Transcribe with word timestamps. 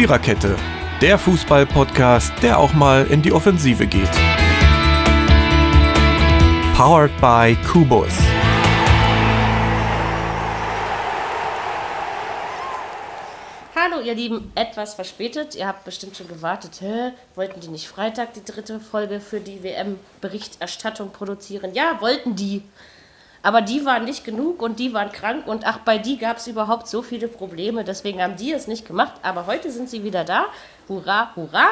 Viererkette, 0.00 0.56
der 1.02 1.18
Fußball-Podcast, 1.18 2.32
der 2.42 2.58
auch 2.58 2.72
mal 2.72 3.06
in 3.08 3.20
die 3.20 3.32
Offensive 3.32 3.86
geht. 3.86 4.10
Powered 6.74 7.10
by 7.20 7.54
Kubus. 7.70 8.08
Hallo 13.76 14.00
ihr 14.02 14.14
Lieben, 14.14 14.50
etwas 14.54 14.94
verspätet. 14.94 15.54
Ihr 15.54 15.66
habt 15.66 15.84
bestimmt 15.84 16.16
schon 16.16 16.28
gewartet. 16.28 16.80
Hä? 16.80 17.12
Wollten 17.34 17.60
die 17.60 17.68
nicht 17.68 17.86
Freitag 17.86 18.32
die 18.32 18.42
dritte 18.42 18.80
Folge 18.80 19.20
für 19.20 19.40
die 19.40 19.62
WM-Berichterstattung 19.62 21.10
produzieren? 21.10 21.74
Ja, 21.74 22.00
wollten 22.00 22.34
die. 22.36 22.62
Aber 23.42 23.62
die 23.62 23.84
waren 23.86 24.04
nicht 24.04 24.24
genug 24.24 24.60
und 24.62 24.78
die 24.78 24.92
waren 24.92 25.10
krank 25.12 25.46
und 25.46 25.66
ach, 25.66 25.78
bei 25.78 25.98
die 25.98 26.18
gab 26.18 26.36
es 26.36 26.46
überhaupt 26.46 26.88
so 26.88 27.02
viele 27.02 27.28
Probleme. 27.28 27.84
Deswegen 27.84 28.22
haben 28.22 28.36
die 28.36 28.52
es 28.52 28.66
nicht 28.66 28.86
gemacht. 28.86 29.14
Aber 29.22 29.46
heute 29.46 29.70
sind 29.70 29.88
sie 29.88 30.04
wieder 30.04 30.24
da. 30.24 30.46
Hurra, 30.88 31.34
hurra. 31.36 31.68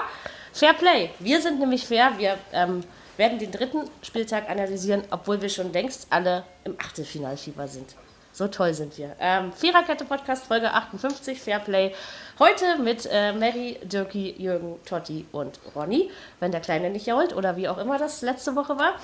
Fair 0.52 0.72
Play. 0.72 1.10
Wir 1.18 1.40
sind 1.40 1.60
nämlich 1.60 1.86
fair. 1.86 2.12
Wir 2.16 2.38
ähm, 2.52 2.82
werden 3.18 3.38
den 3.38 3.50
dritten 3.50 3.82
Spieltag 4.02 4.48
analysieren, 4.48 5.02
obwohl 5.10 5.42
wir 5.42 5.48
schon 5.50 5.72
längst 5.72 6.06
alle 6.10 6.44
im 6.64 6.76
Achtelfinalfieber 6.78 7.68
sind. 7.68 7.94
So 8.32 8.46
toll 8.46 8.72
sind 8.72 8.96
wir. 8.96 9.16
Ähm, 9.18 9.52
Viererkette 9.52 10.04
Podcast, 10.04 10.46
Folge 10.46 10.72
58, 10.72 11.40
Fairplay. 11.40 11.92
Heute 12.38 12.78
mit 12.80 13.08
äh, 13.10 13.32
Mary, 13.32 13.78
Dirki, 13.82 14.34
Jürgen, 14.38 14.76
Totti 14.84 15.26
und 15.32 15.58
Ronny, 15.74 16.08
wenn 16.38 16.52
der 16.52 16.60
Kleine 16.60 16.90
nicht 16.90 17.06
jault 17.06 17.34
oder 17.34 17.56
wie 17.56 17.68
auch 17.68 17.78
immer 17.78 17.98
das 17.98 18.22
letzte 18.22 18.54
Woche 18.54 18.78
war. 18.78 18.94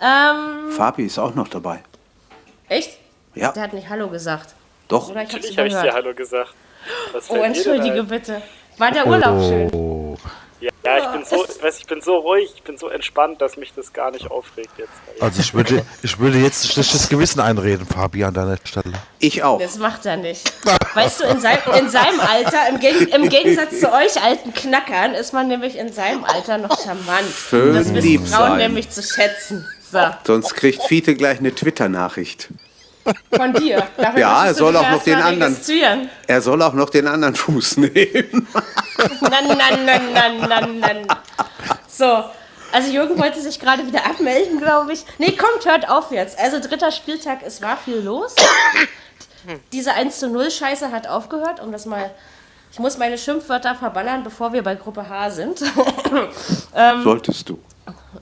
Ähm, 0.00 0.70
Fabi 0.70 1.06
ist 1.06 1.18
auch 1.18 1.34
noch 1.34 1.48
dabei. 1.48 1.82
Echt? 2.68 2.98
Ja. 3.34 3.52
Der 3.52 3.62
hat 3.64 3.72
nicht 3.72 3.88
Hallo 3.88 4.08
gesagt. 4.08 4.54
Doch. 4.88 5.08
Oder 5.10 5.22
ich 5.22 5.32
Natürlich 5.32 5.58
habe 5.58 5.68
ich 5.68 5.74
dir. 5.74 5.92
Hallo 5.92 6.14
gesagt. 6.14 6.54
Was 7.12 7.30
Oh, 7.30 7.36
entschuldige 7.36 8.00
ein? 8.00 8.06
bitte. 8.06 8.42
War 8.78 8.90
der 8.90 9.06
Urlaub 9.06 9.40
schön? 9.42 9.70
Oh. 9.72 10.16
Ja, 10.60 10.70
ja, 10.84 10.98
ich 10.98 11.06
bin 11.12 11.24
so, 11.24 11.44
Es- 11.44 11.56
ich 11.56 11.62
weiß, 11.62 11.78
ich 11.78 11.86
bin 11.86 12.00
so 12.00 12.16
ruhig, 12.16 12.50
ich 12.54 12.62
bin 12.62 12.78
so 12.78 12.88
entspannt, 12.88 13.40
dass 13.42 13.56
mich 13.58 13.74
das 13.74 13.92
gar 13.92 14.10
nicht 14.10 14.30
aufregt 14.30 14.70
jetzt. 14.78 14.90
Also 15.20 15.40
ich 15.40 15.52
würde, 15.52 15.84
ich 16.02 16.18
würde 16.18 16.38
jetzt 16.38 16.66
schlechtes 16.72 17.08
Gewissen 17.10 17.40
einreden, 17.40 17.86
Fabi, 17.86 18.24
an 18.24 18.32
deiner 18.32 18.56
Stelle. 18.64 18.92
Ich 19.18 19.42
auch. 19.42 19.60
Das 19.60 19.76
macht 19.78 20.06
er 20.06 20.16
nicht. 20.16 20.50
Weißt 20.94 21.20
du, 21.20 21.24
in, 21.26 21.40
sein, 21.40 21.58
in 21.78 21.88
seinem 21.90 22.18
Alter, 22.20 22.68
im, 22.70 22.80
Geg 22.80 23.12
im 23.14 23.28
Gegensatz 23.28 23.78
zu 23.80 23.92
euch 23.92 24.22
alten 24.22 24.54
Knackern, 24.54 25.12
ist 25.14 25.32
man 25.34 25.48
nämlich 25.48 25.76
in 25.76 25.92
seinem 25.92 26.24
Alter 26.24 26.56
noch 26.58 26.78
charmant. 26.82 27.28
Schön 27.50 27.74
das 27.74 27.92
wissen 27.92 27.96
lieb 27.96 28.26
Frauen 28.26 28.50
sein. 28.50 28.58
nämlich 28.58 28.88
zu 28.90 29.02
schätzen. 29.02 29.66
So, 29.94 30.00
Sonst 30.24 30.54
kriegt 30.54 30.82
Fiete 30.82 31.14
gleich 31.14 31.38
eine 31.38 31.54
Twitter-Nachricht. 31.54 32.48
von 33.34 33.52
dir. 33.52 33.86
Dafür 33.96 34.20
Ja, 34.20 34.46
er 34.46 34.54
soll 34.54 34.76
auch 34.76 34.90
noch 34.90 35.02
den 35.02 35.20
anderen-. 35.20 35.56
Er 36.26 36.40
soll 36.42 36.62
auch 36.62 36.72
noch 36.72 36.90
den 36.90 37.06
anderen 37.06 37.34
Fuß 37.34 37.76
nehmen. 37.78 38.48
Nan, 39.20 39.46
nan, 39.46 39.84
nan, 39.84 40.12
nan, 40.12 40.48
nan, 40.48 40.80
nan. 40.80 41.06
So, 41.86 42.24
also 42.72 42.90
Jürgen 42.90 43.18
wollte 43.18 43.40
sich 43.40 43.60
gerade 43.60 43.86
wieder 43.86 44.04
abmelden, 44.04 44.58
glaube 44.58 44.92
ich. 44.94 45.04
Nee, 45.18 45.32
kommt, 45.32 45.64
hört 45.64 45.88
auf 45.88 46.10
jetzt. 46.10 46.38
Also 46.38 46.58
dritter 46.60 46.90
Spieltag, 46.90 47.40
es 47.46 47.62
war 47.62 47.76
viel 47.76 47.98
los. 48.00 48.34
Diese 49.72 49.92
1 49.92 50.18
zu 50.18 50.28
0 50.28 50.50
Scheiße 50.50 50.90
hat 50.90 51.06
aufgehört, 51.06 51.60
um 51.60 51.70
das 51.70 51.86
mal... 51.86 52.10
Ich 52.72 52.80
muss 52.80 52.98
meine 52.98 53.16
Schimpfwörter 53.16 53.76
verballern, 53.76 54.24
bevor 54.24 54.52
wir 54.52 54.64
bei 54.64 54.74
Gruppe 54.74 55.08
H 55.08 55.30
sind. 55.30 55.60
Solltest 57.04 57.48
du. 57.48 57.60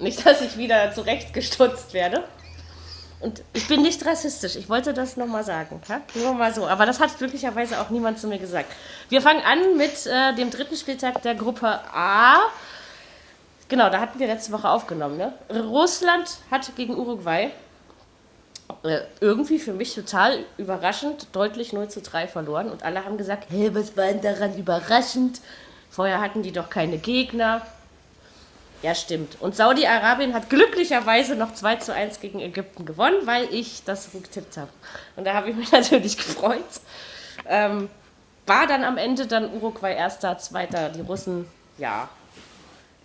Nicht, 0.01 0.25
dass 0.27 0.41
ich 0.41 0.57
wieder 0.57 0.93
zurechtgestutzt 0.93 1.95
werde. 1.95 2.25
Und 3.21 3.43
ich 3.53 3.69
bin 3.69 3.83
nicht 3.83 4.05
rassistisch. 4.05 4.57
Ich 4.57 4.69
wollte 4.69 4.93
das 4.93 5.17
nochmal 5.17 5.45
sagen. 5.45 5.81
Ja? 5.89 6.01
Nur 6.15 6.35
mal 6.35 6.53
so. 6.53 6.67
Aber 6.67 6.87
das 6.87 6.99
hat 6.99 7.17
glücklicherweise 7.17 7.81
auch 7.81 7.91
niemand 7.91 8.19
zu 8.19 8.27
mir 8.27 8.39
gesagt. 8.39 8.73
Wir 9.09 9.23
fangen 9.23 9.43
an 9.45 9.77
mit 9.77 10.07
äh, 10.07 10.35
dem 10.35 10.51
dritten 10.51 10.77
Spieltag 10.77 11.23
der 11.23 11.37
Gruppe 11.37 11.69
A. 11.69 12.39
Genau, 13.69 13.89
da 13.91 14.01
hatten 14.01 14.19
wir 14.19 14.27
letzte 14.27 14.53
Woche 14.53 14.69
aufgenommen. 14.69 15.17
Ne? 15.17 15.33
Russland 15.51 16.29
hat 16.51 16.75
gegen 16.75 16.97
Uruguay 16.97 17.51
äh, 18.83 19.03
irgendwie 19.21 19.61
für 19.61 19.73
mich 19.73 19.95
total 19.95 20.45
überraschend 20.59 21.29
deutlich 21.33 21.73
0 21.73 21.89
zu 21.89 22.03
3 22.03 22.27
verloren. 22.27 22.71
Und 22.71 22.83
alle 22.83 23.05
haben 23.05 23.19
gesagt, 23.19 23.47
hey, 23.51 23.73
was 23.73 23.97
war 23.97 24.07
denn 24.07 24.21
daran 24.21 24.57
überraschend? 24.57 25.41
Vorher 25.91 26.21
hatten 26.21 26.43
die 26.43 26.53
doch 26.53 26.71
keine 26.71 26.99
Gegner. 26.99 27.63
Ja, 28.83 28.97
stimmt. 28.97 29.41
Und 29.41 29.55
Saudi-Arabien 29.55 30.35
hat 30.35 30.51
glücklicherweise 30.51 31.37
noch 31.37 31.55
2 31.55 31.77
zu 31.77 31.95
1 31.95 32.19
gegen 32.21 32.41
Ägypten 32.41 32.85
gewonnen, 32.85 33.27
weil 33.27 33.53
ich 33.55 33.85
das 33.85 34.11
getippt 34.13 34.57
habe. 34.57 34.71
Und 35.17 35.25
da 35.25 35.35
habe 35.35 35.51
ich 35.51 35.57
mich 35.57 35.71
natürlich 35.73 36.17
gefreut. 36.17 36.65
Ähm, 37.47 37.89
war 38.47 38.67
dann 38.67 38.83
am 38.83 38.99
Ende 38.99 39.27
dann 39.29 39.53
Uruguay 39.55 39.95
erster, 39.95 40.37
zweiter, 40.39 40.89
die 40.89 41.01
Russen, 41.01 41.47
ja. 41.79 42.09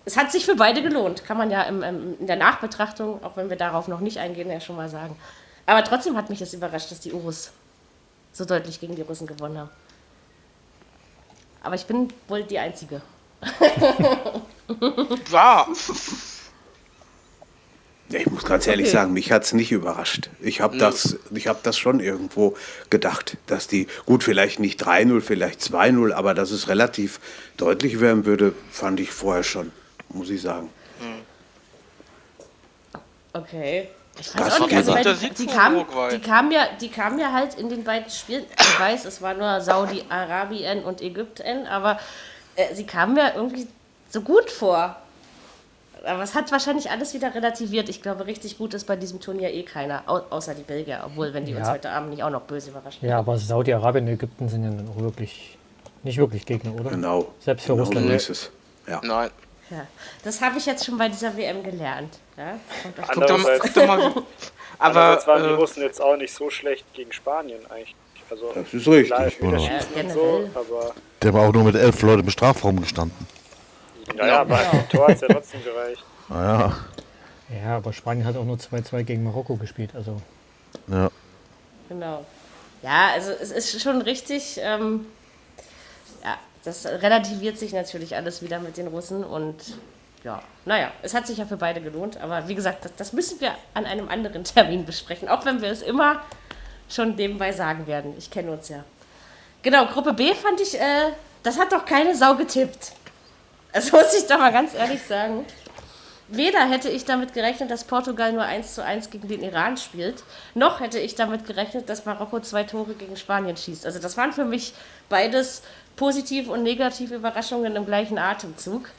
Es 0.04 0.18
hat 0.18 0.32
sich 0.32 0.46
für 0.46 0.56
beide 0.56 0.82
gelohnt, 0.82 1.26
kann 1.26 1.38
man 1.38 1.52
ja 1.52 1.64
im, 1.64 1.84
im, 1.84 2.20
in 2.20 2.28
der 2.28 2.38
Nachbetrachtung, 2.38 3.24
auch 3.24 3.38
wenn 3.38 3.50
wir 3.50 3.58
darauf 3.58 3.88
noch 3.88 4.00
nicht 4.00 4.18
eingehen, 4.18 4.50
ja 4.50 4.60
schon 4.60 4.78
mal 4.78 4.90
sagen. 4.90 5.16
Aber 5.66 5.84
trotzdem 5.84 6.18
hat 6.18 6.30
mich 6.30 6.40
das 6.40 6.54
überrascht, 6.54 6.90
dass 6.92 7.02
die 7.02 7.12
Urus 7.12 7.52
so 8.32 8.46
deutlich 8.46 8.80
gegen 8.80 8.96
die 8.96 9.02
Russen 9.02 9.28
gewonnen 9.28 9.60
haben. 9.60 9.70
Aber 11.62 11.76
ich 11.76 11.86
bin 11.86 12.08
wohl 12.28 12.44
die 12.44 12.58
Einzige. 12.58 13.02
Ja, 15.32 15.68
Ja, 18.10 18.20
Ich 18.20 18.28
muss 18.28 18.46
ganz 18.46 18.68
ehrlich 18.68 18.88
Okay. 18.88 18.94
sagen, 18.96 19.14
mich 19.14 19.32
hat 19.34 19.44
es 19.44 19.54
nicht 19.54 19.72
überrascht. 19.72 20.30
Ich 20.40 20.62
habe 20.62 20.78
das, 20.78 21.18
ich 21.32 21.48
hab 21.48 21.64
das 21.64 21.78
schon 21.78 22.00
irgendwo 22.00 22.56
gedacht, 22.90 23.38
dass 23.48 23.68
die, 23.68 23.88
gut, 24.06 24.24
vielleicht 24.24 24.60
nicht 24.60 24.82
3-0, 24.82 25.20
vielleicht 25.22 25.60
2-0, 25.62 26.14
aber 26.14 26.34
dass 26.34 26.52
es 26.52 26.70
relativ 26.70 27.20
deutlich 27.58 28.00
werden 28.00 28.26
würde, 28.26 28.54
fand 28.72 29.00
ich 29.02 29.12
vorher 29.12 29.44
schon, 29.44 29.72
muss 30.10 30.30
ich 30.30 30.42
sagen. 30.42 30.70
Okay. 33.34 33.90
Ich 34.20 34.32
Das 34.32 34.36
weiß 34.54 34.62
auch 34.62 34.68
nicht, 34.68 34.90
also 34.90 35.14
Sieg 35.14 35.36
die, 35.36 35.46
die, 35.46 35.52
von 35.52 35.54
kam, 35.54 35.76
Uruguay. 35.76 36.10
die, 36.10 36.20
kam 36.22 36.52
ja, 36.52 36.68
die 36.82 36.90
kam 36.90 37.20
ja 37.20 37.32
halt 37.34 37.54
in 37.56 37.70
den 37.70 37.84
beiden 37.84 38.10
Spielen. 38.10 38.46
Ich 38.60 38.80
weiß, 38.80 39.06
es 39.06 39.22
war 39.22 39.34
nur 39.36 39.62
Saudi-Arabien 39.62 40.84
und 40.84 41.02
Ägypten, 41.02 41.68
aber 41.68 42.00
äh, 42.56 42.74
sie 42.74 42.86
kamen 42.86 43.14
mir 43.14 43.34
irgendwie 43.36 43.68
so 44.10 44.22
gut 44.22 44.50
vor. 44.52 44.96
Aber 46.06 46.24
es 46.24 46.36
hat 46.36 46.52
wahrscheinlich 46.52 46.90
alles 46.92 47.14
wieder 47.14 47.34
relativiert. 47.36 47.90
Ich 47.90 48.02
glaube, 48.02 48.28
richtig 48.28 48.58
gut 48.58 48.74
ist 48.74 48.86
bei 48.86 48.96
diesem 48.96 49.20
Turnier 49.20 49.52
eh 49.54 49.64
keiner, 49.64 50.04
au 50.06 50.22
außer 50.30 50.54
die 50.54 50.62
Belgier, 50.64 51.02
obwohl, 51.06 51.34
wenn 51.34 51.46
die 51.46 51.54
uns 51.56 51.68
Ja. 51.68 51.74
heute 51.74 51.90
Abend 51.90 52.12
nicht 52.12 52.24
auch 52.24 52.30
noch 52.30 52.42
böse 52.44 52.70
überraschen. 52.70 53.08
Ja, 53.08 53.20
aber 53.20 53.38
Saudi-Arabien 53.38 54.06
und 54.06 54.14
Ägypten 54.14 54.48
sind 54.48 54.64
ja 54.64 54.70
dann 54.70 54.88
auch 54.88 55.02
wirklich 55.02 55.58
nicht 56.04 56.18
wirklich 56.18 56.46
Gegner, 56.46 56.74
oder? 56.80 56.92
Genau. 56.92 57.34
Selbst 57.40 57.66
für 57.66 57.74
genau 57.74 57.84
Russland. 57.86 58.08
So 58.08 58.14
ist 58.14 58.30
es. 58.30 58.52
Ja. 58.88 59.02
nein. 59.04 59.32
Ja. 59.70 59.86
Das 60.24 60.40
habe 60.42 60.58
ich 60.60 60.66
jetzt 60.66 60.86
schon 60.86 60.98
bei 60.98 61.10
dieser 61.10 61.36
WM 61.36 61.62
gelernt. 61.62 62.20
Ja? 62.38 62.58
Guck 63.14 63.28
doch, 63.28 63.38
mal- 63.44 63.60
guck 63.60 63.74
doch 63.74 63.86
mal. 63.88 64.00
Aber 64.10 64.24
andererseits 64.80 65.28
waren 65.28 65.44
die 65.44 65.50
äh, 65.50 65.54
Russen 65.54 65.84
jetzt 65.84 66.02
auch 66.02 66.16
nicht 66.16 66.34
so 66.34 66.50
schlecht 66.50 66.86
gegen 66.94 67.12
Spanien 67.12 67.60
eigentlich. 67.70 67.96
Also, 68.30 68.52
Das 68.54 68.74
ist 68.74 68.88
richtig. 68.88 69.40
Klar, 69.40 69.58
Ja, 69.60 70.10
so, 70.14 70.50
aber 70.54 70.94
Der 71.22 71.34
war 71.34 71.50
auch 71.50 71.54
nur 71.54 71.64
mit 71.64 71.76
elf 71.76 72.02
Leuten 72.02 72.22
im 72.22 72.30
Strafraum 72.30 72.80
gestanden. 72.80 73.28
Naja, 74.16 74.42
aber 74.42 74.58
ein 74.58 74.90
Tor 74.90 75.08
hat 75.08 75.16
es 75.16 75.22
ja 75.22 75.28
trotzdem 75.28 75.64
gereicht. 75.64 76.04
Naja, 76.30 76.78
Ja, 77.64 77.78
aber 77.78 77.94
Spanien 77.94 78.26
hat 78.26 78.36
auch 78.36 78.44
nur 78.46 78.58
2-2 78.58 79.04
gegen 79.04 79.24
Marokko 79.24 79.56
gespielt. 79.56 79.92
Also 79.96 80.22
ja. 80.88 81.10
Genau. 81.90 82.26
Ja, 82.84 83.10
also 83.14 83.32
es 83.32 83.52
ist 83.52 83.82
schon 83.82 84.02
richtig. 84.02 84.60
Ähm, 84.62 85.06
ja, 86.24 86.38
das 86.64 86.86
relativiert 86.86 87.58
sich 87.58 87.74
natürlich 87.74 88.16
alles 88.16 88.42
wieder 88.42 88.60
mit 88.60 88.78
den 88.78 88.88
Russen 88.88 89.24
und 89.24 89.56
ja, 90.24 90.42
naja, 90.66 90.92
es 91.04 91.14
hat 91.14 91.28
sich 91.28 91.38
ja 91.38 91.46
für 91.46 91.58
beide 91.58 91.80
gelohnt, 91.80 92.18
aber 92.18 92.48
wie 92.48 92.56
gesagt, 92.56 92.84
das, 92.86 92.96
das 92.98 93.14
müssen 93.14 93.40
wir 93.40 93.52
an 93.74 93.86
einem 93.86 94.10
anderen 94.10 94.44
Termin 94.44 94.86
besprechen, 94.86 95.30
auch 95.30 95.46
wenn 95.46 95.62
wir 95.62 95.70
es 95.70 95.82
immer 95.82 96.22
schon 96.90 97.16
nebenbei 97.16 97.52
sagen 97.52 97.88
werden. 97.88 98.14
Ich 98.18 98.30
kenne 98.32 98.52
uns 98.52 98.70
ja. 98.70 98.84
Genau, 99.64 99.86
Gruppe 99.86 100.14
B 100.14 100.34
fand 100.34 100.60
ich, 100.62 100.80
äh, 100.80 101.12
das 101.44 101.58
hat 101.60 101.72
doch 101.72 101.86
keine 101.86 102.16
Sau 102.16 102.36
getippt. 102.36 102.94
Das 103.74 103.92
muss 103.92 104.14
ich 104.14 104.26
doch 104.28 104.40
mal 104.40 104.52
ganz 104.52 104.74
ehrlich 104.74 105.02
sagen. 105.04 105.46
Weder 106.30 106.68
hätte 106.70 106.90
ich 106.90 107.06
damit 107.06 107.34
gerechnet, 107.34 107.72
dass 107.72 107.86
Portugal 107.86 108.34
nur 108.34 108.44
1 108.44 108.76
zu 108.76 108.84
1 108.84 109.10
gegen 109.12 109.28
den 109.30 109.42
Iran 109.44 109.78
spielt, 109.78 110.24
noch 110.56 110.82
hätte 110.82 111.00
ich 111.00 111.16
damit 111.16 111.46
gerechnet, 111.46 111.88
dass 111.90 112.04
Marokko 112.06 112.42
zwei 112.42 112.64
Tore 112.64 112.94
gegen 112.96 113.16
Spanien 113.16 113.56
schießt. 113.56 113.86
Also 113.86 114.00
das 114.00 114.18
waren 114.18 114.34
für 114.34 114.44
mich 114.44 114.74
beides 115.08 115.62
positive 115.96 116.52
und 116.52 116.64
negative 116.64 117.16
Überraschungen 117.16 117.76
im 117.78 117.86
gleichen 117.86 118.18
Atemzug. 118.18 118.90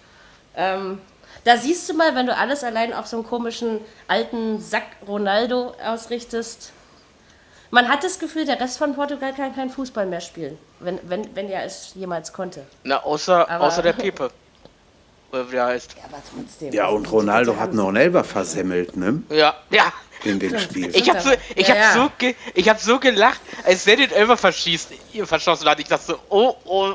Ähm, 0.56 1.00
da 1.44 1.58
siehst 1.58 1.88
du 1.90 1.94
mal, 1.94 2.14
wenn 2.14 2.26
du 2.26 2.34
alles 2.34 2.64
allein 2.64 2.94
auf 2.94 3.06
so 3.06 3.18
einen 3.18 3.26
komischen 3.26 3.80
alten 4.06 4.58
Sack 4.58 4.86
Ronaldo 5.06 5.74
ausrichtest. 5.84 6.72
Man 7.70 7.88
hat 7.90 8.02
das 8.04 8.18
Gefühl, 8.18 8.46
der 8.46 8.58
Rest 8.58 8.78
von 8.78 8.94
Portugal 8.94 9.34
kann 9.34 9.54
keinen 9.54 9.68
Fußball 9.70 10.06
mehr 10.06 10.22
spielen, 10.22 10.56
wenn, 10.80 10.98
wenn, 11.04 11.36
wenn 11.36 11.50
er 11.50 11.64
es 11.64 11.92
jemals 11.94 12.32
konnte. 12.32 12.64
na, 12.84 13.02
außer, 13.02 13.48
Aber- 13.50 13.66
außer 13.66 13.82
der 13.82 13.92
Pepe. 13.92 14.30
Oder 15.30 15.46
wie 15.48 15.52
der 15.52 15.66
heißt. 15.66 15.94
Ja, 15.98 16.04
aber 16.04 16.22
trotzdem. 16.34 16.72
Ja, 16.72 16.84
also 16.84 16.96
und 16.96 17.06
die- 17.06 17.10
Ronaldo 17.10 17.52
die 17.52 17.58
hat 17.58 17.74
noch 17.74 17.92
selber 17.92 18.24
versemmelt, 18.24 18.96
ne? 18.96 19.22
Ja, 19.30 19.54
ja. 19.70 19.92
In 20.24 20.38
dem 20.40 20.58
Spiel. 20.58 20.90
Ich 20.96 21.08
hab 21.08 21.20
so, 21.20 21.30
ich 21.54 21.68
Ja, 21.68 21.74
hab 21.74 21.80
ja. 21.80 21.92
so, 21.94 22.10
ge, 22.18 22.34
ich 22.54 22.68
hab 22.68 22.80
so 22.80 22.98
gelacht, 22.98 23.40
als 23.64 23.84
der 23.84 23.96
den 23.96 24.10
Elfer 24.10 24.36
verschießt, 24.36 24.90
verschossen 25.24 25.68
hat. 25.68 25.78
Ich 25.78 25.86
dachte 25.86 26.04
so, 26.06 26.18
oh, 26.28 26.54
oh. 26.64 26.94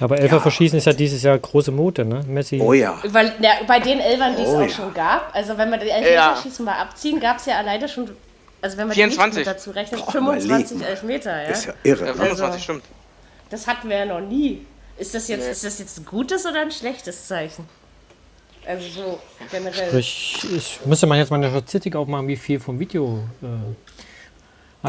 Aber 0.00 0.18
Elfer 0.18 0.40
verschießen 0.40 0.78
ist 0.78 0.86
ja 0.86 0.92
dieses 0.92 1.22
Jahr 1.22 1.38
große 1.38 1.70
Mode, 1.70 2.04
ne? 2.04 2.22
Messi. 2.26 2.60
Oh 2.60 2.72
ja. 2.72 2.98
Weil, 3.04 3.34
na, 3.40 3.50
bei 3.66 3.78
den 3.78 4.00
Elfern, 4.00 4.36
die 4.36 4.42
es 4.42 4.48
Oh 4.48 4.56
auch 4.56 4.62
ja. 4.62 4.68
schon 4.68 4.94
gab, 4.94 5.34
also 5.34 5.56
wenn 5.56 5.70
wir 5.70 5.78
die 5.78 5.86
Ja. 5.88 5.96
Elfmeterschießen 5.96 6.64
mal 6.64 6.78
abziehen, 6.80 7.20
gab 7.20 7.36
es 7.38 7.46
ja 7.46 7.58
alleine 7.58 7.88
schon, 7.88 8.10
also 8.60 8.76
wenn 8.76 8.88
man 8.88 8.94
die 8.94 9.00
24. 9.02 9.38
nicht 9.38 9.46
mit 9.46 9.54
dazu 9.56 9.70
rechnet, 9.70 10.04
Boah, 10.04 10.12
25 10.12 10.70
überleg 10.70 10.80
mal. 10.80 10.88
Elfmeter, 10.90 11.42
ja? 11.42 11.48
Ist 11.48 11.66
ja 11.66 11.74
irre. 11.84 12.06
Ja, 12.06 12.12
ne? 12.12 12.14
25 12.14 12.42
Also- 12.44 12.58
stimmt. 12.58 12.84
Das 13.50 13.66
hatten 13.66 13.88
wir 13.88 13.98
ja 13.98 14.06
noch 14.06 14.20
nie. 14.20 14.66
Ist 14.98 15.14
das 15.14 15.28
jetzt, 15.28 15.48
ist 15.48 15.64
das 15.64 15.78
jetzt 15.78 15.98
ein 15.98 16.04
gutes 16.04 16.46
oder 16.46 16.60
ein 16.60 16.70
schlechtes 16.70 17.26
Zeichen? 17.26 17.66
Also 18.66 18.88
so 18.88 19.18
generell. 19.50 19.98
Ich, 19.98 20.38
ich 20.54 20.80
müsste 20.86 21.06
man 21.06 21.18
jetzt 21.18 21.30
mal 21.30 21.36
eine 21.36 21.50
Statistik 21.50 21.96
aufmachen, 21.96 22.28
wie 22.28 22.36
viel 22.36 22.60
vom 22.60 22.78
Video 22.78 23.20
äh, 23.42 23.46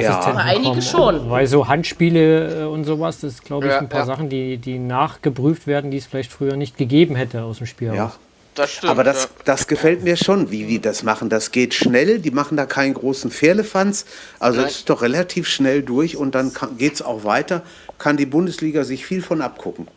Ja. 0.02 0.10
Assistenten 0.12 0.40
Aber 0.40 0.50
einige 0.50 0.70
kommen. 0.70 0.82
schon. 0.82 1.30
Weil 1.30 1.48
so 1.48 1.68
Handspiele 1.68 2.64
äh, 2.64 2.66
und 2.66 2.86
sowas, 2.86 3.20
das 3.20 3.34
ist 3.34 3.44
glaube 3.44 3.66
ich 3.66 3.72
Ja, 3.72 3.80
ein 3.80 3.90
paar 3.90 4.02
ja. 4.02 4.06
Sachen, 4.06 4.30
die, 4.30 4.58
die 4.58 4.78
nachgeprüft 4.80 5.68
werden, 5.68 5.92
die 5.92 5.98
es 5.98 6.06
vielleicht 6.06 6.32
früher 6.32 6.56
nicht 6.56 6.78
gegeben 6.78 7.16
hätte 7.16 7.44
aus 7.44 7.58
dem 7.58 7.68
Spiel. 7.68 7.94
Ja. 7.94 8.14
Das 8.54 8.72
stimmt. 8.72 8.92
Aber 8.92 9.04
das, 9.04 9.24
ja. 9.24 9.30
das 9.44 9.68
gefällt 9.68 10.04
mir 10.04 10.16
schon, 10.16 10.50
wie 10.50 10.66
die 10.66 10.80
das 10.80 11.04
machen. 11.04 11.30
Das 11.30 11.52
geht 11.52 11.74
schnell, 11.74 12.20
die 12.20 12.32
machen 12.32 12.56
da 12.56 12.66
keinen 12.66 12.94
großen 12.94 13.30
Firlefanz. 13.30 14.06
Also 14.40 14.62
es 14.62 14.78
ist 14.78 14.90
doch 14.90 15.02
relativ 15.02 15.50
schnell 15.50 15.82
durch 15.84 16.16
und 16.16 16.36
dann 16.36 16.54
geht 16.78 16.94
es 16.94 17.02
auch 17.02 17.26
weiter. 17.26 17.64
Kann 17.98 18.16
die 18.16 18.26
Bundesliga 18.26 18.86
sich 18.86 19.06
viel 19.06 19.22
von 19.22 19.42
abgucken. 19.42 19.90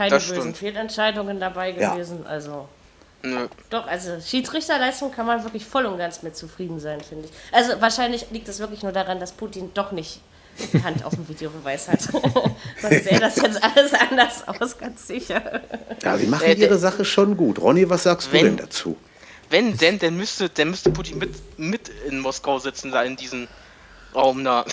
Keine 0.00 0.10
das 0.16 0.26
bösen 0.28 0.40
stimmt. 0.42 0.56
Fehlentscheidungen 0.58 1.40
dabei 1.40 1.70
Ja. 1.70 1.92
gewesen. 1.94 2.26
Also 2.26 2.68
Nö. 3.22 3.46
doch, 3.68 3.86
also 3.86 4.18
Schiedsrichterleistung 4.20 5.12
kann 5.12 5.26
man 5.26 5.44
wirklich 5.44 5.64
voll 5.66 5.84
und 5.86 5.98
ganz 5.98 6.22
mit 6.22 6.36
zufrieden 6.36 6.80
sein, 6.80 7.00
finde 7.02 7.26
ich. 7.26 7.32
Also 7.54 7.80
wahrscheinlich 7.80 8.26
liegt 8.30 8.48
es 8.48 8.58
wirklich 8.60 8.82
nur 8.82 8.92
daran, 8.92 9.20
dass 9.20 9.32
Putin 9.32 9.70
doch 9.74 9.92
nicht 9.92 10.20
die 10.72 10.82
Hand 10.82 11.04
auf 11.04 11.14
dem 11.14 11.28
Videobeweis 11.28 11.88
hat. 11.88 12.00
Sonst 12.80 13.04
sähe 13.04 13.20
das 13.20 13.36
jetzt 13.36 13.62
alles 13.62 13.92
anders 13.94 14.48
aus, 14.48 14.78
ganz 14.78 15.06
sicher. 15.06 15.60
Ja, 16.02 16.16
sie 16.18 16.26
machen 16.26 16.44
Äh, 16.46 16.54
ihre 16.54 16.78
Sache 16.78 17.04
schon 17.04 17.36
gut. 17.36 17.60
Ronny, 17.60 17.88
was 17.88 18.02
sagst 18.04 18.28
du 18.28 18.32
Wenn- 18.32 18.44
denn 18.44 18.56
dazu? 18.56 18.96
Wenn 19.50 19.76
denn, 19.76 19.98
dann 19.98 20.16
müsste, 20.16 20.48
dann 20.48 20.70
müsste 20.70 20.90
Putin 20.90 21.18
mit, 21.18 21.34
mit 21.58 21.88
in 22.08 22.20
Moskau 22.20 22.58
sitzen, 22.60 22.92
da 22.92 23.02
in 23.02 23.16
diesem 23.16 23.48
Raum 24.14 24.44
da. 24.44 24.64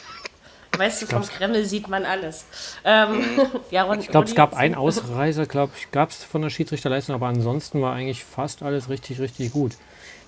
Weißt 0.78 1.02
du, 1.02 1.06
vom 1.08 1.24
Kreml 1.24 1.66
sieht 1.66 1.88
man 1.88 2.06
alles. 2.06 2.46
Ähm, 2.86 3.24
ja, 3.72 3.84
Ron, 3.84 4.00
Ich 4.00 4.08
glaube, 4.10 4.28
es 4.28 4.36
gab 4.36 4.56
einen 4.56 4.76
Ausreißer, 4.76 5.46
glaube 5.46 5.74
ich, 5.78 5.92
gab 5.92 6.10
es 6.12 6.24
von 6.24 6.42
der 6.42 6.50
Schiedsrichterleistung, 6.50 7.16
aber 7.16 7.28
ansonsten 7.28 7.82
war 7.82 7.94
eigentlich 7.94 8.24
fast 8.24 8.64
alles 8.64 8.90
richtig, 8.90 9.20
richtig 9.20 9.52
gut. 9.54 9.74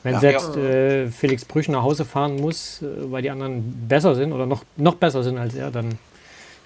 Wenn 0.04 0.14
Ja. 0.14 0.20
selbst 0.22 0.56
äh, 0.56 1.08
Felix 1.12 1.44
Brüch 1.46 1.68
nach 1.68 1.84
Hause 1.84 2.06
fahren 2.06 2.38
muss, 2.38 2.82
äh, 2.82 2.86
weil 3.12 3.22
die 3.22 3.30
anderen 3.30 3.88
besser 3.88 4.16
sind 4.16 4.32
oder 4.32 4.46
noch, 4.46 4.64
noch 4.78 4.96
besser 4.96 5.24
sind 5.24 5.38
als 5.38 5.56
er, 5.56 5.72
dann. 5.72 5.98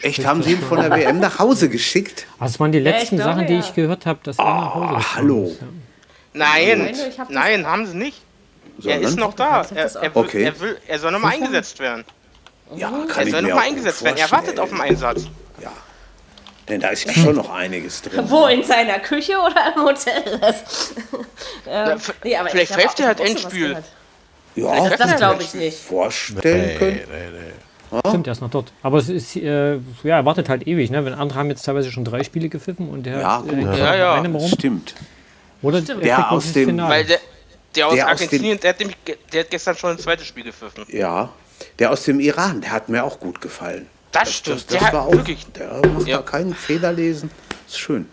Echt, 0.01 0.25
haben 0.25 0.43
sie 0.43 0.51
ihn 0.53 0.61
von 0.61 0.79
der 0.79 0.91
WM 0.91 1.19
nach 1.19 1.39
Hause 1.39 1.69
geschickt? 1.69 2.25
Also, 2.37 2.53
das 2.53 2.59
waren 2.59 2.71
die 2.71 2.79
letzten 2.79 3.15
glaube, 3.15 3.31
Sachen, 3.35 3.47
die 3.47 3.53
ja. 3.53 3.59
ich 3.59 3.73
gehört 3.73 4.05
habe, 4.05 4.19
dass 4.23 4.37
er 4.37 4.43
nach 4.45 4.75
Hause 4.75 4.95
gefahren 4.95 5.15
hallo. 5.15 5.43
ist. 5.45 5.61
Ja. 5.61 5.67
Nein, 6.33 6.95
hab 7.17 7.29
nein, 7.29 7.65
haben 7.65 7.85
sie 7.85 7.95
nicht. 7.97 8.21
Er 8.79 8.93
Sondern? 8.93 9.03
ist 9.03 9.17
noch 9.17 9.33
da. 9.33 9.61
Er, 9.73 9.85
er, 9.85 10.01
will, 10.01 10.09
Okay. 10.13 10.43
er, 10.43 10.59
will, 10.59 10.77
er 10.87 10.99
soll 10.99 11.11
nochmal 11.11 11.33
eingesetzt 11.33 11.79
werden. 11.79 12.03
Ja, 12.75 12.89
Er 13.01 13.07
kann 13.07 13.25
ich 13.27 13.31
soll 13.33 13.41
mir 13.41 13.49
nochmal 13.49 13.67
eingesetzt 13.67 14.03
werden. 14.03 14.17
Er 14.17 14.31
wartet 14.31 14.59
auf 14.59 14.69
den 14.69 14.77
vorstellen. 14.77 15.07
Einsatz. 15.11 15.27
Ja. 15.61 15.71
Denn 16.69 16.79
da 16.79 16.89
ist 16.89 17.03
ja 17.05 17.13
schon 17.13 17.35
noch 17.35 17.49
einiges 17.49 18.01
drin. 18.01 18.23
Wo, 18.29 18.45
in 18.47 18.63
seiner 18.63 18.99
Küche 18.99 19.33
oder 19.37 19.73
im 19.75 19.83
Hotel? 19.83 20.39
Das, 20.39 20.93
Ja, 21.65 21.91
ähm, 21.91 21.99
nee, 22.23 22.37
vielleicht 22.49 22.73
pfeift 22.73 22.99
er 23.01 23.07
halt 23.07 23.19
Endspiel. 23.19 23.77
Ja, 24.55 24.89
Das 24.89 24.99
kann 24.99 25.09
ich 25.09 25.15
glaube 25.17 25.35
mir 25.37 25.41
ich 25.43 25.53
nicht. 25.55 25.77
vorstellen 25.79 26.77
können. 26.77 26.99
Stimmt, 28.07 28.27
er 28.27 28.31
ist 28.33 28.41
noch 28.41 28.49
dort. 28.49 28.71
Aber 28.81 28.97
es 28.97 29.09
ist, 29.09 29.35
äh, 29.35 29.73
ja, 29.75 29.79
er 30.03 30.25
wartet 30.25 30.49
halt 30.49 30.65
ewig, 30.67 30.89
ne? 30.89 31.05
Wenn 31.05 31.13
andere 31.13 31.37
haben 31.37 31.49
jetzt 31.49 31.63
teilweise 31.63 31.91
schon 31.91 32.05
drei 32.05 32.23
Spiele 32.23 32.49
gepfiffen 32.49 32.89
und 32.89 33.03
der 33.03 33.19
Ja, 33.19 33.39
äh, 33.39 33.41
gut. 33.43 33.51
hängt 33.55 33.77
Ja, 33.77 33.95
ja. 33.95 34.13
einem 34.15 34.35
rum. 34.35 34.49
Stimmt. 34.49 34.95
Oder 35.61 35.81
Stimmt. 35.81 36.01
er 36.01 36.05
Der 36.17 36.31
aus 36.31 36.43
das 36.45 36.53
dem-. 36.53 36.77
Weil 36.79 37.05
der, 37.05 37.19
der 37.75 37.87
aus 37.87 37.93
Der 37.95 38.05
aus 38.05 38.11
Argentinien, 38.11 38.59
der, 38.59 38.69
hat 38.71 38.79
nämlich, 38.79 38.97
der 39.31 39.41
hat 39.41 39.49
gestern 39.51 39.75
schon 39.75 39.91
ein 39.91 39.99
zweites 39.99 40.25
Spiel 40.25 40.43
gepfiffen. 40.43 40.85
Ja. 40.89 41.29
Der 41.79 41.91
aus 41.91 42.03
dem 42.03 42.19
Iran, 42.19 42.61
der 42.61 42.71
hat 42.71 42.89
mir 42.89 43.03
auch 43.03 43.19
gut 43.19 43.41
gefallen. 43.41 43.87
Das 44.11 44.31
stimmt. 44.31 44.57
Das, 44.57 44.65
das 44.67 44.79
der 44.79 44.93
war 44.93 45.01
hat 45.05 45.07
auch, 45.09 45.11
wirklich. 45.13 45.45
der 45.53 45.85
muss 45.87 46.05
Ja. 46.07 46.17
da 46.17 46.23
keinen 46.23 46.53
Fehler 46.53 46.91
lesen. 46.93 47.31
Ist 47.67 47.79
schön. 47.79 48.07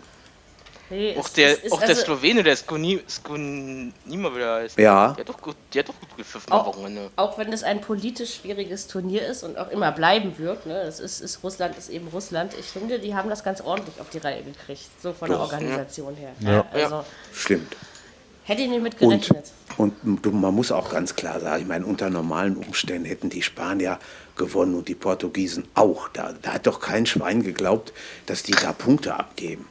Nee, 0.89 1.15
Auch 1.17 1.25
es- 1.25 1.33
der, 1.33 1.51
es 1.53 1.59
ist 1.59 1.71
auch 1.71 1.79
der 1.79 1.89
also- 1.89 2.01
Slowene, 2.03 2.43
der 2.43 2.55
Skoni, 2.57 2.99
Skonima 3.07 4.35
wieder 4.35 4.55
heißt. 4.55 4.77
Ja. 4.77 5.13
Der 5.13 5.21
hat 5.23 5.29
doch 5.29 5.39
gut, 5.41 5.55
der 5.73 5.83
hat 5.83 5.89
doch 5.89 5.97
gut 5.99 6.17
gepfiffen 6.17 6.51
am 6.51 6.59
auch, 6.59 6.65
Wochenende. 6.67 7.09
auch 7.15 7.37
wenn 7.37 7.53
es 7.53 7.63
ein 7.63 7.79
politisch 7.79 8.35
schwieriges 8.41 8.87
Turnier 8.87 9.25
ist 9.25 9.43
und 9.43 9.57
auch 9.57 9.69
immer 9.69 9.91
bleiben 9.93 10.37
wird, 10.37 10.65
ne, 10.65 10.83
das 10.83 10.99
ist, 10.99 11.21
ist 11.21 11.43
Russland 11.43 11.77
ist 11.77 11.89
eben 11.89 12.07
Russland. 12.09 12.53
Ich 12.59 12.65
finde, 12.65 12.99
die 12.99 13.15
haben 13.15 13.29
das 13.29 13.43
ganz 13.43 13.61
ordentlich 13.61 14.01
auf 14.01 14.09
die 14.09 14.17
Reihe 14.17 14.43
gekriegt, 14.43 14.81
so 15.01 15.13
von 15.13 15.29
der 15.29 15.37
Doch, 15.37 15.45
Organisation 15.53 16.15
her. 16.15 16.31
Ja. 16.41 16.65
Also 16.73 17.05
Stimmt. 17.33 17.73
Hätte 18.43 18.61
ich 18.61 18.69
nicht 18.69 18.81
mit 18.81 19.01
Und, 19.01 19.09
gerechnet. 19.09 19.51
und 19.77 20.33
man 20.33 20.53
muss 20.53 20.71
auch 20.71 20.91
ganz 20.91 21.15
klar 21.15 21.39
sagen, 21.39 21.61
ich 21.61 21.67
meine, 21.67 21.85
unter 21.85 22.09
normalen 22.09 22.57
Umständen 22.57 23.05
hätten 23.05 23.29
die 23.29 23.41
Spanier 23.41 23.99
gewonnen 24.35 24.75
und 24.75 24.87
die 24.87 24.95
Portugiesen 24.95 25.67
auch. 25.75 26.07
Da, 26.09 26.33
da 26.41 26.53
hat 26.53 26.67
doch 26.67 26.79
kein 26.79 27.05
Schwein 27.05 27.43
geglaubt, 27.43 27.93
dass 28.25 28.43
die 28.43 28.53
da 28.53 28.73
Punkte 28.73 29.15
abgeben. 29.15 29.67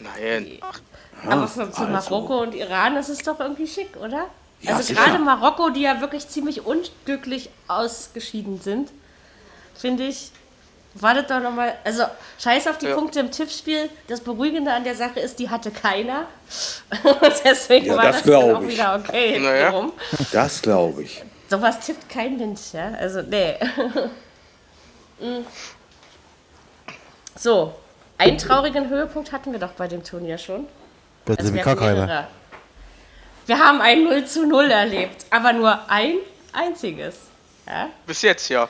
Nein. 0.00 0.58
Ach, 0.60 0.80
Aber 1.26 1.48
für, 1.48 1.66
für 1.70 1.86
also. 1.86 2.10
Marokko 2.12 2.42
und 2.42 2.54
Iran 2.54 2.96
ist 2.96 3.08
es 3.08 3.18
doch 3.18 3.38
irgendwie 3.38 3.66
schick, 3.66 3.96
oder? 3.96 4.26
Ja, 4.62 4.72
also 4.72 4.82
sicher. 4.82 5.02
gerade 5.04 5.18
Marokko, 5.22 5.70
die 5.70 5.82
ja 5.82 6.00
wirklich 6.00 6.28
ziemlich 6.28 6.64
unglücklich 6.66 7.50
ausgeschieden 7.68 8.60
sind, 8.60 8.90
finde 9.74 10.04
ich, 10.04 10.32
wartet 10.94 11.30
doch 11.30 11.40
nochmal. 11.40 11.74
Also 11.84 12.04
scheiß 12.38 12.66
auf 12.68 12.78
die 12.78 12.86
Ja. 12.86 12.94
Punkte 12.94 13.20
im 13.20 13.30
Tippspiel. 13.30 13.88
Das 14.08 14.20
Beruhigende 14.20 14.72
an 14.72 14.84
der 14.84 14.94
Sache 14.94 15.20
ist, 15.20 15.38
die 15.38 15.48
hatte 15.48 15.70
keiner. 15.70 16.26
Deswegen 17.44 17.86
Ja, 17.86 17.96
war 17.96 18.04
das 18.04 18.22
das, 18.22 18.24
dann 18.30 18.56
auch 18.56 18.62
ich. 18.62 18.68
wieder 18.74 18.94
okay. 18.96 19.38
Naja. 19.38 19.88
Das 20.32 20.60
glaube 20.62 21.02
ich. 21.04 21.22
Sowas 21.48 21.80
tippt 21.80 22.08
kein 22.08 22.36
Mensch, 22.38 22.72
ja. 22.72 22.92
Also, 22.98 23.22
nee. 23.22 23.54
Mm. 25.22 25.44
so, 27.36 27.74
einen 28.16 28.38
traurigen 28.38 28.88
Höhepunkt 28.88 29.32
hatten 29.32 29.52
wir 29.52 29.58
doch 29.58 29.72
bei 29.72 29.86
dem 29.86 30.02
Turnier 30.02 30.38
schon. 30.38 30.66
Da 31.26 31.34
Also 31.34 31.52
wir 31.52 31.62
gar 31.62 31.76
keiner. 31.76 32.26
Wir 33.44 33.58
haben 33.58 33.82
ein 33.82 34.04
0 34.04 34.24
zu 34.24 34.46
0 34.46 34.70
erlebt, 34.70 35.26
aber 35.28 35.52
nur 35.52 35.78
ein 35.90 36.14
einziges. 36.54 37.16
Ja? 37.66 37.90
bis 38.06 38.22
jetzt, 38.22 38.48
ja. 38.48 38.66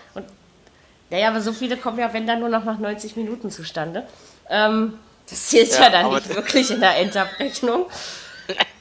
Naja, 1.10 1.28
aber 1.28 1.40
so 1.40 1.52
viele 1.52 1.76
kommen 1.76 1.98
ja, 1.98 2.12
wenn 2.12 2.26
dann 2.26 2.40
nur 2.40 2.48
noch 2.48 2.64
nach 2.64 2.78
90 2.78 3.16
Minuten 3.16 3.50
zustande. 3.50 4.06
Ähm, 4.48 4.94
das 5.28 5.48
zählt 5.48 5.72
ja, 5.72 5.82
Ja, 5.82 5.90
dann 5.90 6.10
nicht 6.14 6.34
wirklich 6.34 6.70
in 6.70 6.80
der 6.80 6.96
Endabrechnung. 6.96 7.86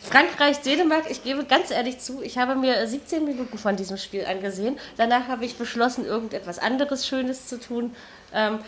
Frankreich, 0.02 0.62
Dänemark, 0.62 1.10
ich 1.10 1.24
gebe 1.24 1.44
ganz 1.44 1.70
ehrlich 1.70 2.00
zu, 2.00 2.24
ich 2.24 2.38
habe 2.38 2.56
mir 2.56 2.88
17 2.88 3.26
Minuten 3.26 3.58
von 3.60 3.76
diesem 3.76 3.98
Spiel 3.98 4.26
angesehen. 4.26 4.80
Danach 4.98 5.28
habe 5.28 5.46
ich 5.46 5.58
beschlossen, 5.58 6.06
irgendetwas 6.06 6.58
anderes 6.58 7.08
Schönes 7.08 7.48
zu 7.48 7.60
tun. 7.60 7.96
Ähm, 8.34 8.60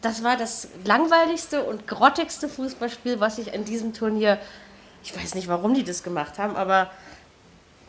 das 0.00 0.24
war 0.24 0.36
das 0.36 0.68
langweiligste 0.84 1.64
und 1.64 1.86
grottigste 1.86 2.48
Fußballspiel, 2.48 3.20
was 3.20 3.38
ich 3.38 3.52
in 3.52 3.64
diesem 3.64 3.92
Turnier. 3.92 4.38
Ich 5.02 5.14
weiß 5.14 5.34
nicht, 5.34 5.48
warum 5.48 5.74
die 5.74 5.84
das 5.84 6.02
gemacht 6.02 6.38
haben, 6.38 6.56
aber. 6.56 6.90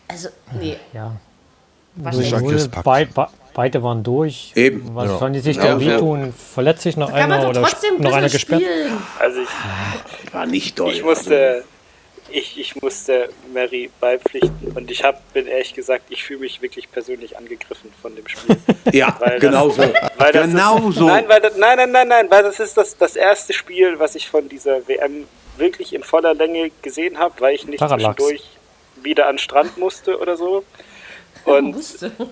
Also, 0.07 0.29
nee. 0.59 0.77
Ja. 0.91 1.13
Schlecht. 3.15 3.40
Beide 3.53 3.83
waren 3.83 4.03
durch. 4.03 4.53
Eben. 4.55 4.95
Was 4.95 5.09
Ja. 5.09 5.17
sollen 5.17 5.33
die 5.33 5.39
sich 5.39 5.57
Ja, 5.57 5.63
da 5.63 5.69
ja. 5.77 5.79
wehtun? 5.79 6.33
Verletzt 6.33 6.83
sich 6.83 6.95
noch 6.97 7.09
Kann 7.11 7.29
man 7.29 7.31
einer 7.33 7.41
doch 7.43 7.49
oder 7.49 7.61
trotzdem 7.63 7.95
ein 7.97 8.01
noch 8.01 8.13
einer 8.13 8.27
bisschen 8.29 8.49
gesperrt? 8.49 8.61
spielen. 8.61 8.97
Also 9.19 9.41
ich, 9.41 10.33
War 10.33 10.45
nicht 10.45 10.79
doll. 10.79 10.91
ich 10.91 11.03
musste, 11.03 11.63
ich, 12.29 12.57
ich 12.59 12.81
musste 12.81 13.29
Mary 13.53 13.89
beipflichten 13.99 14.71
und 14.75 14.89
ich 14.89 15.03
hab, 15.03 15.33
bin 15.33 15.47
ehrlich 15.47 15.73
gesagt, 15.73 16.03
ich 16.09 16.23
fühle 16.23 16.39
mich 16.41 16.61
wirklich 16.61 16.89
persönlich 16.89 17.37
angegriffen 17.37 17.91
von 18.01 18.15
dem 18.15 18.25
Spiel. 18.27 18.55
ja, 18.93 19.15
Weil 19.19 19.31
das- 19.31 19.41
genau 19.41 19.69
so. 19.69 19.81
Weil 20.17 20.31
das 20.31 20.43
Genau 20.45 20.89
ist, 20.89 20.95
so. 20.95 21.07
Nein, 21.07 21.25
weil 21.27 21.41
das, 21.41 21.57
nein, 21.57 21.77
nein, 21.77 21.91
nein, 21.91 22.07
nein, 22.07 22.25
weil 22.29 22.43
das 22.43 22.59
ist 22.59 22.77
das, 22.77 22.95
das 22.97 23.15
erste 23.15 23.51
Spiel, 23.53 23.99
was 23.99 24.15
ich 24.15 24.29
von 24.29 24.47
dieser 24.47 24.87
WM 24.87 25.25
wirklich 25.57 25.93
in 25.93 26.03
voller 26.03 26.33
Länge 26.33 26.71
gesehen 26.81 27.17
habe, 27.19 27.33
weil 27.39 27.55
ich 27.55 27.65
nicht 27.67 27.79
Parallax. 27.79 28.15
zwischendurch 28.15 28.43
wieder 29.03 29.27
an 29.27 29.33
den 29.35 29.39
Strand 29.39 29.77
musste 29.77 30.17
oder 30.19 30.37
so. 30.37 30.63
Und. 31.45 31.75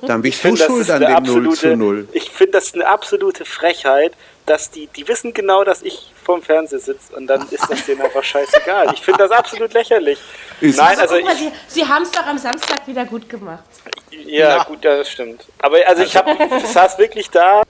Dann 0.04 0.22
bist 0.22 0.36
ich 0.36 0.42
du 0.42 0.56
finde, 0.56 0.60
das 0.60 0.68
schuld 0.68 0.90
an 0.92 1.04
eine 1.04 1.16
dem 1.22 1.34
0 1.44 1.44
zu 1.44 1.50
absolute, 1.50 1.78
0. 1.78 2.08
ich 2.14 2.30
finde 2.30 2.52
das 2.54 2.74
eine 2.74 2.88
absolute 2.88 3.46
Frechheit, 3.46 4.14
dass 4.46 4.72
die, 4.72 4.88
die 4.88 5.08
wissen 5.08 5.34
genau, 5.34 5.64
dass 5.64 5.82
ich 5.84 6.12
vorm 6.24 6.42
Fernseher 6.42 6.80
sitze 6.80 7.16
und 7.16 7.28
dann 7.28 7.48
ist 7.50 7.70
das 7.70 7.86
denen 7.86 8.02
einfach 8.02 8.24
scheißegal. 8.24 8.92
Ich 8.94 9.02
finde 9.02 9.20
das 9.20 9.32
absolut 9.32 9.74
lächerlich. 9.74 10.18
Ist- 10.62 10.78
Nein, 10.78 11.00
also 11.00 11.16
ich, 11.18 11.28
Sie, 11.34 11.52
Sie 11.68 11.86
haben 11.88 12.04
es 12.04 12.12
doch 12.12 12.26
am 12.26 12.38
Samstag 12.38 12.86
wieder 12.88 13.06
gut 13.06 13.30
gemacht. 13.30 13.64
ja, 14.12 14.58
Ja. 14.58 14.64
gut, 14.64 14.84
ja, 14.84 14.98
das 14.98 15.10
stimmt. 15.10 15.46
Aber 15.60 15.78
also 15.88 16.02
ich 16.04 16.16
habe, 16.16 16.36
ich 16.58 16.66
saß 16.68 16.98
wirklich 16.98 17.30
da 17.30 17.62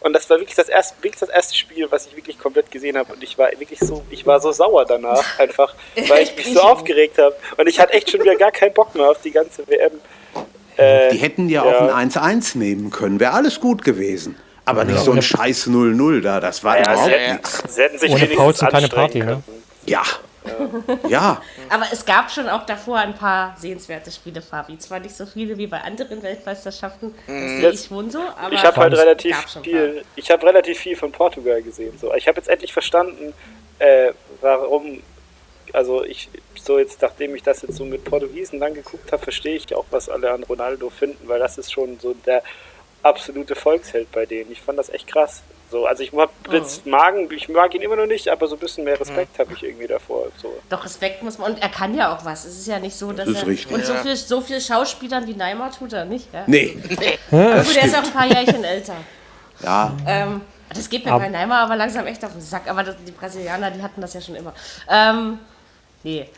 und 0.00 0.12
das 0.12 0.28
war 0.30 0.38
wirklich 0.38 0.56
das 0.56 0.68
erste, 0.68 0.94
wirklich 1.02 1.18
das 1.20 1.28
erste 1.30 1.54
Spiel, 1.56 1.86
was 1.90 2.06
ich 2.06 2.16
wirklich 2.16 2.38
komplett 2.38 2.70
gesehen 2.70 2.96
habe 2.96 3.12
und 3.12 3.22
ich 3.24 3.36
war 3.36 3.50
wirklich 3.58 3.80
so, 3.80 4.02
ich 4.10 4.24
war 4.26 4.40
so 4.40 4.52
sauer 4.52 4.84
danach 4.84 5.38
einfach, 5.38 5.74
weil 6.08 6.22
ich 6.22 6.36
mich 6.36 6.52
so 6.54 6.60
aufgeregt 6.60 7.18
habe 7.18 7.34
und 7.56 7.66
ich 7.68 7.80
hatte 7.80 7.92
echt 7.92 8.10
schon 8.10 8.20
wieder 8.20 8.36
gar 8.36 8.52
keinen 8.52 8.72
Bock 8.72 8.94
mehr 8.94 9.10
auf 9.10 9.20
die 9.20 9.32
ganze 9.32 9.66
WM. 9.68 10.00
Äh, 10.80 11.10
Die 11.12 11.18
hätten 11.18 11.48
ja, 11.48 11.64
Ja. 11.64 11.70
auch 11.88 11.94
ein 11.94 12.10
1-1 12.10 12.56
nehmen 12.58 12.90
können. 12.90 13.20
Wäre 13.20 13.32
alles 13.32 13.60
gut 13.60 13.82
gewesen. 13.84 14.36
Aber 14.64 14.84
nicht 14.84 15.00
so 15.00 15.12
ein 15.12 15.22
scheiß 15.22 15.66
0-0 15.66 16.20
da, 16.20 16.38
das 16.38 16.62
war 16.62 16.76
Ja, 16.78 16.82
überhaupt 16.92 17.04
sie, 17.06 17.10
ja. 17.10 17.16
hätten, 17.18 17.32
nichts. 17.34 17.62
sie 17.74 17.82
hätten 17.82 17.98
sich 17.98 18.12
Ohne 18.12 18.26
Pause 18.26 18.66
keine 18.66 18.88
Party, 18.88 19.18
ne? 19.20 19.42
Ja. 19.86 20.02
Ja, 21.08 21.42
Aber 21.68 21.84
es 21.92 22.04
gab 22.06 22.30
schon 22.30 22.48
auch 22.48 22.64
davor 22.64 22.96
ein 22.98 23.14
paar 23.14 23.54
sehenswerte 23.58 24.10
Spiele, 24.10 24.40
Fabi. 24.40 24.78
Zwar 24.78 24.98
nicht 25.00 25.14
so 25.14 25.26
viele 25.26 25.56
wie 25.58 25.66
bei 25.66 25.80
anderen 25.82 26.22
Weltmeisterschaften, 26.22 27.14
das 27.26 27.36
sehe 27.36 27.62
Das- 27.62 27.80
ich 27.82 27.86
schon 27.88 28.10
so, 28.10 28.20
aber 28.40 28.52
Ich 28.54 28.62
habe 28.64 28.76
halt 28.80 28.92
es 28.94 28.98
relativ 29.00 29.36
viel, 29.62 30.02
ich 30.16 30.30
habe 30.30 30.46
relativ 30.46 30.78
viel 30.78 30.96
von 30.96 31.12
Portugal 31.12 31.60
gesehen. 31.62 31.92
So, 32.00 32.14
ich 32.14 32.26
habe 32.26 32.38
jetzt 32.38 32.48
endlich 32.48 32.72
verstanden, 32.72 33.34
äh, 33.80 34.12
warum, 34.40 35.02
also 35.74 36.04
ich 36.04 36.28
so 36.62 36.78
jetzt, 36.78 37.00
nachdem 37.02 37.34
ich 37.34 37.42
das 37.42 37.62
jetzt 37.62 37.76
so 37.76 37.84
mit 37.84 38.04
Portugiesen 38.04 38.60
dann 38.60 38.74
geguckt 38.74 39.12
habe, 39.12 39.22
verstehe 39.22 39.56
ich 39.56 39.74
auch, 39.74 39.86
was 39.90 40.08
alle 40.08 40.30
an 40.30 40.42
Ronaldo 40.44 40.90
finden, 40.90 41.28
weil 41.28 41.38
das 41.38 41.58
ist 41.58 41.72
schon 41.72 41.98
so 42.00 42.14
der 42.26 42.42
absolute 43.02 43.54
Volksheld 43.54 44.10
bei 44.12 44.26
denen. 44.26 44.52
Ich 44.52 44.60
fand 44.60 44.78
das 44.78 44.90
echt 44.90 45.06
krass. 45.06 45.42
So, 45.70 45.86
also 45.86 46.02
ich 46.02 46.12
mag, 46.12 46.30
jetzt 46.50 46.84
magen, 46.84 47.30
ich 47.32 47.48
mag 47.48 47.72
ihn 47.74 47.80
immer 47.80 47.94
noch 47.94 48.06
nicht, 48.06 48.28
aber 48.28 48.48
so 48.48 48.56
ein 48.56 48.58
bisschen 48.58 48.82
mehr 48.84 48.98
Respekt 48.98 49.38
habe 49.38 49.52
ich 49.52 49.62
irgendwie 49.62 49.86
davor. 49.86 50.26
So. 50.42 50.52
Doch 50.68 50.84
Respekt 50.84 51.22
muss 51.22 51.38
man. 51.38 51.52
Und 51.52 51.62
er 51.62 51.68
kann 51.68 51.94
ja 51.94 52.14
auch 52.14 52.24
was. 52.24 52.44
Es 52.44 52.58
ist 52.58 52.66
ja 52.66 52.80
nicht 52.80 52.96
so, 52.96 53.12
dass 53.12 53.26
Das 53.26 53.36
ist 53.36 53.42
er. 53.42 53.46
richtig. 53.46 53.72
Und 53.72 53.86
so 53.86 53.94
viel, 53.94 54.16
so 54.16 54.40
viel 54.40 54.60
Schauspielern 54.60 55.28
wie 55.28 55.34
Neymar 55.34 55.70
tut 55.70 55.92
er 55.92 56.04
nicht. 56.04 56.26
Ja? 56.34 56.42
nee. 56.48 56.76
Aber 57.30 57.62
gut, 57.62 57.76
er 57.76 57.84
ist 57.84 57.94
auch 57.96 58.02
ein 58.02 58.12
paar 58.12 58.26
Jährchen 58.26 58.64
älter. 58.64 58.96
Ja, 59.62 59.96
Ähm, 60.06 60.40
das 60.74 60.88
geht 60.88 61.04
mir 61.04 61.12
bei 61.18 61.28
Neymar 61.28 61.64
aber 61.64 61.74
langsam 61.76 62.06
echt 62.06 62.24
auf 62.24 62.32
den 62.32 62.40
Sack. 62.40 62.68
Aber 62.68 62.82
das, 62.84 62.94
die 63.04 63.10
Brasilianer, 63.10 63.70
die 63.70 63.82
hatten 63.82 64.00
das 64.00 64.14
ja 64.14 64.20
schon 64.20 64.36
immer. 64.36 64.54
Ähm, 64.88 65.38
nee. 66.02 66.28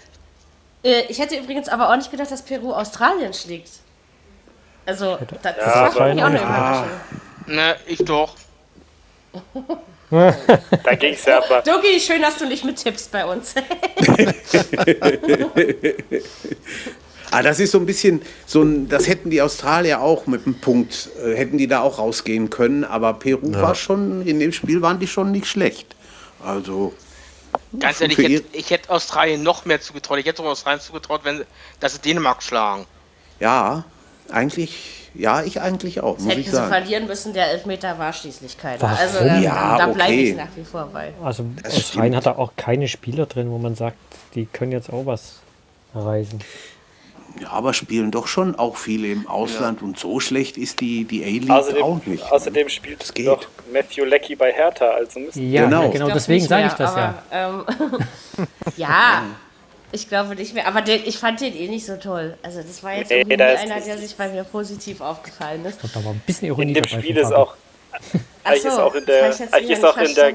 Äh, 0.84 1.02
ich 1.08 1.18
hätte 1.18 1.36
übrigens 1.36 1.68
aber 1.68 1.90
auch 1.90 1.96
nicht 1.96 2.10
gedacht, 2.10 2.30
dass 2.30 2.42
Peru 2.42 2.72
Australien 2.72 3.32
schlägt. 3.32 3.70
Also, 4.84 5.18
das, 5.42 5.56
das 5.56 5.66
war 5.66 5.92
für 5.92 6.14
mich 6.14 6.22
auch 6.22 6.26
eine 6.26 6.38
Überraschung. 6.38 6.88
Ne, 7.46 7.76
ich 7.86 7.98
doch. 8.04 8.34
Da 10.12 10.94
ging 10.94 11.14
es 11.14 11.24
ja 11.24 11.42
aber. 11.42 11.62
Dogi, 11.62 11.98
schön, 11.98 12.20
dass 12.20 12.36
du 12.36 12.46
nicht 12.46 12.64
mittippst 12.64 13.10
bei 13.10 13.24
uns. 13.24 13.54
Ah, 17.34 17.42
das 17.42 17.60
ist 17.60 17.70
so 17.70 17.78
ein 17.78 17.86
bisschen, 17.86 18.20
so 18.44 18.60
ein, 18.60 18.90
das 18.90 19.08
hätten 19.08 19.30
die 19.30 19.40
Australier 19.40 20.02
auch 20.02 20.26
mit 20.26 20.44
einem 20.44 20.60
Punkt, 20.60 21.08
äh, 21.24 21.34
hätten 21.34 21.56
die 21.56 21.66
da 21.66 21.80
auch 21.80 21.98
rausgehen 21.98 22.50
können, 22.50 22.84
aber 22.84 23.14
Peru 23.14 23.54
war 23.54 23.74
schon, 23.74 24.20
in 24.26 24.38
dem 24.38 24.52
Spiel 24.52 24.82
waren 24.82 24.98
die 24.98 25.06
schon 25.06 25.32
nicht 25.32 25.46
schlecht. 25.46 25.96
Also, 26.44 26.92
Ganz 27.78 28.00
ehrlich, 28.00 28.18
ich 28.18 28.28
hätte, 28.40 28.56
ich 28.56 28.70
hätte 28.70 28.90
Australien 28.90 29.42
noch 29.42 29.64
mehr 29.64 29.80
zugetraut. 29.80 30.18
Ich 30.18 30.26
hätte 30.26 30.38
sogar 30.38 30.52
Australien 30.52 30.80
zugetraut, 30.80 31.20
wenn, 31.24 31.44
dass 31.80 31.94
sie 31.94 32.00
Dänemark 32.00 32.42
schlagen. 32.42 32.86
ja, 33.40 33.84
eigentlich, 34.30 35.10
ja, 35.14 35.42
ich 35.42 35.60
eigentlich 35.60 36.00
auch, 36.00 36.18
muss 36.18 36.28
Hätten 36.30 36.40
ich 36.40 36.46
sie 36.46 36.52
sagen. 36.52 36.68
verlieren 36.70 37.06
müssen, 37.06 37.34
der 37.34 37.48
Elfmeter 37.50 37.98
war 37.98 38.12
schließlich 38.12 38.56
keiner. 38.56 38.80
Warum? 38.80 38.96
Also, 38.96 39.18
ähm, 39.18 39.42
Ja, 39.42 39.76
da 39.78 39.86
bleibe 39.88 40.12
okay. 40.12 40.30
ich 40.30 40.36
nach 40.36 40.48
wie 40.56 40.64
vor 40.64 40.88
bei. 40.92 41.12
Also 41.22 41.44
Das 41.62 41.74
Australien 41.76 42.12
stimmt. 42.14 42.16
hat 42.26 42.26
da 42.26 42.38
auch 42.40 42.52
keine 42.56 42.88
Spieler 42.88 43.26
drin, 43.26 43.50
wo 43.50 43.58
man 43.58 43.74
sagt, 43.74 43.96
die 44.34 44.46
können 44.46 44.72
jetzt 44.72 44.90
auch 44.90 45.04
was 45.04 45.40
erreichen. 45.94 46.40
Ja, 47.40 47.50
aber 47.50 47.72
spielen 47.74 48.10
doch 48.10 48.26
schon 48.26 48.56
auch 48.56 48.76
viele 48.76 49.08
im 49.08 49.26
Ausland 49.26 49.82
und 49.82 49.98
so 49.98 50.20
schlecht 50.20 50.56
ist 50.56 50.80
die, 50.80 51.04
die 51.04 51.22
A-League 51.24 51.50
Außerdem, 51.50 51.82
auch 51.82 52.04
nicht. 52.06 52.22
außerdem 52.30 52.68
spielt 52.68 53.00
Das 53.00 53.14
geht. 53.14 53.26
doch 53.26 53.46
Matthew 53.72 54.04
Leckie 54.04 54.36
bei 54.36 54.52
Hertha, 54.52 54.86
also 54.90 55.20
müssen 55.20 55.50
Ja, 55.50 55.64
Genau. 55.64 55.88
genau, 55.90 56.10
deswegen 56.10 56.44
sage 56.46 56.66
ich 56.66 56.72
das 56.74 56.94
ja. 56.94 57.22
aber, 57.30 57.66
Ähm, 58.38 58.46
ja, 58.76 59.22
ich 59.92 60.08
glaube 60.08 60.34
nicht 60.34 60.54
mehr. 60.54 60.66
Aber 60.66 60.82
den, 60.82 61.02
ich 61.04 61.18
fand 61.18 61.40
den 61.40 61.54
eh 61.56 61.68
nicht 61.68 61.86
so 61.86 61.96
toll. 61.96 62.36
Also 62.42 62.60
das 62.62 62.82
war 62.82 62.94
jetzt 62.94 63.10
Nee, 63.10 63.20
irgendwie 63.20 63.42
einer, 63.42 63.80
der 63.80 63.98
sich 63.98 64.14
bei 64.16 64.28
mir 64.28 64.44
positiv 64.44 65.00
aufgefallen 65.00 65.64
ist. 65.64 65.78
Da 65.82 66.04
war 66.04 66.12
ein 66.12 66.22
bisschen 66.26 66.48
Ironie 66.48 66.68
In 66.68 66.74
dem 66.74 66.82
dabei 66.84 67.02
Spiel 67.02 67.16
ist 67.16 67.32
auch, 67.32 67.54
eigentlich 68.44 68.62
so, 68.62 68.68
ist 68.68 68.78
auch 68.78 68.94
in 68.94 69.04
der, 69.06 69.24
eigentlich 69.52 69.70
ist 69.70 69.84
auch 69.84 69.96
in 69.96 70.14
der, 70.14 70.32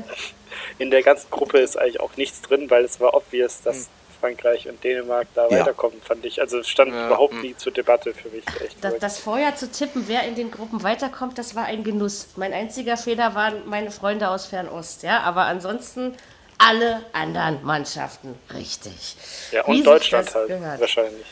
in 0.79 0.91
der 0.91 1.03
ganzen 1.03 1.29
Gruppe 1.31 1.59
ist 1.59 1.77
eigentlich 1.77 1.99
auch 1.99 2.15
nichts 2.17 2.41
drin, 2.41 2.69
weil 2.69 2.85
es 2.85 2.99
war 2.99 3.13
obvious, 3.13 3.61
dass 3.61 3.89
Frankreich 4.19 4.67
und 4.67 4.83
Dänemark 4.83 5.27
da 5.35 5.47
Ja. 5.49 5.59
weiterkommen, 5.59 6.01
fand 6.01 6.25
ich. 6.25 6.39
Also 6.41 6.59
es 6.59 6.67
stand 6.69 6.91
Ja, 6.93 7.07
überhaupt 7.07 7.33
hm. 7.33 7.41
nie 7.41 7.55
zur 7.55 7.71
Debatte 7.71 8.13
für 8.13 8.29
mich. 8.29 8.43
Echt 8.63 8.77
Das, 8.83 8.97
das 8.99 9.19
vorher 9.19 9.55
zu 9.55 9.71
tippen, 9.71 10.03
wer 10.07 10.23
in 10.23 10.35
den 10.35 10.51
Gruppen 10.51 10.83
weiterkommt, 10.83 11.37
das 11.37 11.55
war 11.55 11.65
ein 11.65 11.83
Genuss. 11.83 12.29
Mein 12.35 12.53
einziger 12.53 12.97
Fehler 12.97 13.35
waren 13.35 13.67
meine 13.67 13.91
Freunde 13.91 14.29
aus 14.29 14.45
Fernost, 14.45 15.03
ja. 15.03 15.21
Aber 15.21 15.43
ansonsten 15.45 16.15
alle 16.57 17.01
anderen 17.13 17.63
Mannschaften 17.63 18.35
richtig. 18.53 19.15
ja, 19.51 19.63
Wie 19.65 19.69
und 19.71 19.75
sich 19.77 19.85
Deutschland 19.85 20.33
halt, 20.33 20.47
gehört. 20.47 20.79
wahrscheinlich. 20.81 21.25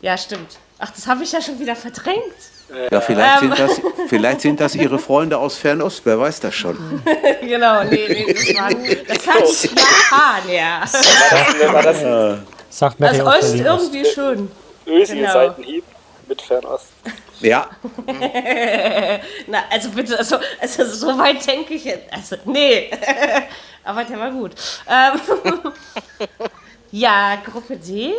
Ja, 0.00 0.16
stimmt. 0.16 0.58
Ach, 0.78 0.90
das 0.90 1.06
habe 1.06 1.22
ich 1.24 1.32
ja 1.32 1.42
schon 1.42 1.58
wieder 1.58 1.76
verdrängt. 1.76 2.22
Ja, 2.90 3.00
vielleicht, 3.00 3.42
Ähm. 3.42 3.48
sind 3.54 3.58
das, 3.58 3.80
vielleicht 4.08 4.40
sind 4.40 4.60
das 4.60 4.74
ihre 4.76 4.98
Freunde 4.98 5.36
aus 5.36 5.56
Fernost, 5.56 6.02
wer 6.04 6.18
weiß 6.20 6.40
das 6.40 6.54
schon. 6.54 7.02
genau, 7.40 7.82
nee, 7.84 8.06
nee, 8.08 8.32
das 8.32 9.26
war, 9.26 9.40
das 9.40 9.62
nicht 9.64 9.78
Japan, 9.78 10.48
ja. 10.50 10.82
War 11.72 11.82
das 11.82 12.38
Sagt 12.70 13.00
mir 13.00 13.08
Das 13.12 13.18
Berlin. 13.18 13.64
irgendwie 13.66 14.04
schön. 14.06 14.50
Özil-Seitenhieb 14.86 15.84
mit 16.28 16.40
Fernost? 16.40 16.86
Ja, 17.40 17.68
Na, 19.46 19.58
also 19.70 19.88
bitte, 19.90 20.16
also, 20.18 20.36
also 20.60 20.84
so 20.84 21.18
weit 21.18 21.44
denke 21.46 21.74
ich 21.74 21.84
jetzt. 21.84 22.12
Also, 22.12 22.36
nee. 22.44 22.90
Aber 23.82 24.04
der 24.04 24.18
war 24.18 24.30
gut. 24.30 24.52
Ähm, 24.88 25.20
ja, 26.92 27.36
Gruppe 27.44 27.76
D. 27.76 28.12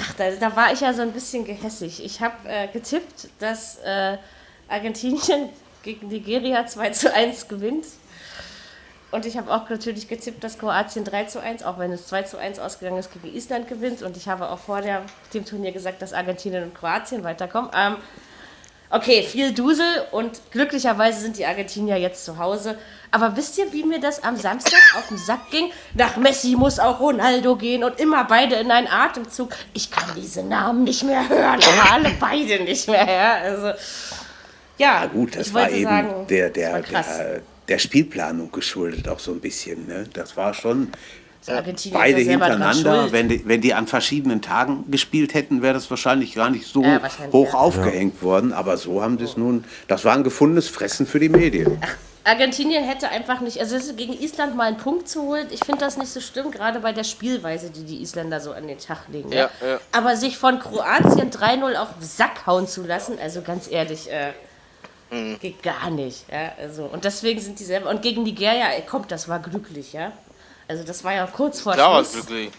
Ach, 0.00 0.14
da, 0.14 0.30
da 0.30 0.54
war 0.54 0.72
ich 0.72 0.80
ja 0.80 0.92
so 0.92 1.02
ein 1.02 1.12
bisschen 1.12 1.44
gehässig. 1.44 2.04
Ich 2.04 2.20
habe 2.20 2.48
äh, 2.48 2.68
getippt, 2.68 3.28
dass 3.40 3.78
äh, 3.78 4.16
Argentinien 4.68 5.48
gegen 5.82 6.08
Nigeria 6.08 6.66
2 6.66 6.90
zu 6.90 7.12
1 7.12 7.48
gewinnt. 7.48 7.86
Und 9.10 9.24
ich 9.24 9.38
habe 9.38 9.52
auch 9.52 9.68
natürlich 9.68 10.06
getippt, 10.06 10.44
dass 10.44 10.58
Kroatien 10.58 11.04
3 11.04 11.24
zu 11.24 11.40
1, 11.40 11.62
auch 11.62 11.78
wenn 11.78 11.90
es 11.92 12.06
2 12.08 12.22
zu 12.24 12.36
1 12.36 12.58
ausgegangen 12.58 12.98
ist, 12.98 13.10
gegen 13.12 13.34
Island 13.34 13.66
gewinnt. 13.66 14.02
Und 14.02 14.16
ich 14.16 14.28
habe 14.28 14.50
auch 14.50 14.58
vor 14.58 14.82
der, 14.82 15.02
dem 15.32 15.46
Turnier 15.46 15.72
gesagt, 15.72 16.02
dass 16.02 16.12
Argentinien 16.12 16.62
und 16.64 16.74
Kroatien 16.74 17.24
weiterkommen. 17.24 17.70
Ähm, 17.74 17.96
okay, 18.90 19.22
viel 19.22 19.54
Dusel 19.54 20.04
und 20.12 20.38
glücklicherweise 20.50 21.20
sind 21.20 21.38
die 21.38 21.46
Argentinier 21.46 21.96
jetzt 21.96 22.24
zu 22.24 22.36
Hause. 22.36 22.78
Aber 23.10 23.36
wisst 23.36 23.58
ihr, 23.58 23.72
wie 23.72 23.84
mir 23.84 24.00
das 24.00 24.22
am 24.22 24.36
Samstag 24.36 24.80
auf 24.96 25.08
den 25.08 25.18
Sack 25.18 25.50
ging? 25.50 25.70
Nach 25.94 26.16
Messi 26.16 26.56
muss 26.56 26.78
auch 26.78 27.00
Ronaldo 27.00 27.56
gehen 27.56 27.84
und 27.84 27.98
immer 27.98 28.24
beide 28.24 28.56
in 28.56 28.70
einen 28.70 28.86
Atemzug. 28.86 29.50
Ich 29.72 29.90
kann 29.90 30.10
diese 30.16 30.42
Namen 30.42 30.84
nicht 30.84 31.04
mehr 31.04 31.28
hören, 31.28 31.60
aber 31.62 31.92
alle 31.92 32.10
beide 32.20 32.62
nicht 32.64 32.88
mehr. 32.88 33.06
Ja, 33.06 33.34
also, 33.36 33.72
ja 34.76 35.06
gut, 35.06 35.36
das 35.36 35.52
war 35.54 35.70
eben 35.70 35.84
sagen, 35.84 36.26
der, 36.28 36.50
der, 36.50 36.82
der, 36.82 37.40
der 37.66 37.78
Spielplanung 37.78 38.52
geschuldet, 38.52 39.08
auch 39.08 39.18
so 39.18 39.32
ein 39.32 39.40
bisschen. 39.40 39.86
Ne? 39.86 40.06
Das 40.12 40.36
war 40.36 40.52
schon 40.54 40.92
Argentinien 41.46 41.98
beide 41.98 42.20
hintereinander. 42.20 43.12
Wenn 43.12 43.28
die, 43.28 43.42
wenn 43.46 43.60
die 43.60 43.74
an 43.74 43.86
verschiedenen 43.86 44.42
Tagen 44.42 44.84
gespielt 44.90 45.34
hätten, 45.34 45.62
wäre 45.62 45.74
das 45.74 45.88
wahrscheinlich 45.90 46.34
gar 46.34 46.50
nicht 46.50 46.66
so 46.66 46.82
Ja, 46.82 47.00
hoch 47.32 47.52
ja. 47.52 47.58
aufgehängt 47.58 48.22
worden. 48.22 48.52
Aber 48.52 48.76
so 48.76 49.02
haben 49.02 49.18
sie 49.18 49.24
es 49.24 49.36
nun, 49.36 49.64
das 49.86 50.04
war 50.04 50.14
ein 50.14 50.24
gefundenes 50.24 50.68
Fressen 50.68 51.06
für 51.06 51.20
die 51.20 51.28
Medien. 51.28 51.78
Argentinien 52.28 52.84
hätte 52.84 53.08
einfach 53.08 53.40
nicht, 53.40 53.58
also 53.58 53.74
es 53.76 53.86
ist 53.86 53.96
gegen 53.96 54.12
Island 54.12 54.54
mal 54.56 54.64
einen 54.64 54.76
Punkt 54.76 55.08
zu 55.08 55.22
holen. 55.22 55.48
Ich 55.50 55.64
finde 55.64 55.80
das 55.80 55.96
nicht 55.96 56.10
so 56.12 56.20
schlimm, 56.20 56.50
gerade 56.50 56.80
bei 56.80 56.92
der 56.92 57.04
Spielweise, 57.04 57.70
die 57.70 57.84
die 57.84 58.02
Isländer 58.02 58.40
so 58.40 58.52
an 58.52 58.66
den 58.68 58.78
Tag 58.78 59.08
legen. 59.10 59.32
Ja, 59.32 59.50
ja. 59.60 59.80
Aber 59.92 60.16
sich 60.16 60.36
von 60.38 60.58
Kroatien 60.60 61.30
3-0 61.30 61.74
auf 61.76 61.88
den 61.98 62.06
Sack 62.06 62.46
hauen 62.46 62.66
zu 62.68 62.82
lassen, 62.84 63.18
also 63.20 63.42
ganz 63.42 63.68
ehrlich, 63.70 64.10
äh, 64.10 64.32
Mhm. 65.10 65.38
geht 65.40 65.62
gar 65.62 65.88
nicht. 65.90 66.26
Ja? 66.30 66.52
Also, 66.60 66.84
und 66.84 67.02
deswegen 67.04 67.40
sind 67.40 67.58
die 67.58 67.64
selber, 67.64 67.88
und 67.88 68.02
gegen 68.02 68.24
Nigeria, 68.24 68.66
ey, 68.76 68.82
kommt, 68.82 69.10
das 69.10 69.26
war 69.26 69.38
glücklich, 69.38 69.94
ja. 69.94 70.12
Also 70.68 70.84
das 70.84 71.02
war 71.02 71.14
ja 71.14 71.26
kurz 71.26 71.60
vor 71.62 71.74
Da 71.76 71.90
war 71.90 72.02
es 72.02 72.12
Schluss. 72.12 72.28
wirklich. 72.28 72.50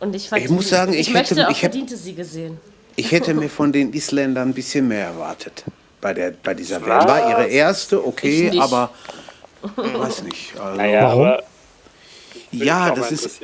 Und 0.00 0.16
ich, 0.16 0.28
verdien- 0.28 0.54
muss 0.54 0.70
sagen, 0.70 0.92
ich, 0.94 1.00
ich 1.00 1.12
möchte 1.12 1.34
hätte- 1.34 1.46
auch 1.46 1.50
ich 1.50 1.58
hätte- 1.62 1.72
verdiente 1.72 1.96
Siege 1.98 2.24
sehen. 2.24 2.58
Ich 2.96 3.12
hätte 3.12 3.34
mir 3.34 3.50
von 3.50 3.72
den 3.72 3.92
Isländern 3.92 4.48
ein 4.50 4.54
bisschen 4.54 4.88
mehr 4.88 5.04
erwartet 5.06 5.64
bei, 6.04 6.12
der, 6.12 6.32
bei 6.32 6.52
dieser 6.52 6.82
WM. 6.82 6.88
War 7.08 7.30
ihre 7.30 7.46
erste, 7.46 8.06
okay, 8.06 8.52
aber 8.60 8.90
weiß 9.62 10.22
nicht. 10.24 10.52
Also, 10.60 10.76
Naja, 10.76 11.08
Warum? 11.08 11.38
ja, 12.52 12.90
das 12.90 13.10
ist. 13.10 13.40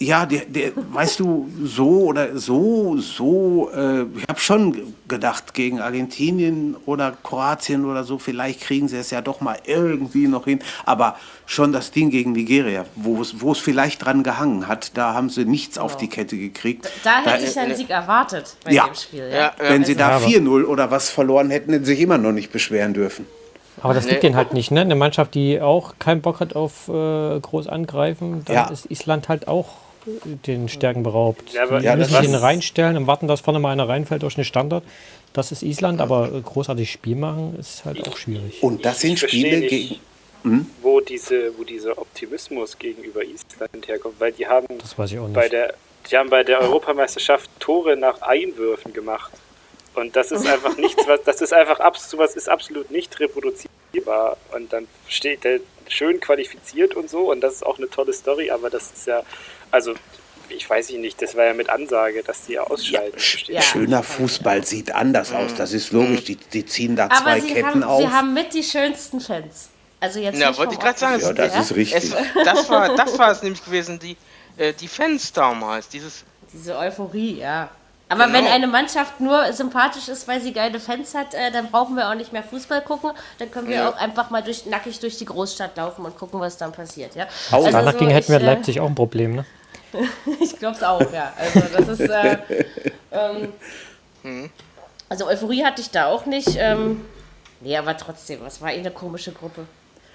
Ja, 0.00 0.26
der, 0.26 0.42
der, 0.44 0.70
weißt 0.76 1.18
du, 1.18 1.48
so 1.64 2.02
oder 2.04 2.36
so, 2.38 2.98
so, 2.98 3.68
äh, 3.74 4.02
ich 4.02 4.28
habe 4.28 4.38
schon 4.38 4.94
gedacht, 5.08 5.54
gegen 5.54 5.80
Argentinien 5.80 6.76
oder 6.86 7.14
Kroatien 7.24 7.84
oder 7.84 8.04
so, 8.04 8.16
vielleicht 8.18 8.60
kriegen 8.60 8.86
sie 8.86 8.96
es 8.96 9.10
ja 9.10 9.20
doch 9.22 9.40
mal 9.40 9.56
irgendwie 9.66 10.28
noch 10.28 10.44
hin. 10.44 10.60
Aber 10.86 11.16
schon 11.46 11.72
das 11.72 11.90
Ding 11.90 12.10
gegen 12.10 12.30
Nigeria, 12.30 12.84
wo 12.94 13.20
es, 13.20 13.40
wo 13.40 13.50
es 13.50 13.58
vielleicht 13.58 14.04
dran 14.04 14.22
gehangen 14.22 14.68
hat, 14.68 14.96
da 14.96 15.14
haben 15.14 15.30
sie 15.30 15.44
nichts 15.44 15.78
auf 15.78 15.96
die 15.96 16.08
Kette 16.08 16.36
gekriegt. 16.38 16.88
Da 17.02 17.22
hätte 17.24 17.30
Da- 17.44 17.50
ich 17.50 17.58
einen 17.58 17.74
Sieg 17.74 17.90
erwartet 17.90 18.54
bei 18.64 18.72
Ja. 18.72 18.86
dem 18.86 18.94
Spiel. 18.94 19.28
Ja, 19.32 19.36
Ja. 19.36 19.52
ja. 19.60 19.70
Wenn 19.70 19.84
sie 19.84 19.96
da 19.96 20.10
aber- 20.10 20.24
4-0 20.26 20.64
oder 20.64 20.92
was 20.92 21.10
verloren 21.10 21.50
hätten, 21.50 21.72
hätten 21.72 21.84
sie 21.84 21.94
sich 21.94 22.00
immer 22.02 22.18
noch 22.18 22.32
nicht 22.32 22.52
beschweren 22.52 22.94
dürfen. 22.94 23.26
Aber 23.82 23.94
das 23.94 24.04
Nee. 24.04 24.12
liegt 24.12 24.22
denen 24.22 24.36
halt 24.36 24.52
nicht, 24.54 24.70
ne? 24.70 24.80
Eine 24.82 24.94
Mannschaft, 24.94 25.34
die 25.34 25.60
auch 25.60 25.94
keinen 25.98 26.20
Bock 26.20 26.38
hat 26.38 26.54
auf 26.54 26.86
äh, 26.88 27.40
groß 27.40 27.66
angreifen, 27.66 28.42
dann 28.44 28.54
Ja. 28.54 28.66
ist 28.68 28.88
Island 28.90 29.28
halt 29.28 29.48
auch 29.48 29.66
den 30.46 30.68
Stärken 30.68 31.02
beraubt. 31.02 31.52
Ja, 31.52 31.64
aber- 31.64 31.80
die 31.80 31.86
Ja, 31.86 31.96
müssen 31.96 32.22
sich 32.24 32.42
reinstellen 32.42 32.96
und 32.96 33.06
warten, 33.06 33.28
dass 33.28 33.40
vorne 33.40 33.58
mal 33.58 33.72
einer 33.72 33.88
reinfällt 33.88 34.22
durch 34.22 34.34
den 34.34 34.44
Standard. 34.44 34.84
Das 35.32 35.52
ist 35.52 35.62
Island, 35.62 36.00
aber 36.00 36.28
großartig 36.40 36.90
Spiel 36.90 37.16
machen 37.16 37.56
ist 37.58 37.84
halt 37.84 38.06
auch 38.08 38.16
schwierig. 38.16 38.62
Und 38.62 38.84
das 38.84 39.00
sind 39.00 39.18
Spiele 39.18 39.58
nicht. 39.60 39.70
gegen. 39.70 40.00
wo, 40.82 41.00
diese, 41.00 41.56
wo 41.58 41.64
dieser 41.64 41.98
Optimismus 41.98 42.78
gegenüber 42.78 43.22
Island 43.22 43.86
herkommt, 43.88 44.14
weil 44.20 44.32
die 44.32 44.46
haben 44.46 44.66
Das 44.78 44.96
weiß 44.98 45.12
ich 45.12 45.18
auch 45.18 45.24
nicht. 45.26 45.34
bei 45.34 45.48
der, 45.48 45.74
die 46.10 46.16
haben 46.16 46.30
bei 46.30 46.42
der 46.44 46.60
Europameisterschaft 46.60 47.50
Tore 47.60 47.96
nach 47.96 48.22
Einwürfen 48.22 48.92
gemacht. 48.92 49.32
Und 49.94 50.14
das 50.16 50.30
ist 50.30 50.46
einfach 50.46 50.76
nichts, 50.78 51.06
was, 51.08 51.22
das 51.24 51.40
ist 51.40 51.52
einfach 51.52 51.80
sowas 51.98 52.36
ist 52.36 52.48
absolut 52.48 52.90
nicht 52.90 53.18
reproduzierbar. 53.20 54.36
Und 54.54 54.72
dann 54.72 54.86
steht 55.08 55.44
der 55.44 55.60
schön 55.88 56.20
qualifiziert 56.20 56.94
und 56.94 57.10
so, 57.10 57.30
und 57.30 57.40
das 57.40 57.54
ist 57.54 57.66
auch 57.66 57.78
eine 57.78 57.88
tolle 57.90 58.12
Story, 58.12 58.50
aber 58.50 58.70
das 58.70 58.90
ist 58.92 59.06
ja, 59.06 59.22
also 59.70 59.94
ich 60.50 60.68
weiß 60.68 60.90
nicht, 60.92 61.20
das 61.20 61.36
war 61.36 61.44
ja 61.44 61.52
mit 61.54 61.68
Ansage, 61.68 62.22
dass 62.22 62.46
die 62.46 62.54
ja 62.54 62.64
versteht 62.64 63.48
Ja. 63.48 63.60
Schöner 63.60 64.02
Fußball 64.02 64.64
sieht 64.64 64.90
anders 64.92 65.32
aus. 65.32 65.54
Das 65.54 65.72
ist 65.72 65.92
logisch. 65.92 66.24
Die, 66.24 66.36
die 66.36 66.64
ziehen 66.64 66.96
da 66.96 67.08
zwei 67.10 67.32
Aber 67.32 67.40
sie 67.40 67.48
Ketten 67.52 67.66
haben, 67.68 67.82
auf. 67.84 68.00
sie 68.00 68.08
haben 68.08 68.32
mit 68.34 68.54
die 68.54 68.62
schönsten 68.62 69.20
Fans. 69.20 69.68
Also 70.00 70.20
jetzt 70.20 70.38
Ja, 70.38 70.56
wollte 70.56 70.74
ich 70.74 70.80
gerade 70.80 70.98
sagen, 70.98 71.20
ja, 71.20 71.28
es- 71.30 71.34
das 71.34 71.54
ja? 71.54 71.60
ist 71.60 71.74
richtig. 71.76 72.04
Es, 72.14 72.44
das, 72.44 72.70
war, 72.70 72.94
das 72.96 73.18
war 73.18 73.30
es 73.32 73.42
nämlich 73.42 73.62
gewesen, 73.64 73.98
die, 73.98 74.16
äh, 74.56 74.72
die 74.72 74.88
Fans 74.88 75.32
damals. 75.32 75.88
Dieses, 75.88 76.24
Diese 76.52 76.78
Euphorie, 76.78 77.38
ja. 77.40 77.68
Aber 78.08 78.24
Genau. 78.24 78.38
wenn 78.38 78.46
eine 78.46 78.66
Mannschaft 78.68 79.20
nur 79.20 79.52
sympathisch 79.52 80.08
ist, 80.08 80.26
weil 80.28 80.40
sie 80.40 80.54
geile 80.54 80.80
Fans 80.80 81.14
hat, 81.14 81.34
äh, 81.34 81.50
dann 81.52 81.70
brauchen 81.70 81.94
wir 81.94 82.08
auch 82.08 82.14
nicht 82.14 82.32
mehr 82.32 82.42
Fußball 82.42 82.80
gucken. 82.80 83.10
Dann 83.38 83.50
können 83.50 83.68
wir 83.68 83.76
Ja. 83.76 83.90
auch 83.90 83.96
einfach 83.96 84.30
mal 84.30 84.40
durch, 84.42 84.64
nackig 84.64 84.98
durch 85.00 85.18
die 85.18 85.26
Großstadt 85.26 85.76
laufen 85.76 86.06
und 86.06 86.16
gucken, 86.16 86.40
was 86.40 86.56
dann 86.56 86.72
passiert. 86.72 87.14
Ja? 87.16 87.26
Au. 87.50 87.56
Also 87.58 87.72
Danach 87.72 87.92
so, 87.92 87.98
ging 87.98 88.08
hätten 88.08 88.28
wir 88.28 88.36
ich, 88.38 88.42
in 88.42 88.48
äh, 88.48 88.54
Leipzig 88.54 88.80
auch 88.80 88.86
ein 88.86 88.94
Problem, 88.94 89.34
ne? 89.34 89.44
Ich 90.40 90.58
glaube 90.58 90.76
es 90.76 90.82
auch, 90.82 91.12
ja. 91.12 91.32
Also 91.36 91.60
das 91.76 91.88
ist. 91.88 92.00
Äh, 92.10 92.38
ähm, 93.12 94.50
also 95.08 95.26
Euphorie 95.26 95.64
hatte 95.64 95.80
ich 95.80 95.90
da 95.90 96.06
auch 96.06 96.26
nicht. 96.26 96.56
Ähm, 96.58 97.02
nee, 97.60 97.76
aber 97.76 97.96
trotzdem, 97.96 98.44
es 98.46 98.60
war 98.60 98.72
eh 98.72 98.78
eine 98.78 98.90
komische 98.90 99.32
Gruppe. 99.32 99.66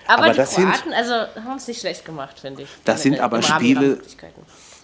Aber, 0.07 0.23
Aber 0.23 0.31
die 0.31 0.37
das 0.37 0.55
sind- 0.55 0.69
Kroaten, 0.71 0.93
also 0.93 1.13
haben 1.13 1.57
es 1.57 1.67
nicht 1.67 1.79
schlecht 1.79 2.05
gemacht, 2.05 2.39
finde 2.39 2.63
ich. 2.63 2.69
Das 2.85 3.01
sind 3.01 3.19
aber 3.19 3.41
Spiele-. 3.41 3.99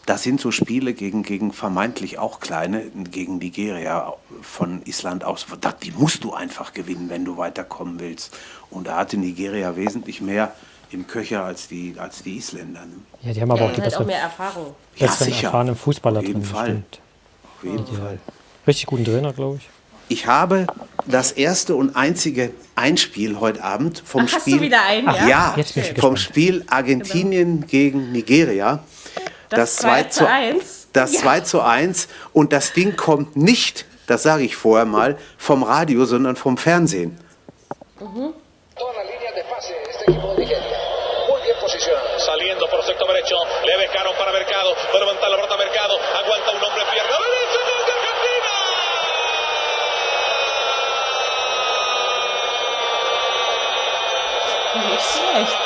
Das 0.05 0.23
sind 0.23 0.41
so 0.41 0.49
Spiele 0.49 0.93
gegen, 0.93 1.21
gegen 1.21 1.53
vermeintlich 1.53 2.17
auch 2.17 2.39
kleine, 2.39 2.85
gegen 2.89 3.37
Nigeria 3.37 4.13
von 4.41 4.81
Island 4.85 5.23
aus. 5.23 5.45
Die 5.83 5.91
musst 5.91 6.23
du 6.23 6.33
einfach 6.33 6.73
gewinnen, 6.73 7.09
wenn 7.09 7.25
du 7.25 7.37
weiterkommen 7.37 7.99
willst. 7.99 8.35
Und 8.71 8.87
da 8.87 8.95
hatte 8.97 9.17
Nigeria 9.17 9.75
wesentlich 9.75 10.19
mehr 10.21 10.53
im 10.91 11.07
Köcher 11.07 11.43
als 11.43 11.67
die, 11.67 11.95
als 11.97 12.23
die 12.23 12.37
Isländer. 12.37 12.81
ne? 12.81 12.93
Ja, 13.21 13.33
die 13.33 13.41
haben 13.41 13.51
aber 13.51 13.61
auch 13.61 13.67
Und 13.69 13.77
die 13.77 13.81
halt 13.81 13.93
auch 13.93 13.99
besseren, 13.99 14.07
mehr 14.07 14.21
Erfahrung. 14.21 14.75
Ja, 14.95 15.07
sicher. 15.11 15.45
erfahrenen 15.47 15.75
Fußballer 15.75 16.19
Auf 16.19 16.25
jeden 16.27 16.41
drin. 16.41 16.49
Fall. 16.51 16.65
Stimmt. 16.67 16.99
Auf 17.57 17.63
jeden 17.63 17.97
Fall. 17.97 18.19
Richtig 18.67 18.85
guten 18.87 19.05
Trainer, 19.05 19.33
glaube 19.33 19.57
ich. 19.57 19.69
Ich 20.11 20.25
habe 20.25 20.65
das 21.05 21.31
erste 21.31 21.75
und 21.75 21.95
einzige 21.95 22.51
Einspiel 22.75 23.39
heute 23.39 23.63
Abend 23.63 24.01
vom 24.03 24.25
Ach, 24.27 24.33
hast 24.33 24.41
Spiel. 24.41 24.57
du 24.57 24.61
wieder 24.63 24.83
einen, 24.83 25.07
Ach, 25.07 25.15
ja? 25.21 25.27
ja, 25.27 25.53
Jetzt 25.55 25.75
bin 25.75 25.83
ich 25.83 25.89
vom 25.89 26.15
gespannt. 26.15 26.19
Spiel 26.19 26.65
Argentinien 26.67 27.67
gegen 27.67 28.11
Nigeria. 28.11 28.79
Das 29.49 29.75
2 29.77 30.03
zu 30.05 30.27
1. 30.27 30.87
Das 30.93 31.11
2 31.13 31.41
zu 31.41 31.61
1 31.61 32.07
und 32.33 32.53
das 32.53 32.73
Ding 32.73 32.95
kommt 32.95 33.35
nicht, 33.35 33.85
das 34.07 34.23
sage 34.23 34.43
ich 34.43 34.55
vorher 34.55 34.85
mal, 34.85 35.17
vom 35.37 35.61
Radio, 35.61 36.05
sondern 36.05 36.35
vom 36.35 36.57
Fernsehen. 36.57 37.19
Toda 37.99 38.33
derecho, 43.29 43.47
le 43.65 43.77
dejaron 43.77 44.15
para 44.15 44.31
Mercado, 44.31 44.73
va 44.75 44.95
a 44.95 44.99
levantar 44.99 45.29
la 45.29 45.35
pelota 45.35 45.57
Mercado, 45.57 45.99
aguanta 46.17 46.51
un 46.51 46.63
hombre, 46.63 46.83
pierna 46.91 47.17
gol 47.17 47.27
de 47.85 47.91
Argentina. 47.91 48.53
Nicht 54.89 55.01
schlecht. 55.01 55.57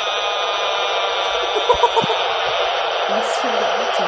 Was 3.08 3.38
für 3.38 3.48
eine 3.48 3.66
Alte. 3.66 4.04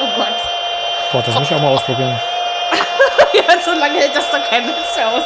Oh 0.00 0.08
Gott. 0.16 0.40
Boah, 1.12 1.22
das 1.22 1.34
muss 1.34 1.50
ich 1.50 1.56
auch 1.56 1.60
mal 1.60 1.72
ausprobieren. 1.72 2.20
Ja, 3.48 3.58
so 3.64 3.72
lange 3.72 3.98
hält 3.98 4.14
das 4.14 4.30
doch 4.30 4.42
kein 4.48 4.64
Mensch 4.64 4.76
aus. 5.04 5.24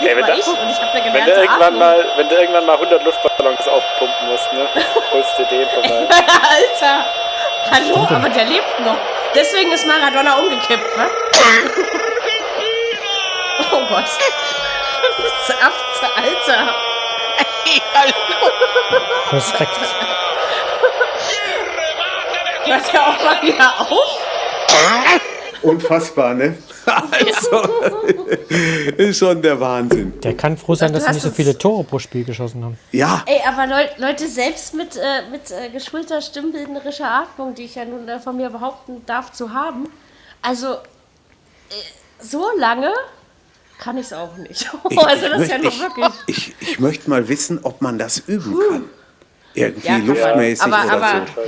Nicht 0.00 0.10
Ey, 0.10 0.16
wenn 0.16 0.20
mal 0.22 0.26
da- 0.26 0.34
ich 0.34 0.46
und 0.46 0.68
ich 0.70 0.80
habe 0.80 0.92
eine 0.92 1.12
Wenn 1.14 1.24
du, 1.24 1.30
irgendwann 1.32 1.62
Atmung. 1.62 1.78
mal, 1.78 2.06
wenn 2.16 2.28
du 2.28 2.34
irgendwann 2.34 2.66
mal 2.66 2.72
100 2.74 3.02
Luftballons 3.04 3.68
aufpumpen 3.68 4.28
musst, 4.28 4.52
ne, 4.52 4.68
holst 5.12 5.38
du 5.38 5.44
den 5.46 5.68
vorbei. 5.70 5.88
Alter. 6.10 7.04
Hallo, 7.72 8.06
aber 8.14 8.28
der 8.28 8.44
lebt 8.44 8.80
noch. 8.80 8.96
Deswegen 9.34 9.72
ist 9.72 9.86
Maradona 9.86 10.34
umgekippt, 10.36 10.96
ne? 10.96 11.10
Oh 13.72 13.80
Gott. 13.88 14.06
Saft, 15.46 16.12
Alter. 16.16 16.74
Respekt. 19.32 19.78
Hört 22.64 22.92
ja 22.92 23.00
auch 23.06 23.24
mal 23.24 23.42
wieder 23.42 23.74
auf. 23.80 24.18
Unfassbar, 25.62 26.34
ne? 26.34 26.56
Also, 26.86 27.62
ist 28.96 29.18
schon 29.18 29.42
der 29.42 29.58
Wahnsinn. 29.60 30.20
Der 30.20 30.36
kann 30.36 30.56
froh 30.56 30.74
sein, 30.74 30.92
dass 30.92 31.04
sie 31.04 31.12
nicht 31.12 31.22
so 31.22 31.30
viele 31.30 31.56
Tore 31.56 31.84
pro 31.84 31.98
Spiel 31.98 32.24
geschossen 32.24 32.64
haben. 32.64 32.78
Ja, 32.92 33.22
Ey, 33.26 33.40
aber 33.46 33.66
Leu 33.66 33.84
Leute, 33.98 34.28
selbst 34.28 34.74
mit, 34.74 34.96
äh, 34.96 35.28
mit 35.30 35.50
äh, 35.50 35.70
geschulter 35.70 36.20
stimmbildnerischer 36.20 37.10
Atmung, 37.10 37.54
die 37.54 37.64
ich 37.64 37.74
ja 37.74 37.84
nun 37.84 38.08
äh, 38.08 38.20
von 38.20 38.36
mir 38.36 38.50
behaupten 38.50 39.02
darf 39.06 39.32
zu 39.32 39.52
haben, 39.52 39.88
also 40.42 40.74
äh, 40.74 40.76
so 42.20 42.44
lange 42.58 42.92
kann 43.78 43.98
ich 43.98 44.06
es 44.06 44.12
auch 44.12 44.36
nicht. 44.36 44.70
ich, 44.90 44.98
also 44.98 45.28
das 45.28 45.42
ist 45.42 45.50
ja 45.50 45.56
ich, 45.62 45.80
wirklich. 45.80 46.06
ich, 46.26 46.54
ich 46.60 46.80
möchte 46.80 47.10
mal 47.10 47.28
wissen, 47.28 47.60
ob 47.62 47.82
man 47.82 47.98
das 47.98 48.18
üben 48.18 48.56
kann. 48.70 48.84
Irgendwie 49.54 49.86
Ja, 49.88 49.94
kann 49.94 50.06
man. 50.06 50.16
luftmäßig 50.16 50.64
Aber- 50.72 50.84
oder 50.84 50.92
aber- 50.92 51.26
so. 51.34 51.42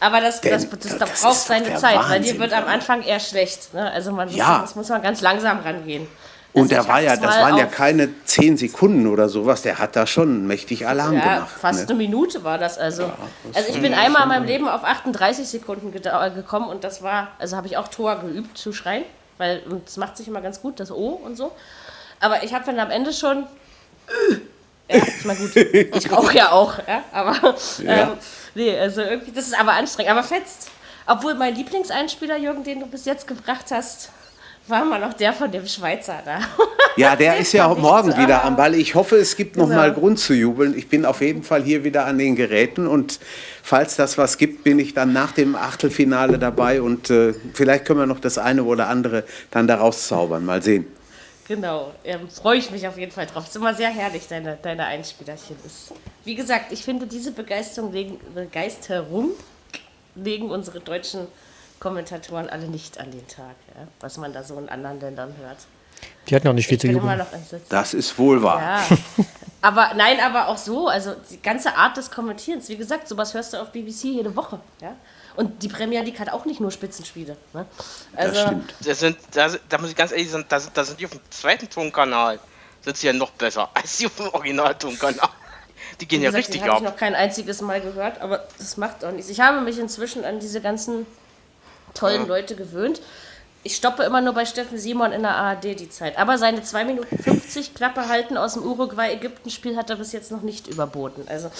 Aber 0.00 0.20
das, 0.20 0.40
das, 0.40 0.68
Denn 0.68 0.78
das, 0.80 0.98
das 0.98 1.20
braucht 1.22 1.36
seine 1.38 1.74
Zeit, 1.76 1.96
weil 1.96 2.18
Wahnsinn, 2.18 2.34
dir 2.34 2.38
wird 2.38 2.52
am? 2.52 2.66
Anfang 2.66 3.02
eher 3.02 3.20
schlecht. 3.20 3.74
Ne? 3.74 3.90
Also 3.90 4.12
man 4.12 4.28
muss, 4.28 4.36
Ja. 4.36 4.60
das 4.60 4.74
muss 4.76 4.88
man 4.88 5.02
ganz 5.02 5.20
langsam 5.20 5.58
rangehen. 5.60 6.06
Und 6.52 6.62
Also 6.62 6.74
der 6.74 6.88
war 6.88 7.00
ja, 7.00 7.16
das 7.16 7.36
waren 7.40 7.56
ja 7.56 7.66
keine 7.66 8.08
zehn 8.24 8.56
Sekunden 8.56 9.06
oder 9.06 9.28
sowas, 9.28 9.62
der 9.62 9.78
hat 9.78 9.96
da 9.96 10.06
schon 10.06 10.46
mächtig 10.46 10.86
Alarm 10.86 11.14
Ja, 11.14 11.20
gemacht. 11.34 11.50
fast 11.60 11.80
ne? 11.80 11.88
eine 11.88 11.94
Minute 11.98 12.42
war 12.42 12.58
das 12.58 12.78
also. 12.78 13.12
also 13.54 13.68
ich 13.68 13.80
bin 13.82 13.92
einmal 13.92 14.22
in 14.22 14.28
meinem 14.28 14.44
Leben 14.46 14.66
auf 14.68 14.82
38 14.82 15.46
Sekunden 15.46 15.92
äh, 15.94 16.30
gekommen 16.30 16.68
und 16.68 16.84
das 16.84 17.02
war, 17.02 17.28
also 17.38 17.56
habe 17.56 17.66
ich 17.66 17.76
auch 17.76 17.88
Tor 17.88 18.16
geübt 18.20 18.56
zu 18.56 18.72
schreien, 18.72 19.04
weil 19.36 19.62
das 19.84 19.98
macht 19.98 20.16
sich 20.16 20.26
immer 20.26 20.40
ganz 20.40 20.62
gut, 20.62 20.80
das 20.80 20.90
O 20.90 21.08
und 21.22 21.36
so. 21.36 21.52
Aber 22.20 22.42
ich 22.42 22.54
habe 22.54 22.64
dann 22.64 22.78
am 22.80 22.90
Ende 22.90 23.12
schon. 23.12 23.46
Ja, 24.90 24.96
ist 24.98 25.24
mal 25.24 25.36
gut. 25.36 25.54
Ich 25.56 26.10
rauche 26.10 26.34
ja 26.36 26.50
auch, 26.52 26.78
ja, 26.86 27.02
aber 27.12 27.54
ähm, 27.84 28.08
nee, 28.54 28.78
also 28.78 29.02
irgendwie, 29.02 29.32
das 29.32 29.46
ist 29.46 29.58
aber 29.58 29.72
anstrengend, 29.72 30.12
aber 30.12 30.22
fetzt. 30.22 30.70
Obwohl 31.06 31.34
mein 31.34 31.54
Lieblingseinspieler, 31.54 32.36
Jürgen, 32.38 32.64
den 32.64 32.80
du 32.80 32.86
bis 32.86 33.04
jetzt 33.04 33.26
gebracht 33.26 33.66
hast, 33.70 34.10
war 34.66 34.84
mal 34.84 35.00
noch 35.00 35.14
der 35.14 35.32
von 35.32 35.50
dem 35.50 35.66
Schweizer 35.66 36.20
da. 36.24 36.40
Ja, 36.96 37.16
der 37.16 37.36
ist 37.38 37.52
ja 37.52 37.70
ich 37.72 37.78
morgen 37.78 38.12
so- 38.12 38.18
wieder 38.18 38.44
am 38.44 38.56
Ball. 38.56 38.74
Ich 38.74 38.94
hoffe, 38.94 39.16
es 39.16 39.34
gibt 39.36 39.56
noch 39.56 39.66
Genau. 39.68 39.78
mal 39.80 39.92
Grund 39.92 40.18
zu 40.18 40.34
jubeln. 40.34 40.76
Ich 40.76 40.88
bin 40.88 41.06
auf 41.06 41.22
jeden 41.22 41.42
Fall 41.42 41.62
hier 41.62 41.84
wieder 41.84 42.04
an 42.04 42.18
den 42.18 42.36
Geräten 42.36 42.86
und 42.86 43.18
falls 43.62 43.96
das 43.96 44.18
was 44.18 44.36
gibt, 44.36 44.64
bin 44.64 44.78
ich 44.78 44.92
dann 44.92 45.12
nach 45.14 45.32
dem 45.32 45.54
Achtelfinale 45.56 46.38
dabei 46.38 46.82
und 46.82 47.08
äh, 47.08 47.32
vielleicht 47.54 47.86
können 47.86 48.00
wir 48.00 48.06
noch 48.06 48.20
das 48.20 48.36
eine 48.36 48.64
oder 48.64 48.88
andere 48.88 49.24
dann 49.50 49.66
daraus 49.66 50.06
zaubern. 50.08 50.44
Mal 50.44 50.62
sehen. 50.62 50.86
Genau, 51.48 51.94
ähm, 52.04 52.28
freue 52.28 52.58
ich 52.58 52.70
mich 52.70 52.86
auf 52.86 52.98
jeden 52.98 53.10
Fall 53.10 53.24
drauf. 53.24 53.46
Ist 53.46 53.56
immer 53.56 53.74
sehr 53.74 53.88
herrlich, 53.88 54.28
deine, 54.28 54.58
deine 54.60 54.84
Einspielerchen. 54.84 55.56
Ist, 55.64 55.92
wie 56.24 56.34
gesagt, 56.34 56.72
ich 56.72 56.84
finde, 56.84 57.06
diese 57.06 57.32
Begeisterung 57.32 57.90
legen, 57.90 58.20
Begeisterung 58.34 59.30
legen 60.14 60.50
unsere 60.50 60.80
deutschen 60.80 61.26
Kommentatoren 61.80 62.50
alle 62.50 62.66
nicht 62.68 63.00
an 63.00 63.10
den 63.10 63.26
Tag, 63.28 63.54
ja? 63.74 63.88
was 64.00 64.18
man 64.18 64.32
da 64.34 64.44
so 64.44 64.58
in 64.58 64.68
anderen 64.68 65.00
Ländern 65.00 65.34
hört. 65.40 65.58
Die 66.28 66.34
hatten 66.34 66.48
auch 66.48 66.52
nicht 66.52 66.66
viel 66.66 66.76
Ich 66.76 66.82
zu 66.82 66.88
jubeln. 66.88 67.20
Das 67.70 67.94
ist 67.94 68.18
wohl 68.18 68.42
wahr. 68.42 68.60
Ja. 68.60 68.98
Aber 69.60 69.94
nein, 69.96 70.20
aber 70.20 70.48
auch 70.48 70.58
so, 70.58 70.86
also 70.86 71.14
die 71.30 71.42
ganze 71.42 71.74
Art 71.74 71.96
des 71.96 72.10
Kommentierens. 72.10 72.68
Wie 72.68 72.76
gesagt, 72.76 73.08
sowas 73.08 73.34
hörst 73.34 73.54
du 73.54 73.56
auf 73.56 73.72
BBC 73.72 74.04
jede 74.04 74.36
Woche. 74.36 74.60
Ja? 74.80 74.94
Und 75.38 75.62
die 75.62 75.68
Premier 75.68 76.02
League 76.02 76.18
hat 76.18 76.30
auch 76.30 76.44
nicht 76.46 76.58
nur 76.58 76.72
Spitzenspiele. 76.72 77.36
Ne? 77.52 77.64
Also, 78.16 78.34
Das 78.34 78.42
stimmt. 78.42 78.74
Das 78.84 78.98
sind, 78.98 79.16
da, 79.32 79.48
da 79.68 79.78
muss 79.78 79.90
ich 79.90 79.94
ganz 79.96 80.10
ehrlich 80.10 80.28
sagen, 80.30 80.44
da, 80.48 80.58
sind- 80.58 80.76
da 80.76 80.82
sind 80.82 80.98
die 80.98 81.04
auf 81.06 81.12
dem 81.12 81.20
zweiten 81.30 81.70
Tonkanal, 81.70 82.40
sind 82.84 82.96
sie 82.96 83.06
ja 83.06 83.12
noch 83.12 83.30
besser 83.30 83.70
als 83.74 83.98
die 83.98 84.06
auf 84.06 84.16
dem 84.16 84.28
Originaltonkanal. 84.30 85.28
Die 86.00 86.08
gehen 86.08 86.20
Wie 86.20 86.24
ja 86.24 86.30
gesagt, 86.30 86.48
richtig 86.48 86.62
habe 86.62 86.80
ich 86.80 86.86
ab. 86.86 86.92
noch 86.92 86.96
kein 86.98 87.14
einziges 87.14 87.60
Mal 87.60 87.80
gehört, 87.80 88.20
aber 88.20 88.48
das 88.58 88.76
macht 88.78 89.04
auch 89.04 89.12
nichts. 89.12 89.30
Ich 89.30 89.38
habe 89.38 89.60
mich 89.60 89.78
inzwischen 89.78 90.24
an 90.24 90.40
diese 90.40 90.60
ganzen 90.60 91.06
tollen 91.94 92.26
Leute 92.26 92.56
gewöhnt. 92.56 93.00
Ich 93.64 93.76
stoppe 93.76 94.04
immer 94.04 94.20
nur 94.20 94.34
bei 94.34 94.46
Steffen 94.46 94.78
Simon 94.78 95.12
in 95.12 95.22
der 95.22 95.34
ARD 95.34 95.64
die 95.78 95.88
Zeit. 95.90 96.16
Aber 96.16 96.38
seine 96.38 96.62
2 96.62 96.84
Minuten 96.84 97.18
50 97.18 97.74
Klappe 97.74 98.08
halten 98.08 98.36
aus 98.36 98.54
dem 98.54 98.62
Uruguay-Ägypten-Spiel 98.62 99.76
hat 99.76 99.90
er 99.90 99.96
bis 99.96 100.12
jetzt 100.12 100.30
noch 100.30 100.42
nicht 100.42 100.68
überboten. 100.68 101.26
Also, 101.28 101.50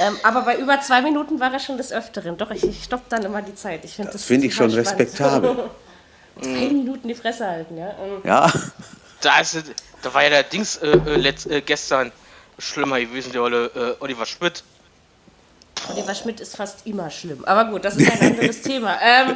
ähm, 0.00 0.16
aber 0.22 0.42
bei 0.42 0.56
über 0.56 0.80
zwei 0.80 1.02
Minuten 1.02 1.40
war 1.40 1.52
er 1.52 1.58
schon 1.58 1.76
des 1.76 1.92
Öfteren. 1.92 2.36
Doch, 2.36 2.50
ich, 2.52 2.62
ich 2.64 2.84
stoppe 2.84 3.04
dann 3.08 3.24
immer 3.24 3.42
die 3.42 3.54
Zeit. 3.54 3.84
Ich 3.84 3.96
find 3.96 4.14
Das 4.14 4.24
finde 4.24 4.46
ich 4.46 4.54
schon 4.54 4.70
spannend. 4.70 4.86
respektabel. 4.86 5.70
Zwei 6.40 6.68
Minuten 6.68 7.08
die 7.08 7.16
Fresse 7.16 7.46
halten, 7.48 7.76
ja. 7.76 7.88
Ähm, 8.00 8.20
Ja, 8.22 8.52
Da, 9.20 9.40
ist, 9.40 9.60
da 10.02 10.14
war 10.14 10.22
ja 10.22 10.30
der 10.30 10.42
Dings 10.44 10.76
äh, 10.76 10.90
äh, 10.90 11.16
letzt, 11.16 11.50
äh, 11.50 11.60
gestern 11.60 12.12
schlimmer 12.60 13.00
gewesen, 13.00 13.32
der 13.32 13.42
Olle, 13.42 13.66
äh, 13.74 14.02
Oliver 14.02 14.24
Schmidt. 14.24 14.62
Oliver 15.92 16.14
Schmidt 16.14 16.40
ist 16.40 16.56
fast 16.56 16.86
immer 16.86 17.10
schlimm. 17.10 17.44
Aber 17.44 17.70
gut, 17.70 17.84
das 17.84 17.96
ist 17.96 18.10
ein 18.10 18.32
anderes 18.32 18.62
Thema. 18.62 18.96
Ähm, 19.02 19.34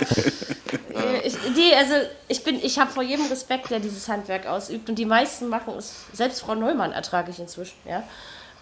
äh, 0.95 1.27
ich, 1.27 1.35
die, 1.57 1.75
also 1.75 1.95
ich 2.29 2.43
bin, 2.45 2.61
ich 2.63 2.79
habe 2.79 2.91
vor 2.91 3.03
jedem 3.03 3.27
Respekt, 3.27 3.71
der 3.71 3.81
dieses 3.81 4.09
Handwerk 4.09 4.47
ausübt. 4.47 4.89
Und 4.89 4.97
die 4.97 5.07
meisten 5.07 5.49
machen 5.49 5.75
es. 5.79 5.93
Selbst 6.13 6.41
Frau 6.41 6.55
Neumann 6.55 6.93
ertrage 6.93 7.31
ich 7.31 7.39
inzwischen. 7.39 7.77
Ja. 7.85 8.03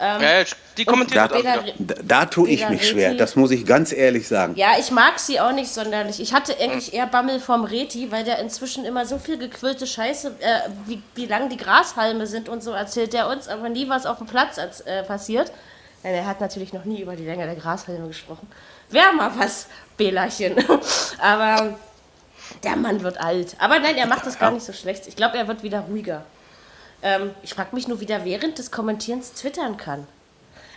Ähm, 0.02 0.22
Ja, 0.22 0.44
die 0.78 0.84
kommentiert 0.86 1.16
da, 1.16 1.28
das 1.28 1.38
auch 1.58 1.64
wieder. 1.64 1.74
da, 1.78 1.94
da 2.02 2.24
tue 2.26 2.48
ich 2.48 2.66
mich 2.70 2.88
schwer, 2.88 3.14
das 3.14 3.36
muss 3.36 3.50
ich 3.50 3.66
ganz 3.66 3.92
ehrlich 3.92 4.26
sagen. 4.26 4.54
Ja, 4.56 4.78
ich 4.78 4.90
mag 4.90 5.18
sie 5.18 5.38
auch 5.40 5.52
nicht 5.52 5.70
sonderlich. 5.70 6.20
Ich 6.20 6.32
hatte 6.32 6.56
eigentlich 6.58 6.94
eher 6.94 7.06
Bammel 7.06 7.38
vom 7.38 7.64
Reti, 7.64 8.10
weil 8.10 8.24
der 8.24 8.38
inzwischen 8.38 8.86
immer 8.86 9.04
so 9.04 9.18
viel 9.18 9.36
gequillte 9.36 9.86
Scheiße, 9.86 10.36
äh, 10.40 10.70
wie, 10.86 11.02
wie 11.14 11.26
lang 11.26 11.50
die 11.50 11.58
Grashalme 11.58 12.26
sind 12.26 12.48
und 12.48 12.62
so 12.62 12.70
erzählt 12.70 13.12
der 13.12 13.28
uns, 13.28 13.46
aber 13.48 13.68
nie 13.68 13.88
was 13.90 14.06
auf 14.06 14.18
dem 14.18 14.26
Platz 14.26 14.56
äh, 14.86 15.02
passiert. 15.02 15.52
Nein, 16.02 16.14
er 16.14 16.26
hat 16.26 16.40
natürlich 16.40 16.72
noch 16.72 16.84
nie 16.84 17.02
über 17.02 17.14
die 17.14 17.24
Länge 17.24 17.44
der 17.44 17.56
Grashalme 17.56 18.08
gesprochen. 18.08 18.48
Wäre 18.88 19.12
mal 19.12 19.30
was, 19.36 19.66
Bälerchen. 19.96 20.56
aber 21.20 21.76
der 22.62 22.76
Mann 22.76 23.02
wird 23.02 23.18
alt. 23.18 23.54
Aber 23.58 23.78
nein, 23.78 23.96
er 23.96 24.06
macht 24.06 24.26
das 24.26 24.38
gar 24.38 24.50
nicht 24.50 24.64
so 24.64 24.72
schlecht. 24.72 25.06
Ich 25.06 25.16
glaube, 25.16 25.36
er 25.36 25.46
wird 25.46 25.62
wieder 25.62 25.80
ruhiger. 25.80 26.24
Ähm, 27.02 27.32
ich 27.42 27.54
frage 27.54 27.74
mich 27.74 27.88
nur, 27.88 28.00
wie 28.00 28.06
der 28.06 28.24
während 28.24 28.58
des 28.58 28.70
Kommentierens 28.70 29.34
twittern 29.34 29.76
kann. 29.76 30.06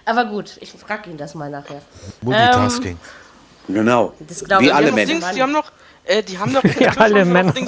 Aber 0.06 0.26
gut, 0.26 0.58
ich 0.60 0.72
frage 0.72 1.10
ihn 1.10 1.18
das 1.18 1.36
mal 1.36 1.50
nachher. 1.50 1.82
Multitasking. 2.22 2.98
Genau. 3.68 4.14
Das 4.20 4.44
Wie 4.60 4.72
alle. 4.72 4.92
Männer. 4.92 5.34
Die 5.34 5.42
haben 5.42 5.54
noch, 5.54 5.72
äh, 6.04 6.22
die 6.22 6.38
haben 6.38 6.52
noch 6.52 6.64
alle 6.98 7.26
Männer. 7.26 7.54
Die 7.54 7.66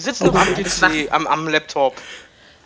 sitzen 0.00 0.26
noch 0.26 0.34
am 0.34 0.48
PC, 0.54 1.10
am, 1.10 1.26
am 1.26 1.48
Laptop. 1.48 1.94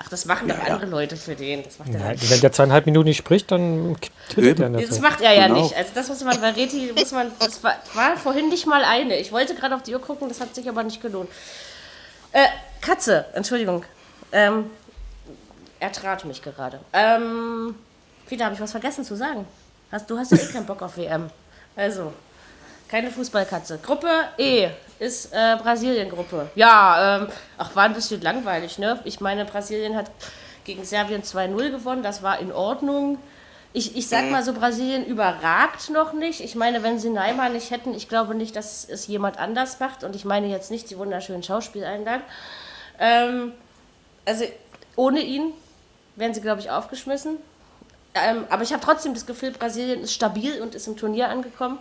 Ach, 0.03 0.09
das 0.09 0.25
machen 0.25 0.49
doch 0.49 0.59
andere 0.59 0.87
Leute 0.87 1.15
für 1.17 1.35
den. 1.35 1.63
Das 1.63 1.79
macht 1.79 1.91
er 1.93 2.01
Ja, 2.01 2.11
nicht. 2.13 2.31
wenn 2.31 2.41
der 2.41 2.53
zweieinhalb 2.53 2.87
Minuten 2.87 3.09
nicht 3.09 3.19
spricht, 3.19 3.51
dann 3.51 3.97
twittert 4.31 4.61
er 4.61 4.81
Das 4.81 4.91
Zeit. 4.93 5.03
macht 5.03 5.21
er 5.21 5.35
ja 5.35 5.47
Genau. 5.47 5.63
nicht. 5.63 5.77
Also 5.77 5.91
das 5.95 6.09
muss 6.09 6.25
man 6.25 6.41
bei 6.41 6.51
Reti, 6.53 6.91
muss 6.97 7.13
man, 7.13 7.31
das 7.39 7.63
war, 7.63 7.75
war 7.95 8.17
vorhin 8.17 8.49
nicht 8.49 8.67
mal 8.67 8.83
eine. 8.83 9.17
Ich 9.19 9.31
wollte 9.31 9.55
gerade 9.55 9.75
auf 9.75 9.83
die 9.83 9.93
Uhr 9.95 10.01
gucken, 10.01 10.29
das 10.29 10.41
hat 10.41 10.55
sich 10.55 10.67
aber 10.69 10.83
nicht 10.85 11.03
gelohnt. 11.03 11.29
Äh, 12.33 12.47
Katze, 12.81 13.27
Entschuldigung. 13.35 13.85
Ähm, 14.33 14.71
er 15.81 15.93
trat 15.93 16.25
mich 16.25 16.41
gerade. 16.41 16.81
Ähm, 16.95 17.75
Peter, 18.27 18.45
habe 18.47 18.55
ich 18.55 18.61
was 18.61 18.71
vergessen 18.71 19.05
zu 19.05 19.17
sagen? 19.17 19.47
Hast, 19.93 20.09
du 20.09 20.17
hast 20.17 20.31
ja 20.33 20.39
eh 20.39 20.47
keinen 20.53 20.67
Bock 20.67 20.81
auf 20.83 20.97
WM. 20.97 21.29
Also, 21.77 22.13
keine 22.89 23.11
Fußballkatze. 23.11 23.79
Gruppe 23.83 24.09
E 24.39 24.69
ist 25.01 25.33
äh, 25.33 25.57
Brasilien-Gruppe. 25.57 26.51
Ja, 26.55 27.23
ähm, 27.23 27.29
ach, 27.59 27.75
war 27.75 27.85
ein 27.85 27.95
bisschen 27.95 28.21
langweilig, 28.21 28.79
ne? 28.79 29.01
Ich 29.05 29.21
meine, 29.21 29.45
Brasilien 29.47 29.97
hat 29.97 30.11
gegen 30.65 30.85
Serbien 30.85 31.23
2-0 31.23 31.71
gewonnen, 31.71 32.03
das 32.03 32.23
war 32.23 32.39
in 32.39 32.53
Ordnung. 32.53 33.19
Ich, 33.73 33.97
ich 33.97 34.09
sag 34.09 34.31
mal 34.31 34.43
so, 34.43 34.53
Brasilien 34.53 35.07
überragt 35.07 35.91
noch 35.91 36.13
nicht. 36.13 36.41
Ich 36.41 36.55
meine, 36.55 36.83
wenn 36.83 36.99
sie 36.99 37.09
Neymar 37.09 37.49
nicht 37.51 37.71
hätten, 37.71 37.95
ich 37.95 38.09
glaube 38.09 38.35
nicht, 38.35 38.57
dass 38.57 38.85
es 38.89 39.07
jemand 39.07 39.39
anders 39.39 39.79
macht. 39.79 40.03
Und 40.03 40.17
ich 40.17 40.25
meine 40.25 40.49
jetzt 40.49 40.73
nicht 40.73 40.91
die 40.91 40.99
wunderschönen 40.99 41.45
Schauspieleinlagen. 41.45 42.25
Ähm, 42.99 43.53
also 44.27 44.45
ohne 44.97 45.21
ihn 45.21 45.53
wären 46.17 46.35
sie, 46.35 46.41
glaube 46.41 46.61
ich, 46.61 46.71
aufgeschmissen. 46.71 47.37
Ähm, 48.15 48.45
aber 48.51 48.65
ich 48.65 48.73
habe 48.73 48.85
trotzdem 48.85 49.15
das 49.15 49.25
Gefühl, 49.25 49.53
Brasilien 49.53 50.03
ist 50.03 50.13
stabil 50.13 50.61
und 50.61 50.75
ist 50.75 50.89
im 50.89 50.97
Turnier 50.97 51.29
angekommen. 51.29 51.79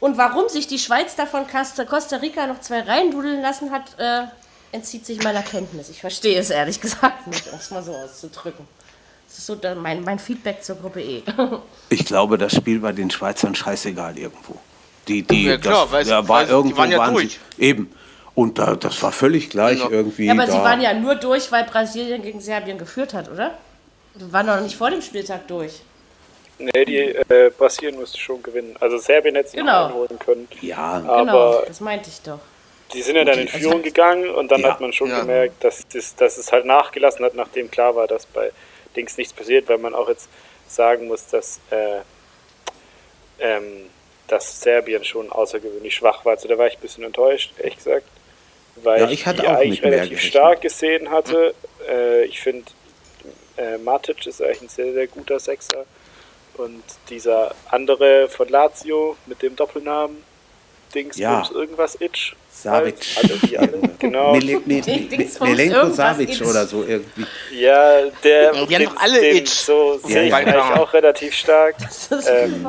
Und 0.00 0.18
warum 0.18 0.48
sich 0.48 0.66
die 0.66 0.78
Schweiz 0.78 1.16
davon 1.16 1.46
Costa 1.46 1.84
Costa 1.84 2.16
Rica 2.16 2.46
noch 2.46 2.60
zwei 2.60 2.80
reindudeln 2.80 3.40
lassen 3.40 3.70
hat, 3.70 3.98
äh, 3.98 4.24
entzieht 4.72 5.06
sich 5.06 5.22
meiner 5.22 5.42
Kenntnis. 5.42 5.88
Ich 5.88 6.00
verstehe 6.00 6.38
es 6.38 6.50
ehrlich 6.50 6.80
gesagt 6.82 7.26
nicht, 7.26 7.46
um 7.52 7.58
es 7.58 7.70
mal 7.70 7.82
so 7.82 7.92
auszudrücken. 7.92 8.66
Das 9.28 9.38
ist 9.38 9.46
so 9.46 9.56
mein, 9.80 10.04
mein 10.04 10.18
Feedback 10.18 10.62
zur 10.62 10.76
Gruppe 10.76 11.02
E. 11.02 11.22
Ich 11.88 12.04
glaube, 12.04 12.38
das 12.38 12.54
Spiel 12.54 12.82
war 12.82 12.92
den 12.92 13.10
Schweizern 13.10 13.54
scheißegal 13.54 14.16
irgendwo. 14.18 14.56
Die, 15.08 15.22
die, 15.22 15.44
Ja, 15.44 15.56
klar, 15.58 15.88
das, 15.90 16.08
da 16.08 16.16
weil 16.22 16.28
war 16.28 16.44
die 16.44 16.50
irgendwo 16.50 16.76
waren 16.78 16.90
ja 16.90 17.10
durch. 17.10 17.38
Sie, 17.56 17.62
eben. 17.62 17.92
Und 18.34 18.58
da, 18.58 18.76
das 18.76 19.02
war 19.02 19.12
völlig 19.12 19.48
gleich 19.50 19.78
Genau. 19.78 19.90
irgendwie. 19.90 20.26
Ja, 20.26 20.32
aber 20.32 20.46
da. 20.46 20.52
sie 20.52 20.58
waren 20.58 20.80
ja 20.80 20.92
nur 20.94 21.14
durch, 21.14 21.50
weil 21.52 21.64
Brasilien 21.64 22.22
gegen 22.22 22.40
Serbien 22.40 22.76
geführt 22.76 23.14
hat, 23.14 23.30
oder? 23.30 23.56
Die 24.14 24.32
waren 24.32 24.46
doch 24.46 24.60
nicht 24.60 24.76
vor 24.76 24.90
dem 24.90 25.00
Spieltag 25.00 25.46
durch. 25.48 25.80
Nee, 26.58 26.84
die 26.86 26.98
äh, 27.14 27.50
Brasilien 27.56 27.98
müsste 27.98 28.18
schon 28.18 28.42
gewinnen. 28.42 28.76
Also 28.80 28.96
Serbien 28.98 29.34
hätte 29.34 29.50
sie 29.50 29.56
Genau. 29.58 29.72
noch 29.82 29.86
einholen 29.88 30.18
können. 30.18 30.48
Ja, 30.62 31.00
Genau, 31.00 31.12
Aber 31.12 31.64
das 31.66 31.80
meinte 31.80 32.08
ich 32.08 32.20
doch. 32.22 32.38
die 32.94 33.02
sind 33.02 33.16
ja 33.16 33.24
dann 33.24 33.38
in 33.38 33.46
das 33.46 33.56
Führung 33.56 33.76
hat- 33.78 33.82
gegangen 33.84 34.30
und 34.30 34.50
dann 34.50 34.60
Ja. 34.62 34.70
hat 34.72 34.80
man 34.80 34.92
schon 34.92 35.10
Ja. 35.10 35.20
gemerkt, 35.20 35.62
dass, 35.62 35.86
das, 35.88 36.14
dass 36.16 36.38
es 36.38 36.52
halt 36.52 36.64
nachgelassen 36.64 37.24
hat, 37.24 37.34
nachdem 37.34 37.70
klar 37.70 37.94
war, 37.94 38.06
dass 38.06 38.24
bei 38.26 38.52
Dings 38.96 39.18
nichts 39.18 39.34
passiert, 39.34 39.68
weil 39.68 39.76
man 39.78 39.94
auch 39.94 40.08
jetzt 40.08 40.28
sagen 40.66 41.08
muss, 41.08 41.26
dass, 41.28 41.60
äh, 41.70 42.00
ähm, 43.38 43.90
dass 44.28 44.60
Serbien 44.60 45.04
schon 45.04 45.30
außergewöhnlich 45.30 45.94
schwach 45.94 46.24
war. 46.24 46.32
Also 46.32 46.48
da 46.48 46.56
war 46.58 46.66
ich 46.66 46.76
ein 46.78 46.80
bisschen 46.80 47.04
enttäuscht, 47.04 47.52
ehrlich 47.58 47.76
gesagt. 47.76 48.06
Weil 48.76 49.00
Ja, 49.02 49.08
ich 49.10 49.26
hatte 49.26 49.42
die 49.42 49.48
auch 49.48 49.52
eigentlich 49.54 49.82
relativ 49.82 50.08
gerechnet. 50.10 50.30
stark 50.30 50.60
gesehen 50.62 51.10
hatte. 51.10 51.54
Äh, 51.88 52.24
ich 52.24 52.40
finde, 52.40 52.64
äh, 53.56 53.78
Matic 53.78 54.26
ist 54.26 54.42
eigentlich 54.42 54.62
ein 54.62 54.68
sehr, 54.68 54.92
sehr 54.92 55.06
guter 55.06 55.38
Sechser. 55.38 55.84
Und 56.58 56.82
dieser 57.10 57.54
andere 57.70 58.28
von 58.28 58.48
Lazio 58.48 59.16
mit 59.26 59.42
dem 59.42 59.56
Doppelnamen, 59.56 60.22
Dings, 60.94 61.16
Ja. 61.18 61.36
Bums, 61.40 61.50
irgendwas, 61.50 62.00
Itch. 62.00 62.34
Savic. 62.50 62.94
Halt, 63.16 63.30
alle, 63.30 63.38
die 63.48 63.58
alle, 63.58 63.80
genau. 63.98 64.36
Ne, 64.36 64.62
ne, 64.64 64.82
irgendwas 64.86 65.96
Savic 65.96 66.40
oder 66.40 66.66
so 66.66 66.82
irgendwie. 66.84 67.26
Ja, 67.52 68.04
der. 68.24 68.52
Die 68.52 68.58
haben 68.58 68.68
den- 68.68 68.84
doch 68.84 68.96
alle 68.96 69.20
den 69.20 69.36
Itch. 69.36 69.50
So 69.52 70.00
Ja, 70.04 70.08
sehe 70.08 70.22
ich 70.24 70.30
ja. 70.30 70.36
eigentlich 70.36 70.54
auch 70.78 70.92
relativ 70.94 71.34
stark. 71.34 71.76
Ähm. 72.28 72.66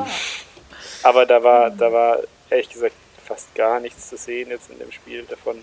Aber 1.02 1.24
da 1.24 1.42
war, 1.42 1.70
da 1.70 1.90
war 1.92 2.18
ehrlich 2.50 2.68
gesagt 2.68 2.94
fast 3.26 3.54
gar 3.54 3.80
nichts 3.80 4.08
zu 4.10 4.16
sehen 4.18 4.50
jetzt 4.50 4.70
in 4.70 4.78
dem 4.78 4.92
Spiel 4.92 5.22
davon. 5.28 5.62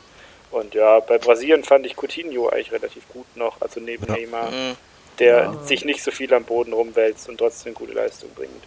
Und 0.52 0.74
ja, 0.74 1.00
bei 1.02 1.18
Brasilien 1.18 1.64
fand 1.64 1.86
ich 1.86 1.96
Coutinho 1.96 2.50
eigentlich 2.50 2.72
relativ 2.72 3.08
gut 3.10 3.26
noch, 3.36 3.60
also 3.62 3.80
neben 3.80 4.06
Neymar, 4.12 4.50
Mhm. 4.50 4.76
Der 5.20 5.54
sich 5.64 5.86
nicht 5.86 6.04
so 6.04 6.12
viel 6.12 6.34
am 6.34 6.44
Boden 6.44 6.74
rumwälzt 6.74 7.30
und 7.30 7.38
trotzdem 7.38 7.74
gute 7.74 7.94
Leistung 7.94 8.30
bringt. 8.36 8.64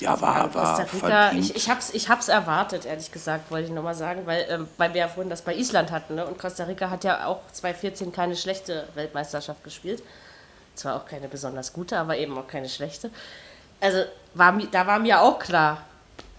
Ja, 0.00 0.20
war, 0.20 0.54
war 0.54 0.76
Costa 0.76 0.96
Rica, 0.96 1.08
verdient. 1.30 1.44
ich, 1.50 1.56
ich 1.56 1.68
hab's, 1.68 1.90
ich 1.92 2.08
hab's 2.08 2.28
erwartet, 2.28 2.86
ehrlich 2.86 3.10
gesagt, 3.10 3.50
wollte 3.50 3.66
ich 3.66 3.72
nochmal 3.72 3.96
sagen, 3.96 4.26
weil, 4.26 4.46
ähm, 4.48 4.68
weil 4.76 4.94
wir 4.94 5.00
ja 5.00 5.08
vorhin 5.08 5.28
das 5.28 5.42
bei 5.42 5.54
Island 5.56 5.90
hatten, 5.90 6.14
ne? 6.14 6.24
Und 6.24 6.38
Costa 6.38 6.64
Rica 6.64 6.88
hat 6.88 7.02
ja 7.02 7.26
auch 7.26 7.40
2014 7.52 8.12
keine 8.12 8.36
schlechte 8.36 8.86
Weltmeisterschaft 8.94 9.64
gespielt. 9.64 10.00
Zwar 10.76 10.94
auch 10.96 11.04
keine 11.06 11.26
besonders 11.26 11.72
gute, 11.72 11.98
aber 11.98 12.16
eben 12.16 12.38
auch 12.38 12.46
keine 12.46 12.68
schlechte. 12.68 13.10
Also 13.80 14.04
war, 14.34 14.56
da 14.70 14.86
war 14.86 15.00
mir 15.00 15.20
auch 15.20 15.40
klar, 15.40 15.82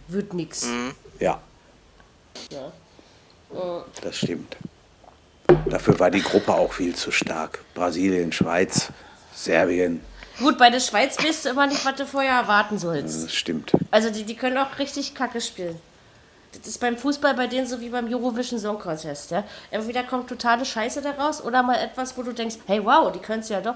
wird 0.08 0.34
nix. 0.34 0.65
Ja, 1.19 1.41
Ja. 2.49 2.71
das 4.02 4.15
stimmt. 4.15 4.56
Dafür 5.67 5.99
war 5.99 6.12
die 6.12 6.21
Gruppe 6.21 6.53
auch 6.53 6.73
viel 6.73 6.95
zu 6.95 7.12
stark. 7.12 7.59
Brasilien, 7.73 8.31
Schweiz, 8.31 8.89
Serbien, 9.33 10.01
Gut, 10.39 10.57
bei 10.57 10.69
der 10.69 10.79
Schweiz 10.79 11.21
weißt 11.21 11.45
du 11.45 11.49
immer 11.49 11.67
nicht, 11.67 11.85
was 11.85 11.95
du 11.95 12.05
vorher 12.05 12.31
erwarten 12.31 12.77
sollst. 12.77 13.25
das 13.25 13.33
stimmt. 13.33 13.73
Also 13.91 14.09
die, 14.09 14.23
die 14.23 14.35
können 14.35 14.57
auch 14.57 14.79
richtig 14.79 15.13
Kacke 15.13 15.41
spielen. 15.41 15.77
Das 16.53 16.65
ist 16.65 16.79
beim 16.79 16.97
Fußball 16.97 17.33
bei 17.35 17.47
denen 17.47 17.67
so 17.67 17.79
wie 17.81 17.89
beim 17.89 18.12
Eurovision 18.12 18.57
Song 18.59 18.79
Contest, 18.79 19.31
ja. 19.31 19.43
Entweder 19.69 20.03
kommt 20.03 20.29
totale 20.29 20.65
Scheiße 20.65 21.01
daraus 21.01 21.43
oder 21.43 21.62
mal 21.62 21.75
etwas, 21.75 22.17
wo 22.17 22.23
du 22.23 22.33
denkst, 22.33 22.55
hey 22.67 22.83
wow, 22.83 23.12
die 23.12 23.19
können 23.19 23.41
es 23.41 23.49
ja 23.49 23.59
doch. 23.59 23.75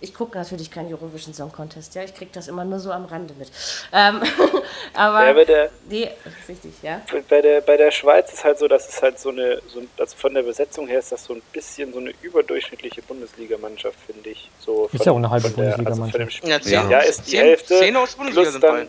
Ich 0.00 0.12
gucke 0.12 0.36
natürlich 0.36 0.70
keinen 0.70 0.92
Eurovision 0.92 1.32
Song 1.32 1.50
Contest, 1.50 1.94
ja. 1.94 2.02
Ich 2.02 2.14
krieg 2.14 2.30
das 2.32 2.48
immer 2.48 2.64
nur 2.64 2.78
so 2.78 2.90
am 2.92 3.06
Rande 3.06 3.32
mit. 3.38 3.50
Ähm, 3.92 4.20
aber 4.94 5.26
Ja, 5.26 5.32
bei 5.32 5.44
der, 5.46 5.70
nee, 5.88 6.10
richtig, 6.46 6.72
ja. 6.82 7.00
bei 7.30 7.40
der, 7.40 7.62
bei 7.62 7.76
der 7.78 7.90
Schweiz 7.90 8.30
ist 8.32 8.44
halt 8.44 8.58
so, 8.58 8.68
dass 8.68 8.86
es 8.88 9.00
halt 9.00 9.18
so 9.18 9.30
eine, 9.30 9.62
so, 9.72 9.80
ein- 9.80 9.88
also 9.98 10.14
von 10.16 10.34
der 10.34 10.42
Besetzung 10.42 10.86
her 10.88 10.98
ist 10.98 11.10
das 11.10 11.24
so 11.24 11.32
ein 11.34 11.42
bisschen 11.52 11.92
so 11.94 12.00
eine 12.00 12.12
überdurchschnittliche 12.20 13.00
Bundesligamannschaft, 13.02 13.96
finde 14.06 14.28
ich. 14.30 14.50
So 14.58 14.90
Ist 14.92 15.06
ja 15.06 15.12
auch 15.12 15.16
eine 15.16 15.30
halbe 15.30 15.46
also 15.46 15.56
Bundesligamannschaft. 15.56 16.32
Spiel- 16.34 16.50
Ja, 16.50 16.58
ja, 16.58 16.90
ja, 16.90 16.98
ist 16.98 17.26
die 17.26 17.30
zehn- 17.30 17.40
Hälfte. 17.40 17.78
zehn 17.78 17.96
aus 17.96 18.14
Bundesliga 18.14 18.42
plus 18.42 18.52
sind 18.52 18.62
dann, 18.64 18.88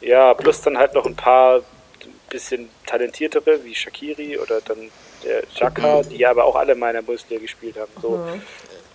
ja, 0.00 0.32
plus 0.34 0.60
dann 0.62 0.78
halt 0.78 0.94
noch 0.94 1.04
ein 1.04 1.16
paar 1.16 1.60
bisschen 2.30 2.70
talentiertere 2.86 3.62
wie 3.64 3.74
Shakiri 3.74 4.38
oder 4.38 4.62
dann 4.62 4.90
der 5.24 5.42
Xhaka, 5.42 6.02
die 6.04 6.16
ja 6.16 6.30
aber 6.30 6.44
auch 6.46 6.56
alle 6.56 6.74
mal 6.74 6.88
in 6.88 6.94
der 6.94 7.02
Bundesliga 7.02 7.42
gespielt 7.42 7.76
haben. 7.76 7.92
So. 8.00 8.18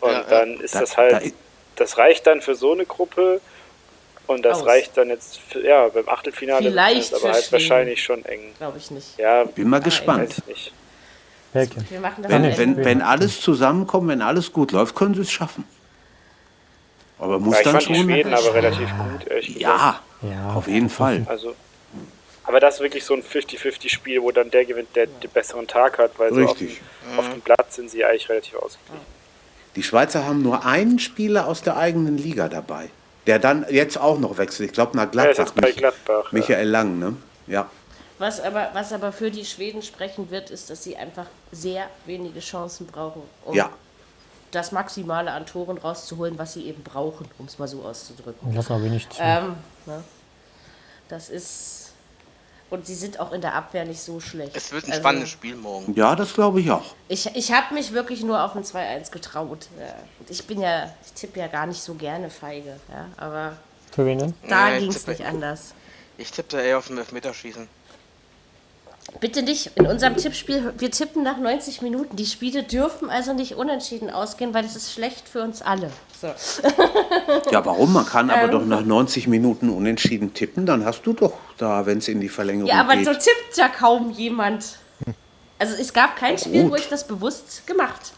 Und 0.01 0.12
Ja, 0.12 0.23
dann 0.23 0.60
ist 0.60 0.75
Da- 0.75 0.79
das 0.81 0.97
halt, 0.97 1.13
da- 1.25 1.29
das 1.77 1.97
reicht 1.97 2.27
dann 2.27 2.41
für 2.41 2.55
so 2.55 2.71
eine 2.73 2.86
Gruppe 2.86 3.41
Und 4.27 4.43
das 4.43 4.57
Aus. 4.60 4.65
reicht 4.65 4.97
dann 4.97 5.07
jetzt, 5.10 5.39
für, 5.39 5.65
ja, 5.65 5.88
beim 5.88 6.10
Achtelfinale 6.10 6.69
Vielleicht 6.69 6.99
ist 6.99 7.13
es 7.13 7.23
aber 7.23 7.31
halt 7.31 7.45
Schweden. 7.45 7.53
wahrscheinlich 7.53 8.03
schon 8.03 8.25
eng. 8.25 8.53
Glaube 8.57 8.77
ich 8.77 8.91
nicht. 8.91 9.17
Ja, 9.17 9.45
Bin 9.45 9.69
mal 9.69 9.79
gespannt. 9.79 10.33
machen 12.01 12.23
das 12.23 12.31
Wenn, 12.31 12.43
am 12.43 12.57
wenn, 12.57 12.60
Ende. 12.60 12.83
wenn 12.83 13.01
alles 13.01 13.39
zusammenkommt, 13.39 14.10
wenn 14.10 14.21
alles 14.21 14.51
gut 14.51 14.73
läuft, 14.73 14.95
können 14.95 15.13
sie 15.15 15.21
es 15.21 15.31
schaffen. 15.31 15.63
Aber 17.19 17.39
muss 17.39 17.53
Ja, 17.53 17.60
ich 17.60 17.63
dann 17.63 17.73
fand 17.75 17.88
die 17.89 17.95
schon. 17.95 18.03
Schweden 18.03 18.33
aber 18.33 18.53
relativ 18.53 18.89
gut, 18.97 19.27
ehrlich 19.27 19.47
gesagt. 19.47 19.62
Ja, 19.62 20.01
Ja, 20.29 20.53
auf 20.53 20.67
jeden 20.67 20.89
Fall. 20.89 21.25
Also, 21.29 21.55
aber 22.43 22.60
das 22.60 22.75
ist 22.75 22.81
wirklich 22.81 23.05
so 23.05 23.13
ein 23.13 23.23
50-50-Spiel, 23.23 24.21
wo 24.21 24.31
dann 24.31 24.51
der 24.51 24.65
gewinnt, 24.65 24.93
der 24.95 25.07
den 25.07 25.29
besseren 25.31 25.67
Tag 25.67 25.97
hat, 25.99 26.12
weil 26.19 26.33
so 26.33 26.43
auf 26.43 26.57
dem, 26.57 26.67
Richtig. 26.67 26.81
auf 27.17 27.29
dem 27.29 27.41
Platz 27.41 27.75
sind 27.75 27.89
sie 27.89 28.03
eigentlich 28.03 28.27
relativ 28.29 28.55
ausgeglichen. 28.55 29.16
Die 29.78 29.84
Schweizer 29.84 30.26
haben 30.26 30.42
nur 30.42 30.66
einen 30.66 30.98
Spieler 30.98 31.48
aus 31.48 31.62
der 31.62 31.78
eigenen 31.78 32.18
Liga 32.18 32.50
dabei, 32.50 32.90
der 33.28 33.38
dann 33.38 33.63
jetzt 33.70 33.96
auch 34.00 34.18
noch 34.18 34.40
wechselt. 34.40 34.70
Ich 34.70 34.74
glaube 34.74 34.98
nach 34.98 35.13
Ja, 35.13 35.26
ist 35.26 35.36
Gladbach. 35.38 35.62
Mich- 35.62 35.76
Gladbach. 35.78 36.24
ja. 36.26 36.30
Michael 36.32 36.68
Lang, 36.68 36.98
ne? 37.00 37.16
Ja. 37.46 37.70
Was 38.18 38.40
aber, 38.40 38.72
was 38.74 38.92
aber 38.92 39.12
für 39.12 39.30
die 39.30 39.46
Schweden 39.46 39.84
sprechen 39.84 40.32
wird, 40.32 40.50
ist, 40.50 40.72
dass 40.72 40.84
sie 40.84 40.98
einfach 40.98 41.28
sehr 41.52 41.86
wenige 42.08 42.40
Chancen 42.40 42.88
brauchen, 42.88 43.22
um 43.46 43.54
Ja. 43.54 43.70
das 44.50 44.72
Maximale 44.72 45.32
an 45.32 45.46
Toren 45.46 45.78
rauszuholen, 45.78 46.40
was 46.40 46.54
sie 46.54 46.66
eben 46.66 46.82
brauchen, 46.82 47.28
um 47.38 47.46
es 47.46 47.60
mal 47.60 47.68
so 47.68 47.84
auszudrücken. 47.84 48.52
Lass 48.56 48.70
mal 48.70 48.82
wenig 48.82 49.08
zu. 49.10 49.22
Ähm, 49.22 49.54
ne? 49.86 50.04
Das 51.08 51.30
ist. 51.30 51.87
Und 52.69 52.86
sie 52.86 52.95
sind 52.95 53.19
auch 53.21 53.32
in 53.32 53.39
der 53.39 53.53
Abwehr 53.56 53.86
nicht 53.86 54.01
so 54.01 54.19
schlecht. 54.19 54.56
Es 54.56 54.73
wird 54.73 54.86
ein 54.86 54.91
Also, 54.91 55.01
spannendes 55.01 55.30
Spiel 55.30 55.56
morgen. 55.56 55.93
Ja, 55.95 56.15
das 56.15 56.34
glaube 56.34 56.60
ich 56.60 56.69
auch. 56.69 56.84
Ich, 57.08 57.25
ich 57.34 57.51
habe 57.53 57.73
mich 57.73 57.93
wirklich 57.93 58.23
nur 58.23 58.43
auf 58.43 58.56
ein 58.58 58.63
2-1 58.63 59.10
getraut. 59.12 59.67
Ich 60.27 60.45
bin 60.45 60.60
ja, 60.60 60.91
ich 61.06 61.13
tippe 61.13 61.39
ja 61.39 61.47
gar 61.47 61.65
nicht 61.65 61.82
so 61.82 61.93
gerne 61.93 62.30
feige. 62.30 62.77
Ja? 62.91 63.06
Aber 63.15 63.53
Für 63.93 64.06
wen 64.06 64.19
denn? 64.19 64.34
da 64.49 64.69
Nee, 64.71 64.80
ging 64.82 64.89
es 64.89 65.08
nicht 65.08 65.25
anders. 65.25 65.73
Ich 66.17 66.30
tippe 66.32 66.58
da 66.58 66.62
eher 66.62 66.77
auf 66.80 66.88
dem 66.88 66.97
Elfmeterschießen. 66.97 67.69
Bitte 69.21 69.41
nicht. 69.43 69.71
In 69.77 69.88
unserem 69.88 70.17
Tippspiel, 70.17 70.73
wir 70.77 70.91
tippen 70.91 71.23
nach 71.23 71.38
90 71.38 71.82
Minuten. 71.82 72.17
Die 72.17 72.25
Spiele 72.25 72.63
dürfen 72.63 73.10
also 73.10 73.32
nicht 73.34 73.56
unentschieden 73.56 74.10
ausgehen, 74.10 74.53
weil 74.53 74.63
das 74.63 74.75
ist 74.75 74.91
schlecht 74.91 75.30
für 75.30 75.41
uns 75.41 75.62
alle. 75.62 75.89
So. 76.19 76.27
Ja, 77.51 77.65
warum? 77.65 77.93
Man 77.93 78.06
kann 78.06 78.30
Ähm. 78.30 78.36
aber 78.36 78.47
doch 78.47 78.65
nach 78.65 78.82
90 78.82 79.27
Minuten 79.27 79.69
unentschieden 79.69 80.34
tippen, 80.34 80.65
dann 80.65 80.86
hast 80.86 81.03
du 81.06 81.13
doch 81.13 81.34
da, 81.58 81.86
wenn 81.86 81.99
es 81.99 82.08
in 82.08 82.19
die 82.21 82.30
Verlängerung 82.30 82.67
Ja, 82.69 82.82
aber 82.82 82.95
geht. 82.95 83.06
so 83.06 83.13
tippt 83.13 83.56
ja 83.58 83.67
kaum 83.69 84.12
jemand. 84.12 84.77
Also 85.60 85.75
es 85.80 85.91
gab 85.93 86.15
kein 86.17 86.38
Spiel, 86.38 86.69
wo 86.69 86.75
ich 86.75 86.88
das 86.88 87.08
bewusst 87.08 87.65
gemacht 87.65 88.13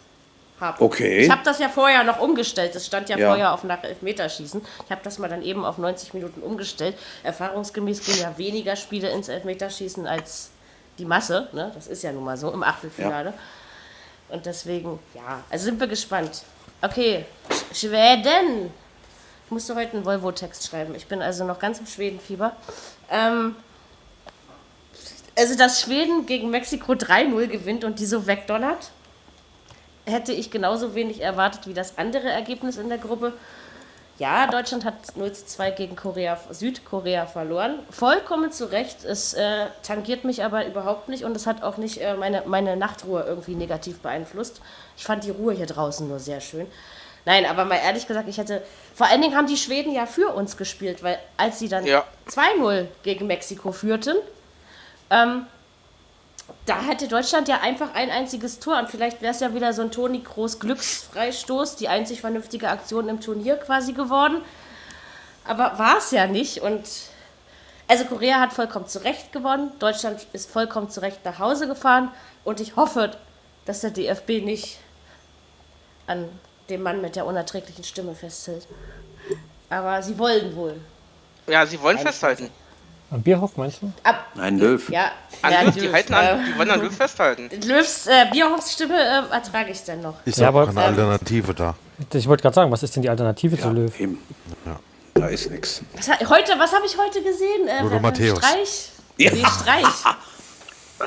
habe. 0.59 0.81
Okay. 0.83 1.19
Ich 1.21 1.29
habe 1.31 1.41
das 1.45 1.59
ja 1.59 1.69
vorher 1.69 2.03
noch 2.03 2.19
umgestellt. 2.19 2.75
Das 2.75 2.85
stand 2.85 3.07
ja, 3.09 3.17
Ja. 3.17 3.27
vorher 3.29 3.53
auf 3.53 3.63
nach 3.63 3.81
Elfmeterschießen. 3.83 4.61
Ich 4.85 4.91
habe 4.91 5.01
das 5.03 5.19
mal 5.19 5.29
dann 5.29 5.41
eben 5.41 5.63
auf 5.63 5.77
90 5.77 6.13
Minuten 6.13 6.41
umgestellt. 6.41 6.97
Erfahrungsgemäß 7.23 8.03
gehen 8.03 8.19
ja 8.19 8.37
weniger 8.37 8.75
Spiele 8.75 9.09
ins 9.09 9.29
Elfmeterschießen 9.29 10.05
als 10.05 10.49
die 10.97 11.05
Masse. 11.05 11.47
Ne? 11.53 11.71
Das 11.75 11.87
ist 11.87 12.03
ja 12.03 12.11
nun 12.11 12.25
mal 12.25 12.35
so 12.37 12.51
im 12.51 12.61
Achtelfinale. 12.63 13.33
Und 14.27 14.45
deswegen, 14.45 14.99
ja, 15.15 15.41
also 15.49 15.65
sind 15.65 15.79
wir 15.79 15.87
gespannt. 15.87 16.43
Okay, 16.81 17.25
Sch 17.51 17.79
Schweden. 17.79 18.71
Ich 19.43 19.51
musste 19.51 19.75
heute 19.75 19.97
einen 19.97 20.05
Volvo-Text 20.05 20.65
schreiben. 20.65 20.95
Ich 20.95 21.07
bin 21.07 21.21
also 21.21 21.43
noch 21.43 21.59
ganz 21.59 21.77
im 21.79 21.85
Schwedenfieber. 21.85 22.55
Ähm, 23.11 23.57
also, 25.37 25.57
dass 25.57 25.81
Schweden 25.81 26.25
gegen 26.25 26.49
Mexiko 26.49 26.93
3-0 26.93 27.47
gewinnt 27.47 27.83
und 27.83 27.99
die 27.99 28.05
so 28.05 28.27
wegdonnert, 28.27 28.91
hätte 30.05 30.31
ich 30.31 30.51
genauso 30.51 30.95
wenig 30.95 31.19
erwartet 31.19 31.67
wie 31.67 31.73
das 31.73 31.97
andere 31.97 32.29
Ergebnis 32.29 32.77
in 32.77 32.87
der 32.87 32.97
Gruppe. 32.97 33.33
Ja, 34.19 34.47
Deutschland 34.47 34.83
hat 34.83 35.15
0 35.15 35.31
zu 35.31 35.45
2 35.45 35.71
gegen 35.71 35.95
Korea, 35.95 36.37
Südkorea 36.51 37.25
verloren. 37.25 37.79
Vollkommen 37.89 38.51
zu 38.51 38.65
Recht. 38.69 39.05
Es 39.05 39.33
äh, 39.33 39.67
tangiert 39.81 40.25
mich 40.25 40.43
aber 40.43 40.67
überhaupt 40.67 41.07
nicht 41.07 41.23
und 41.23 41.35
es 41.37 41.47
hat 41.47 41.63
auch 41.63 41.77
nicht 41.77 41.99
äh, 42.01 42.15
meine, 42.15 42.43
meine 42.45 42.75
Nachtruhe 42.75 43.23
irgendwie 43.25 43.55
negativ 43.55 43.99
beeinflusst. 43.99 44.59
Ich 44.97 45.05
fand 45.05 45.23
die 45.23 45.29
Ruhe 45.31 45.53
hier 45.53 45.67
draußen 45.67 46.05
nur 46.05 46.19
sehr 46.19 46.41
schön. 46.41 46.67
Nein, 47.23 47.45
aber 47.45 47.63
mal 47.63 47.79
ehrlich 47.83 48.07
gesagt, 48.07 48.27
ich 48.27 48.37
hätte. 48.37 48.61
Vor 48.93 49.07
allen 49.07 49.21
Dingen 49.21 49.37
haben 49.37 49.47
die 49.47 49.55
Schweden 49.57 49.93
ja 49.93 50.05
für 50.05 50.33
uns 50.33 50.57
gespielt, 50.57 51.01
weil 51.01 51.17
als 51.37 51.59
sie 51.59 51.69
dann 51.69 51.85
Ja. 51.85 52.03
2-0 52.29 52.87
gegen 53.03 53.25
Mexiko 53.27 53.71
führten, 53.71 54.17
ähm, 55.11 55.45
da 56.65 56.81
hätte 56.81 57.07
Deutschland 57.07 57.47
ja 57.47 57.61
einfach 57.61 57.93
ein 57.93 58.09
einziges 58.09 58.59
Tor 58.59 58.77
und 58.79 58.89
vielleicht 58.89 59.21
wäre 59.21 59.33
es 59.33 59.39
ja 59.39 59.53
wieder 59.53 59.73
so 59.73 59.81
ein 59.81 59.91
Toni 59.91 60.21
Kroos 60.21 60.59
Glücksfreistoß, 60.59 61.75
die 61.75 61.87
einzig 61.87 62.21
vernünftige 62.21 62.69
Aktion 62.69 63.09
im 63.09 63.21
Turnier 63.21 63.57
quasi 63.57 63.93
geworden. 63.93 64.41
Aber 65.45 65.79
war 65.79 65.97
es 65.97 66.11
ja 66.11 66.27
nicht 66.27 66.61
und 66.61 66.83
also 67.87 68.05
Korea 68.05 68.39
hat 68.39 68.53
vollkommen 68.53 68.87
zu 68.87 69.03
Recht 69.03 69.31
gewonnen, 69.31 69.71
Deutschland 69.79 70.27
ist 70.33 70.51
vollkommen 70.51 70.89
zu 70.89 71.01
Recht 71.01 71.25
nach 71.25 71.39
Hause 71.39 71.67
gefahren 71.67 72.11
und 72.43 72.59
ich 72.59 72.75
hoffe, 72.75 73.11
dass 73.65 73.81
der 73.81 73.91
DFB 73.91 74.43
nicht 74.43 74.77
an 76.05 76.29
dem 76.69 76.83
Mann 76.83 77.01
mit 77.01 77.15
der 77.15 77.25
unerträglichen 77.25 77.83
Stimme 77.83 78.13
festhält. 78.13 78.67
Aber 79.69 80.01
sie 80.03 80.17
wollen 80.17 80.55
wohl. 80.55 80.79
Ja, 81.47 81.65
sie 81.65 81.81
wollen 81.81 81.97
festhalten. 81.97 82.49
Am 83.11 83.21
Bierhoff 83.23 83.57
meinst 83.57 83.81
du? 83.81 83.91
Ab, 84.03 84.23
Ein 84.37 84.59
Löw. 84.59 84.87
ja, 84.89 85.11
An 85.41 85.51
ja, 85.51 85.61
Löw, 85.63 85.73
die, 85.73 85.79
Löw, 85.81 85.93
halten 85.93 86.13
an, 86.13 86.25
äh, 86.25 86.43
die 86.45 86.57
wollen 86.59 86.69
an 86.69 86.81
Löw 86.81 86.95
festhalten. 86.95 87.49
Löws 87.65 88.05
äh, 88.07 88.25
Bierhoffs 88.31 88.73
Stimme 88.73 88.99
äh, 88.99 89.33
ertrage 89.33 89.71
ich 89.71 89.83
dann 89.83 90.01
noch. 90.01 90.15
Ist 90.25 90.37
Ja, 90.37 90.43
ja, 90.43 90.49
aber- 90.49 90.67
keine 90.67 90.83
Alternative 90.83 91.53
da. 91.55 91.75
Ich 92.13 92.27
wollte 92.27 92.43
gerade 92.43 92.53
sagen, 92.55 92.71
was 92.71 92.83
ist 92.83 92.95
denn 92.95 93.01
die 93.03 93.09
Alternative 93.09 93.57
zu 93.59 93.69
Löw? 93.71 93.99
Eben. 93.99 94.19
Da 95.15 95.27
ist 95.27 95.49
nichts. 95.49 95.81
Was, 95.95 96.07
heute, 96.29 96.53
was 96.57 96.71
habe 96.73 96.85
ich 96.85 96.95
heute 96.97 97.21
gesehen? 97.23 97.67
Äh, 97.67 97.79
äh, 97.95 97.99
Matthäus. 97.99 98.37
Streich? 98.37 98.89
Ja. 99.17 99.31
Nee, 99.31 99.43
Streich. 99.43 99.85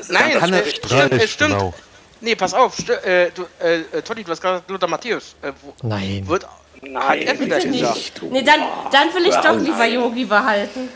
Nein, 0.09 0.39
kann 0.39 0.53
er- 0.53 0.65
stimmt, 0.65 0.85
Streich, 0.85 1.31
stimmt. 1.31 1.51
genau. 1.51 1.73
Nee, 2.21 2.35
pass 2.35 2.53
auf. 2.53 2.77
Äh, 3.05 3.31
du, 3.31 3.43
äh, 3.61 3.79
äh, 3.97 4.01
Totti, 4.01 4.23
du 4.23 4.31
hast 4.31 4.41
gerade 4.41 4.61
Lothar 4.67 4.89
Matthäus. 4.89 5.35
Äh, 5.41 5.51
wo, 5.61 5.73
Nein. 5.87 6.27
wird, 6.27 6.43
hat 6.43 6.51
Nein, 6.81 7.21
er 7.21 7.35
vielleicht 7.35 7.65
Bitte 7.65 7.79
gesagt. 7.79 7.95
nicht. 7.95 8.23
Nee, 8.23 8.43
dann, 8.43 8.59
dann 8.91 9.13
will 9.13 9.25
ich 9.27 9.35
doch 9.35 9.57
lieber 9.57 9.85
Yogi 9.85 10.25
behalten. 10.25 10.89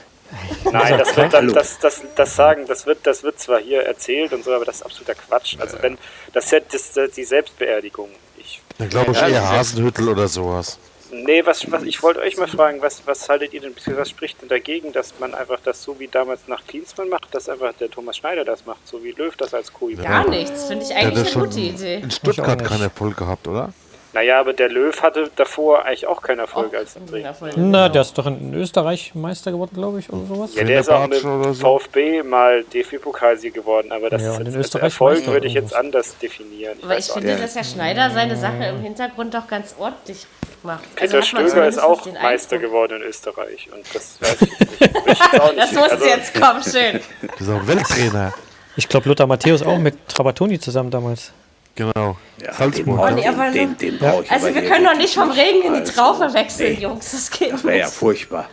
Nein, 0.72 0.98
das 0.98 1.16
wird 1.16 1.34
das, 1.56 1.80
das, 1.80 2.04
das 2.16 2.36
sagen, 2.36 2.66
das 2.68 2.86
wird, 2.86 3.00
das 3.04 3.24
wird 3.24 3.40
zwar 3.40 3.60
hier 3.60 3.84
erzählt 3.84 4.34
und 4.34 4.44
so, 4.44 4.54
aber 4.54 4.66
das 4.66 4.78
ist 4.78 4.82
absoluter 4.84 5.16
Quatsch. 5.16 5.56
Also 5.60 5.78
wenn, 5.82 5.98
das 6.34 6.46
ist 6.46 6.52
ja 6.52 6.60
das, 6.60 6.92
das, 6.94 7.12
die 7.12 7.24
Selbstbeerdigung. 7.24 8.10
Ich, 8.38 8.62
Dann 8.78 8.90
glaube 8.90 9.12
ich 9.12 9.22
eher 9.22 9.50
Hasenhüttel 9.50 10.10
oder 10.10 10.28
sowas. 10.28 10.80
nee, 11.12 11.46
was, 11.46 11.72
was, 11.72 11.84
ich 11.84 12.04
wollte 12.04 12.20
euch 12.20 12.38
mal 12.38 12.48
fragen, 12.48 12.82
was, 12.82 13.04
was 13.06 13.28
haltet 13.30 13.54
ihr 13.54 13.62
denn, 13.62 13.74
was 13.96 14.10
spricht 14.10 14.42
denn 14.42 14.50
dagegen, 14.50 14.92
dass 14.92 15.14
man 15.20 15.34
einfach 15.34 15.60
das 15.64 15.82
so 15.82 16.00
wie 16.00 16.08
damals 16.08 16.48
nach 16.48 16.66
Klinsmann 16.68 17.10
macht, 17.10 17.34
dass 17.34 17.48
einfach 17.48 17.74
der 17.74 17.90
Thomas 17.90 18.18
Schneider 18.18 18.44
das 18.44 18.66
macht, 18.66 18.86
so 18.88 19.04
wie 19.04 19.12
Löw 19.12 19.36
das 19.38 19.54
als 19.54 19.72
Co. 19.72 19.90
Gar 19.96 20.30
nichts. 20.30 20.66
Finde 20.66 20.84
ich 20.86 20.94
eigentlich 20.94 21.34
ja 21.34 21.40
eine 21.40 21.48
gute 21.48 21.60
Idee. 21.60 21.96
in 22.04 22.12
Stuttgart 22.12 22.64
keinen 22.64 22.84
Erfolg 22.84 23.16
gehabt, 23.16 23.48
oder? 23.48 23.74
Naja, 24.18 24.40
aber 24.40 24.54
der 24.54 24.70
Löw 24.70 25.00
hatte 25.04 25.30
davor 25.36 25.86
eigentlich 25.86 26.08
auch 26.08 26.24
keinen 26.24 26.40
Erfolg 26.40 26.74
als 26.74 26.96
Ja, 26.96 27.02
Trainer. 27.08 27.34
voll. 27.36 27.52
Na, 27.56 27.88
der 27.88 28.02
ist 28.02 28.18
doch 28.18 28.26
in 28.26 28.52
Österreich 28.56 29.14
Meister 29.14 29.52
geworden, 29.52 29.76
glaube 29.76 30.00
ich, 30.00 30.12
oder 30.12 30.26
sowas. 30.26 30.56
Ja, 30.56 30.64
der 30.64 30.80
ist 30.80 30.90
auch 30.90 31.08
mit 31.08 31.20
so. 31.20 31.54
VfB 31.54 32.24
mal 32.24 32.64
DFB-Pokalsieg 32.64 33.54
geworden, 33.54 33.92
aber 33.92 34.10
das 34.10 34.24
Ja, 34.24 34.32
ist 34.32 34.38
jetzt, 34.40 34.48
als 34.48 34.56
Österreich 34.56 34.84
Erfolg 34.86 35.18
Meister 35.18 35.32
würde 35.34 35.46
ich 35.46 35.54
jetzt 35.54 35.76
anders 35.76 36.18
definieren. 36.18 36.80
Ich 36.80 36.84
Aber 36.84 36.98
ich 36.98 37.06
finde, 37.06 37.36
dass 37.38 37.54
Herr 37.54 37.64
Schneider 37.64 38.10
seine 38.10 38.36
Sache 38.36 38.64
im 38.76 38.82
Hintergrund 38.82 39.36
doch 39.36 39.48
ganz 39.48 39.76
ordentlich 39.78 40.26
macht. 40.64 40.96
Peter 40.96 41.22
hat 41.22 41.34
man 41.34 41.48
Stöger 41.48 41.68
ist 41.68 41.78
auch 41.78 42.04
Meister 42.20 42.58
geworden 42.58 42.98
in 43.00 43.04
Österreich 43.04 43.70
und 43.72 43.86
das 43.94 44.18
weiß 44.20 44.42
ich 44.42 44.60
nicht. 44.60 44.82
Will 44.82 44.90
ich 45.14 45.20
jetzt 45.20 45.42
auch 45.42 45.52
nicht. 45.54 45.60
Das 45.62 45.72
muss 45.74 45.92
Also, 45.92 46.06
jetzt 46.06 46.34
kommen, 46.34 46.64
schön. 46.64 47.02
Das 47.34 47.42
ist 47.42 47.50
auch 47.50 47.68
Welttrainer. 47.68 48.34
Ich 48.78 48.90
glaube, 48.90 49.10
Lothar 49.10 49.28
Matthäus 49.28 49.62
auch 49.62 49.78
mit 49.78 49.96
Trabatoni 50.08 50.60
zusammen 50.60 50.90
damals. 50.90 51.32
Genau. 51.78 52.18
Ja, 52.42 52.48
den, 52.48 52.54
Salzburg. 52.58 53.00
Oh, 53.00 53.10
nee, 53.16 53.28
aber 53.28 53.52
den, 53.52 53.78
den, 53.78 53.78
den 53.78 54.00
brauche 54.00 54.24
ich 54.24 54.32
Also 54.32 54.54
wir 54.54 54.66
können 54.66 54.84
doch 54.84 54.98
nicht 54.98 55.14
vom 55.14 55.30
Regen 55.32 55.62
in 55.62 55.74
die 55.76 55.90
Traufe 55.90 56.34
wechseln, 56.34 56.74
nee. 56.74 56.82
Jungs. 56.82 57.12
Das 57.12 57.32
geht 57.32 57.54
Das 57.54 57.64
wäre 57.64 57.78
ja 57.78 57.86
nicht. 57.86 57.94
furchtbar. 57.96 58.50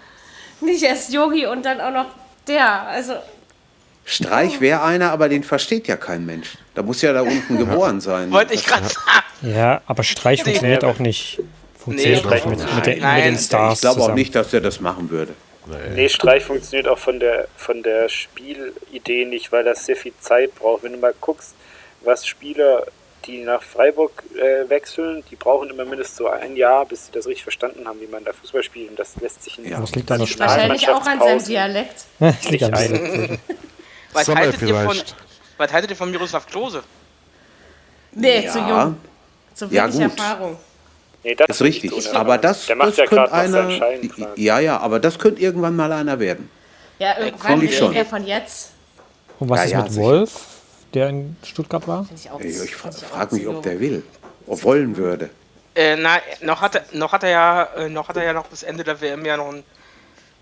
Nicht 0.60 0.82
erst 0.82 1.12
Yogi 1.12 1.46
und 1.46 1.64
dann 1.64 1.80
auch 1.80 1.90
noch 1.90 2.06
der. 2.46 2.82
Also 2.82 3.14
Streich 4.04 4.60
wäre 4.60 4.82
einer, 4.82 5.10
aber 5.10 5.30
den 5.30 5.42
versteht 5.42 5.88
ja 5.88 5.96
kein 5.96 6.26
Mensch. 6.26 6.58
Da 6.74 6.82
muss 6.82 7.00
ja 7.00 7.12
da 7.14 7.22
unten 7.22 7.56
geboren 7.64 8.00
sein. 8.02 8.30
Wollte 8.30 8.54
ich 8.54 8.66
gerade 8.66 8.86
sagen. 8.86 9.24
Ja, 9.42 9.80
aber 9.86 10.02
Streich 10.04 10.42
funktioniert 10.42 10.84
auch 10.84 10.98
nicht. 10.98 11.40
Funktioniert 11.78 12.24
Nee, 12.24 12.30
auch 12.40 12.46
mit, 12.46 12.74
mit, 12.74 12.86
den, 12.86 13.00
nein, 13.00 13.16
mit 13.16 13.24
den 13.26 13.34
ich 13.34 13.40
Stars 13.40 13.74
Ich 13.74 13.80
glaube 13.80 14.02
auch 14.02 14.14
nicht, 14.14 14.34
dass 14.34 14.52
er 14.52 14.60
das 14.60 14.80
machen 14.80 15.10
würde. 15.10 15.32
Nee, 15.94 16.10
Streich 16.10 16.44
funktioniert 16.44 16.88
auch 16.88 16.98
von 16.98 17.18
der, 17.20 17.48
von 17.56 17.82
der 17.82 18.10
Spielidee 18.10 19.24
nicht, 19.24 19.50
weil 19.50 19.64
das 19.64 19.86
sehr 19.86 19.96
viel 19.96 20.12
Zeit 20.20 20.54
braucht. 20.54 20.82
Wenn 20.82 20.92
du 20.92 20.98
mal 20.98 21.14
guckst, 21.20 21.54
was 22.02 22.26
Spieler, 22.26 22.84
die 23.26 23.42
nach 23.42 23.62
Freiburg 23.62 24.22
äh, 24.36 24.68
wechseln, 24.68 25.22
die 25.30 25.36
brauchen 25.36 25.70
immer 25.70 25.84
mindestens 25.84 26.18
so 26.18 26.28
ein 26.28 26.56
Jahr, 26.56 26.84
bis 26.86 27.06
sie 27.06 27.12
das 27.12 27.26
richtig 27.26 27.42
verstanden 27.42 27.86
haben, 27.86 28.00
wie 28.00 28.06
man 28.06 28.24
da 28.24 28.32
Fußball 28.32 28.62
spielt. 28.62 28.90
Und 28.90 28.98
das 28.98 29.16
lässt 29.20 29.42
sich 29.42 29.58
in 29.58 29.68
Ja. 29.68 29.80
Das 29.80 29.94
liegt 29.94 30.10
an 30.10 30.18
der 30.20 30.38
wahrscheinlich 30.38 30.88
auch 30.88 31.06
an 31.06 31.18
seinem. 31.18 31.44
Dialekt. 31.44 32.04
Das 32.20 32.44
liegt 32.50 32.62
an 32.64 32.70
Nicht 32.72 32.90
der 32.92 33.38
Was 34.12 34.28
haltet, 34.28 34.62
ihr 34.62 34.74
von, 34.76 34.96
was 35.58 35.72
haltet 35.72 35.90
ihr 35.90 35.96
von 35.96 36.10
Miroslav 36.10 36.46
Klose? 36.46 36.82
Nee, 38.12 38.44
Ja. 38.44 38.52
zu 38.52 38.58
jung. 38.60 38.96
Zu 39.54 39.66
Ja, 39.66 39.84
wenig 39.92 40.08
gut. 40.10 40.18
Erfahrung. 40.18 40.56
Nee, 41.24 41.34
das 41.34 41.46
Das 41.48 41.56
ist 41.56 41.62
richtig. 41.62 41.90
nicht 41.90 42.08
ohne. 42.10 42.18
Aber 42.18 42.38
das, 42.38 42.66
Der 42.66 42.76
macht 42.76 42.88
das 42.90 42.96
ja 42.98 43.06
könnte 43.06 43.32
einer. 43.32 43.68
Ja, 44.36 44.58
ja, 44.60 44.78
aber 44.78 45.00
das 45.00 45.18
könnte 45.18 45.40
irgendwann 45.40 45.74
mal 45.74 45.90
einer 45.92 46.18
werden. 46.20 46.48
Ja, 46.98 47.18
irgendwann 47.18 47.40
Fand 47.52 47.62
ich 47.64 47.76
schon. 47.76 47.94
von 48.06 48.24
jetzt. 48.26 48.70
Und 49.40 49.48
was 49.48 49.58
Ja, 49.58 49.64
ist 49.64 49.70
ja, 49.72 49.82
mit 49.82 49.92
sicher. 49.92 50.02
Wolf, 50.04 50.40
der 50.94 51.08
in 51.08 51.36
Stuttgart 51.44 51.86
war? 51.88 52.06
Ich 52.14 52.30
auch, 52.30 52.40
Ich, 52.40 52.60
ich 52.62 52.74
frage 52.76 53.34
mich, 53.34 53.46
ob 53.46 53.62
der 53.62 53.78
will. 53.80 54.02
Ob 54.46 54.62
wollen 54.62 54.96
würde. 54.96 55.30
Äh, 55.74 55.96
na, 55.96 56.18
noch 56.42 56.60
hat 56.60 56.76
er, 56.76 56.84
noch 56.92 57.12
hat 57.12 57.24
er 57.24 57.30
ja, 57.30 57.62
äh, 57.76 57.88
noch 57.88 58.08
hat 58.08 58.16
er 58.16 58.24
ja 58.24 58.32
noch 58.32 58.46
bis 58.46 58.62
Ende 58.62 58.84
der 58.84 59.00
WM 59.00 59.24
ja 59.24 59.36
noch 59.36 59.52
ein, 59.52 59.64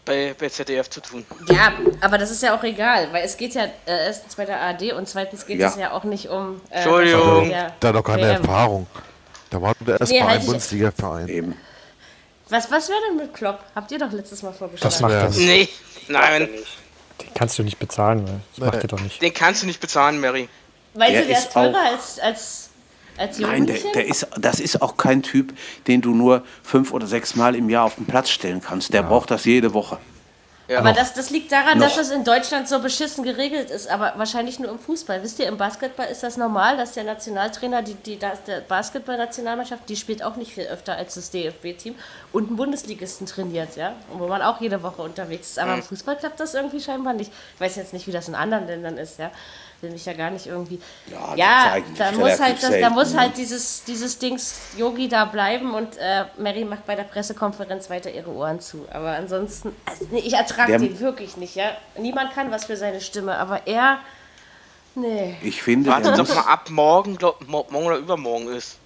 bei, 0.05 0.35
bei 0.39 0.49
ZDF 0.49 0.91
zu 0.91 1.01
tun. 1.01 1.25
Ja, 1.49 1.73
aber 2.01 2.19
das 2.19 2.31
ist 2.31 2.43
ja 2.43 2.55
auch 2.57 2.63
egal, 2.65 3.13
weil 3.13 3.25
es 3.25 3.37
geht 3.37 3.55
ja 3.55 3.65
äh, 3.65 4.07
erstens 4.07 4.35
bei 4.35 4.45
der 4.45 4.61
ARD 4.61 4.93
und 4.93 5.09
zweitens 5.09 5.47
geht 5.47 5.59
Ja. 5.61 5.69
es 5.69 5.77
ja 5.77 5.93
auch 5.93 6.05
nicht 6.05 6.29
um. 6.29 6.61
Äh, 6.71 6.75
Entschuldigung. 6.83 7.51
ja, 7.51 7.73
Da 7.81 7.89
hat 7.89 7.95
doch 7.95 8.05
keine 8.05 8.23
WM. 8.23 8.43
Erfahrung. 8.43 8.87
Da 9.49 9.63
war 9.63 9.73
der 9.87 10.01
erst 10.01 10.13
Nee, 10.13 10.19
bei 10.19 10.25
halt 10.25 10.33
einem 10.33 10.41
ich- 10.43 10.47
Bundesliga-Verein. 10.47 11.29
Eben. 11.29 11.57
Was, 12.49 12.71
was 12.71 12.89
wäre 12.91 12.99
denn 13.09 13.17
mit 13.17 13.33
Klopp? 13.33 13.61
Habt 13.75 13.91
ihr 13.93 13.99
doch 13.99 14.13
letztes 14.13 14.43
Mal 14.43 14.53
vorgeschlagen. 14.53 14.93
Das 14.93 15.01
macht 15.01 15.13
er. 15.13 15.31
Nee, 15.31 15.69
Macht 16.09 16.25
er 16.25 16.39
nein, 16.41 16.51
nicht. 16.51 16.79
Den 17.23 17.35
kannst 17.35 17.59
du 17.59 17.63
nicht 17.63 17.79
bezahlen, 17.79 18.27
weil 18.27 18.41
das 18.57 18.67
macht 18.67 18.83
er 18.83 18.89
doch 18.89 19.01
nicht. 19.01 19.21
den 19.23 19.33
kannst 19.35 19.63
du 19.63 19.67
nicht 19.67 19.81
bezahlen, 19.81 20.21
Mary. 20.21 20.49
Meinst 20.95 21.15
Der 21.15 21.23
du, 21.23 21.29
der 21.29 21.39
ist 21.39 21.45
ist 21.45 21.53
teurer 21.53 21.81
als, 21.91 22.19
als, 22.19 22.71
als 23.17 23.39
Nein, 23.39 23.67
der, 23.67 23.79
der 23.95 24.07
ist, 24.07 24.27
das 24.39 24.61
ist 24.61 24.83
auch 24.83 24.97
kein 24.97 25.23
Typ, 25.23 25.55
den 25.87 26.01
du 26.01 26.15
nur 26.15 26.45
fünf 26.63 26.93
oder 26.93 27.07
sechs 27.07 27.35
Mal 27.35 27.55
im 27.55 27.71
Jahr 27.71 27.85
auf 27.85 27.95
den 27.95 28.07
Platz 28.07 28.31
stellen 28.31 28.61
kannst. 28.61 28.93
Der 28.93 29.03
braucht 29.03 29.31
das 29.31 29.45
jede 29.45 29.73
Woche. 29.75 29.99
Aber 30.69 30.93
das, 30.93 31.13
das 31.15 31.31
liegt 31.31 31.51
daran, 31.53 31.79
Noch. 31.79 31.87
dass 31.87 31.97
das 31.97 32.11
in 32.11 32.25
Deutschland 32.25 32.69
so 32.69 32.79
beschissen 32.81 33.25
geregelt 33.25 33.71
ist, 33.71 33.89
aber 33.89 34.15
wahrscheinlich 34.17 34.59
nur 34.59 34.71
im 34.71 34.79
Fußball. 34.79 35.23
Wisst 35.23 35.39
ihr, 35.39 35.47
im 35.47 35.57
Basketball 35.57 36.07
ist 36.07 36.23
das 36.23 36.37
normal, 36.37 36.77
dass 36.77 36.93
der 36.93 37.05
Nationaltrainer, 37.05 37.83
die, 37.83 37.95
die, 37.95 38.17
der 38.17 38.61
Basketball-Nationalmannschaft, 38.69 39.89
die 39.89 39.97
spielt 39.97 40.23
auch 40.23 40.37
nicht 40.37 40.53
viel 40.55 40.67
öfter 40.67 40.97
als 40.97 41.15
das 41.15 41.31
DFB-Team 41.31 41.97
und 42.33 42.49
einen 42.49 42.57
Bundesligisten 42.57 43.27
trainiert, 43.27 43.77
ja, 43.77 43.95
wo 44.13 44.29
man 44.29 44.41
auch 44.41 44.61
jede 44.61 44.83
Woche 44.83 45.03
unterwegs 45.03 45.51
ist. 45.51 45.59
Aber 45.59 45.75
im 45.75 45.83
Fußball 45.83 46.17
klappt 46.17 46.41
das 46.41 46.55
irgendwie 46.55 46.81
scheinbar 46.81 47.13
nicht. 47.13 47.33
Ich 47.55 47.61
weiß 47.61 47.77
jetzt 47.77 47.93
nicht, 47.93 48.07
wie 48.07 48.13
das 48.13 48.29
in 48.29 48.35
anderen 48.35 48.67
Ländern 48.67 48.99
ist, 48.99 49.19
ja. 49.19 49.31
Will 49.83 49.91
mich 49.91 50.07
ja 50.07 50.13
gar 50.13 50.31
nicht 50.31 50.47
irgendwie. 50.47 50.81
Ja, 51.11 51.35
Ja, 51.35 51.77
da 51.99 52.13
muss 52.13 52.39
halt, 52.39 52.63
das, 52.63 52.71
da 52.81 52.89
muss 52.91 53.13
ne? 53.15 53.21
halt 53.21 53.37
dieses, 53.37 53.83
dieses 53.83 54.17
Dings 54.17 54.55
Yogi 54.79 55.09
da 55.09 55.25
bleiben 55.25 55.75
und 55.75 55.97
äh, 55.99 56.25
Mary 56.39 56.65
macht 56.65 56.87
bei 56.87 56.95
der 56.95 57.03
Pressekonferenz 57.03 57.91
weiter 57.91 58.09
ihre 58.13 58.31
Ohren 58.31 58.61
zu. 58.61 58.87
Aber 58.93 59.11
ansonsten, 59.11 59.75
also, 59.85 60.07
nee, 60.13 60.21
ich 60.21 60.35
ertrage 60.35 60.79
den 60.79 61.01
wirklich 61.01 61.37
nicht, 61.37 61.57
ja. 61.57 61.73
Niemand 61.99 62.33
kann 62.33 62.53
was 62.53 62.67
für 62.67 62.77
seine 62.77 63.01
Stimme, 63.01 63.37
aber 63.37 63.67
er, 63.67 63.99
nee. 64.95 65.37
Ich 65.43 65.61
finde, 65.63 65.91
Warte 65.91 66.13
doch 66.13 66.33
mal 66.33 66.43
ab 66.43 66.71
morgen, 66.71 67.17
glaub, 67.17 67.45
mo- 67.49 67.67
morgen 67.71 67.87
oder 67.87 67.97
übermorgen 67.97 68.49
ist. 68.53 68.79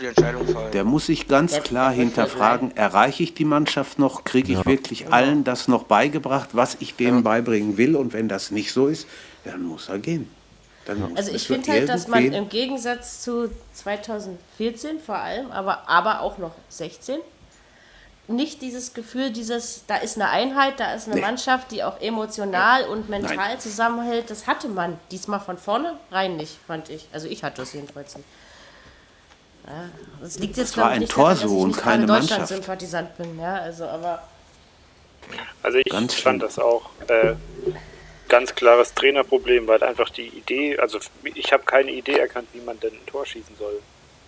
Die 0.00 0.06
Entscheidung 0.06 0.46
fallen. 0.48 0.72
der 0.72 0.84
muss 0.84 1.06
sich 1.06 1.28
ganz 1.28 1.62
klar 1.62 1.92
hinterfragen, 1.92 2.76
erreiche 2.76 3.22
ich 3.22 3.34
die 3.34 3.44
Mannschaft 3.44 3.98
noch, 3.98 4.24
kriege 4.24 4.52
ich 4.52 4.66
wirklich 4.66 5.12
allen 5.12 5.44
das 5.44 5.68
noch 5.68 5.84
beigebracht, 5.84 6.50
was 6.52 6.76
ich 6.80 6.96
denen 6.96 7.22
beibringen 7.22 7.76
will. 7.78 7.96
Und 7.96 8.12
wenn 8.12 8.28
das 8.28 8.50
nicht 8.50 8.72
so 8.72 8.88
ist, 8.88 9.06
dann 9.44 9.62
muss 9.62 9.88
er 9.88 9.98
gehen. 9.98 10.28
Dann 10.84 11.00
muss 11.00 11.16
Also 11.16 11.32
ich 11.32 11.46
finde 11.46 11.70
halt, 11.70 11.88
dass 11.88 12.08
man 12.08 12.32
im 12.32 12.48
Gegensatz 12.48 13.22
zu 13.22 13.50
2014 13.74 15.00
vor 15.00 15.16
allem, 15.16 15.50
aber, 15.50 15.88
aber 15.88 16.20
auch 16.20 16.38
noch 16.38 16.52
16, 16.68 17.18
nicht 18.28 18.60
dieses 18.60 18.92
Gefühl, 18.92 19.30
dieses, 19.30 19.84
da 19.86 19.96
ist 19.96 20.16
eine 20.16 20.28
Einheit, 20.30 20.80
da 20.80 20.94
ist 20.94 21.06
eine 21.06 21.16
Nee. 21.16 21.20
Mannschaft, 21.20 21.70
die 21.70 21.84
auch 21.84 22.00
emotional 22.00 22.84
und 22.84 23.08
mental 23.08 23.36
Nein. 23.36 23.60
zusammenhält, 23.60 24.30
das 24.30 24.46
hatte 24.46 24.68
man 24.68 24.98
diesmal 25.10 25.40
von 25.40 25.56
vorne 25.58 25.94
rein 26.10 26.36
nicht, 26.36 26.58
fand 26.66 26.90
ich. 26.90 27.06
Also 27.12 27.28
ich 27.28 27.44
hatte 27.44 27.62
es 27.62 27.72
jedenfalls 27.72 28.16
nicht. 28.16 28.26
Ja, 29.66 29.88
das 30.20 30.38
liegt 30.38 30.56
jetzt 30.56 30.76
war 30.76 30.84
glaub 30.84 30.90
ich, 30.90 30.94
ein 30.96 31.00
nicht 31.00 31.16
daran, 31.16 31.30
dass 31.30 31.40
Torso 31.40 31.56
ich 31.56 31.62
und 31.64 31.76
keine 31.76 32.06
Mannschaft. 32.06 32.30
Deutschland-Sympathisant 32.40 33.16
bin, 33.18 33.38
ja, 33.40 33.54
also 33.56 33.84
aber 33.86 34.22
Also 35.62 35.78
ich 35.78 35.84
Ganz 35.90 36.14
fand 36.14 36.40
schlimm. 36.40 36.48
das 36.48 36.58
auch 36.58 36.90
äh, 37.08 37.34
ganz 38.28 38.54
klares 38.54 38.94
Trainerproblem, 38.94 39.66
weil 39.66 39.82
einfach 39.82 40.08
die 40.10 40.28
Idee, 40.28 40.78
also 40.78 40.98
ich 41.34 41.52
habe 41.52 41.64
keine 41.64 41.90
Idee 41.90 42.18
erkannt, 42.18 42.48
wie 42.52 42.60
man 42.60 42.78
denn 42.80 42.92
ein 42.92 43.06
Tor 43.06 43.26
schießen 43.26 43.56
soll. 43.58 43.80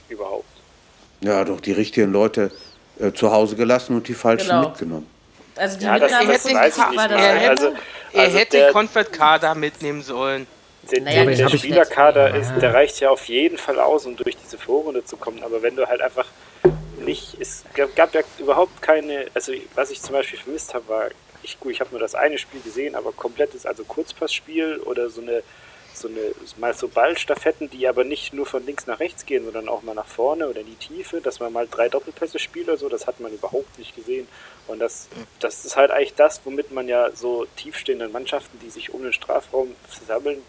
Überhaupt. 0.08 0.48
Ja, 1.20 1.44
doch 1.44 1.60
die 1.60 1.72
richtigen 1.72 2.12
Leute 2.12 2.50
äh, 2.98 3.12
zu 3.12 3.30
Hause 3.30 3.54
gelassen 3.56 3.94
und 3.96 4.08
die 4.08 4.14
falschen 4.14 4.48
Genau. 4.48 4.68
mitgenommen. 4.68 5.06
also 5.56 5.78
die 5.78 5.84
Ja, 5.84 5.98
das, 5.98 6.10
Mitnahme 6.10 6.32
das 6.32 6.44
weiß 6.44 6.76
ich 6.78 6.86
nicht 6.88 6.96
war 6.96 7.08
das 7.08 7.20
mehr. 7.20 7.34
hätte- 7.34 7.50
Also, 7.50 7.66
er 8.12 8.20
also 8.22 8.38
hätte 8.38 8.56
der, 8.56 8.66
den 8.68 8.72
Confed-Kader 8.72 9.54
mitnehmen 9.54 10.02
sollen. 10.02 10.46
Der, 10.90 11.02
Naja, 11.02 11.24
der, 11.24 11.36
der 11.36 11.58
Spielerkader 11.58 12.34
ist, 12.34 12.52
der 12.60 12.74
reicht 12.74 13.00
ja 13.00 13.10
auf 13.10 13.26
jeden 13.26 13.58
Fall 13.58 13.78
aus, 13.78 14.06
um 14.06 14.16
durch 14.16 14.36
diese 14.36 14.58
Vorrunde 14.58 15.04
zu 15.04 15.16
kommen. 15.16 15.42
Aber 15.42 15.62
wenn 15.62 15.76
du 15.76 15.86
halt 15.86 16.00
einfach 16.00 16.26
nicht, 17.04 17.36
es 17.40 17.64
gab, 17.74 17.94
gab 17.96 18.14
ja 18.14 18.22
überhaupt 18.38 18.80
keine, 18.82 19.26
also 19.34 19.52
was 19.74 19.90
ich 19.90 20.00
zum 20.00 20.12
Beispiel 20.12 20.38
vermisst 20.38 20.74
habe, 20.74 20.88
war, 20.88 21.08
ich, 21.42 21.58
gut, 21.60 21.72
ich 21.72 21.80
habe 21.80 21.90
nur 21.90 22.00
das 22.00 22.14
eine 22.14 22.38
Spiel 22.38 22.60
gesehen, 22.60 22.94
aber 22.94 23.12
komplettes, 23.12 23.66
also 23.66 23.84
Kurzpassspiel 23.84 24.78
oder 24.78 25.08
so 25.08 25.20
eine, 25.20 25.42
so 25.94 26.08
eine, 26.08 26.20
mal 26.58 26.74
so 26.74 26.88
Ballstaffetten, 26.88 27.70
die 27.70 27.86
aber 27.88 28.04
nicht 28.04 28.32
nur 28.32 28.46
von 28.46 28.64
links 28.64 28.86
nach 28.86 29.00
rechts 29.00 29.26
gehen, 29.26 29.44
sondern 29.44 29.68
auch 29.68 29.82
mal 29.82 29.94
nach 29.94 30.06
vorne 30.06 30.48
oder 30.48 30.60
in 30.60 30.66
die 30.66 30.74
Tiefe, 30.74 31.20
dass 31.20 31.40
man 31.40 31.52
mal 31.52 31.66
drei 31.68 31.88
Doppelpässe 31.88 32.38
spielt 32.38 32.68
oder 32.68 32.76
so, 32.76 32.88
das 32.88 33.06
hat 33.06 33.20
man 33.20 33.32
überhaupt 33.32 33.78
nicht 33.78 33.94
gesehen. 33.94 34.28
Und 34.66 34.80
das, 34.80 35.08
das 35.40 35.64
ist 35.64 35.76
halt 35.76 35.90
eigentlich 35.90 36.14
das, 36.14 36.40
womit 36.44 36.72
man 36.72 36.88
ja 36.88 37.10
so 37.12 37.46
tiefstehenden 37.56 38.12
Mannschaften, 38.12 38.58
die 38.62 38.70
sich 38.70 38.92
um 38.92 39.02
den 39.02 39.12
Strafraum 39.12 39.74
sammeln, 40.06 40.42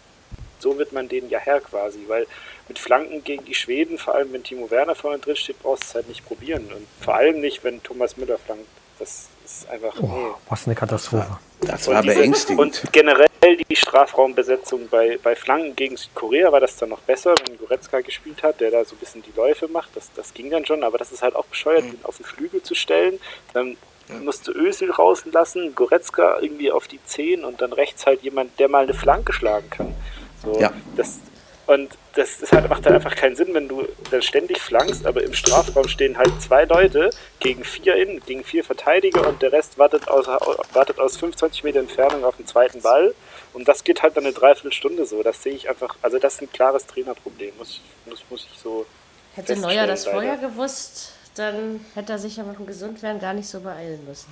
so 0.60 0.78
wird 0.78 0.92
man 0.92 1.08
denen 1.08 1.30
ja 1.30 1.38
Herr 1.38 1.60
quasi, 1.60 2.00
weil 2.08 2.26
mit 2.68 2.78
Flanken 2.78 3.24
gegen 3.24 3.44
die 3.44 3.54
Schweden, 3.54 3.98
vor 3.98 4.14
allem 4.14 4.32
wenn 4.32 4.42
Timo 4.44 4.70
Werner 4.70 4.94
vorne 4.94 5.18
drin 5.18 5.36
steht, 5.36 5.60
brauchst 5.62 5.82
du 5.84 5.86
es 5.88 5.94
halt 5.96 6.08
nicht 6.08 6.24
probieren. 6.26 6.64
Und 6.74 6.86
vor 7.04 7.14
allem 7.16 7.40
nicht, 7.40 7.64
wenn 7.64 7.82
Thomas 7.82 8.16
Müller 8.16 8.38
flankt. 8.38 8.66
Das 8.98 9.28
ist 9.44 9.68
einfach. 9.70 9.98
nee. 10.00 10.08
Oh, 10.08 10.34
was 10.48 10.66
eine 10.66 10.74
Katastrophe. 10.74 11.38
Das 11.62 11.88
Und 11.88 11.94
war 11.94 12.02
beängstigend. 12.02 12.60
Und 12.60 12.82
generell 12.92 13.28
die 13.68 13.76
Strafraumbesetzung 13.76 14.88
bei, 14.88 15.18
bei 15.22 15.34
Flanken 15.34 15.74
gegen 15.74 15.96
Südkorea 15.96 16.52
war 16.52 16.60
das 16.60 16.76
dann 16.76 16.90
noch 16.90 17.00
besser, 17.00 17.34
wenn 17.46 17.56
Goretzka 17.58 18.00
gespielt 18.00 18.42
hat, 18.42 18.60
der 18.60 18.70
da 18.70 18.84
so 18.84 18.94
ein 18.94 18.98
bisschen 18.98 19.22
die 19.22 19.32
Läufe 19.34 19.68
macht. 19.68 19.90
Das, 19.96 20.10
das 20.14 20.34
ging 20.34 20.50
dann 20.50 20.66
schon, 20.66 20.82
aber 20.84 20.98
das 20.98 21.12
ist 21.12 21.22
halt 21.22 21.34
auch 21.34 21.46
bescheuert, 21.46 21.84
Mhm. 21.84 21.92
ihn 21.92 21.98
auf 22.04 22.18
den 22.18 22.26
Flügel 22.26 22.62
zu 22.62 22.74
stellen. 22.74 23.18
Dann 23.54 23.76
musst 24.22 24.46
du 24.48 24.52
Özil 24.52 24.90
rausen 24.90 25.32
lassen, 25.32 25.74
Goretzka 25.74 26.40
irgendwie 26.40 26.70
auf 26.72 26.88
die 26.88 26.98
10 27.04 27.44
und 27.44 27.62
dann 27.62 27.72
rechts 27.72 28.06
halt 28.06 28.22
jemand, 28.22 28.58
der 28.58 28.68
mal 28.68 28.82
eine 28.82 28.92
Flanke 28.94 29.32
schlagen 29.32 29.70
kann. 29.70 29.94
So, 30.42 30.58
Ja. 30.60 30.72
das, 30.96 31.18
und 31.66 31.90
das 32.14 32.40
ist 32.42 32.52
halt, 32.52 32.68
macht 32.68 32.84
halt 32.84 32.96
einfach 32.96 33.14
keinen 33.14 33.36
Sinn, 33.36 33.54
wenn 33.54 33.68
du 33.68 33.86
dann 34.10 34.22
ständig 34.22 34.60
flankst, 34.60 35.06
aber 35.06 35.22
im 35.22 35.34
Strafraum 35.34 35.86
stehen 35.86 36.18
halt 36.18 36.32
zwei 36.42 36.64
Leute 36.64 37.10
gegen 37.38 37.62
vier 37.62 37.94
Innen, 37.96 38.20
gegen 38.26 38.42
vier 38.42 38.64
Verteidiger 38.64 39.26
und 39.28 39.40
der 39.42 39.52
Rest 39.52 39.78
wartet 39.78 40.08
aus, 40.08 40.26
wartet 40.72 40.98
aus 40.98 41.16
25 41.16 41.62
Meter 41.62 41.78
Entfernung 41.78 42.24
auf 42.24 42.36
den 42.36 42.46
zweiten 42.46 42.80
Ball. 42.82 43.14
Und 43.52 43.68
das 43.68 43.84
geht 43.84 44.02
halt 44.02 44.16
dann 44.16 44.24
eine 44.24 44.32
Dreiviertelstunde 44.32 45.06
so. 45.06 45.22
Das 45.22 45.42
sehe 45.42 45.52
ich 45.52 45.68
einfach, 45.68 45.96
also 46.02 46.18
das 46.18 46.34
ist 46.34 46.42
ein 46.42 46.52
klares 46.52 46.86
Trainerproblem, 46.86 47.52
muss, 47.58 47.80
muss, 48.06 48.22
muss 48.30 48.48
ich 48.52 48.58
so. 48.58 48.86
Hätte 49.34 49.54
Neuer 49.56 49.86
das 49.86 50.04
feststellen, 50.04 50.16
vorher 50.16 50.36
leider. 50.36 50.48
gewusst, 50.48 51.12
dann 51.36 51.84
hätte 51.94 52.12
er 52.12 52.18
sich 52.18 52.36
ja 52.36 52.42
mit 52.42 52.58
dem 52.58 52.66
Gesundwerden 52.66 53.20
gar 53.20 53.32
nicht 53.34 53.48
so 53.48 53.60
beeilen 53.60 54.04
müssen. 54.06 54.30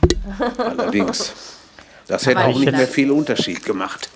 Allerdings. 0.58 1.32
Das 2.08 2.26
hätte 2.26 2.40
auch 2.44 2.48
ich 2.50 2.58
nicht 2.58 2.72
mehr 2.72 2.88
viel 2.88 3.10
Unterschied 3.10 3.64
gemacht. 3.64 4.08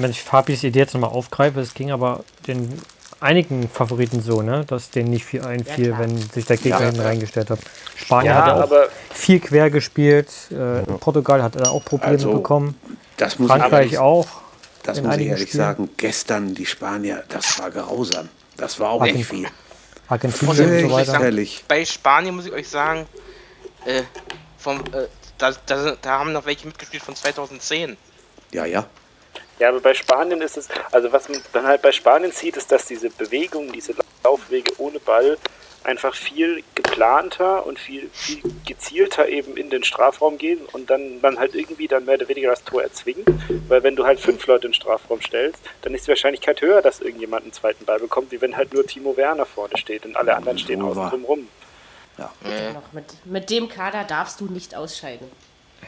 Wenn 0.00 0.10
ich 0.10 0.22
Fabis 0.22 0.62
Idee 0.64 0.80
jetzt 0.80 0.94
nochmal 0.94 1.10
aufgreife, 1.10 1.60
es 1.60 1.72
ging 1.72 1.90
aber 1.92 2.24
den 2.46 2.80
einigen 3.20 3.68
Favoriten 3.70 4.20
so, 4.20 4.42
ne, 4.42 4.64
dass 4.66 4.90
denen 4.90 5.08
nicht 5.10 5.24
viel 5.24 5.42
einfiel, 5.42 5.86
klar. 5.88 6.00
wenn 6.00 6.18
sich 6.18 6.44
der 6.44 6.56
Gegner 6.58 6.80
Ja. 6.80 6.86
hinten 6.86 7.00
reingestellt 7.00 7.48
hat. 7.48 7.60
Spanien 7.94 8.32
Ja, 8.34 8.38
hat 8.40 8.46
ja 8.48 8.54
auch 8.56 8.60
aber- 8.64 8.88
viel 9.10 9.40
quer 9.40 9.70
gespielt, 9.70 10.28
äh, 10.50 10.82
Portugal 10.98 11.42
hat 11.42 11.56
da 11.56 11.70
auch 11.70 11.82
Probleme 11.84 12.12
Also, 12.12 12.32
bekommen, 12.34 12.78
Das 13.16 13.38
muss 13.38 13.48
ich 13.48 13.56
Frankreich 13.56 13.72
ehrlich, 13.84 13.98
auch. 13.98 14.26
das 14.82 15.00
muss 15.00 15.16
ich 15.16 15.26
ehrlich 15.28 15.48
Spielen. 15.48 15.64
sagen. 15.64 15.88
Gestern 15.96 16.54
die 16.54 16.66
Spanier, 16.66 17.24
das 17.30 17.58
war 17.58 17.70
grausam. 17.70 18.28
Das 18.58 18.78
war 18.80 18.90
auch 18.90 19.00
Argen- 19.00 19.16
nicht 19.16 19.26
viel. 19.28 19.46
Argentinien 20.08 20.84
und 20.84 20.90
so 20.90 20.96
weiter. 20.96 21.18
herrlich. 21.18 21.64
Bei 21.66 21.84
Spanien 21.84 22.36
muss 22.36 22.46
ich 22.46 22.52
euch 22.52 22.68
sagen, 22.68 23.06
äh, 23.86 24.02
vom, 24.58 24.80
äh, 24.92 25.06
da, 25.38 25.52
da, 25.66 25.96
da 26.00 26.10
haben 26.18 26.32
noch 26.32 26.46
welche 26.46 26.66
mitgespielt 26.66 27.02
von 27.02 27.14
2010. 27.14 27.96
Ja, 28.52 28.64
ja. 28.64 28.86
Ja, 29.58 29.70
aber 29.70 29.80
bei 29.80 29.94
Spanien 29.94 30.42
ist 30.42 30.58
es, 30.58 30.68
also 30.92 31.10
was 31.12 31.28
man 31.28 31.40
dann 31.52 31.66
halt 31.66 31.80
bei 31.80 31.90
Spanien 31.90 32.30
sieht, 32.30 32.56
ist, 32.56 32.70
dass 32.70 32.86
diese 32.86 33.08
Bewegungen, 33.08 33.72
diese 33.72 33.94
Laufwege 34.22 34.72
ohne 34.78 35.00
Ball 35.00 35.38
einfach 35.86 36.14
viel 36.14 36.62
geplanter 36.74 37.64
und 37.64 37.78
viel, 37.78 38.10
viel 38.12 38.42
gezielter 38.66 39.28
eben 39.28 39.56
in 39.56 39.70
den 39.70 39.84
Strafraum 39.84 40.36
gehen 40.36 40.60
und 40.72 40.90
dann 40.90 41.20
man 41.20 41.38
halt 41.38 41.54
irgendwie 41.54 41.86
dann 41.86 42.04
mehr 42.04 42.16
oder 42.16 42.28
weniger 42.28 42.50
das 42.50 42.64
Tor 42.64 42.82
erzwingen. 42.82 43.24
Weil 43.68 43.82
wenn 43.82 43.94
du 43.94 44.04
halt 44.04 44.18
fünf 44.20 44.46
Leute 44.46 44.66
in 44.66 44.72
den 44.72 44.74
Strafraum 44.74 45.22
stellst, 45.22 45.60
dann 45.82 45.94
ist 45.94 46.06
die 46.06 46.08
Wahrscheinlichkeit 46.08 46.60
höher, 46.60 46.82
dass 46.82 47.00
irgendjemand 47.00 47.44
einen 47.44 47.52
zweiten 47.52 47.84
Ball 47.84 48.00
bekommt, 48.00 48.32
wie 48.32 48.40
wenn 48.40 48.56
halt 48.56 48.74
nur 48.74 48.84
Timo 48.86 49.16
Werner 49.16 49.46
vorne 49.46 49.76
steht 49.78 50.04
und 50.04 50.16
alle 50.16 50.34
anderen 50.34 50.58
stehen 50.58 50.82
außen 50.82 51.08
drum 51.08 51.24
rum. 51.24 51.48
Noch 52.18 52.92
mit, 52.92 53.04
mit 53.24 53.50
dem 53.50 53.68
Kader 53.68 54.04
darfst 54.04 54.40
du 54.40 54.46
nicht 54.46 54.74
ausscheiden. 54.74 55.26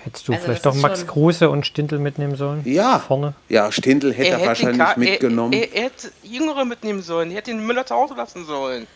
Hättest 0.05 0.29
du 0.29 0.33
Also 0.33 0.45
vielleicht 0.45 0.66
doch 0.66 0.74
Max 0.74 1.07
Kruse 1.07 1.49
und 1.51 1.66
Stindl 1.66 1.99
mitnehmen 1.99 2.37
sollen? 2.37 2.62
Ja. 2.64 2.99
Vorne. 2.99 3.33
Ja, 3.49 3.72
Stindl 3.72 4.12
hätte 4.12 4.29
er, 4.31 4.37
hätte 4.39 4.47
wahrscheinlich 4.49 4.97
mitgenommen. 4.97 5.53
Er, 5.55 5.61
er, 5.72 5.74
er 5.74 5.83
hätte 5.85 6.11
Jüngere 6.22 6.64
mitnehmen 6.64 7.03
sollen, 7.03 7.31
er 7.31 7.39
hätte 7.39 7.51
den 7.51 7.66
Müller 7.66 7.85
zu 7.87 7.95
Hause 7.95 8.14
lassen 8.14 8.45
sollen. 8.45 8.87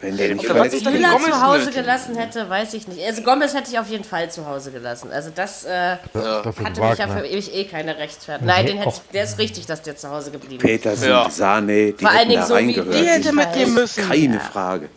Wenn 0.00 0.16
der 0.16 0.34
nicht 0.34 0.48
was 0.48 0.68
denn 0.70 0.78
ist. 0.80 0.84
Müller 0.90 1.16
zu 1.20 1.42
Hause 1.42 1.58
nötig? 1.66 1.74
gelassen 1.76 2.16
hätte, 2.16 2.50
weiß 2.50 2.74
ich 2.74 2.88
nicht. 2.88 3.00
Also 3.06 3.22
Gomez 3.22 3.54
hätte 3.54 3.70
ich 3.70 3.78
auf 3.78 3.88
jeden 3.88 4.02
Fall 4.02 4.28
zu 4.32 4.44
Hause 4.46 4.72
gelassen. 4.72 5.12
Also 5.12 5.30
das 5.32 5.64
äh, 5.64 5.96
Dafür 6.12 6.64
hatte 6.64 6.80
mich 6.80 6.98
ja 6.98 7.06
für 7.06 7.24
ewig 7.24 7.54
eh 7.54 7.64
keine 7.66 7.96
Rechtfertigung. 7.98 8.48
Nein, 8.52 8.66
den 8.66 8.78
hätte 8.78 8.88
ich, 8.96 9.12
der 9.12 9.22
ist 9.24 9.38
richtig, 9.38 9.66
dass 9.66 9.82
der 9.82 9.96
zu 9.96 10.10
Hause 10.10 10.32
geblieben 10.32 10.56
ist. 10.56 10.62
Petersen, 10.62 11.08
Ja. 11.08 11.30
Sahne, 11.30 11.92
die 11.92 12.02
Vor 12.02 12.08
allen 12.10 12.18
hätten 12.18 12.30
Dingen 12.30 12.40
da 12.40 12.46
so 12.46 12.54
wie 12.54 12.58
reingehört. 12.58 12.94
die 12.94 13.06
hätte 13.06 13.32
mitgehen 13.32 13.74
müssen. 13.74 14.08
Keine 14.08 14.40
Frage. 14.40 14.88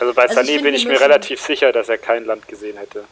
Also 0.00 0.14
bei 0.14 0.28
Also 0.28 0.40
Sané 0.40 0.62
bin 0.62 0.74
ich 0.74 0.86
mir 0.86 1.00
relativ 1.00 1.40
sicher, 1.40 1.72
dass 1.72 1.88
er 1.88 1.98
kein 1.98 2.24
Land 2.24 2.46
gesehen 2.48 2.76
hätte. 2.76 3.04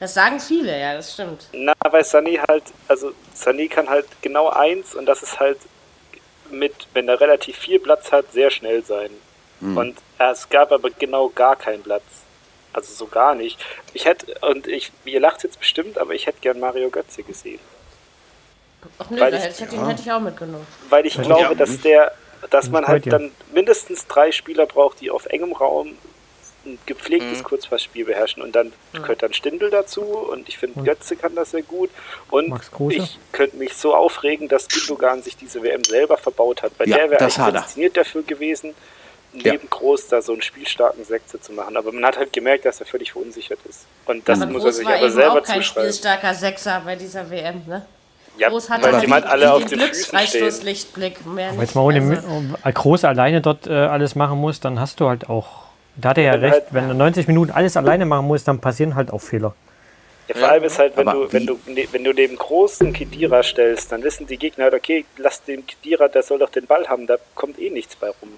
Das 0.00 0.14
sagen 0.14 0.38
viele, 0.40 0.78
ja, 0.78 0.94
das 0.94 1.12
stimmt. 1.14 1.46
Na, 1.52 1.72
weil 1.90 2.02
Sané 2.02 2.38
halt, 2.46 2.64
also 2.88 3.12
Sané 3.36 3.68
kann 3.68 3.88
halt 3.88 4.06
genau 4.22 4.48
eins 4.50 4.94
und 4.94 5.06
das 5.06 5.22
ist 5.22 5.38
halt 5.40 5.58
mit, 6.50 6.74
wenn 6.92 7.08
er 7.08 7.20
relativ 7.20 7.56
viel 7.58 7.78
Platz 7.80 8.12
hat, 8.12 8.30
sehr 8.32 8.50
schnell 8.50 8.84
sein. 8.84 9.10
Und 9.60 9.96
es 10.18 10.46
gab 10.50 10.72
aber 10.72 10.90
genau 10.90 11.30
gar 11.30 11.56
keinen 11.56 11.82
Platz. 11.82 12.02
Also 12.74 12.92
so 12.92 13.06
gar 13.06 13.34
nicht. 13.34 13.58
Ich 13.94 14.04
hätte, 14.04 14.34
und 14.42 14.66
ich, 14.66 14.92
ihr 15.06 15.20
lacht 15.20 15.42
jetzt 15.42 15.58
bestimmt, 15.58 15.96
aber 15.96 16.12
ich 16.12 16.26
hätte 16.26 16.40
gern 16.42 16.60
Mario 16.60 16.90
Götze 16.90 17.22
gesehen. 17.22 17.60
Ach 18.98 19.08
nö, 19.08 19.18
Weil 19.20 19.32
ich- 19.32 19.40
hätte, 19.42 19.66
den 19.66 19.86
hätte 19.86 20.02
ich 20.02 20.12
auch 20.12 20.20
mitgenommen. 20.20 20.66
Weil 20.90 21.06
ich 21.06 21.14
glaube, 21.14 21.56
dass 21.56 21.80
der, 21.80 22.12
dass 22.50 22.70
man 22.70 22.86
halt 22.86 23.10
dann 23.12 23.30
mindestens 23.52 24.06
drei 24.06 24.32
Spieler 24.32 24.66
braucht, 24.66 25.00
die 25.00 25.10
auf 25.10 25.26
engem 25.26 25.52
Raum 25.52 25.96
ein 26.66 26.78
gepflegtes 26.86 27.44
Kurzpassspiel 27.44 28.06
beherrschen. 28.06 28.42
Und 28.42 28.54
dann 28.56 28.72
gehört 28.94 29.22
dann 29.22 29.34
Stindl 29.34 29.68
dazu. 29.70 30.00
Und 30.02 30.48
ich 30.48 30.56
finde 30.56 30.82
Götze 30.82 31.14
kann 31.14 31.34
das 31.34 31.50
sehr 31.50 31.62
gut. 31.62 31.90
Und 32.30 32.48
Max 32.48 32.70
Kruse? 32.70 32.96
ich 32.96 33.18
könnte 33.32 33.56
mich 33.56 33.74
so 33.74 33.94
aufregen, 33.94 34.48
dass 34.48 34.68
Gündogan 34.68 35.22
sich 35.22 35.36
diese 35.36 35.62
WM 35.62 35.84
selber 35.84 36.16
verbaut 36.16 36.62
hat, 36.62 36.72
weil 36.78 36.88
Ja, 36.88 36.96
der 36.96 37.10
wäre 37.10 37.20
eigentlich 37.20 37.38
er. 37.38 37.44
prädestiniert 37.50 37.96
dafür 37.98 38.22
gewesen, 38.22 38.74
neben 39.34 39.68
Groß 39.68 40.08
da 40.08 40.22
so 40.22 40.32
einen 40.32 40.40
spielstarken 40.42 41.04
Sechse 41.04 41.40
zu 41.40 41.52
machen, 41.52 41.76
aber 41.76 41.90
man 41.92 42.04
hat 42.06 42.16
halt 42.16 42.32
gemerkt, 42.32 42.64
dass 42.64 42.78
er 42.80 42.86
völlig 42.86 43.12
verunsichert 43.12 43.58
ist. 43.68 43.80
Und 44.06 44.28
das 44.28 44.40
Aber 44.40 44.52
muss 44.52 44.62
er 44.62 44.66
Groß 44.66 44.76
sich 44.76 44.86
war 44.86 44.94
aber 44.94 45.02
eben 45.06 45.12
selber 45.14 45.32
auch 45.32 45.42
kein 45.44 45.60
zuschreiben. 45.60 45.92
spielstarker 45.92 46.34
Sechser 46.34 46.82
bei 46.84 46.94
dieser 46.96 47.28
WM, 47.30 47.62
ne? 47.66 47.84
Ja, 48.36 48.48
Groß 48.48 48.68
hatte 48.70 48.82
weil 48.84 48.92
halt 48.94 49.06
die 49.06 49.12
halt 49.12 49.24
wie- 49.24 49.28
alle 49.28 49.42
wie 49.42 49.46
auf 49.48 49.58
den 49.64 49.68
den 49.68 49.78
stehen. 49.78 49.90
Glücksfreistoßlichtblick. 49.90 51.26
Mehr 51.26 51.50
Aber 51.50 51.60
jetzt 51.62 51.74
mal 51.74 51.82
ohne 51.82 52.00
Also, 52.00 52.28
also, 52.62 52.80
Groß 52.80 53.04
alleine 53.04 53.40
dort 53.40 53.66
äh, 53.66 53.72
alles 53.72 54.14
machen 54.14 54.38
muss, 54.40 54.60
dann 54.60 54.80
hast 54.80 55.00
du 55.00 55.08
halt 55.08 55.28
auch. 55.28 55.64
Da 55.96 56.10
hat 56.10 56.18
er 56.18 56.24
ja 56.24 56.32
Wenn 56.34 56.40
recht, 56.40 56.52
halt- 56.54 56.64
wenn 56.70 56.88
du 56.88 56.94
90 56.94 57.28
Minuten 57.28 57.52
alles 57.52 57.76
alleine 57.76 58.04
machen 58.06 58.26
musst, 58.26 58.48
dann 58.48 58.58
passieren 58.60 58.94
halt 58.96 59.12
auch 59.12 59.20
Fehler. 59.20 59.54
Ja, 60.26 60.34
vor 60.36 60.48
allem 60.48 60.64
ist 60.64 60.78
halt, 60.78 60.96
wenn 60.96 61.06
Aber 61.06 61.26
du, 61.26 61.32
wenn 61.32 61.46
du, 61.46 61.58
ne- 61.66 61.86
wenn 61.92 62.02
du 62.02 62.12
neben 62.12 62.36
großen 62.36 62.92
Kedira 62.92 63.42
stellst, 63.42 63.92
dann 63.92 64.02
wissen 64.02 64.26
die 64.26 64.38
Gegner 64.38 64.64
halt, 64.64 64.74
okay, 64.74 65.04
lass 65.18 65.42
den 65.44 65.64
Kedira, 65.66 66.08
der 66.08 66.22
soll 66.22 66.38
doch 66.38 66.48
den 66.50 66.66
Ball 66.66 66.88
haben, 66.88 67.06
da 67.06 67.16
kommt 67.34 67.58
eh 67.60 67.68
nichts 67.70 67.94
bei 67.94 68.08
rum. 68.08 68.30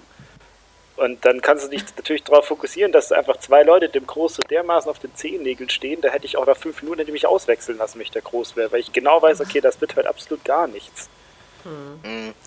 Und 0.97 1.23
dann 1.25 1.41
kannst 1.41 1.65
du 1.65 1.69
dich 1.69 1.83
natürlich 1.95 2.23
darauf 2.23 2.45
fokussieren, 2.45 2.91
dass 2.91 3.11
einfach 3.11 3.37
zwei 3.37 3.63
Leute 3.63 3.87
dem 3.87 4.07
Groß 4.07 4.35
so 4.35 4.41
dermaßen 4.41 4.89
auf 4.89 4.97
den 4.99 5.13
Zehennägeln 5.15 5.69
stehen, 5.69 6.01
da 6.01 6.09
hätte 6.09 6.25
ich 6.25 6.37
auch 6.37 6.47
nach 6.47 6.57
fünf 6.57 6.81
Minuten 6.81 6.99
hätte 6.99 7.11
ich 7.11 7.13
mich 7.13 7.27
auswechseln 7.27 7.77
lassen, 7.77 7.95
wenn 7.95 8.01
ich 8.01 8.11
der 8.11 8.23
Groß 8.23 8.55
wäre, 8.55 8.71
weil 8.71 8.79
ich 8.79 8.91
genau 8.91 9.21
weiß, 9.21 9.41
okay, 9.41 9.61
das 9.61 9.79
wird 9.79 9.95
halt 9.95 10.07
absolut 10.07 10.43
gar 10.43 10.67
nichts. 10.67 11.07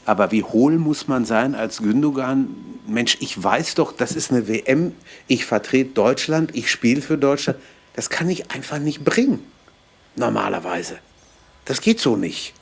Aber 0.06 0.32
wie 0.32 0.42
hohl 0.42 0.78
muss 0.78 1.06
man 1.06 1.24
sein 1.24 1.54
als 1.54 1.78
Gündogan? 1.78 2.56
Mensch, 2.86 3.18
ich 3.20 3.42
weiß 3.42 3.74
doch, 3.74 3.92
das 3.92 4.12
ist 4.12 4.30
eine 4.30 4.48
WM. 4.48 4.96
Ich 5.26 5.44
vertrete 5.44 5.90
Deutschland, 5.90 6.54
ich 6.54 6.70
spiele 6.70 7.02
für 7.02 7.18
Deutschland. 7.18 7.58
Das 7.94 8.10
kann 8.10 8.28
ich 8.30 8.50
einfach 8.50 8.78
nicht 8.78 9.04
bringen. 9.04 9.46
Normalerweise. 10.16 10.98
Das 11.66 11.80
geht 11.80 12.00
so 12.00 12.16
nicht. 12.16 12.54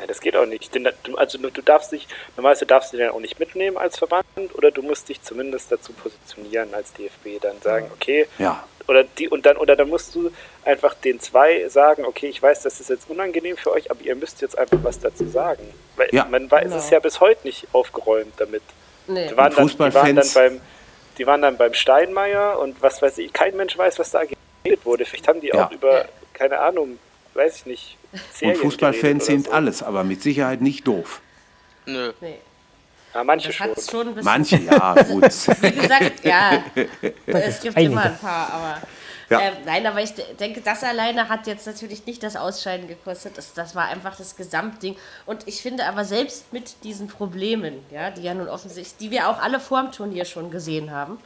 Nein, 0.00 0.08
das 0.08 0.20
geht 0.20 0.34
auch 0.34 0.46
nicht. 0.46 0.70
Also 1.16 1.36
du 1.38 1.50
darfst 1.62 1.92
dich, 1.92 2.08
normalerweise 2.36 2.64
darfst 2.64 2.92
du 2.92 2.96
den 2.96 3.10
auch 3.10 3.20
nicht 3.20 3.38
mitnehmen 3.38 3.76
als 3.76 3.98
Verband 3.98 4.24
oder 4.54 4.70
du 4.70 4.80
musst 4.82 5.10
dich 5.10 5.20
zumindest 5.20 5.70
dazu 5.70 5.92
positionieren 5.92 6.72
als 6.72 6.94
DFB, 6.94 7.38
dann 7.40 7.60
sagen, 7.60 7.90
okay, 7.94 8.26
Ja. 8.38 8.64
oder 8.88 9.04
die 9.04 9.28
und 9.28 9.44
dann 9.44 9.58
oder 9.58 9.76
dann 9.76 9.90
musst 9.90 10.14
du 10.14 10.32
einfach 10.64 10.94
den 10.94 11.20
zwei 11.20 11.68
sagen, 11.68 12.06
okay, 12.06 12.28
ich 12.28 12.42
weiß, 12.42 12.62
das 12.62 12.80
ist 12.80 12.88
jetzt 12.88 13.10
unangenehm 13.10 13.58
für 13.58 13.72
euch, 13.72 13.90
aber 13.90 14.00
ihr 14.00 14.14
müsst 14.16 14.40
jetzt 14.40 14.56
einfach 14.56 14.78
was 14.82 14.98
dazu 14.98 15.28
sagen. 15.28 15.68
Weil 15.96 16.08
Ja. 16.12 16.24
man 16.24 16.50
weiß, 16.50 16.64
Genau. 16.64 16.76
es 16.76 16.84
ist 16.84 16.90
ja 16.90 16.98
bis 17.00 17.20
heute 17.20 17.46
nicht 17.46 17.66
aufgeräumt 17.72 18.32
damit. 18.38 18.62
nee. 19.06 19.28
Die 19.28 19.36
waren, 19.36 19.54
dann, 19.54 19.66
die 19.68 19.78
waren 19.78 19.92
dann 20.16 20.24
Fußballfans- 20.24 20.34
beim 20.34 20.60
die 21.18 21.26
waren 21.26 21.42
dann 21.42 21.58
beim 21.58 21.74
Steinmeier 21.74 22.58
und 22.58 22.80
was 22.80 23.02
weiß 23.02 23.18
ich, 23.18 23.30
kein 23.34 23.54
Mensch 23.54 23.76
weiß, 23.76 23.98
was 23.98 24.10
da 24.12 24.22
geredet 24.24 24.86
wurde. 24.86 25.04
Vielleicht 25.04 25.28
haben 25.28 25.42
die 25.42 25.48
Ja. 25.48 25.66
auch 25.66 25.70
über, 25.72 26.06
keine 26.32 26.58
Ahnung, 26.60 26.98
weiß 27.34 27.56
ich 27.56 27.66
nicht, 27.66 27.98
Und 28.42 28.56
Fußballfans 28.56 29.26
sind 29.26 29.46
so. 29.46 29.52
alles, 29.52 29.82
aber 29.82 30.04
mit 30.04 30.22
Sicherheit 30.22 30.60
nicht 30.60 30.86
doof. 30.86 31.20
Nö. 31.86 32.12
nee. 32.20 32.38
Ja, 33.14 33.24
manche 33.24 33.52
schon. 33.52 33.70
schon. 33.90 34.22
Manche, 34.22 34.56
ja, 34.58 34.94
gut. 35.02 35.24
Wie 35.62 35.70
gesagt, 35.72 36.24
ja, 36.24 36.62
es 37.26 37.60
gibt 37.60 37.76
einige. 37.76 37.92
immer 37.92 38.02
ein 38.02 38.18
paar, 38.18 38.52
aber. 38.52 38.82
Ja. 39.28 39.40
Ähm, 39.40 39.54
nein, 39.64 39.86
aber 39.86 40.02
ich 40.02 40.12
de- 40.14 40.34
denke, 40.34 40.60
das 40.60 40.82
alleine 40.82 41.28
hat 41.28 41.46
jetzt 41.46 41.64
natürlich 41.66 42.04
nicht 42.04 42.20
das 42.22 42.34
Ausscheiden 42.34 42.88
gekostet. 42.88 43.38
Das, 43.38 43.52
das 43.54 43.76
war 43.76 43.86
einfach 43.86 44.16
das 44.16 44.34
Gesamtding. 44.36 44.96
Und 45.24 45.46
ich 45.46 45.62
finde 45.62 45.86
aber 45.86 46.04
selbst 46.04 46.52
mit 46.52 46.82
diesen 46.82 47.06
Problemen, 47.06 47.84
ja, 47.92 48.10
die 48.10 48.22
ja 48.22 48.34
nun 48.34 48.48
offensichtlich, 48.48 48.96
die 48.98 49.12
wir 49.12 49.28
auch 49.28 49.38
alle 49.40 49.60
vor 49.60 49.82
dem 49.82 49.92
Turnier 49.92 50.24
schon 50.24 50.50
gesehen 50.50 50.90
haben, 50.90 51.18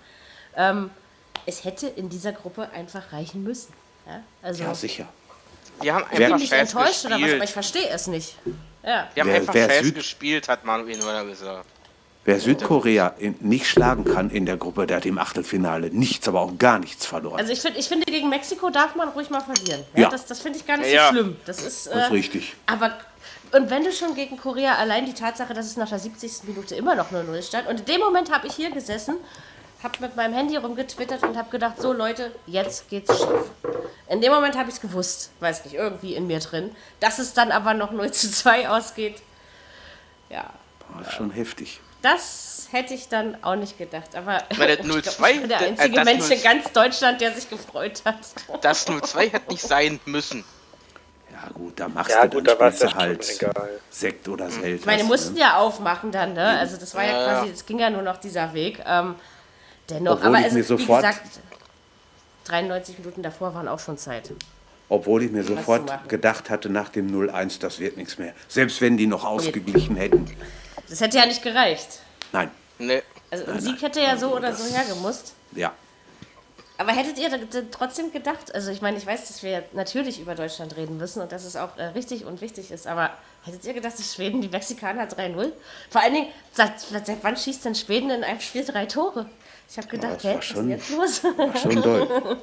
ähm, 0.57 0.91
es 1.47 1.65
hätte 1.65 1.87
in 1.87 2.11
dieser 2.11 2.33
Gruppe 2.33 2.69
einfach 2.75 3.13
reichen 3.13 3.43
müssen. 3.43 3.73
Ja, 4.07 4.21
also 4.43 4.65
Ja, 4.65 4.75
sicher. 4.75 5.07
Die 5.83 5.93
haben 5.93 6.05
ich 6.11 6.17
bin 6.17 6.25
einfach 6.27 6.39
nicht 6.39 6.49
scheiß 6.51 6.73
enttäuscht 6.75 7.05
oder 7.07 7.17
was, 7.17 7.23
aber 7.23 7.25
ich 7.25 7.41
gespielt. 7.41 7.51
verstehe 7.51 7.89
es 7.89 8.07
nicht. 8.07 8.37
Ja. 8.85 9.09
Die 9.15 9.21
haben 9.21 9.29
Wer- 9.29 9.37
einfach 9.37 9.55
wer 9.55 9.69
scheiß 9.69 9.83
Süd- 9.87 9.95
gespielt, 9.95 10.49
hat 10.49 10.65
Manuel 10.65 10.99
Neuer 10.99 11.25
gesagt. 11.25 11.67
Wer 12.27 12.41
Südkorea 12.41 13.09
in, 13.19 13.35
nicht 13.41 13.67
schlagen 13.67 14.05
kann 14.07 14.31
in 14.31 14.47
der 14.47 14.57
Gruppe, 14.57 14.87
der 14.87 14.97
hat 14.97 15.05
im 15.07 15.19
Achtelfinale 15.19 15.91
nichts, 15.91 16.27
aber 16.27 16.41
auch 16.41 16.57
gar 16.57 16.79
nichts 16.79 17.05
verloren. 17.05 17.39
Also 17.39 17.53
ich, 17.53 17.61
find, 17.61 17.77
ich 17.77 17.87
finde, 17.87 18.07
gegen 18.07 18.31
Mexiko 18.31 18.71
darf 18.71 18.95
man 18.95 19.11
ruhig 19.11 19.29
mal 19.29 19.43
verlieren. 19.43 19.85
Ja, 19.95 20.03
Ja. 20.05 20.09
Das, 20.09 20.25
das 20.25 20.41
finde 20.41 20.59
ich 20.59 20.67
gar 20.67 20.79
nicht 20.79 20.91
Ja. 20.91 21.09
so 21.09 21.13
schlimm. 21.13 21.37
Das 21.45 21.59
ist, 21.59 21.87
das 21.87 21.95
ist 21.95 22.01
äh, 22.11 22.13
richtig. 22.13 22.55
Aber 22.67 22.97
und 23.53 23.69
wenn 23.71 23.85
du 23.85 23.93
schon 23.93 24.15
gegen 24.15 24.39
Korea 24.39 24.75
allein 24.77 25.05
die 25.05 25.13
Tatsache, 25.13 25.53
dass 25.55 25.67
es 25.67 25.77
nach 25.77 25.89
der 25.91 25.99
70. 25.99 26.45
Minute 26.45 26.75
immer 26.77 26.95
noch 26.95 27.11
0-0 27.13 27.43
stand 27.43 27.69
und 27.69 27.81
in 27.81 27.87
dem 27.87 28.01
Moment 28.01 28.33
habe 28.33 28.47
ich 28.47 28.55
hier 28.55 28.71
gesessen, 28.71 29.17
habe 29.85 29.95
mit 30.01 30.17
meinem 30.17 30.35
Handy 30.35 30.57
rumgetwittert 30.57 31.23
und 31.23 31.37
habe 31.37 31.51
gedacht, 31.51 31.81
so 31.81 31.93
Leute, 31.93 32.33
jetzt 32.47 32.89
geht's 32.89 33.17
schief. 33.17 33.51
In 34.09 34.21
dem 34.21 34.33
Moment 34.33 34.57
habe 34.57 34.69
ich 34.69 34.77
es 34.77 34.81
gewusst, 34.81 35.31
weiß 35.41 35.65
nicht, 35.65 35.75
irgendwie 35.75 36.15
in 36.15 36.27
mir 36.27 36.41
drin, 36.41 36.75
dass 37.01 37.19
es 37.19 37.35
dann 37.35 37.53
aber 37.53 37.75
noch 37.75 37.91
0 37.93 38.11
zu 38.11 38.31
2 38.31 38.69
ausgeht. 38.71 39.23
Ja, 40.31 40.51
Das 40.99 41.09
ist 41.09 41.15
schon 41.15 41.31
heftig. 41.31 41.81
das 42.03 42.69
hätte 42.71 42.95
ich 42.95 43.09
dann 43.09 43.43
auch 43.45 43.55
nicht 43.55 43.79
gedacht. 43.79 44.17
Aber 44.17 44.43
Weil 44.57 44.77
das 44.77 44.87
ich 44.87 45.03
glaub, 45.03 45.29
0-2 45.29 45.31
ich 45.31 45.41
bin 45.41 45.49
der 45.49 45.61
äh, 45.61 45.65
einzige 45.67 45.95
das 45.97 46.05
Mensch 46.05 46.29
0 46.29 46.33
in 46.33 46.43
ganz 46.43 46.73
Deutschland, 46.73 47.21
der 47.21 47.33
sich 47.33 47.49
gefreut 47.49 48.03
hat. 48.05 48.17
Das 48.63 48.87
0-2 48.89 49.31
hätte 49.33 49.53
nicht 49.53 49.63
sein 49.63 50.01
müssen. 50.07 50.45
Ja 51.31 51.51
gut, 51.53 51.79
da 51.79 51.89
machst 51.89 52.11
Ja, 52.11 52.27
du 52.27 52.39
gut, 52.39 52.49
dann 52.49 52.59
da 52.59 52.71
du 52.71 52.95
halt 52.95 53.29
egal. 53.31 53.81
Sekt 53.91 54.29
oder 54.29 54.51
Selters. 54.51 54.81
Ich 54.81 54.87
meine, 54.87 55.05
mussten 55.05 55.35
ne? 55.35 55.41
ja 55.41 55.57
aufmachen 55.57 56.11
dann, 56.11 56.33
ne? 56.33 56.59
Also 56.59 56.77
das 56.77 56.95
war 56.95 57.05
ja, 57.05 57.11
Ja, 57.21 57.41
quasi, 57.41 57.51
es 57.53 57.67
ging 57.67 57.79
ja 57.79 57.91
nur 57.91 58.03
noch 58.03 58.17
dieser 58.17 58.55
Weg. 58.55 58.83
Ähm, 58.87 59.15
dennoch, 59.91 60.13
Obwohl 60.17 60.27
aber 60.29 60.41
ich 60.41 60.47
es, 60.47 60.53
mir 60.53 60.59
wie 60.61 60.63
sofort- 60.63 61.03
gesagt, 61.03 61.41
93 62.45 62.99
Minuten 62.99 63.23
davor 63.23 63.55
waren 63.55 63.69
auch 63.69 63.79
schon 63.81 63.97
Zeit. 63.99 64.31
Obwohl 64.89 65.23
ich 65.23 65.31
mir 65.33 65.43
sofort 65.45 66.09
gedacht 66.09 66.51
hatte, 66.51 66.69
nach 66.69 66.91
dem 66.91 67.09
0-1, 67.11 67.59
das 67.59 67.79
wird 67.79 67.97
nichts 67.97 68.19
mehr. 68.19 68.35
Selbst 68.49 68.81
wenn 68.83 68.97
die 68.99 69.07
noch 69.07 69.25
ausgeglichen 69.25 69.97
hätten. 69.97 70.31
Das 70.91 71.01
hätte 71.01 71.17
ja 71.19 71.27
nicht 71.27 71.43
gereicht. 71.43 72.01
Nein, 72.33 72.51
Nee. 72.79 73.03
Also 73.31 73.47
ein 73.47 73.61
Sieg 73.61 73.81
hätte 73.83 74.01
ja 74.01 74.17
so 74.17 74.35
oder 74.37 74.55
so 74.55 74.73
hergemusst. 74.75 75.33
ja. 75.53 75.73
Aber 76.77 76.91
hättet 76.91 77.19
ihr 77.19 77.31
trotzdem 77.71 78.11
gedacht, 78.11 78.53
also 78.53 78.73
ich 78.73 78.83
meine, 78.83 78.97
ich 78.99 79.07
weiß, 79.07 79.29
dass 79.29 79.45
wir 79.45 79.63
natürlich 79.75 80.19
über 80.21 80.35
Deutschland 80.35 80.77
reden 80.77 80.97
müssen 80.97 81.23
und 81.23 81.31
dass 81.31 81.45
es 81.45 81.55
auch 81.55 81.77
äh, 81.77 81.85
richtig 81.85 82.25
und 82.25 82.41
wichtig 82.41 82.73
ist, 82.73 82.89
aber 82.89 83.11
hättet 83.45 83.65
ihr 83.65 83.75
gedacht, 83.75 83.97
dass 83.97 84.13
Schweden 84.13 84.41
die 84.43 84.49
Mexikaner 84.49 85.05
3-0? 85.09 85.53
Vor 85.89 86.01
allen 86.03 86.15
Dingen, 86.15 86.27
seit, 86.53 86.81
seit 86.81 87.23
wann 87.23 87.37
schießt 87.37 87.65
denn 87.65 87.77
Schweden 87.77 88.11
in 88.11 88.25
einem 88.25 88.41
Spiel 88.41 88.65
drei 88.65 88.87
Tore? 88.87 89.27
Ich 89.69 89.77
habe 89.79 89.89
gedacht, 89.89 90.17
das 90.17 90.23
hä, 90.25 90.29
war 90.29 90.37
was 90.39 90.45
ist 90.45 90.53
schon- 90.53 90.69
jetzt 90.69 90.91
los? 90.91 91.23
Schon 91.63 91.83
doll. 91.83 92.39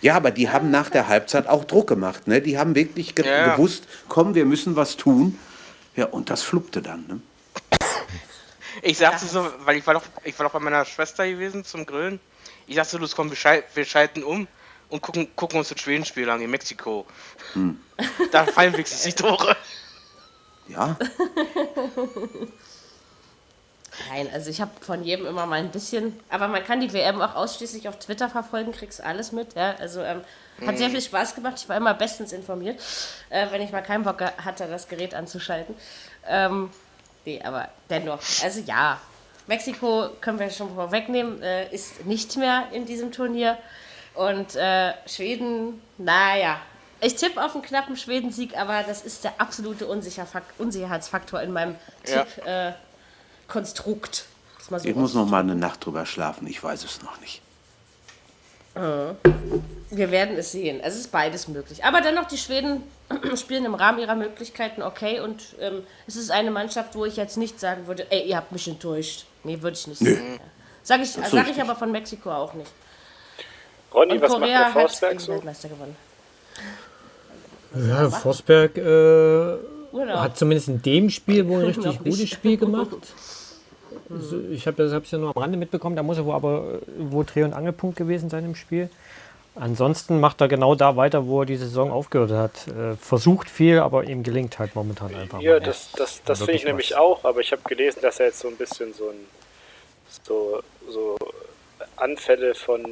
Ja, 0.00 0.14
aber 0.16 0.30
die 0.30 0.48
haben 0.50 0.70
nach 0.70 0.90
der 0.90 1.08
Halbzeit 1.08 1.46
auch 1.48 1.64
Druck 1.64 1.88
gemacht. 1.88 2.26
Ne? 2.28 2.40
Die 2.40 2.58
haben 2.58 2.74
wirklich 2.74 3.14
ge 3.14 3.26
Ja. 3.26 3.54
gewusst, 3.56 3.84
komm, 4.08 4.34
wir 4.34 4.44
müssen 4.44 4.76
was 4.76 4.96
tun. 4.96 5.38
Ja, 5.96 6.06
und 6.06 6.30
das 6.30 6.42
fluppte 6.42 6.82
dann. 6.82 7.04
Ne? 7.08 7.20
Ich 8.82 8.98
sagte 8.98 9.26
so, 9.26 9.50
weil 9.64 9.76
ich 9.78 9.86
war 9.86 9.94
doch, 9.94 10.04
ich 10.22 10.38
war 10.38 10.46
doch 10.46 10.52
bei 10.52 10.60
meiner 10.60 10.84
Schwester 10.84 11.26
gewesen 11.26 11.64
zum 11.64 11.84
Grillen. 11.84 12.20
Ich 12.68 12.76
sagte 12.76 12.92
so, 12.92 12.98
los 12.98 13.16
komm, 13.16 13.28
wir, 13.30 13.36
schal 13.36 13.64
wir 13.74 13.84
schalten 13.84 14.22
um 14.22 14.46
und 14.88 15.00
gucken, 15.02 15.28
gucken 15.34 15.58
uns 15.58 15.68
das 15.70 15.80
Schwedenspiel 15.80 16.30
an 16.30 16.40
in 16.40 16.50
Mexiko. 16.50 17.04
Da 18.30 18.44
fallen 18.46 18.72
wenigstens 18.74 19.02
die 19.02 19.12
Tore. 19.14 19.56
Ja, 20.68 20.96
Nein, 24.10 24.28
also 24.32 24.50
ich 24.50 24.60
habe 24.60 24.70
von 24.80 25.02
jedem 25.04 25.26
immer 25.26 25.46
mal 25.46 25.58
ein 25.58 25.70
bisschen, 25.70 26.18
aber 26.28 26.48
man 26.48 26.64
kann 26.64 26.80
die 26.80 26.92
WM 26.92 27.20
auch 27.20 27.34
ausschließlich 27.34 27.88
auf 27.88 27.98
Twitter 27.98 28.28
verfolgen, 28.28 28.72
kriegst 28.72 29.02
alles 29.02 29.32
mit. 29.32 29.54
Ja? 29.54 29.74
Also 29.78 30.00
ähm, 30.00 30.22
hat 30.66 30.78
sehr 30.78 30.90
viel 30.90 31.00
Spaß 31.00 31.34
gemacht, 31.34 31.54
ich 31.58 31.68
war 31.68 31.76
immer 31.76 31.94
bestens 31.94 32.32
informiert, 32.32 32.80
äh, 33.30 33.46
wenn 33.50 33.60
ich 33.62 33.70
mal 33.70 33.82
keinen 33.82 34.04
Bock 34.04 34.20
hatte, 34.20 34.66
das 34.66 34.88
Gerät 34.88 35.14
anzuschalten. 35.14 35.74
Ähm, 36.26 36.70
nee, 37.24 37.40
aber 37.42 37.68
dennoch, 37.88 38.20
also 38.42 38.60
ja, 38.60 39.00
Mexiko 39.46 40.10
können 40.20 40.38
wir 40.38 40.50
schon 40.50 40.74
vorwegnehmen, 40.74 41.42
äh, 41.42 41.72
ist 41.74 42.04
nicht 42.06 42.36
mehr 42.36 42.64
in 42.72 42.86
diesem 42.86 43.12
Turnier. 43.12 43.56
Und 44.14 44.56
äh, 44.56 44.94
Schweden, 45.06 45.80
naja, 45.96 46.60
ich 47.00 47.14
tippe 47.14 47.42
auf 47.42 47.54
einen 47.54 47.62
knappen 47.62 47.96
Schwedensieg, 47.96 48.58
aber 48.58 48.82
das 48.82 49.02
ist 49.02 49.22
der 49.22 49.34
absolute 49.38 49.86
Unsicherheitsfaktor 49.86 51.40
in 51.40 51.52
meinem 51.52 51.76
Ja. 52.06 52.24
Tipp-Konstrukt. 52.24 52.74
Mal 54.70 54.80
so 54.80 54.88
Ich 54.88 54.94
muss 54.94 55.14
noch 55.14 55.28
mal 55.28 55.40
eine 55.40 55.54
Nacht 55.54 55.84
drüber 55.84 56.06
schlafen, 56.06 56.46
ich 56.46 56.62
weiß 56.62 56.84
es 56.84 57.02
noch 57.02 57.20
nicht. 57.20 57.42
Wir 59.90 60.10
werden 60.10 60.36
es 60.36 60.52
sehen. 60.52 60.78
Es 60.80 60.94
ist 60.94 61.10
beides 61.10 61.48
möglich. 61.48 61.84
Aber 61.84 62.00
dennoch, 62.00 62.26
die 62.26 62.38
Schweden 62.38 62.84
spielen 63.36 63.64
im 63.64 63.74
Rahmen 63.74 63.98
ihrer 63.98 64.14
Möglichkeiten 64.14 64.82
okay. 64.82 65.18
Und 65.20 65.56
ähm, 65.60 65.82
es 66.06 66.14
ist 66.14 66.30
eine 66.30 66.52
Mannschaft, 66.52 66.94
wo 66.94 67.04
ich 67.04 67.16
jetzt 67.16 67.36
nicht 67.36 67.58
sagen 67.58 67.88
würde, 67.88 68.06
ey, 68.10 68.28
ihr 68.28 68.36
habt 68.36 68.52
mich 68.52 68.68
enttäuscht. 68.68 69.26
Nee, 69.42 69.60
würde 69.62 69.76
ich 69.76 69.86
nicht 69.88 69.98
sagen. 69.98 70.40
Sage 70.84 71.02
ich, 71.02 71.10
sag 71.10 71.50
ich 71.50 71.60
aber 71.60 71.74
von 71.74 71.90
Mexiko 71.90 72.30
auch 72.30 72.54
nicht. 72.54 72.70
Ronny, 73.92 74.12
Und 74.12 74.22
was 74.22 74.30
macht 74.30 74.40
Korea 74.42 74.58
der 74.58 74.66
hat 74.66 74.72
Forsberg 74.72 75.12
den 75.12 75.18
so? 75.18 75.32
Weltmeister 75.32 75.68
gewonnen. 75.68 75.96
Ja, 77.88 78.10
Forsberg 78.10 78.78
äh, 78.78 79.56
hat 80.14 80.38
zumindest 80.38 80.68
in 80.68 80.82
dem 80.82 81.10
Spiel 81.10 81.48
wohl 81.48 81.60
ein 81.60 81.66
richtig 81.74 81.98
gutes 81.98 82.28
Spiel 82.28 82.56
gemacht. 82.56 82.88
Also, 84.10 84.40
ich 84.50 84.66
habe 84.66 84.76
das 84.82 84.92
hab's 84.92 85.10
ja 85.10 85.18
nur 85.18 85.36
am 85.36 85.42
Rande 85.42 85.58
mitbekommen, 85.58 85.96
da 85.96 86.02
muss 86.02 86.18
er 86.18 86.24
wohl 86.24 86.34
aber 86.34 86.78
wohl 86.98 87.24
Dreh- 87.24 87.44
und 87.44 87.52
Angelpunkt 87.52 87.96
gewesen 87.96 88.30
sein 88.30 88.44
im 88.44 88.54
Spiel. 88.54 88.88
Ansonsten 89.54 90.20
macht 90.20 90.40
er 90.40 90.48
genau 90.48 90.74
da 90.76 90.96
weiter, 90.96 91.26
wo 91.26 91.42
er 91.42 91.46
die 91.46 91.56
Saison 91.56 91.90
aufgehört 91.90 92.30
hat. 92.30 92.68
Äh, 92.68 92.94
versucht 92.96 93.50
viel, 93.50 93.80
aber 93.80 94.04
ihm 94.04 94.22
gelingt 94.22 94.58
halt 94.58 94.76
momentan 94.76 95.14
einfach. 95.14 95.40
Ja, 95.40 95.54
mal 95.54 95.60
das, 95.60 95.86
nicht. 95.86 96.00
das, 96.00 96.22
das 96.24 96.38
finde 96.38 96.52
ich 96.52 96.64
nämlich 96.64 96.92
was. 96.92 96.98
auch, 96.98 97.24
aber 97.24 97.40
ich 97.40 97.50
habe 97.50 97.62
gelesen, 97.64 98.00
dass 98.00 98.20
er 98.20 98.26
jetzt 98.26 98.38
so 98.38 98.48
ein 98.48 98.56
bisschen 98.56 98.94
so 98.94 99.08
ein 99.08 99.16
so, 100.22 100.60
so 100.88 101.16
Anfälle 101.96 102.54
von 102.54 102.82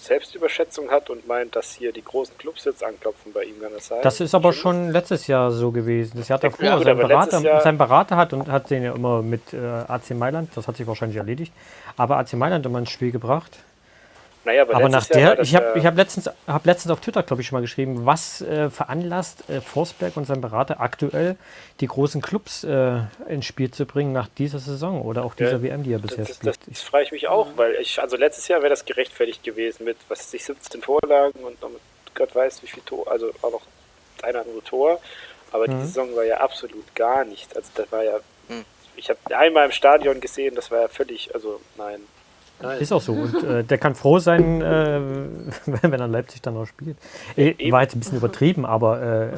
Selbstüberschätzung 0.00 0.90
hat 0.90 1.10
und 1.10 1.26
meint, 1.26 1.56
dass 1.56 1.72
hier 1.72 1.92
die 1.92 2.02
großen 2.02 2.36
Clubs 2.38 2.64
jetzt 2.64 2.82
anklopfen 2.82 3.32
bei 3.32 3.44
ihm, 3.44 3.60
kann 3.60 3.72
das 3.72 3.88
sein? 3.88 3.98
Das 4.02 4.20
ist 4.20 4.34
aber 4.34 4.52
schon 4.52 4.90
letztes 4.90 5.26
Jahr 5.26 5.50
so 5.50 5.70
gewesen. 5.70 6.18
Das 6.18 6.28
Jahr 6.28 6.38
davor. 6.38 6.64
Ja, 6.64 6.76
gut, 6.76 6.84
sein, 6.84 6.96
Berater, 6.96 7.60
sein 7.60 7.78
Berater 7.78 8.16
hat 8.16 8.32
und 8.32 8.48
hat 8.48 8.70
den 8.70 8.82
ja 8.82 8.94
immer 8.94 9.22
mit 9.22 9.52
äh, 9.52 9.58
AC 9.58 10.10
Mailand, 10.10 10.50
das 10.54 10.66
hat 10.66 10.76
sich 10.76 10.86
wahrscheinlich 10.86 11.18
erledigt, 11.18 11.52
aber 11.96 12.16
AC 12.18 12.32
Mailand 12.34 12.64
immer 12.66 12.78
ins 12.78 12.90
Spiel 12.90 13.12
gebracht. 13.12 13.58
Naja, 14.44 14.62
aber, 14.62 14.74
Aber 14.76 14.88
nach 14.88 15.08
Jahr 15.10 15.20
der, 15.20 15.36
das 15.36 15.48
ich 15.48 15.54
habe 15.54 15.78
ich 15.78 15.84
hab 15.84 15.96
letztens, 15.96 16.30
hab 16.46 16.64
letztens 16.64 16.92
auf 16.92 17.00
Twitter, 17.00 17.22
glaube 17.22 17.42
ich, 17.42 17.48
schon 17.48 17.56
mal 17.56 17.60
geschrieben, 17.62 18.06
was 18.06 18.40
äh, 18.40 18.70
veranlasst 18.70 19.48
äh, 19.50 19.60
Forsberg 19.60 20.16
und 20.16 20.24
sein 20.26 20.40
Berater 20.40 20.80
aktuell, 20.80 21.36
die 21.80 21.86
großen 21.86 22.22
Clubs 22.22 22.64
äh, 22.64 23.00
ins 23.28 23.44
Spiel 23.46 23.70
zu 23.70 23.84
bringen 23.84 24.12
nach 24.12 24.28
dieser 24.38 24.58
Saison 24.58 25.02
oder 25.02 25.24
auch 25.24 25.34
dieser 25.34 25.52
Ja, 25.52 25.62
WM, 25.62 25.82
die 25.82 25.92
er 25.92 25.98
bisher 25.98 26.24
Das, 26.24 26.38
das, 26.38 26.54
spielt. 26.56 26.76
das 26.76 26.82
frage 26.82 27.04
ich 27.04 27.12
mich 27.12 27.28
auch, 27.28 27.48
weil 27.56 27.74
ich, 27.80 28.00
also 28.00 28.16
letztes 28.16 28.48
Jahr 28.48 28.60
wäre 28.62 28.70
das 28.70 28.84
gerechtfertigt 28.84 29.42
gewesen 29.42 29.84
mit, 29.84 29.96
was 30.08 30.20
weiß 30.20 30.34
ich, 30.34 30.44
17 30.44 30.82
Vorlagen 30.82 31.38
und 31.40 31.60
noch 31.60 31.70
mit 31.70 31.80
Gott 32.14 32.34
weiß 32.34 32.62
wie 32.62 32.66
viel 32.66 32.82
Tor, 32.84 33.10
also 33.10 33.30
auch 33.42 33.50
noch 33.52 33.62
das 34.16 34.24
eine 34.24 34.38
oder 34.38 34.46
andere 34.48 34.64
Tor. 34.64 35.00
Aber 35.52 35.66
Mhm. 35.66 35.72
die 35.80 35.86
Saison 35.86 36.16
war 36.16 36.24
ja 36.24 36.38
absolut 36.38 36.94
gar 36.94 37.24
nichts. 37.24 37.54
Also 37.56 37.70
das 37.74 37.90
war 37.92 38.04
ja, 38.04 38.18
ich 38.96 39.08
habe 39.10 39.18
einmal 39.36 39.66
im 39.66 39.72
Stadion 39.72 40.20
gesehen, 40.20 40.54
das 40.54 40.70
war 40.70 40.80
ja 40.82 40.88
völlig, 40.88 41.34
also 41.34 41.60
nein. 41.76 42.00
Nein. 42.62 42.80
Ist 42.80 42.92
auch 42.92 43.00
so. 43.02 43.12
Und 43.12 43.42
äh, 43.44 43.64
der 43.64 43.78
kann 43.78 43.94
froh 43.94 44.18
sein, 44.18 44.60
äh, 44.62 45.00
wenn 45.66 45.92
er 45.92 46.08
Leipzig 46.08 46.42
dann 46.42 46.54
noch 46.54 46.66
spielt. 46.66 46.96
Äh, 47.36 47.70
war 47.72 47.82
jetzt 47.82 47.94
ein 47.96 48.00
bisschen 48.00 48.18
übertrieben, 48.18 48.64
aber 48.66 49.02
äh, 49.02 49.28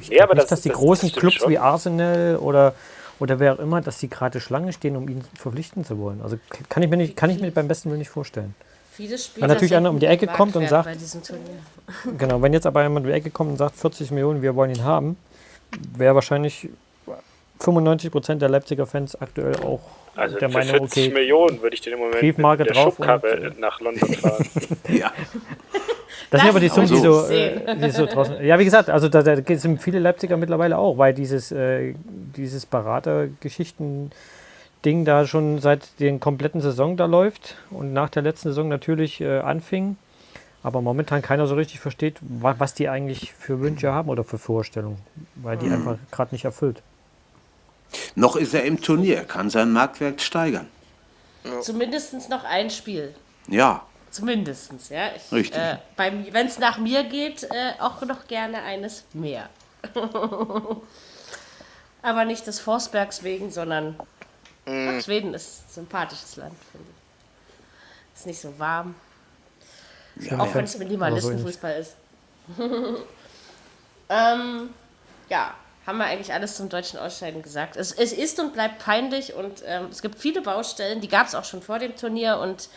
ich 0.00 0.08
Ja, 0.08 0.24
aber 0.24 0.34
nicht, 0.34 0.44
das- 0.44 0.50
dass 0.50 0.60
die 0.62 0.68
das- 0.70 0.78
großen 0.78 1.08
das 1.10 1.18
Clubs 1.18 1.36
schon. 1.36 1.50
wie 1.50 1.58
Arsenal 1.58 2.36
oder, 2.36 2.74
oder 3.18 3.38
wer 3.40 3.54
auch 3.54 3.58
immer, 3.58 3.80
dass 3.80 3.98
die 3.98 4.08
gerade 4.10 4.40
Schlange 4.40 4.72
stehen, 4.72 4.96
um 4.96 5.08
ihn 5.08 5.22
verpflichten 5.34 5.84
zu 5.84 5.98
wollen. 5.98 6.20
Also 6.22 6.38
kann 6.68 6.82
ich 6.82 6.90
mir, 6.90 6.96
nicht, 6.96 7.16
kann 7.16 7.30
ich 7.30 7.40
mir 7.40 7.50
beim 7.50 7.68
besten 7.68 7.88
Willen 7.90 7.98
nicht 8.00 8.10
vorstellen. 8.10 8.54
Viele 8.92 9.18
Spieler 9.18 9.42
Wenn 9.48 9.54
natürlich 9.54 9.74
einer 9.76 9.88
senken 9.90 9.94
um 9.96 10.00
die 10.00 10.06
Ecke 10.06 10.26
kommt 10.26 10.56
und 10.56 10.68
sagt-. 10.68 10.88
Genau, 12.18 12.40
wenn 12.40 12.52
jetzt 12.54 12.66
aber 12.66 12.82
jemand 12.82 13.04
um 13.04 13.10
die 13.10 13.14
Ecke 13.16 13.30
kommt 13.30 13.50
und 13.50 13.56
sagt 13.58 13.76
40 13.76 14.10
Millionen, 14.10 14.40
wir 14.42 14.54
wollen 14.54 14.70
ihn 14.74 14.84
haben, 14.84 15.16
wäre 15.96 16.14
wahrscheinlich 16.14 16.68
95 17.60 18.10
Prozent 18.10 18.42
der 18.42 18.48
Leipziger 18.48 18.86
Fans 18.86 19.20
aktuell 19.20 19.56
auch 19.56 19.80
Also 20.16 20.38
der 20.38 20.48
für 20.48 20.58
Meinung, 20.58 20.88
40 20.88 21.04
okay, 21.04 21.14
Millionen 21.14 21.62
würde 21.62 21.74
ich 21.74 21.80
den 21.80 21.92
im 21.94 21.98
Moment 22.00 22.20
Briefmarke 22.20 22.64
mit 22.64 22.74
der 22.74 22.82
drauf 22.82 22.96
Schubkarre 22.96 23.36
und, 23.36 23.44
äh, 23.44 23.60
nach 23.60 23.80
London 23.80 24.12
fahren. 24.14 24.46
Ja, 24.88 25.12
Das, 26.30 26.40
sind 26.40 26.50
aber 26.50 26.60
die 26.60 26.68
Das 26.68 26.74
Summen, 26.74 26.88
die 26.88 26.96
so, 26.96 27.26
äh, 27.28 27.76
die 27.76 27.90
so 27.90 28.06
draußen. 28.06 28.44
Ja, 28.44 28.58
wie 28.58 28.64
gesagt, 28.64 28.90
also 28.90 29.08
da, 29.08 29.22
da 29.22 29.56
sind 29.56 29.82
viele 29.82 29.98
Leipziger 29.98 30.36
mittlerweile 30.36 30.78
auch, 30.78 30.98
weil 30.98 31.14
dieses, 31.14 31.52
äh, 31.52 31.94
dieses 32.36 32.66
Beratergeschichten-Ding 32.66 35.04
da 35.04 35.26
schon 35.26 35.60
seit 35.60 36.00
den 36.00 36.18
kompletten 36.18 36.60
Saison 36.60 36.96
da 36.96 37.06
läuft 37.06 37.56
und 37.70 37.92
nach 37.92 38.08
der 38.08 38.22
letzten 38.22 38.48
Saison 38.48 38.68
natürlich 38.68 39.20
äh, 39.20 39.38
anfing. 39.38 39.96
Aber 40.62 40.80
momentan 40.80 41.22
keiner 41.22 41.46
so 41.46 41.54
richtig 41.54 41.78
versteht, 41.78 42.16
wa 42.20 42.56
was 42.58 42.74
die 42.74 42.88
eigentlich 42.88 43.32
für 43.32 43.60
Wünsche 43.60 43.92
haben 43.92 44.08
oder 44.08 44.24
für 44.24 44.38
Vorstellungen, 44.38 44.98
weil 45.36 45.56
die 45.56 45.70
einfach 45.70 45.96
gerade 46.10 46.34
nicht 46.34 46.44
erfüllt. 46.44 46.82
Noch 48.14 48.36
ist 48.36 48.54
er 48.54 48.64
im 48.64 48.80
Turnier, 48.80 49.24
kann 49.24 49.50
seinen 49.50 49.72
Marktwert 49.72 50.22
steigern. 50.22 50.68
Zumindest 51.60 52.28
noch 52.28 52.44
ein 52.44 52.70
Spiel. 52.70 53.14
Ja, 53.48 53.86
Zumindestens, 54.16 54.88
ja. 54.88 55.10
Ich, 55.14 55.30
Richtig. 55.30 55.60
Äh, 55.60 55.76
Wenn 55.96 56.46
es 56.46 56.58
nach 56.58 56.78
mir 56.78 57.04
geht, 57.04 57.42
äh, 57.44 57.72
auch 57.78 58.00
noch 58.00 58.26
gerne 58.26 58.62
eines 58.62 59.04
mehr. 59.12 59.50
Aber 62.02 62.24
nicht 62.24 62.46
des 62.46 62.58
Forsbergs 62.58 63.22
wegen, 63.24 63.50
sondern 63.50 63.94
ach, 64.64 65.02
Schweden 65.02 65.34
ist 65.34 65.64
ein 65.68 65.72
sympathisches 65.74 66.36
Land, 66.36 66.54
finde 66.72 66.86
ich. 66.88 68.18
Ist 68.18 68.26
nicht 68.26 68.40
so 68.40 68.58
warm. 68.58 68.94
ja, 70.16 70.38
Auch 70.38 70.46
ja. 70.46 70.54
wenn 70.54 70.64
es 70.64 70.78
Minimalistenfußball 70.78 71.78
ist. 71.78 71.96
ähm, 74.08 74.70
ja, 75.28 75.54
haben 75.86 75.98
wir 75.98 76.06
eigentlich 76.06 76.32
alles 76.32 76.56
zum 76.56 76.68
deutschen 76.68 76.98
Ausscheiden 76.98 77.42
gesagt. 77.42 77.76
Es, 77.76 77.92
es 77.92 78.12
ist 78.12 78.40
und 78.40 78.52
bleibt 78.52 78.80
peinlich 78.80 79.34
und 79.34 79.62
ähm, 79.66 79.86
es 79.90 80.02
gibt 80.02 80.18
viele 80.18 80.42
Baustellen, 80.42 81.00
die 81.00 81.08
gab 81.08 81.26
es 81.28 81.34
auch 81.34 81.44
schon 81.44 81.62
vor 81.62 81.78
dem 81.78 81.94
Turnier 81.96 82.38
und 82.38 82.68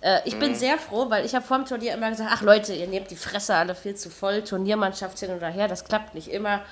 äh, 0.00 0.20
ich 0.24 0.38
bin 0.38 0.54
sehr 0.54 0.76
froh, 0.78 1.08
weil 1.08 1.24
ich 1.24 1.34
habe 1.34 1.46
vor 1.46 1.58
dem 1.58 1.66
Turnier 1.66 1.94
immer 1.94 2.10
gesagt, 2.10 2.30
ach 2.32 2.42
Leute, 2.42 2.74
ihr 2.74 2.86
nehmt 2.88 3.10
die 3.10 3.16
Fresse 3.16 3.54
alle 3.54 3.74
viel 3.74 3.94
zu 3.94 4.10
voll, 4.10 4.42
Turniermannschaft 4.42 5.18
hin 5.18 5.30
oder 5.30 5.48
her, 5.48 5.68
das 5.68 5.84
klappt 5.84 6.14
nicht 6.14 6.28
immer. 6.28 6.62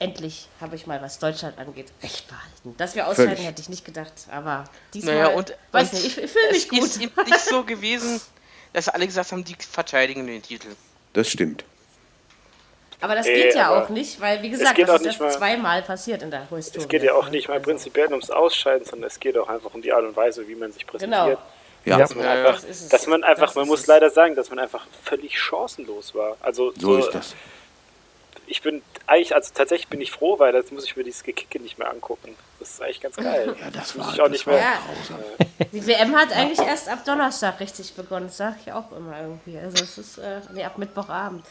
Endlich 0.00 0.48
habe 0.60 0.74
ich 0.74 0.88
mal, 0.88 1.00
was 1.00 1.20
Deutschland 1.20 1.58
angeht, 1.58 1.92
recht 2.02 2.26
behalten. 2.26 2.76
Dass 2.76 2.96
wir 2.96 3.06
ausscheiden, 3.06 3.34
Völlig. 3.34 3.46
hätte 3.46 3.62
ich 3.62 3.68
nicht 3.68 3.84
gedacht, 3.84 4.12
aber 4.32 4.64
diesmal, 4.92 5.14
Naja, 5.14 5.28
und, 5.28 5.54
weiß 5.70 5.92
und 5.92 5.94
nicht, 6.02 6.06
ich, 6.18 6.24
ich 6.24 6.30
fühle 6.30 6.48
mich 6.50 6.62
es 6.64 6.68
gut. 6.68 6.82
ist 6.82 7.00
eben 7.00 7.22
nicht 7.24 7.40
so 7.40 7.62
gewesen, 7.62 8.20
dass 8.72 8.88
alle 8.88 9.06
gesagt 9.06 9.30
haben, 9.30 9.44
die 9.44 9.54
verteidigen 9.54 10.26
den 10.26 10.42
Titel. 10.42 10.68
das 11.12 11.28
stimmt. 11.28 11.64
Aber 13.02 13.14
das 13.16 13.26
Nee, 13.26 13.34
geht 13.34 13.54
ja 13.54 13.68
aber 13.70 13.84
auch 13.84 13.88
nicht, 13.88 14.20
weil, 14.20 14.42
wie 14.42 14.50
gesagt, 14.50 14.78
das 14.78 14.88
ist 14.88 14.98
nicht 15.00 15.06
erst 15.06 15.20
mal- 15.20 15.30
zweimal 15.32 15.82
passiert 15.82 16.22
in 16.22 16.30
der 16.30 16.48
Historie. 16.48 16.82
Es 16.82 16.88
geht 16.88 17.02
ja 17.02 17.14
auch 17.14 17.28
nicht 17.30 17.48
mal 17.48 17.54
Also, 17.54 17.64
prinzipiell 17.64 18.08
ums 18.08 18.30
Ausscheiden, 18.30 18.86
sondern 18.86 19.08
es 19.08 19.18
geht 19.20 19.36
auch 19.36 19.48
einfach 19.48 19.74
um 19.74 19.82
die 19.82 19.92
Art 19.92 20.04
und 20.04 20.16
Weise, 20.16 20.46
wie 20.48 20.54
man 20.54 20.72
sich 20.72 20.86
präsentiert. 20.86 21.20
Genau. 21.26 21.38
Ja, 21.84 21.98
Dass 21.98 22.14
man, 22.14 22.24
Ja, 22.24 22.34
ja. 22.36 22.46
einfach, 22.48 22.62
Das 22.64 22.88
dass 22.88 23.06
man 23.08 23.24
einfach, 23.24 23.46
Das 23.46 23.54
man 23.56 23.66
muss 23.66 23.80
es. 23.80 23.86
leider 23.88 24.08
sagen, 24.08 24.36
dass 24.36 24.50
man 24.50 24.60
einfach 24.60 24.86
völlig 25.02 25.36
chancenlos 25.36 26.14
war. 26.14 26.36
Also 26.40 26.72
so 26.78 26.96
ist 26.96 27.10
das. 27.10 27.34
Ich 28.46 28.60
bin 28.62 28.82
eigentlich, 29.06 29.34
also 29.34 29.50
tatsächlich 29.54 29.88
bin 29.88 30.00
ich 30.00 30.12
froh, 30.12 30.38
weil 30.38 30.54
jetzt 30.54 30.70
muss 30.72 30.84
ich 30.84 30.94
mir 30.96 31.04
dieses 31.04 31.22
Gekicke 31.24 31.58
nicht 31.60 31.78
mehr 31.78 31.90
angucken. 31.90 32.36
Das 32.60 32.70
ist 32.70 32.82
eigentlich 32.82 33.00
ganz 33.00 33.16
geil. 33.16 33.56
Ja, 33.60 33.70
das 33.72 33.94
muss 33.96 34.06
war, 34.06 34.14
ich 34.14 34.20
auch 34.20 34.24
das 34.24 34.32
nicht 34.32 34.46
war 34.46 34.54
mehr. 34.54 34.62
Ja. 34.62 34.72
grausam. 34.86 35.68
Die 35.72 35.86
WM 35.86 36.14
hat 36.16 36.32
eigentlich 36.32 36.58
erst 36.60 36.88
ab 36.88 37.04
Donnerstag 37.04 37.58
richtig 37.60 37.94
begonnen. 37.94 38.26
Das 38.26 38.36
sage 38.36 38.56
ich 38.64 38.72
auch 38.72 38.92
immer 38.92 39.20
irgendwie. 39.20 39.58
Also 39.58 39.82
es 39.82 39.96
ist, 39.98 40.18
äh, 40.18 40.40
nee, 40.52 40.64
ab 40.64 40.76
Mittwochabend. 40.78 41.44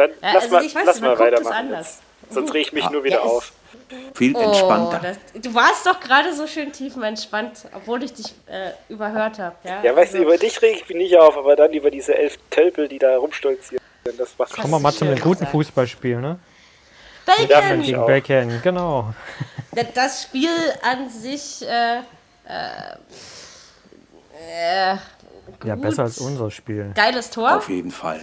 Dann 0.00 0.10
Ja, 0.22 0.32
lass 0.32 0.44
also 0.44 0.54
mal, 0.56 0.64
ich 0.64 0.74
weiß 0.74 0.86
lass 0.86 0.94
nicht, 0.96 1.02
man 1.04 1.18
mal 1.18 1.18
weitermachen. 1.26 1.52
anders. 1.54 2.00
Jetzt. 2.22 2.34
Sonst 2.34 2.54
reg 2.54 2.62
ich 2.62 2.72
mich 2.72 2.88
nur 2.90 3.04
wieder 3.04 3.16
Ja, 3.16 3.22
auf. 3.22 3.52
Viel 4.14 4.34
Oh, 4.36 4.40
entspannter. 4.40 5.00
das, 5.02 5.42
du 5.42 5.52
warst 5.54 5.84
doch 5.86 6.00
gerade 6.00 6.32
so 6.34 6.46
schön 6.46 6.72
tiefenentspannt, 6.72 7.66
obwohl 7.74 8.02
ich 8.04 8.14
dich 8.14 8.28
äh, 8.46 8.70
überhört 8.88 9.38
habe. 9.38 9.56
Ja, 9.64 9.82
Ja, 9.82 9.94
weißt 9.96 10.14
du, 10.14 10.18
Also, 10.18 10.28
über 10.30 10.38
dich 10.38 10.62
reg 10.62 10.76
ich 10.76 10.88
mich 10.88 10.96
nicht 10.96 11.16
auf, 11.18 11.36
aber 11.36 11.54
dann 11.56 11.72
über 11.72 11.90
diese 11.90 12.14
elf 12.16 12.38
Tölpel, 12.50 12.88
die 12.88 12.98
da 12.98 13.16
rumstolzieren. 13.18 13.82
Das 14.16 14.30
macht 14.38 14.52
Kommen 14.54 14.70
wir 14.70 14.78
mal 14.78 14.92
zu 14.92 15.04
einem 15.04 15.20
guten. 15.20 15.46
Fußballspiel, 15.46 16.16
ne? 16.20 16.38
Ja, 17.26 17.60
Belgien! 17.60 17.80
Ich 17.82 17.86
Gegen. 17.88 18.06
Belgien, 18.06 18.60
genau. 18.62 19.12
Das 19.94 20.22
Spiel 20.22 20.48
an 20.82 21.10
sich 21.10 21.62
äh, 21.62 21.98
äh, 21.98 22.02
äh, 24.92 24.96
Ja, 25.64 25.74
besser 25.76 26.04
als 26.04 26.18
unser 26.18 26.50
Spiel. 26.50 26.92
Geiles 26.94 27.28
Tor. 27.30 27.56
Auf 27.56 27.68
jeden 27.68 27.90
Fall. 27.90 28.20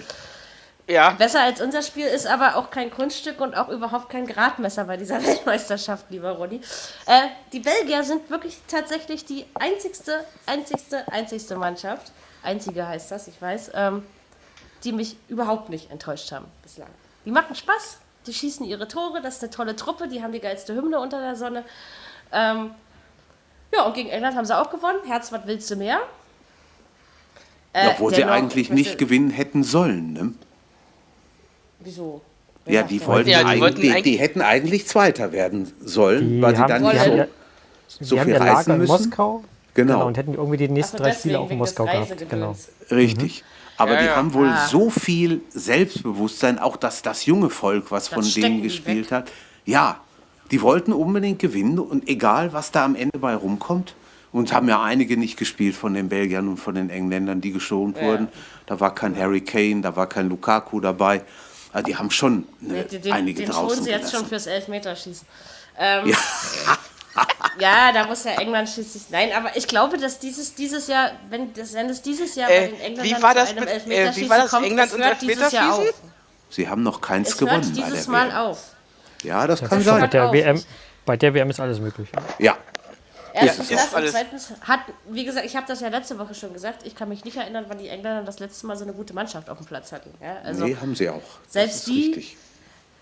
Ja, 0.88 1.11
Besser 1.11 1.41
als 1.41 1.59
unser 1.59 1.81
Spiel 1.81 2.05
ist 2.05 2.25
aber 2.25 2.55
auch 2.55 2.71
kein 2.71 2.89
Kunststück 2.89 3.41
und 3.41 3.55
auch 3.55 3.67
überhaupt 3.67 4.09
kein 4.09 4.25
Gradmesser 4.25 4.85
bei 4.85 4.95
dieser 4.95 5.21
Weltmeisterschaft, 5.25 6.05
lieber 6.09 6.31
Ronny. 6.31 6.61
Äh, 7.05 7.27
die 7.51 7.59
Belgier 7.59 8.03
sind 8.03 8.29
wirklich 8.29 8.57
tatsächlich 8.69 9.25
die 9.25 9.45
einzigste, 9.53 10.23
einzigste, 10.45 11.05
einzigste 11.11 11.57
Mannschaft, 11.57 12.11
einzige 12.41 12.88
heißt 12.88 13.11
das, 13.11 13.27
ich 13.27 13.41
weiß, 13.41 13.71
ähm, 13.73 14.03
die 14.85 14.93
mich 14.93 15.17
überhaupt 15.27 15.69
nicht 15.69 15.91
enttäuscht 15.91 16.31
haben 16.31 16.45
bislang. 16.63 16.88
Die 17.25 17.31
machen 17.31 17.55
Spaß, 17.55 17.97
die 18.25 18.33
schießen 18.33 18.65
ihre 18.65 18.88
Tore, 18.88 19.21
das 19.21 19.35
ist 19.35 19.43
eine 19.43 19.51
tolle 19.51 19.75
Truppe, 19.75 20.07
die 20.07 20.23
haben 20.23 20.31
die 20.31 20.39
geilste 20.39 20.73
Hymne 20.73 20.99
unter 20.99 21.19
der 21.19 21.35
Sonne. 21.35 21.65
Ähm, 22.31 22.71
Ja, 23.73 23.83
und 23.83 23.93
gegen 23.93 24.07
England 24.07 24.38
haben 24.38 24.45
sie 24.45 24.57
auch 24.57 24.69
gewonnen. 24.69 24.99
Herz, 25.05 25.33
was 25.33 25.41
willst 25.45 25.69
du 25.69 25.75
mehr? 25.75 25.99
Äh, 27.73 27.89
Obwohl 27.89 28.15
sie 28.15 28.23
eigentlich 28.23 28.69
ich 28.69 28.73
nicht 28.73 28.97
gewinnen 28.97 29.29
hätten 29.29 29.63
sollen. 29.63 30.13
Ne? 30.13 30.33
Wieso? 31.88 32.21
Ja, 32.65 32.81
sagt 32.81 32.91
die 32.91 32.97
denn? 32.99 33.07
wollten, 33.07 33.29
Ja, 33.29 33.39
die 33.39 33.45
eigentlich, 33.45 33.61
wollten 33.61 33.75
die, 33.77 33.81
die 33.88 33.93
eigentlich- 33.93 34.19
hätten 34.19 34.41
eigentlich 34.41 34.88
Zweiter 34.88 35.31
werden 35.31 35.71
sollen, 35.81 36.29
Die 36.35 36.41
weil 36.41 36.55
sie 36.55 36.65
dann 36.65 36.83
nicht 36.83 37.01
so, 37.01 37.11
ja, 37.11 37.27
so 38.01 38.17
viel 38.17 38.33
Lager 38.33 38.51
reißen 38.51 38.73
in 38.73 38.79
müssen. 38.79 38.91
Moskau. 38.91 39.43
Genau, 39.73 40.05
Und 40.07 40.17
hätten 40.17 40.33
irgendwie 40.33 40.57
die 40.57 40.67
nächsten 40.67 40.97
so, 40.97 41.03
drei 41.03 41.13
Spiele 41.13 41.39
auch 41.39 41.49
in 41.49 41.57
Moskau 41.59 41.85
gehabt. 41.85 42.29
Genau. 42.29 42.55
richtig. 42.91 43.43
Aber 43.77 43.93
Ja, 43.93 43.99
die 44.01 44.05
ja. 44.07 44.15
haben 44.15 44.33
wohl 44.33 44.47
Ah. 44.49 44.67
so 44.67 44.89
viel 44.89 45.41
Selbstbewusstsein, 45.49 46.59
auch 46.59 46.77
dass 46.77 47.01
das 47.03 47.25
junge 47.25 47.49
Volk, 47.49 47.91
was 47.91 48.07
von 48.07 48.23
stecken 48.23 48.47
denen 48.55 48.63
gespielt 48.63 49.05
weg. 49.05 49.11
hat, 49.11 49.31
ja, 49.65 49.99
die 50.51 50.61
wollten 50.61 50.93
unbedingt 50.93 51.39
gewinnen 51.39 51.77
und 51.79 52.09
egal, 52.09 52.53
was 52.53 52.71
da 52.71 52.83
am 52.85 52.95
Ende 52.95 53.19
bei 53.19 53.35
rumkommt. 53.35 53.95
Und 54.33 54.51
haben 54.51 54.67
ja 54.67 54.83
einige 54.83 55.15
nicht 55.17 55.38
gespielt 55.38 55.73
von 55.75 55.93
den 55.93 56.09
Belgiern 56.09 56.47
und 56.49 56.57
von 56.57 56.75
den 56.75 56.89
Engländern, 56.89 57.39
die 57.39 57.51
geschont 57.53 57.99
wurden. 58.01 58.27
Da 58.65 58.79
war 58.79 58.93
kein 58.93 59.17
Harry 59.17 59.41
Kane, 59.41 59.81
da 59.81 59.95
war 59.95 60.07
kein 60.09 60.27
Lukaku 60.27 60.79
dabei. 60.81 61.21
Also 61.74 61.86
die 61.86 61.95
haben 61.95 62.09
schon 62.11 62.47
ne, 62.61 62.84
Den, 62.84 63.01
den, 63.01 63.13
einige 63.13 63.41
den 63.41 63.49
draußen 63.51 63.70
schonen 63.70 63.84
sie 63.84 63.89
jetzt 63.91 63.99
gelassen. 64.01 64.18
schon 64.18 64.28
fürs 64.28 64.47
Elfmeterschießen. 64.47 65.28
Ähm, 65.80 66.11
ja. 67.59 67.91
da 67.93 68.07
muss 68.07 68.24
ja 68.24 68.32
England 68.32 68.68
schließlich. 68.70 69.03
Nein, 69.11 69.30
aber 69.36 69.55
ich 69.55 69.68
glaube, 69.68 69.97
dass 69.97 70.18
dieses, 70.20 70.55
dieses 70.55 70.88
Jahr, 70.88 71.11
wenn, 71.30 71.53
das, 71.53 71.74
wenn 71.74 71.88
es 71.89 72.01
dieses 72.01 72.34
Jahr 72.36 72.49
Äh, 72.49 72.61
bei 72.61 72.68
den 72.68 72.80
Engländern 72.82 73.05
wie 73.20 73.22
war 73.24 73.34
das 73.36 73.49
zu 73.49 73.55
einem 73.55 73.59
mit- 73.65 73.70
äh, 73.70 73.74
Elfmeterschießen 73.76 74.24
wie 74.26 74.30
war 74.30 74.38
das 74.39 74.49
kommt, 74.51 74.65
England 74.65 74.93
und 74.93 75.03
hört 75.03 75.22
dieses 75.22 75.51
Jahr 75.51 75.76
auf. 75.76 75.93
Sie 76.49 76.68
haben 76.68 76.82
noch 76.84 76.99
keins 77.01 77.30
Es 77.30 77.38
gewonnen 77.38 77.63
hört 77.63 77.76
bei 77.76 77.84
dieses 77.84 78.03
der 78.05 78.11
Mal 78.11 78.28
WM. 78.30 78.36
auf. 78.38 78.63
Ja, 79.24 79.45
das 79.47 79.59
kann 79.59 79.70
hört 79.70 79.84
sein. 79.84 79.99
Bei 80.01 80.07
der. 80.07 80.32
WM, 80.34 80.63
bei 81.05 81.18
der 81.18 81.34
WM 81.34 81.49
ist 81.49 81.59
alles 81.59 81.80
möglich. 81.80 82.09
Ja, 82.39 82.57
Erstens 83.45 83.69
Ja, 83.69 83.77
das 83.77 83.93
und 83.93 84.07
zweitens 84.09 84.53
hat, 84.61 84.79
wie 85.09 85.25
gesagt, 85.25 85.45
ich 85.45 85.55
habe 85.55 85.65
das 85.67 85.79
ja 85.81 85.88
letzte 85.89 86.17
Woche 86.19 86.33
schon 86.33 86.53
gesagt, 86.53 86.85
ich 86.85 86.95
kann 86.95 87.09
mich 87.09 87.23
nicht 87.25 87.38
erinnern, 87.38 87.65
wann 87.67 87.77
die 87.77 87.88
Engländer 87.89 88.23
das 88.23 88.39
letzte 88.39 88.65
Mal 88.67 88.75
so 88.77 88.83
eine 88.83 88.93
gute 88.93 89.13
Mannschaft 89.13 89.49
auf 89.49 89.57
dem 89.57 89.67
Platz 89.67 89.91
hatten. 89.91 90.11
Ja, 90.21 90.38
also, 90.43 90.65
nee, 90.65 90.75
haben 90.79 90.95
sie 90.95 91.09
auch. 91.09 91.21
selbst 91.47 91.75
das 91.75 91.79
ist 91.79 91.88
die- 91.88 92.05
richtig. 92.07 92.38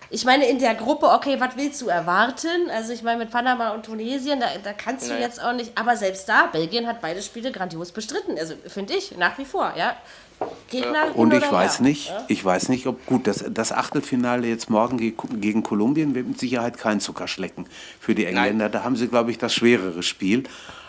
Ich 0.08 0.24
meine, 0.24 0.46
in 0.48 0.60
der 0.60 0.76
Gruppe, 0.76 1.06
okay, 1.10 1.40
was 1.40 1.56
willst 1.56 1.82
du 1.82 1.88
erwarten? 1.88 2.70
Also 2.72 2.92
ich 2.92 3.02
meine, 3.02 3.18
mit 3.18 3.30
Panama 3.32 3.70
und 3.70 3.84
Tunesien, 3.86 4.38
da, 4.38 4.46
da 4.62 4.72
kannst 4.72 5.06
du 5.08 5.12
Naja. 5.12 5.26
jetzt 5.26 5.42
auch 5.42 5.52
nicht, 5.52 5.76
aber 5.76 5.96
selbst 5.96 6.28
da, 6.28 6.46
Belgien 6.46 6.86
hat 6.86 7.00
beide 7.00 7.20
Spiele 7.22 7.50
grandios 7.50 7.90
bestritten. 7.90 8.38
Also 8.38 8.54
finde 8.68 8.94
ich, 8.94 9.16
nach 9.16 9.36
wie 9.36 9.44
vor, 9.44 9.72
ja. 9.76 9.96
Und 11.14 11.32
ich 11.32 11.50
weiß 11.50 11.80
nicht, 11.80 12.08
Ja? 12.10 12.24
ich 12.28 12.44
weiß 12.44 12.68
nicht, 12.68 12.86
ob 12.86 13.04
gut, 13.06 13.26
das, 13.26 13.44
das 13.48 13.72
Achtelfinale 13.72 14.46
jetzt 14.46 14.68
morgen 14.68 14.98
ge- 14.98 15.14
gegen 15.40 15.62
Kolumbien 15.62 16.14
wird 16.14 16.26
mit 16.26 16.38
Sicherheit 16.40 16.76
kein 16.76 17.00
Zuckerschlecken 17.00 17.66
für 18.00 18.14
die 18.14 18.26
Engländer. 18.26 18.68
Da 18.68 18.82
haben 18.84 18.96
sie, 18.96 19.06
glaube 19.08 19.30
ich, 19.30 19.38
das 19.38 19.54
schwerere 19.54 20.02
Spiel. 20.02 20.44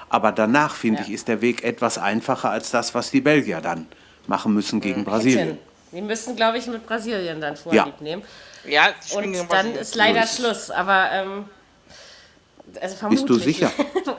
Aber 0.09 0.31
danach, 0.31 0.75
finde 0.75 1.01
ich, 1.03 1.11
ist 1.11 1.27
der 1.27 1.41
Weg 1.41 1.63
etwas 1.63 1.97
einfacher 1.97 2.49
als 2.49 2.71
das, 2.71 2.95
was 2.95 3.11
die 3.11 3.21
Belgier 3.21 3.61
dann 3.61 3.87
machen 4.25 4.53
müssen 4.53 4.81
gegen 4.81 5.05
Brasilien. 5.05 5.47
Hätten. 5.49 5.57
Die 5.93 6.01
müssen, 6.01 6.35
glaube 6.35 6.57
ich, 6.57 6.67
mit 6.67 6.85
Brasilien 6.85 7.39
dann 7.39 7.55
Ja. 7.71 7.83
vorlieb 7.83 8.01
nehmen. 8.01 8.23
Ja, 8.67 8.87
die 8.91 9.09
spielen 9.09 9.25
Und 9.29 9.37
dann 9.37 9.47
Brasilien. 9.47 9.77
ist 9.79 9.95
leider. 9.95 10.27
Schluss. 10.27 10.71
Aber, 10.71 11.09
ähm, 11.13 11.45
also 12.81 12.95
vermutlich. 12.97 13.25
Bist 13.27 13.29
du 13.39 13.43
sicher? 13.43 13.71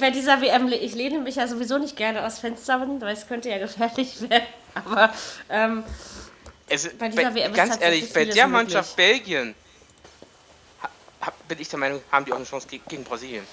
Bei 0.00 0.10
dieser 0.10 0.40
WM, 0.40 0.68
ich 0.72 0.94
lehne 0.94 1.20
mich 1.20 1.36
ja 1.36 1.46
sowieso 1.46 1.78
nicht 1.78 1.96
gerne 1.96 2.26
aus 2.26 2.40
Fenstern, 2.40 3.00
weil 3.00 3.14
es 3.14 3.28
könnte 3.28 3.48
ja 3.48 3.58
gefährlich 3.58 4.20
werden. 4.28 4.46
Aber 4.74 5.12
ähm, 5.48 5.84
Es, 6.68 6.88
bei 6.98 7.08
dieser 7.08 7.30
bei, 7.30 7.34
WM 7.34 7.50
ist 7.52 7.56
ganz 7.56 7.70
tatsächlich 7.72 8.00
ehrlich, 8.00 8.12
bei 8.14 8.24
der 8.24 8.46
möglich. 8.46 8.52
Mannschaft 8.52 8.96
Belgien 8.96 9.54
ha, 11.22 11.32
bin 11.48 11.58
ich 11.60 11.68
der 11.68 11.78
Meinung, 11.78 12.02
haben 12.10 12.24
die 12.24 12.32
auch 12.32 12.36
eine 12.36 12.44
Chance 12.44 12.66
gegen, 12.68 12.84
gegen 12.88 13.04
Brasilien. 13.04 13.46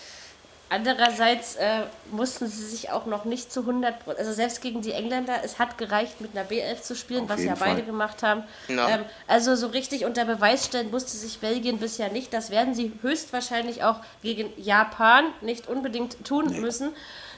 Andererseits 0.69 1.55
äh, 1.55 1.81
mussten 2.11 2.47
sie 2.47 2.65
sich 2.65 2.91
auch 2.91 3.05
noch 3.05 3.25
nicht 3.25 3.51
zu 3.51 3.61
100 3.61 4.03
Pro- 4.03 4.11
also 4.11 4.33
selbst 4.33 4.61
gegen 4.61 4.81
die 4.81 4.91
Engländer, 4.91 5.33
es 5.43 5.59
hat 5.59 5.77
gereicht, 5.77 6.21
mit 6.21 6.35
einer 6.35 6.47
B11 6.47 6.81
zu 6.81 6.95
spielen, 6.95 7.23
Auf 7.23 7.29
was 7.29 7.39
ja 7.39 7.45
jeden 7.47 7.59
beide 7.59 7.75
Fall. 7.77 7.83
gemacht 7.85 8.23
haben. 8.23 8.43
Ja. 8.67 8.89
Ähm, 8.89 9.05
also 9.27 9.55
so 9.55 9.67
richtig 9.67 10.05
unter 10.05 10.25
Beweis 10.25 10.65
stellen 10.65 10.91
musste 10.91 11.15
sich 11.17 11.39
Belgien 11.39 11.77
bisher 11.77 12.11
nicht. 12.11 12.33
Das 12.33 12.49
werden 12.49 12.73
sie 12.73 12.91
höchstwahrscheinlich 13.01 13.83
auch 13.83 13.99
gegen 14.21 14.51
Japan 14.57 15.25
nicht 15.41 15.67
unbedingt 15.67 16.25
tun 16.25 16.59
müssen. 16.61 16.89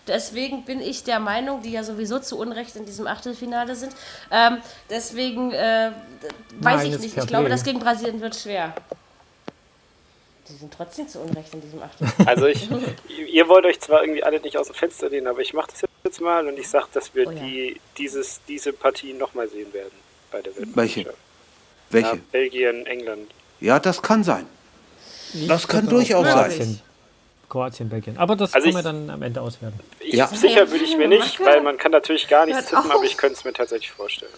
Deswegen 0.07 0.63
bin 0.63 0.79
ich 0.79 1.03
der 1.03 1.19
Meinung, 1.19 1.61
die 1.61 1.71
ja 1.71 1.83
sowieso 1.83 2.19
zu 2.19 2.37
Unrecht 2.39 2.77
in 2.77 2.85
diesem 2.85 3.07
Achtelfinale 3.07 3.75
sind. 3.75 3.93
Ähm, 4.31 4.59
deswegen 4.89 5.51
äh, 5.51 5.91
weiß 6.59 6.83
Nein, 6.83 6.93
ich 6.93 6.99
nicht. 6.99 7.17
Ich 7.17 7.27
glaube, 7.27 7.49
das 7.49 7.63
gegen 7.63 7.79
Brasilien 7.79 8.21
wird 8.21 8.35
schwer. 8.37 8.73
Die 10.49 10.53
sind 10.55 10.73
trotzdem 10.73 11.07
zu 11.07 11.19
Unrecht 11.19 11.53
in 11.53 11.61
diesem 11.61 11.81
Achtelfinale. 11.81 12.27
Also 12.29 12.45
ich, 12.47 12.69
ihr 13.31 13.47
wollt 13.47 13.65
euch 13.65 13.79
zwar 13.79 14.01
irgendwie 14.01 14.23
alle 14.23 14.39
nicht 14.39 14.57
aus 14.57 14.67
dem 14.67 14.75
Fenster 14.75 15.09
lehnen, 15.09 15.27
aber 15.27 15.39
ich 15.41 15.53
mache 15.53 15.71
das 15.71 15.83
jetzt 16.03 16.21
mal 16.21 16.47
und 16.47 16.57
ich 16.57 16.69
sage, 16.69 16.87
dass 16.93 17.13
wir 17.15 17.27
Oh 17.27 17.31
ja. 17.31 17.39
die, 17.39 17.79
dieses, 17.97 18.39
diese 18.47 18.71
Partie 18.73 19.13
nochmal 19.13 19.49
sehen 19.49 19.73
werden 19.73 19.91
bei 20.31 20.41
der 20.41 20.53
Welche? 20.55 20.67
Weltmeisterschaft. 20.67 21.17
Ja, 21.17 21.91
Welche? 21.91 22.15
Belgien, 22.31 22.85
England. 22.85 23.31
Ja, 23.59 23.79
das 23.79 24.01
kann 24.01 24.23
sein. 24.23 24.45
Das 25.47 25.67
kann 25.67 25.87
durchaus 25.87 26.25
sein. 26.27 26.81
Kroatien, 27.49 27.87
Belgien. 27.89 28.17
Aber 28.17 28.35
das 28.35 28.53
Also 28.53 28.65
können 28.65 28.77
wir 28.77 28.83
dann 28.83 29.09
am 29.09 29.21
Ende 29.21 29.41
auswerten. 29.41 29.79
Ich, 29.99 30.13
Ja. 30.13 30.27
Sicher 30.27 30.69
würde 30.69 30.83
ich 30.83 30.97
mir 30.97 31.07
nicht, 31.07 31.39
weil 31.39 31.61
man 31.61 31.77
kann 31.77 31.91
natürlich 31.91 32.27
gar 32.27 32.45
nichts 32.45 32.65
tippen, 32.67 32.91
aber 32.91 33.03
ich 33.03 33.15
könnte 33.17 33.35
es 33.37 33.43
mir 33.45 33.53
tatsächlich 33.53 33.91
vorstellen. 33.91 34.31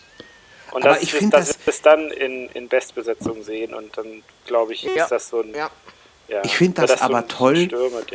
Und 0.72 0.84
Aber 0.86 0.94
das 0.94 1.04
ich 1.04 1.14
ist, 1.16 1.34
dass 1.34 1.48
das- 1.48 1.66
wir 1.66 1.74
es 1.74 1.82
dann 1.82 2.12
in, 2.12 2.48
in 2.50 2.68
Bestbesetzung 2.68 3.42
sehen 3.44 3.74
und 3.74 3.98
dann 3.98 4.22
glaube 4.46 4.74
ich, 4.74 4.84
Ja. 4.84 5.04
ist 5.04 5.10
das 5.12 5.30
so 5.30 5.42
ein. 5.42 5.54
Ja. 5.56 5.72
Ja, 6.30 6.44
Ich 6.44 6.56
find 6.58 6.78
wäre 6.78 6.88
das 6.88 7.00
so 7.00 7.06
aber 7.06 7.20
ein 7.20 7.28
toll. 7.28 7.70
Halt. 7.72 8.14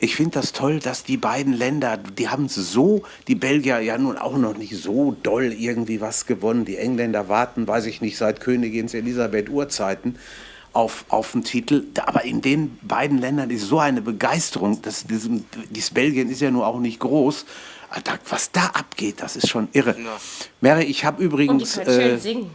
Ich 0.00 0.14
finde 0.14 0.38
das 0.38 0.52
toll, 0.52 0.78
dass 0.78 1.02
die 1.02 1.16
beiden 1.16 1.52
Länder, 1.52 1.96
die 1.96 2.28
haben 2.28 2.48
so, 2.48 3.02
die 3.26 3.34
Belgier 3.34 3.80
ja 3.80 3.98
nun 3.98 4.16
auch 4.16 4.36
noch 4.36 4.56
nicht 4.56 4.76
so 4.76 5.16
doll 5.22 5.52
irgendwie 5.52 6.00
was 6.00 6.26
gewonnen. 6.26 6.64
Die 6.64 6.76
Engländer 6.76 7.28
warten, 7.28 7.66
weiß 7.66 7.86
ich 7.86 8.00
nicht, 8.00 8.16
seit 8.16 8.40
Königin 8.40 8.86
Elisabeth 8.92 9.48
Urzeiten 9.48 10.16
auf, 10.72 11.04
auf 11.08 11.32
den 11.32 11.42
Titel. 11.42 11.84
Aber 12.06 12.24
in 12.24 12.40
den 12.40 12.78
beiden 12.82 13.18
Ländern 13.18 13.50
ist 13.50 13.62
so 13.62 13.80
eine 13.80 14.00
Begeisterung. 14.00 14.80
Das, 14.82 15.04
diesem, 15.04 15.44
dieses 15.70 15.90
Belgien 15.90 16.30
ist 16.30 16.40
ja 16.40 16.52
nur 16.52 16.66
auch 16.66 16.78
nicht 16.78 17.00
groß. 17.00 17.44
Da, 18.04 18.18
was 18.28 18.52
da 18.52 18.66
abgeht, 18.66 19.16
das 19.18 19.34
ist 19.34 19.48
schon 19.48 19.68
irre. 19.72 19.96
Ja. 19.98 20.16
Mary, 20.60 20.84
ich 20.84 21.04
habe 21.04 21.16
Und 21.16 21.22
die 21.22 21.24
übrigens. 21.24 21.74
schön 21.74 21.86
äh, 21.86 22.18
singen. 22.18 22.50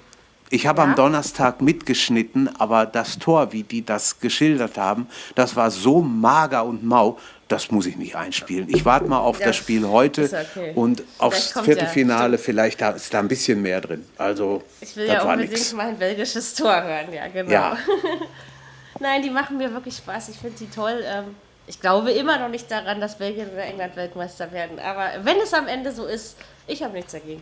Ich 0.50 0.68
habe 0.68 0.82
Ja? 0.82 0.88
am 0.88 0.96
Donnerstag 0.96 1.62
mitgeschnitten, 1.62 2.50
aber 2.60 2.86
das 2.86 3.18
Tor, 3.20 3.52
wie 3.54 3.64
die 3.64 3.84
das 3.86 4.20
geschildert 4.20 4.78
haben, 4.78 5.08
das 5.36 5.56
war 5.56 5.72
so 5.72 6.02
mager 6.02 6.64
und 6.66 6.84
mau, 6.84 7.18
das 7.48 7.70
muss 7.72 7.86
ich 7.86 7.98
nicht 7.98 8.16
einspielen. 8.16 8.68
Ich 8.70 8.86
warte 8.86 9.06
mal 9.08 9.20
auf 9.20 9.40
Ja, 9.40 9.48
das 9.48 9.56
Spiel 9.58 9.88
heute 9.88 10.24
okay. 10.26 10.72
und 10.76 11.04
aufs 11.20 11.52
Viertelfinale, 11.60 12.38
ja, 12.38 12.42
vielleicht 12.42 12.82
da 12.82 12.92
ist 12.92 13.14
da 13.14 13.20
ein 13.20 13.28
bisschen 13.28 13.62
mehr 13.62 13.82
drin. 13.82 14.06
Also, 14.18 14.64
Ich 14.82 14.96
will 14.96 15.08
das 15.08 15.16
ja 15.18 15.24
unbedingt 15.24 15.52
nix. 15.52 15.74
mal 15.74 15.88
ein 15.90 15.98
belgisches 15.98 16.54
Tor 16.56 16.82
hören, 16.84 17.14
ja, 17.14 17.28
genau. 17.28 17.52
Ja, 17.52 17.78
Nein, 19.00 19.22
die 19.22 19.30
machen 19.30 19.58
mir 19.58 19.72
wirklich 19.74 19.98
Spaß. 19.98 20.30
Ich 20.30 20.38
finde 20.38 20.58
die 20.60 20.70
toll. 20.70 21.04
Ähm, 21.06 21.36
ich 21.68 21.80
glaube 21.82 22.12
immer 22.12 22.38
noch 22.40 22.50
nicht 22.50 22.70
daran, 22.70 23.02
dass 23.02 23.18
Belgien 23.18 23.50
oder 23.52 23.64
England 23.64 23.96
Weltmeister 23.96 24.52
werden. 24.52 24.80
Aber 24.80 25.10
wenn 25.24 25.38
es 25.38 25.54
am 25.54 25.68
Ende 25.68 25.92
so 25.92 26.06
ist, 26.06 26.38
ich 26.68 26.84
habe 26.84 26.94
nichts 26.94 27.12
dagegen. 27.14 27.42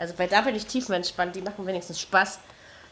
Also 0.00 0.14
bei 0.16 0.26
da 0.26 0.40
bin 0.40 0.54
ich 0.56 0.66
tiefenentspannt. 0.66 1.36
Die 1.36 1.42
machen 1.42 1.66
wenigstens 1.66 2.00
Spaß. 2.00 2.40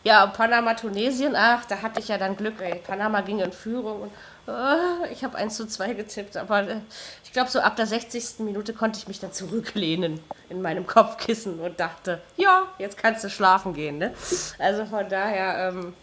Ja, 0.05 0.25
und 0.25 0.35
Panama, 0.35 0.75
Tunesien, 0.75 1.35
ach, 1.35 1.65
da 1.65 1.83
hatte 1.83 1.99
ich 1.99 2.09
ja 2.09 2.19
dann 2.19 2.37
Glück. 2.37 2.61
Ey. 2.61 2.77
Panama 2.87 3.23
ging 3.23 3.41
in 3.41 3.51
Führung 3.51 4.03
und 4.03 4.11
äh, 4.47 5.11
ich 5.13 5.25
habe 5.25 5.37
1 5.37 5.57
zu 5.57 5.67
2 5.67 5.95
getippt. 5.95 6.37
Aber 6.37 6.69
äh, 6.69 6.77
ich 7.25 7.33
glaube, 7.33 7.51
so 7.51 7.61
ab 7.61 7.77
der 7.77 7.87
60. 7.87 8.41
Minute 8.41 8.75
konnte 8.75 8.99
ich 8.99 9.09
mich 9.09 9.19
dann 9.21 9.33
zurücklehnen 9.33 10.21
in 10.51 10.63
meinem 10.63 10.87
Kopfkissen 10.87 11.59
und 11.59 11.81
dachte, 11.81 12.21
ja, 12.37 12.65
jetzt 12.79 12.97
kannst 12.99 13.25
du 13.25 13.31
schlafen 13.31 13.75
gehen. 13.75 13.99
Ne? 13.99 14.15
Also 14.59 14.85
von 14.85 15.09
daher, 15.09 15.71
ähm, 15.71 15.95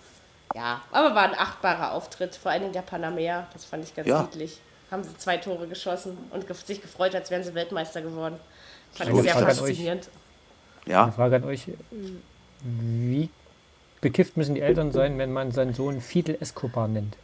ja, 0.54 0.82
aber 0.92 1.16
war 1.16 1.24
ein 1.24 1.38
achtbarer 1.38 1.94
Auftritt, 1.94 2.36
vor 2.36 2.52
allen 2.52 2.62
Dingen 2.62 2.74
der 2.74 2.82
Panamer, 2.82 3.48
das 3.54 3.66
fand 3.66 3.84
ich 3.84 3.96
ganz 3.96 4.08
Ja. 4.08 4.24
niedlich. 4.24 4.60
Haben 4.92 5.04
sie 5.04 5.18
zwei 5.18 5.38
Tore 5.38 5.68
geschossen 5.68 6.18
und 6.32 6.48
ge 6.48 6.56
sich 6.66 6.82
gefreut, 6.82 7.16
als 7.16 7.32
wären 7.32 7.44
sie 7.44 7.54
Weltmeister 7.56 8.02
geworden. 8.02 8.40
Fand 8.94 9.10
Eine 9.10 9.20
ich 9.20 9.32
sehr 9.32 9.36
an 9.36 9.60
euch. 9.60 9.80
Ja. 10.86 11.04
Eine 11.04 11.12
Frage 11.12 11.38
an 11.38 11.44
euch. 11.44 11.68
Wie 12.62 13.30
bekifft 14.02 14.38
müssen 14.38 14.56
die 14.56 14.62
Eltern 14.62 14.92
sein, 14.92 15.18
wenn 15.18 15.34
man 15.34 15.52
seinen 15.52 15.74
Sohn 15.74 16.02
Fidel 16.02 16.38
Escobar 16.40 16.88
nennt? 16.88 17.16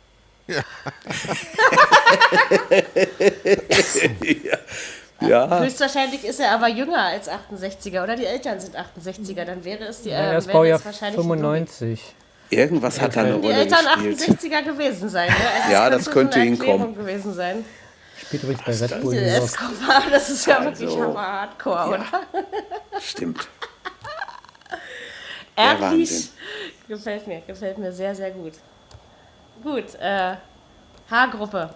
ja. 5.21 5.59
Höchstwahrscheinlich 5.61 6.23
ist 6.23 6.39
er 6.39 6.51
aber 6.51 6.67
jünger 6.67 7.05
als 7.05 7.29
68er 7.29 8.03
oder 8.03 8.15
die 8.15 8.25
Eltern 8.25 8.59
sind 8.59 8.75
68er, 8.75 9.45
dann 9.45 9.63
wäre 9.63 9.85
es 9.85 10.01
die 10.01 10.09
Ja, 10.09 10.17
äh, 10.17 10.31
er 10.31 10.37
ist 10.37 10.47
wäre 10.47 10.57
Baujahr 10.57 10.79
es 10.79 10.85
wahrscheinlich 10.85 11.15
95. 11.15 12.15
Irgendwas 12.49 12.99
hat 12.99 13.15
da 13.15 13.21
eine 13.21 13.39
die 13.39 13.47
Rolle 13.47 13.59
Eltern 13.59 13.85
gespielt. 14.03 14.41
68er 14.41 14.63
gewesen 14.63 15.07
sein. 15.09 15.29
Ne? 15.29 15.35
Also 15.61 15.71
Ja, 15.71 15.89
das 15.89 16.05
so 16.05 16.11
könnte 16.11 16.35
eine 16.35 16.49
hinkommen. 16.49 16.95
Gewesen 16.95 17.33
sein. 17.33 17.63
Spielt 18.21 18.43
übrigens 18.43 18.63
bei 18.63 18.73
Red 18.73 19.01
Bull. 19.01 19.15
Escobar, 19.15 20.03
das 20.11 20.29
ist 20.29 20.45
ja 20.45 20.63
wirklich 20.63 20.89
Also, 20.89 21.03
hammer 21.03 21.21
hardcore, 21.27 21.87
oder? 21.89 22.05
Stimmt. 22.99 23.47
Ehrlich. 25.55 26.29
Gefällt 26.87 27.27
mir, 27.27 27.41
gefällt 27.41 27.77
mir 27.77 27.91
sehr, 27.91 28.15
sehr 28.15 28.31
gut. 28.31 28.53
Gut, 29.63 29.95
äh, 29.99 30.35
H-Gruppe. 31.09 31.69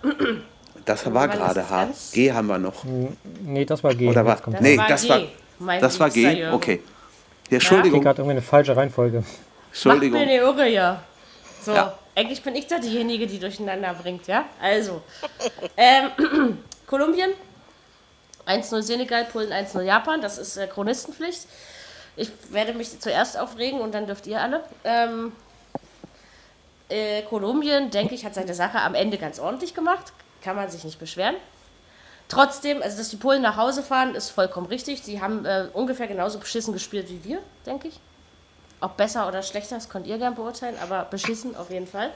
Das 0.85 1.11
war 1.13 1.27
gerade 1.27 1.69
H. 1.69 1.85
ganz? 1.85 2.11
G 2.11 2.31
haben 2.31 2.47
wir 2.47 2.57
noch. 2.57 2.83
Nee, 3.43 3.65
das 3.65 3.83
war 3.83 3.93
G. 3.93 4.07
Oder 4.07 4.25
war, 4.25 4.37
Das 4.37 4.61
nee, 4.61 4.77
war 4.77 4.87
das 4.87 5.03
G, 5.03 5.09
war, 5.09 5.21
mein 5.59 5.81
das 5.81 5.99
war 5.99 6.09
G. 6.09 6.29
Jürgen. 6.31 6.53
Okay. 6.53 6.81
Ja, 7.49 7.55
Entschuldigung, 7.55 8.01
gerade 8.01 8.21
irgendwie 8.21 8.31
eine 8.37 8.41
falsche 8.41 8.75
Reihenfolge. 8.75 9.19
Macht 9.19 9.27
Entschuldigung. 9.71 10.19
mir 10.19 10.25
eine 10.25 10.37
Irre, 10.37 10.67
ja. 10.69 11.01
So, 11.61 11.73
Ja. 11.73 11.93
Eigentlich 12.15 12.41
bin 12.41 12.55
ich 12.55 12.67
da 12.67 12.79
diejenige, 12.79 13.27
die 13.27 13.39
durcheinander 13.39 13.93
bringt, 13.93 14.27
ja? 14.27 14.45
Also, 14.61 15.01
ähm, 15.75 16.63
Kolumbien, 16.87 17.31
1-0 18.47 18.81
Senegal, 18.81 19.25
Polen 19.25 19.51
1-0 19.51 19.81
Japan, 19.81 20.21
das 20.21 20.37
ist 20.37 20.57
äh, 20.57 20.67
Chronistenpflicht. 20.67 21.47
Ich 22.15 22.31
werde 22.49 22.73
mich 22.73 22.99
zuerst 22.99 23.37
aufregen 23.37 23.81
und 23.81 23.93
dann 23.93 24.07
dürft 24.07 24.27
ihr 24.27 24.41
alle. 24.41 24.63
Ähm, 24.85 25.33
äh, 26.87 27.23
Kolumbien, 27.23 27.91
denke 27.91 28.15
ich, 28.15 28.25
hat 28.25 28.35
seine 28.35 28.53
Sache 28.53 28.79
am 28.79 28.95
Ende 28.95 29.17
ganz 29.17 29.39
ordentlich 29.39 29.73
gemacht. 29.73 30.13
Kann 30.41 30.55
man 30.55 30.69
sich 30.69 30.83
nicht 30.83 30.99
beschweren. 30.99 31.35
Trotzdem, 32.27 32.81
also 32.81 32.97
dass 32.97 33.09
die 33.09 33.17
Polen 33.17 33.41
nach 33.41 33.57
Hause 33.57 33.83
fahren, 33.83 34.15
ist 34.15 34.29
vollkommen 34.29 34.67
richtig. 34.67 35.03
Sie 35.03 35.21
haben 35.21 35.45
äh, 35.45 35.67
ungefähr 35.73 36.07
genauso 36.07 36.39
beschissen 36.39 36.73
gespielt 36.73 37.09
wie 37.09 37.23
wir, 37.23 37.39
denke 37.65 37.89
ich. 37.89 37.99
Ob 38.85 38.97
besser 38.97 39.27
oder 39.27 39.41
schlechter, 39.41 39.73
das 39.73 39.89
könnt 39.89 40.05
ihr 40.05 40.19
gern 40.19 40.35
beurteilen, 40.35 40.77
aber 40.79 41.05
beschissen 41.05 41.55
auf 41.55 41.71
jeden 41.71 41.87
Fall. 41.87 42.11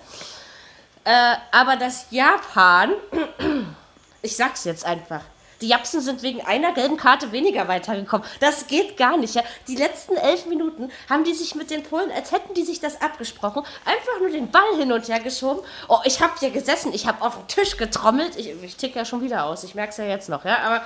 Äh, 1.04 1.36
aber 1.52 1.78
das 1.78 2.06
Japan, 2.12 2.94
ich 4.22 4.38
sag's 4.38 4.66
jetzt 4.66 4.86
einfach. 4.86 5.22
Die 5.62 5.68
Japsen 5.68 6.00
sind 6.00 6.22
wegen 6.22 6.42
einer 6.46 6.72
gelben 6.74 6.96
Karte 6.96 7.32
weniger 7.32 7.68
weitergekommen. 7.68 8.26
Das 8.40 8.68
geht 8.68 8.98
gar 8.98 9.18
nicht. 9.18 9.34
Ja? 9.34 9.42
Die 9.68 9.78
letzten 9.78 10.16
elf 10.16 10.46
Minuten 10.46 10.92
haben 11.10 11.24
die 11.24 11.34
sich 11.34 11.56
mit 11.56 11.72
den 11.72 11.82
Polen, 11.82 12.12
als 12.12 12.32
hätten 12.32 12.54
die 12.54 12.64
sich 12.64 12.80
das 12.80 13.02
abgesprochen, 13.02 13.64
einfach 13.84 14.20
nur 14.20 14.30
den 14.30 14.52
Ball 14.52 14.76
hin 14.78 14.92
und 14.92 15.08
her 15.08 15.22
geschoben. 15.22 15.66
Oh, 15.88 15.98
ich 16.06 16.22
habe 16.22 16.34
hier 16.40 16.52
gesessen, 16.52 16.94
ich 16.94 17.08
habe 17.08 17.26
auf 17.26 17.36
den 17.36 17.48
Tisch 17.48 17.78
getrommelt. 17.78 18.36
Ich, 18.38 18.50
ich 18.62 18.76
tick 18.76 18.96
ja 18.96 19.06
schon 19.06 19.24
wieder 19.24 19.46
aus, 19.46 19.64
ich 19.64 19.74
merke 19.74 19.90
es 19.90 19.98
ja 19.98 20.06
jetzt 20.06 20.30
noch. 20.30 20.46
Ja? 20.46 20.60
Aber, 20.60 20.86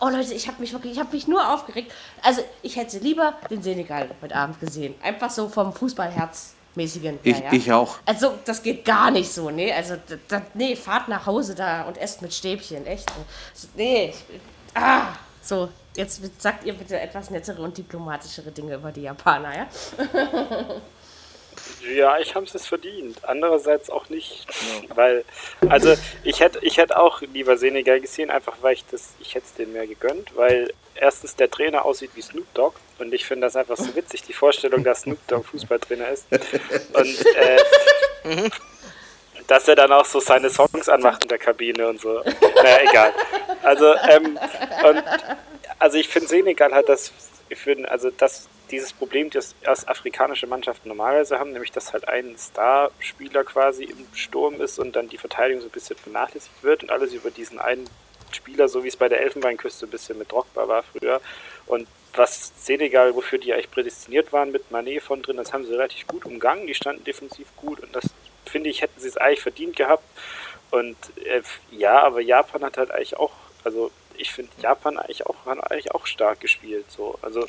oh 0.00 0.08
Leute, 0.08 0.34
ich 0.34 0.46
habe 0.48 0.60
mich 0.60 0.72
wirklich, 0.72 0.92
ich 0.94 0.98
habe 0.98 1.12
mich 1.14 1.26
nur 1.28 1.52
aufgeregt. 1.52 1.92
Also, 2.22 2.42
ich 2.62 2.76
hätte 2.76 2.98
lieber 2.98 3.34
den 3.50 3.62
Senegal 3.62 4.10
heute 4.22 4.34
Abend 4.34 4.60
gesehen. 4.60 4.94
Einfach 5.02 5.30
so 5.30 5.48
vom 5.48 5.72
Fußballherz. 5.72 6.54
Mäßigen. 6.74 7.18
Ich- 7.24 7.38
ja, 7.40 7.52
ich 7.52 7.72
auch. 7.72 7.96
Also, 8.06 8.34
das 8.44 8.62
geht 8.62 8.84
gar 8.84 9.10
nicht 9.10 9.32
so, 9.32 9.50
nee. 9.50 9.72
Also, 9.72 9.96
da, 10.06 10.14
da, 10.28 10.42
nee, 10.54 10.76
fahrt 10.76 11.08
nach 11.08 11.26
Hause 11.26 11.54
da 11.56 11.82
und 11.82 11.96
esst 11.98 12.22
mit 12.22 12.32
Stäbchen, 12.32 12.86
echt. 12.86 13.10
Nee, 13.74 14.10
ich, 14.10 14.40
ah, 14.74 15.06
so, 15.42 15.70
jetzt 15.96 16.20
sagt 16.40 16.64
ihr 16.64 16.74
bitte 16.74 17.00
etwas 17.00 17.30
nettere 17.30 17.60
und 17.62 17.76
diplomatischere 17.76 18.52
Dinge 18.52 18.74
über 18.76 18.92
die 18.92 19.02
Japaner, 19.02 19.56
ja? 19.56 19.66
Ja, 21.82 22.18
ich 22.18 22.34
habe 22.34 22.46
es 22.52 22.66
verdient. 22.66 23.18
Andererseits 23.22 23.90
auch 23.90 24.08
nicht, 24.08 24.46
weil, 24.94 25.24
also 25.68 25.94
ich 26.24 26.40
hätte, 26.40 26.58
ich 26.62 26.76
hätte 26.76 26.98
auch 26.98 27.20
lieber 27.20 27.56
Senegal 27.56 28.00
gesehen, 28.00 28.30
einfach 28.30 28.56
weil 28.60 28.74
ich 28.74 28.84
das, 28.90 29.14
ich 29.20 29.34
hätte 29.34 29.46
es 29.46 29.54
denen 29.54 29.72
mehr 29.72 29.86
gegönnt, 29.86 30.36
weil 30.36 30.72
erstens 30.94 31.36
der 31.36 31.50
Trainer 31.50 31.84
aussieht 31.84 32.10
wie 32.14 32.22
Snoop 32.22 32.52
Dogg 32.54 32.76
und 32.98 33.14
ich 33.14 33.24
finde 33.24 33.46
das 33.46 33.56
einfach 33.56 33.76
so 33.76 33.94
witzig, 33.94 34.22
die 34.22 34.32
Vorstellung, 34.32 34.82
dass 34.82 35.02
Snoop 35.02 35.24
Dogg 35.28 35.46
Fußballtrainer 35.48 36.08
ist 36.08 36.26
und 36.30 37.26
äh, 37.36 38.50
dass 39.46 39.66
er 39.66 39.76
dann 39.76 39.92
auch 39.92 40.04
so 40.04 40.20
seine 40.20 40.50
Songs 40.50 40.88
anmacht 40.88 41.22
in 41.22 41.28
der 41.28 41.38
Kabine 41.38 41.88
und 41.88 42.00
so. 42.00 42.22
Naja, 42.56 42.78
egal. 42.88 43.14
Also, 43.62 43.94
ähm, 44.10 44.38
und, 44.88 45.04
also 45.78 45.96
ich 45.96 46.08
finde 46.08 46.28
Senegal 46.28 46.72
hat 46.72 46.88
das, 46.88 47.12
für, 47.54 47.76
also 47.90 48.10
das, 48.10 48.48
dieses 48.70 48.92
Problem, 48.92 49.30
das 49.30 49.54
erst 49.62 49.88
afrikanische 49.88 50.46
Mannschaften 50.46 50.88
normalerweise 50.88 51.38
haben, 51.38 51.52
nämlich 51.52 51.72
dass 51.72 51.92
halt 51.92 52.08
ein 52.08 52.36
Starspieler 52.38 53.44
quasi 53.44 53.84
im 53.84 54.06
Sturm 54.12 54.60
ist 54.60 54.78
und 54.78 54.94
dann 54.96 55.08
die 55.08 55.18
Verteidigung 55.18 55.60
so 55.62 55.68
ein 55.68 55.72
bisschen 55.72 55.96
vernachlässigt 55.96 56.62
wird 56.62 56.82
und 56.82 56.90
alles 56.90 57.12
über 57.12 57.30
diesen 57.30 57.58
einen 57.58 57.88
Spieler, 58.32 58.68
so 58.68 58.84
wie 58.84 58.88
es 58.88 58.96
bei 58.96 59.08
der 59.08 59.20
Elfenbeinküste 59.20 59.86
ein 59.86 59.90
bisschen 59.90 60.18
mit 60.18 60.30
Drogba 60.30 60.68
war 60.68 60.82
früher. 60.82 61.20
Und 61.66 61.88
was 62.14 62.52
Senegal, 62.64 63.14
wofür 63.14 63.38
die 63.38 63.52
eigentlich 63.52 63.70
prädestiniert 63.70 64.32
waren 64.32 64.50
mit 64.50 64.70
Manet 64.70 65.02
von 65.02 65.22
drin, 65.22 65.36
das 65.36 65.52
haben 65.52 65.64
sie 65.64 65.72
relativ 65.72 66.06
gut 66.06 66.24
umgangen. 66.24 66.66
Die 66.66 66.74
standen 66.74 67.04
defensiv 67.04 67.46
gut 67.56 67.80
und 67.80 67.94
das 67.94 68.04
finde 68.44 68.70
ich, 68.70 68.82
hätten 68.82 69.00
sie 69.00 69.08
es 69.08 69.16
eigentlich 69.16 69.42
verdient 69.42 69.76
gehabt. 69.76 70.04
Und 70.70 70.96
äh, 71.24 71.42
ja, 71.70 72.02
aber 72.02 72.20
Japan 72.20 72.64
hat 72.64 72.76
halt 72.76 72.90
eigentlich 72.90 73.16
auch, 73.16 73.32
also 73.64 73.90
ich 74.18 74.32
finde 74.32 74.50
Japan 74.60 74.98
eigentlich 74.98 75.26
auch, 75.26 75.34
hat 75.46 75.70
eigentlich 75.70 75.92
auch 75.92 76.06
stark 76.06 76.40
gespielt. 76.40 76.84
So. 76.90 77.18
Also 77.22 77.46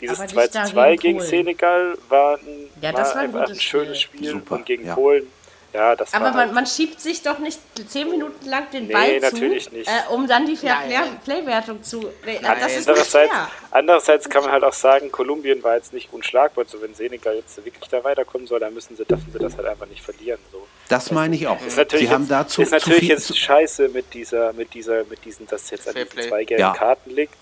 dieses 0.00 0.18
Aber 0.18 0.24
nicht 0.24 0.34
2 0.34 0.46
da 0.48 0.64
zu 0.64 0.72
2 0.72 0.96
gegen. 0.96 1.20
Senegal 1.20 1.98
war 2.08 2.38
ein, 2.38 2.68
Ja, 2.80 2.92
das 2.92 3.14
war 3.14 3.22
ein 3.22 3.34
ein 3.36 3.60
schönes 3.60 4.00
Spiel. 4.00 4.20
Spiel. 4.20 4.30
Super, 4.30 4.54
und 4.56 4.66
gegen 4.66 4.86
ja. 4.86 4.94
Polen, 4.94 5.26
ja, 5.72 5.96
das 5.96 6.12
Aber 6.12 6.26
war 6.26 6.30
man, 6.32 6.40
halt, 6.40 6.52
man 6.52 6.66
schiebt 6.66 7.00
sich 7.00 7.22
doch 7.22 7.38
nicht 7.38 7.58
zehn 7.88 8.10
Minuten 8.10 8.46
lang 8.46 8.70
den 8.70 8.86
Nee, 8.88 8.92
Ball 8.92 9.20
natürlich 9.20 9.64
zu, 9.70 9.74
nicht. 9.74 9.88
Äh, 9.88 10.12
um 10.12 10.26
dann 10.28 10.44
die 10.46 10.56
Fair 10.56 10.76
Nein. 10.86 11.18
Play- 11.24 11.40
Play-Wertung 11.40 11.82
zu. 11.82 12.00
Nee, 12.26 12.38
Nein. 12.42 12.58
das 12.60 12.76
ist 12.76 12.88
Andererseits, 12.88 13.32
fair. 13.32 13.50
andererseits 13.70 14.28
kann 14.28 14.42
man 14.42 14.52
halt 14.52 14.64
auch 14.64 14.72
sagen, 14.72 15.10
Kolumbien 15.10 15.62
war 15.62 15.76
jetzt 15.76 15.92
nicht 15.92 16.12
unschlagbar. 16.12 16.64
So, 16.66 16.80
wenn 16.82 16.94
Senegal 16.94 17.36
jetzt 17.36 17.56
wirklich 17.64 17.88
da 17.88 18.04
weiterkommen 18.04 18.46
soll, 18.46 18.60
dann 18.60 18.74
müssen 18.74 18.96
sie, 18.96 19.04
dürfen 19.04 19.30
sie 19.32 19.38
das 19.38 19.56
halt 19.56 19.66
einfach 19.66 19.86
nicht 19.86 20.02
verlieren. 20.02 20.38
So. 20.52 20.66
Das 20.88 21.10
meine 21.10 21.34
ich 21.36 21.46
auch. 21.46 21.60
Ist 21.64 21.76
natürlich, 21.78 22.06
Sie 22.08 22.12
haben 22.12 22.22
jetzt, 22.22 22.30
dazu 22.30 22.62
ist 22.62 22.72
natürlich 22.72 23.02
jetzt 23.08 23.36
scheiße 23.36 23.88
mit 23.88 24.12
dieser, 24.12 24.52
mit 24.52 24.74
dieser, 24.74 25.04
mit 25.04 25.24
diesen, 25.24 25.46
dass 25.46 25.70
jetzt 25.70 25.88
an 25.88 25.94
diesen 25.94 26.08
Fairplay. 26.08 26.28
zwei 26.28 26.44
gelben 26.44 26.60
Ja. 26.60 26.72
Karten 26.74 27.10
liegt. 27.10 27.34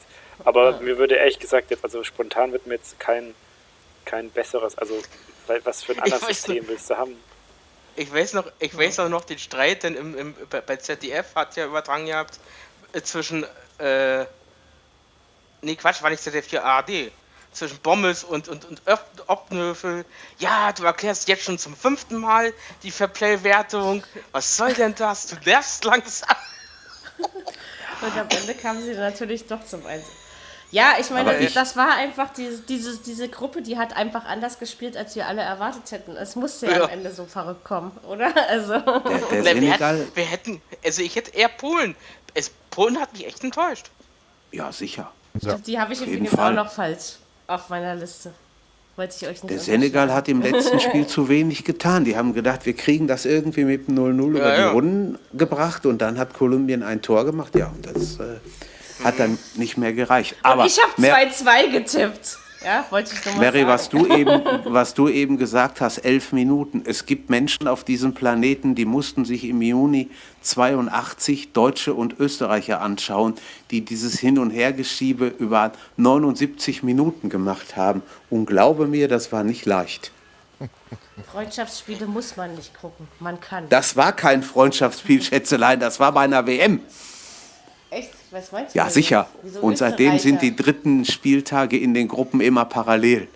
Aber 0.45 0.81
mir 0.81 0.97
würde 0.99 1.17
ehrlich 1.17 1.39
gesagt 1.39 1.71
jetzt, 1.71 1.85
also 1.85 2.03
spontan 2.05 2.53
wird 2.53 2.67
mir 2.67 2.75
jetzt 2.75 2.99
kein, 3.01 3.35
kein 4.05 4.31
besseres, 4.31 4.79
also 4.79 4.95
weil- 5.47 5.61
was 5.65 5.83
für 5.83 5.93
ein 5.93 5.99
anderes 6.05 6.27
System 6.29 6.67
willst 6.69 6.89
du 6.89 6.97
haben? 6.97 7.17
Ich 7.97 8.13
weiß 8.13 8.35
noch, 8.35 8.51
ich 8.59 8.77
weiß 8.77 9.01
auch 9.01 9.09
noch 9.09 9.25
den 9.25 9.39
Streit, 9.39 9.83
denn 9.83 9.95
im, 9.95 10.17
im, 10.17 10.35
bei 10.49 10.77
ZDF 10.77 11.35
hat 11.35 11.57
ja 11.57 11.67
übertragen 11.67 12.07
gehabt 12.07 12.39
äh, 12.93 13.03
zwischen, 13.03 13.45
äh, 13.79 14.25
nee 15.63 15.77
Quatsch, 15.77 16.03
war 16.03 16.11
nicht 16.11 16.23
ZDF, 16.23 16.49
hier 16.49 16.65
ARD, 16.65 17.13
zwischen 17.53 17.79
Bommels 17.79 18.25
und, 18.25 18.49
und, 18.49 18.65
und 18.65 18.83
Opnöfel. 19.27 20.05
Ja, 20.39 20.73
du 20.73 20.85
erklärst 20.85 21.29
jetzt 21.29 21.45
schon 21.45 21.59
zum 21.59 21.77
fünften 21.77 22.17
Mal 22.19 22.53
die 22.83 22.91
Fairplay-Wertung. 22.91 24.05
Was 24.33 24.57
soll 24.57 24.73
denn 24.75 24.95
das? 24.95 25.27
Du 25.27 25.37
lernst 25.45 25.85
langsam. 25.85 26.37
Und 28.01 28.17
am 28.17 28.29
Ende 28.31 28.55
kamen 28.55 28.83
sie 28.83 28.95
natürlich 28.95 29.47
doch 29.47 29.63
zum 29.63 29.85
Einsatz. 29.85 30.20
Ja, 30.73 30.93
ich 31.01 31.11
meine, 31.11 31.37
ich- 31.39 31.53
das 31.53 31.77
war 31.77 31.95
einfach 31.97 32.33
diese, 32.33 32.59
diese, 32.63 32.97
diese 32.99 33.29
Gruppe, 33.29 33.61
die 33.63 33.77
hat 33.77 33.97
einfach 33.97 34.25
anders 34.25 34.59
gespielt, 34.59 34.97
als 34.97 35.17
wir 35.17 35.27
alle 35.27 35.43
erwartet 35.43 35.91
hätten. 35.91 36.17
Es 36.17 36.37
musste 36.37 36.67
ja, 36.67 36.73
Ja. 36.79 36.85
am 36.85 36.91
Ende 36.91 37.11
so 37.13 37.25
verrückt 37.25 37.65
kommen, 37.65 37.91
oder? 38.09 38.33
Also, 38.49 38.75
der, 38.75 38.83
der 38.83 39.03
Na, 39.31 39.31
wir, 39.31 39.45
Senegal, 39.45 39.99
hätten, 39.99 40.17
wir 40.17 40.25
hätten, 40.25 40.63
also 40.85 41.03
ich 41.03 41.17
hätte 41.17 41.35
eher 41.37 41.49
Polen. 41.49 41.97
Es, 42.35 42.51
Polen 42.71 43.01
hat 43.01 43.13
mich 43.13 43.27
echt 43.27 43.43
enttäuscht. 43.43 43.91
ja 44.53 44.71
sicher. 44.71 45.11
die 45.67 45.79
habe 45.81 45.93
ich 45.93 46.01
jeden 46.01 46.13
übrigens 46.13 46.35
Fall. 46.35 46.53
auch 46.59 46.65
noch 46.65 46.73
falsch 46.73 47.17
auf 47.49 47.69
meiner 47.69 47.97
Liste. 47.97 48.33
Wollte 48.97 49.15
ich 49.21 49.27
euch 49.29 49.43
nicht 49.43 49.51
Der. 49.55 49.59
Senegal 49.61 50.13
hat 50.13 50.29
im 50.29 50.43
letzten 50.43 50.79
Spiel 50.79 51.07
zu 51.09 51.29
wenig 51.29 51.65
getan. 51.65 52.05
Die 52.05 52.17
haben 52.17 52.35
gedacht, 52.35 52.67
wir 52.67 52.75
kriegen 52.77 53.07
das 53.09 53.25
irgendwie 53.25 53.65
mit 53.65 53.89
dem 53.89 53.97
0-0 53.99 54.29
über 54.37 54.51
die 54.55 54.61
ja. 54.61 54.71
Runden 54.71 55.19
gebracht 55.33 55.87
und 55.87 55.99
dann 56.03 56.19
hat 56.19 56.35
Kolumbien 56.35 56.83
ein 56.85 57.01
Tor 57.03 57.25
gemacht. 57.25 57.55
Ja, 57.57 57.69
und 57.69 57.87
das 57.87 58.21
äh, 58.21 58.37
hat 59.05 59.19
dann 59.19 59.39
nicht 59.55 59.77
mehr 59.77 59.93
gereicht. 59.93 60.37
Aber 60.43 60.67
ich 60.67 60.79
habe 60.81 60.93
Mer- 61.01 61.17
2-2 61.17 61.71
getippt. 61.71 62.39
Ja, 62.63 62.85
wollte 62.91 63.15
ich 63.15 63.25
nur 63.25 63.35
mal 63.37 63.41
Mary, 63.41 63.61
sagen. 63.61 63.69
was 63.71 63.89
du, 63.89 64.07
eben, 64.07 64.43
was 64.67 64.93
du 64.93 65.09
eben 65.09 65.39
gesagt 65.39 65.81
hast, 65.81 65.97
elf 65.99 66.33
Minuten. 66.33 66.83
Es 66.85 67.07
gibt 67.07 67.31
Menschen 67.31 67.67
auf 67.67 67.85
diesem 67.85 68.13
Planeten, 68.13 68.75
die 68.75 68.85
mussten 68.85 69.25
sich 69.25 69.45
im 69.45 69.63
Juni 69.63 70.11
82 70.43 71.53
Deutsche 71.53 71.95
und 71.95 72.21
Österreicher 72.21 72.83
anschauen, 72.83 73.35
die 73.71 73.81
dieses 73.83 74.19
Hin- 74.19 74.39
und 74.39 74.51
Hergeschiebe 74.51 75.27
über 75.39 75.73
79 75.97 76.83
Minuten 76.83 77.31
gemacht 77.31 77.77
haben. 77.77 78.03
Und 78.29 78.45
glaube 78.45 78.87
mir, 78.87 79.09
das 79.09 79.33
war 79.33 79.43
nicht 79.43 79.65
leicht. 79.65 80.13
Freundschaftsspiele 81.33 82.07
muss 82.07 82.37
man 82.37 82.55
nicht 82.55 82.79
gucken. 82.79 83.09
Man 83.21 83.41
kann. 83.41 83.71
Das 83.71 83.97
war 83.97 84.13
kein 84.13 84.43
Freundschaftsspiel, 84.43 85.23
Schätzelein, 85.23 85.81
das 85.81 85.99
war 85.99 86.13
bei 86.13 86.21
einer 86.23 86.47
WM. 86.47 86.81
Echt? 87.89 88.11
Was 88.31 88.53
meinst 88.53 88.75
du? 88.75 88.79
Ja, 88.79 88.89
sicher. 88.89 89.27
Wieso 89.43 89.61
Und 89.61 89.79
seitdem 89.79 90.19
sind 90.19 90.43
die 90.43 90.55
dritten 90.55 91.05
Spieltage 91.05 91.77
in 91.79 91.95
den 91.95 92.09
Gruppen 92.09 92.41
immer 92.41 92.65
parallel. 92.65 93.29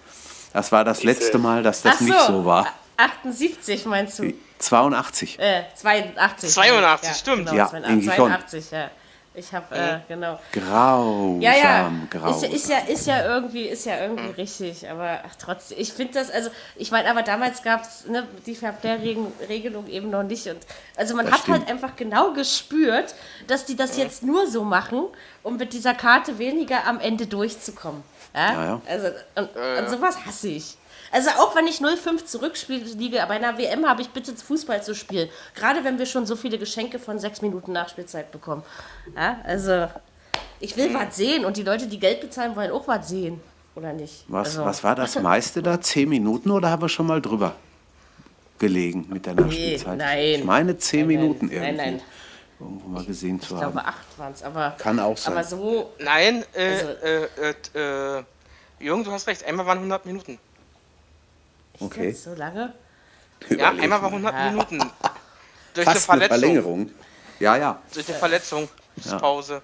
Das 0.53 0.70
war 0.70 0.84
das 0.84 1.03
letzte 1.03 1.38
Mal, 1.38 1.62
dass 1.62 1.82
das 1.82 1.97
Ach 1.97 2.01
nicht 2.01 2.20
so 2.20 2.45
war. 2.45 2.68
78 2.97 3.86
meinst 3.86 4.20
du? 4.20 4.32
82. 4.59 5.38
Äh, 5.40 5.64
82. 5.74 6.51
82, 6.51 7.09
ja, 7.09 7.14
stimmt. 7.14 7.38
Genau, 7.47 7.55
Ja, 7.55 7.68
82, 7.68 7.90
irgendwie 7.90 8.16
schon. 8.16 8.28
82, 8.30 8.70
ja. 8.70 8.90
Ich 9.37 9.53
habe, 9.53 9.74
äh, 9.74 9.99
genau. 10.07 10.39
Grausam, 10.53 11.41
Ja, 11.41 11.53
ja. 11.55 11.91
grausam. 12.09 12.53
Ist, 12.53 12.68
ja- 12.68 12.78
ist, 12.78 12.87
ja, 12.89 12.93
ist 12.93 13.07
ja 13.09 13.26
irgendwie, 13.26 13.64
ist 13.64 13.85
ja 13.85 13.99
irgendwie 13.99 14.30
richtig, 14.41 14.89
aber 14.89 15.22
ach, 15.26 15.35
trotzdem, 15.37 15.78
ich 15.80 15.93
finde 15.93 16.14
das, 16.14 16.30
also, 16.30 16.51
ich 16.76 16.93
meine, 16.93 17.11
aber 17.11 17.22
damals 17.22 17.62
gab 17.64 17.82
es 17.82 18.07
ne, 18.07 18.28
die 18.47 18.55
Fairplay-Regelung 18.55 19.87
eben 19.89 20.11
noch 20.11 20.22
nicht. 20.22 20.47
Und, 20.47 20.59
also 20.97 21.16
man 21.16 21.26
Das 21.26 21.35
hat 21.35 21.49
halt 21.49 21.62
stimmt. 21.62 21.70
einfach 21.82 21.97
genau 21.97 22.32
gespürt, 22.32 23.14
dass 23.47 23.64
die 23.64 23.76
das 23.76 23.97
jetzt 23.97 24.22
nur 24.22 24.47
so 24.49 24.62
machen, 24.64 25.05
um 25.43 25.57
mit 25.57 25.72
dieser 25.72 25.95
Karte 25.95 26.39
weniger 26.39 26.87
am 26.87 27.01
Ende 27.01 27.26
durchzukommen. 27.26 28.03
Ja, 28.35 28.53
Ja, 28.53 28.64
ja. 28.64 28.80
Also, 28.89 29.09
und, 29.37 29.49
und 29.78 29.91
sowas 29.91 30.16
hasse 30.26 30.49
ich. 30.49 30.76
Also 31.15 31.31
auch 31.31 31.55
wenn 31.55 31.69
ich 31.69 31.79
0-5 31.79 32.25
zurückliege, 32.25 33.19
bei 33.29 33.35
einer 33.37 33.57
WM 33.57 33.87
habe 33.89 34.03
ich 34.03 34.11
bitte 34.11 34.35
Fußball 34.35 34.83
zu 34.83 34.97
spielen. 34.97 35.29
Gerade 35.55 35.85
wenn 35.85 35.97
wir 35.97 36.07
schon 36.07 36.27
so 36.27 36.35
viele 36.35 36.59
Geschenke 36.59 36.99
von 36.99 37.21
sechs 37.21 37.41
Minuten 37.41 37.71
Nachspielzeit 37.71 38.33
bekommen. 38.33 38.65
Ja, 39.15 39.39
also 39.45 39.87
ich 40.59 40.77
will 40.77 40.93
was 40.93 41.15
sehen 41.15 41.45
und 41.45 41.57
die 41.57 41.62
Leute, 41.62 41.87
die 41.87 42.01
Geld 42.01 42.21
bezahlen, 42.21 42.57
wollen 42.57 42.73
auch 42.73 42.89
was 42.89 43.09
sehen. 43.09 43.41
Oder 43.77 43.93
nicht? 43.93 44.25
Was, 44.27 44.49
also, 44.49 44.65
was 44.65 44.83
war 44.83 44.97
das 44.97 45.15
meiste 45.21 45.62
da? 45.62 45.81
Zehn 45.81 46.09
Minuten 46.09 46.51
oder 46.51 46.69
haben 46.71 46.83
wir 46.83 46.89
schon 46.89 47.07
mal 47.07 47.23
drüber 47.23 47.55
gelegen 48.59 49.07
mit 49.09 49.25
der 49.27 49.35
Nachspielzeit? 49.35 49.99
nein. 49.99 50.25
Ich 50.41 50.45
meine 50.45 50.77
zehn 50.79 51.07
Nein, 51.07 51.09
nein, 51.17 51.21
Minuten 51.23 51.47
nein, 51.47 51.55
irgendwie. 51.57 51.77
nein. 51.77 52.01
Irgendwo 52.59 52.89
mal 52.89 53.05
gesehen 53.05 53.41
zu 53.41 53.55
Ich 53.55 53.61
haben. 53.62 53.73
glaube, 53.73 53.87
acht 53.87 54.19
waren 54.19 54.33
es. 54.33 54.43
Aber, 54.43 54.71
Kann 54.79 54.99
auch 54.99 55.17
sein. 55.17 55.33
aber 55.35 55.45
so, 55.45 55.93
Nein, 56.01 56.45
äh, 56.55 56.71
Also- 56.73 56.89
äh, 57.05 57.25
äh, 57.79 58.19
äh, 58.19 58.25
Jürgen, 58.81 59.05
du 59.05 59.12
hast 59.12 59.29
recht, 59.29 59.45
einmal 59.45 59.67
waren 59.67 59.79
100 59.79 60.07
Minuten. 60.07 60.39
Okay. 61.81 62.12
so 62.12 62.35
lange. 62.35 62.72
Ja, 63.51 63.70
einmal 63.70 64.03
war 64.03 64.11
mal. 64.11 64.33
100 64.33 64.35
Ja. 64.35 64.51
Minuten. 64.51 64.79
Durch 65.75 65.87
eine 65.87 65.97
Fast 65.97 66.11
eine 66.11 66.20
Verletzung. 66.20 66.29
Verlängerung. 66.29 66.91
Ja, 67.41 67.57
ja. 67.57 67.83
Durch 67.93 68.09
eine 68.09 68.18
Verletzungspause. 68.18 69.62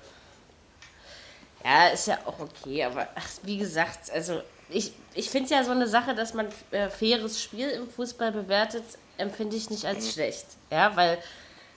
Ja, 1.65 1.89
ist 1.89 2.07
ja 2.07 2.19
auch 2.25 2.39
okay, 2.41 2.85
aber 2.85 3.07
ach, 3.15 3.29
wie 3.43 3.59
gesagt, 3.59 4.11
also 4.13 4.43
ich, 4.71 4.93
ich 5.15 5.31
finde 5.31 5.51
ja 5.51 5.63
so 5.63 5.73
eine 5.73 5.87
Sache, 5.87 6.15
dass 6.15 6.35
man 6.35 6.49
äh, 6.71 6.89
faires 6.89 7.43
Spiel 7.43 7.69
im 7.71 7.89
Fußball 7.89 8.33
bewertet, 8.33 8.85
empfinde 9.19 9.57
ich 9.57 9.71
nicht 9.71 9.85
als 9.85 10.13
schlecht. 10.13 10.47
Ja, 10.71 10.97
weil 10.97 11.19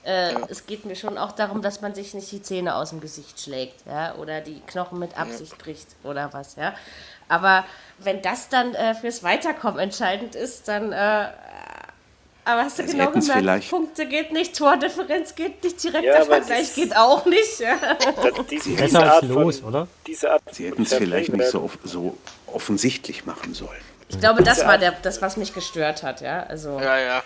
äh, 0.03 0.35
es 0.49 0.65
geht 0.65 0.85
mir 0.85 0.95
schon 0.95 1.17
auch 1.17 1.33
darum, 1.33 1.61
dass 1.61 1.81
man 1.81 1.93
sich 1.95 2.13
nicht 2.13 2.31
die 2.31 2.41
Zähne 2.41 2.75
aus 2.75 2.89
dem 2.89 3.01
Gesicht 3.01 3.39
schlägt, 3.39 3.85
ja, 3.85 4.15
oder 4.15 4.41
die 4.41 4.61
Knochen 4.61 4.99
mit 4.99 5.17
Absicht 5.17 5.57
bricht 5.57 5.87
oder 6.03 6.31
was, 6.33 6.55
ja. 6.55 6.73
Aber 7.27 7.65
wenn 8.05 8.21
das 8.21 8.49
dann 8.49 8.73
äh, 8.75 8.95
fürs 8.95 9.23
Weiterkommen 9.23 9.79
entscheidend 9.79 10.35
ist, 10.35 10.67
dann 10.67 10.91
äh, 10.91 11.27
aber 12.45 12.63
hast 12.65 12.77
du 12.77 12.83
Sie 12.85 12.91
genau 12.91 13.05
hätten's 13.07 13.25
gemerkt, 13.27 13.41
vielleicht- 13.43 13.69
Punkte 13.69 14.05
geht 14.05 14.33
nicht, 14.33 14.57
Tordifferenz 14.57 15.33
geht 15.35 15.63
nicht, 15.63 15.81
direkter 15.81 16.03
Ja, 16.19 16.25
Vergleich 16.25 16.67
das- 16.67 16.75
geht 16.75 16.95
auch 16.95 17.25
nicht. 17.25 17.59
Ja. 17.59 17.77
Das, 18.21 18.45
diese, 18.49 18.69
diese 18.69 18.75
Besser 18.83 19.13
Art 19.13 19.23
los, 19.23 19.59
von, 19.59 19.69
oder? 19.69 19.87
Diese 20.05 20.29
Art 20.29 20.41
Sie 20.51 20.65
hätten 20.67 20.83
es 20.83 20.93
vielleicht 20.93 21.31
nicht 21.31 21.47
so, 21.49 21.61
off- 21.63 21.77
so 21.85 22.17
offensichtlich 22.47 23.25
machen 23.25 23.53
sollen. 23.53 23.79
Ich 24.09 24.19
glaube, 24.19 24.43
das 24.43 24.65
war 24.65 24.77
der, 24.77 24.91
das, 25.01 25.21
was 25.21 25.37
mich 25.37 25.53
gestört 25.53 26.03
hat, 26.03 26.19
ja. 26.19 26.43
Also, 26.43 26.79
Ja, 26.81 26.99
ja. 26.99 27.23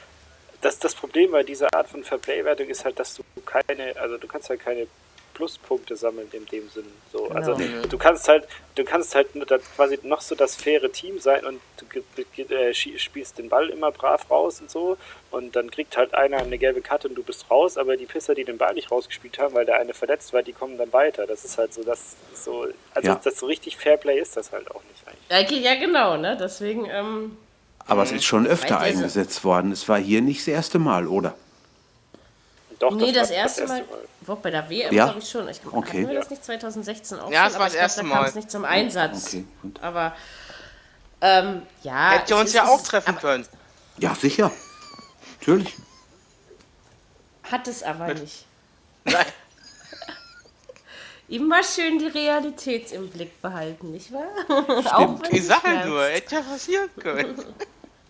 das, 0.62 0.78
das 0.78 0.94
Problem 0.94 1.32
bei 1.32 1.42
dieser 1.42 1.74
Art 1.74 1.90
von 1.90 2.04
Fairplay-Wertung 2.04 2.68
ist 2.68 2.86
halt, 2.86 3.00
dass 3.00 3.16
du 3.16 3.24
keine, 3.46 3.96
also 4.00 4.18
du 4.18 4.28
kannst 4.28 4.50
halt 4.52 4.60
keine 4.60 4.86
Pluspunkte 5.38 5.96
sammeln 5.96 6.28
in 6.32 6.46
dem 6.48 6.68
Sinn. 6.70 6.86
So. 7.14 7.30
Also 7.30 7.54
Genau. 7.56 7.86
du 7.88 7.98
kannst 7.98 8.28
halt, 8.28 8.48
du 8.76 8.84
kannst 8.84 9.14
halt 9.14 9.28
das, 9.48 9.62
quasi 9.76 10.00
noch 10.02 10.22
so 10.22 10.34
das 10.34 10.56
faire 10.56 10.92
Team 10.92 11.20
sein 11.20 11.46
und 11.46 11.62
du 11.78 11.86
äh, 12.54 12.74
spielst 12.74 13.38
den 13.38 13.48
Ball 13.50 13.70
immer 13.70 13.92
brav 13.92 14.30
raus 14.32 14.60
und 14.62 14.72
so 14.72 14.98
und 15.30 15.56
dann 15.56 15.70
kriegt 15.70 15.96
halt 15.96 16.16
einer 16.16 16.38
eine 16.38 16.58
gelbe 16.58 16.82
Karte 16.82 17.08
und 17.08 17.14
du 17.16 17.22
bist 17.22 17.50
raus, 17.52 17.78
aber 17.78 17.96
die 17.98 18.06
Pisser, 18.08 18.34
die 18.34 18.46
den 18.46 18.58
Ball 18.58 18.74
nicht 18.74 18.90
rausgespielt 18.92 19.38
haben, 19.38 19.54
weil 19.54 19.66
der 19.66 19.78
eine 19.80 19.94
verletzt 19.94 20.34
war, 20.34 20.42
die 20.42 20.54
kommen 20.54 20.78
dann 20.80 20.92
weiter. 20.92 21.28
Das 21.28 21.46
ist 21.46 21.58
halt 21.60 21.72
so, 21.74 21.84
das 21.84 22.16
so, 22.34 22.66
also 22.96 23.08
Ja. 23.08 23.22
das 23.24 23.38
so 23.40 23.46
richtig 23.46 23.78
Fairplay 23.78 24.20
ist 24.20 24.36
das 24.36 24.52
halt 24.52 24.72
auch 24.72 24.82
nicht 24.92 25.08
eigentlich. 25.08 25.62
ja, 25.64 25.74
ja, 25.74 25.80
genau, 25.80 26.18
ne? 26.18 26.36
Deswegen, 26.40 26.86
ähm, 26.90 27.38
Aber 27.86 28.04
es 28.04 28.12
ist 28.12 28.26
schon 28.26 28.48
öfter 28.48 28.80
Weil 28.80 28.90
diese- 28.92 29.04
eingesetzt 29.04 29.44
worden. 29.46 29.72
Es 29.72 29.88
war 29.88 29.98
hier 30.00 30.22
nicht 30.22 30.40
das 30.42 30.48
erste 30.50 30.80
Mal, 30.80 31.08
oder? 31.08 31.36
Doch, 32.80 32.94
nee, 32.96 33.12
das, 33.12 33.30
war 33.30 33.38
erste 33.38 33.66
Mal, 33.68 33.84
Wo, 34.28 34.36
bei 34.36 34.52
der 34.52 34.70
WM 34.70 34.94
Ja? 34.94 35.06
glaube 35.06 35.20
ich 35.20 35.30
schon. 35.30 35.48
Ich, 35.50 35.60
Okay. 35.66 36.00
Hatten 36.02 36.10
wir 36.10 36.20
das 36.20 36.30
nicht 36.30 36.44
2016 36.46 37.20
auch 37.20 37.32
Ja, 37.32 37.44
schon? 37.46 37.46
das 37.46 37.54
war 37.54 37.60
aber 37.62 37.66
das 37.66 37.74
ich 37.74 37.80
erste 37.80 38.02
glaub, 38.02 38.10
da 38.12 38.16
kam 38.16 38.24
Mal. 38.24 38.30
es 38.30 38.36
nicht 38.36 38.52
zum 38.52 38.66
Einsatz. 38.66 39.28
Okay, 39.28 39.46
gut. 39.62 39.82
Aber, 39.82 40.16
ähm, 41.22 41.62
ja. 41.84 42.12
Hätte 42.12 42.34
es 42.34 42.40
uns 42.40 42.50
ist- 42.50 42.56
ja 42.56 42.66
auch 42.68 42.82
treffen 42.82 43.10
aber 43.10 43.20
können. 43.20 43.48
Ja, 43.98 44.14
sicher. 44.14 44.52
Natürlich. 45.40 45.74
Hat 47.44 47.68
es 47.68 47.82
aber 47.84 48.14
nicht. 48.14 48.46
Nein. 49.06 49.26
Immer 51.30 51.62
schön 51.64 52.00
die 52.00 52.08
Realität 52.08 52.92
im 52.94 53.10
Blick 53.10 53.42
behalten, 53.42 53.92
nicht 53.92 54.12
wahr? 54.14 54.28
auch 54.94 55.22
wenn 55.22 55.32
Ich 55.36 55.42
sie 55.42 55.48
sag 55.48 55.64
ja 55.64 55.72
schmerzt. 55.72 55.88
nur, 55.90 56.04
hätte 56.06 56.36
ja 56.36 56.42
passieren 56.42 56.90
können. 57.00 57.44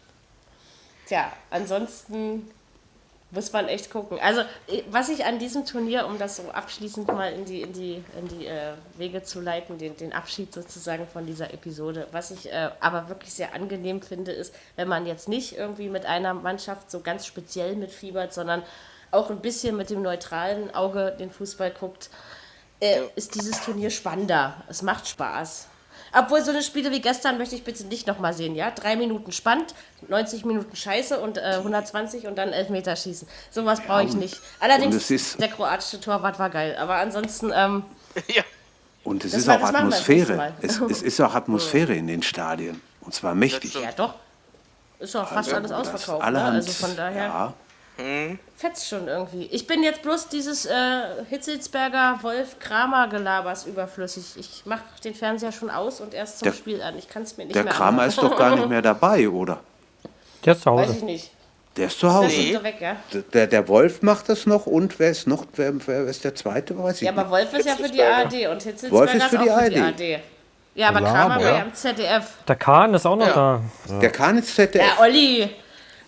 Tja, 1.08 1.32
ansonsten 1.50 2.52
muss 3.32 3.52
man 3.52 3.68
echt 3.68 3.92
gucken. 3.92 4.20
Also, 4.22 4.42
was 4.90 5.10
ich 5.10 5.26
an 5.26 5.38
diesem 5.38 5.66
Turnier, 5.66 6.08
um 6.08 6.18
das 6.18 6.38
so 6.38 6.50
abschließend 6.50 7.08
mal 7.08 7.34
in 7.34 7.44
die, 7.44 7.62
in 7.62 7.74
die, 7.74 8.04
in 8.18 8.28
die 8.30 8.46
äh, 8.46 8.74
Wege 8.98 9.22
zu 9.24 9.42
leiten, 9.42 9.78
den, 9.78 9.98
den 9.98 10.14
Abschied 10.14 10.54
sozusagen 10.54 11.06
von 11.08 11.26
dieser 11.26 11.54
Episode, 11.54 12.08
was 12.12 12.32
ich 12.32 12.52
äh, 12.52 12.70
aber 12.80 13.10
wirklich 13.10 13.34
sehr 13.34 13.54
angenehm 13.54 14.02
finde, 14.02 14.32
ist, 14.32 14.56
wenn 14.78 14.88
man 14.88 15.06
jetzt 15.06 15.28
nicht 15.28 15.58
irgendwie 15.58 15.90
mit 15.90 16.06
einer 16.06 16.34
Mannschaft 16.34 16.90
so 16.90 17.02
ganz 17.02 17.26
speziell 17.26 17.76
mitfiebert, 17.76 18.34
sondern 18.34 18.64
auch 19.12 19.30
ein 19.30 19.42
bisschen 19.42 19.76
mit 19.76 19.90
dem 19.90 20.02
neutralen 20.02 20.74
Auge 20.74 21.16
den 21.20 21.30
Fußball 21.30 21.72
guckt, 21.72 22.10
äh, 22.80 23.02
ist 23.16 23.36
dieses 23.36 23.62
Turnier 23.62 23.90
spannender. 23.90 24.64
Es 24.70 24.82
macht 24.82 25.08
Spaß. 25.08 25.68
Obwohl 26.14 26.42
so 26.44 26.52
eine 26.52 26.62
Spiele 26.64 26.92
wie 26.92 27.02
gestern 27.02 27.38
möchte 27.38 27.56
ich 27.56 27.64
bitte 27.64 27.84
nicht 27.86 28.08
nochmal 28.08 28.34
sehen, 28.34 28.56
ja? 28.56 28.72
Drei 28.72 28.96
Minuten 28.96 29.32
spannend, 29.32 29.74
90 30.08 30.46
Minuten 30.46 30.76
Scheiße 30.76 31.20
und 31.20 31.38
äh, 31.38 31.42
120 31.58 32.28
und 32.28 32.38
dann 32.38 32.50
Elfmeter 32.54 32.96
schießen. 32.96 33.28
Sowas 33.52 33.82
brauche 33.82 34.04
ich 34.04 34.12
und- 34.14 34.20
nicht. 34.20 34.40
Allerdings, 34.60 34.96
und 34.96 35.02
es 35.02 35.12
ist- 35.12 35.40
der 35.42 35.50
kroatische 35.50 36.00
Torwart 36.00 36.40
war 36.40 36.50
geil. 36.50 36.76
Aber 36.80 36.96
ansonsten, 36.96 37.52
ähm, 37.54 37.84
ja. 38.28 38.44
Und 39.04 39.24
es 39.26 39.34
ist 39.34 39.48
war- 39.48 39.58
auch 39.58 39.64
Atmosphäre. 39.64 40.54
Es, 40.62 40.80
Mal. 40.80 40.92
es 40.92 41.02
ist 41.04 41.20
auch 41.22 41.34
Atmosphäre 41.34 41.94
in 41.94 42.08
den 42.08 42.24
Stadien. 42.24 42.82
Und 43.02 43.14
zwar 43.14 43.36
mächtig. 43.36 43.74
ja 43.76 43.92
doch. 43.96 44.16
Ist 45.00 45.14
doch 45.16 45.28
fast 45.28 45.54
alles 45.54 45.70
Das 45.72 45.80
ausverkauft. 45.94 46.32
Ne? 46.32 46.42
Also 46.44 46.72
von 46.72 46.96
daher 46.96 47.24
Ja, 47.24 47.54
fetzt 48.56 48.88
schon 48.88 49.08
irgendwie. 49.08 49.46
Ich 49.52 49.66
bin 49.68 49.84
jetzt 49.84 50.02
bloß 50.04 50.30
dieses 50.30 50.66
äh, 50.66 50.72
Hitzelsberger 51.30 52.20
Wolf-Kramer-Gelabers 52.22 53.66
überflüssig. 53.66 54.26
Ich 54.38 54.66
mache 54.66 54.82
den 55.04 55.16
Fernseher 55.16 55.52
schon 55.52 55.70
aus 55.70 56.00
und 56.02 56.14
erst 56.14 56.40
zum 56.40 56.48
Der- 56.48 56.54
Spiel 56.54 56.82
an. 56.82 56.98
Ich 56.98 57.10
kann 57.10 57.24
es 57.24 57.38
mir 57.38 57.46
nicht 57.46 57.56
der 57.56 57.64
mehr 57.64 57.74
Kramer 57.74 57.90
anhören. 58.04 58.10
ist 58.10 58.18
doch 58.22 58.38
gar 58.38 58.56
nicht 58.56 58.70
mehr 58.70 58.82
dabei, 58.82 59.28
oder? 59.30 59.60
Der 60.46 60.54
ist 60.54 60.62
zu 60.62 60.70
Weiß 60.76 60.88
Hause. 60.88 60.98
ich 60.98 61.04
nicht. 61.04 61.32
Der 61.76 61.88
ist 61.88 62.00
zu 62.00 62.12
Hause. 62.14 62.30
Der 62.30 62.38
ist 62.46 62.54
so 62.54 62.64
weg, 62.64 62.76
ja? 62.80 62.96
Der, 63.34 63.48
der 63.48 63.68
Wolf 63.68 64.02
macht 64.02 64.30
das 64.30 64.46
noch 64.48 64.66
und 64.66 64.98
wer 65.00 65.12
ist 65.12 65.28
noch, 65.28 65.46
wer, 65.56 65.74
wer 65.88 66.06
ist 66.06 66.24
der 66.24 66.34
zweite? 66.36 66.78
Weiß 66.78 66.96
ich 66.96 67.02
Ja, 67.04 67.12
aber 67.12 67.22
nicht. 67.24 67.32
Wolf 67.32 67.54
ist 67.54 67.66
ja 67.68 67.76
für 67.76 67.90
die. 67.90 68.02
ARD 68.02 68.48
und 68.52 68.64
Hitzelsberger 68.64 68.92
Wolf 68.92 69.14
ist 69.14 69.24
ist 69.24 69.30
für 69.30 69.40
auch 69.40 69.44
die 69.44 69.64
für 69.66 69.70
die 69.70 69.80
ARD. 69.80 70.02
ARD. 70.16 70.20
Ja, 70.76 70.90
aber 70.90 71.00
Kramer 71.02 71.36
war 71.36 71.42
ja. 71.42 71.58
im 71.64 71.74
ZDF. 71.74 72.30
Der 72.48 72.56
Kahn 72.56 72.94
ist 72.94 73.06
auch 73.08 73.16
noch 73.16 73.28
Ja. 73.28 73.62
da. 73.88 74.00
Der 74.00 74.12
kann 74.12 74.38
ins 74.38 74.54
ZDF. 74.54 74.84
Ja, 74.86 75.02
Olli. 75.04 75.50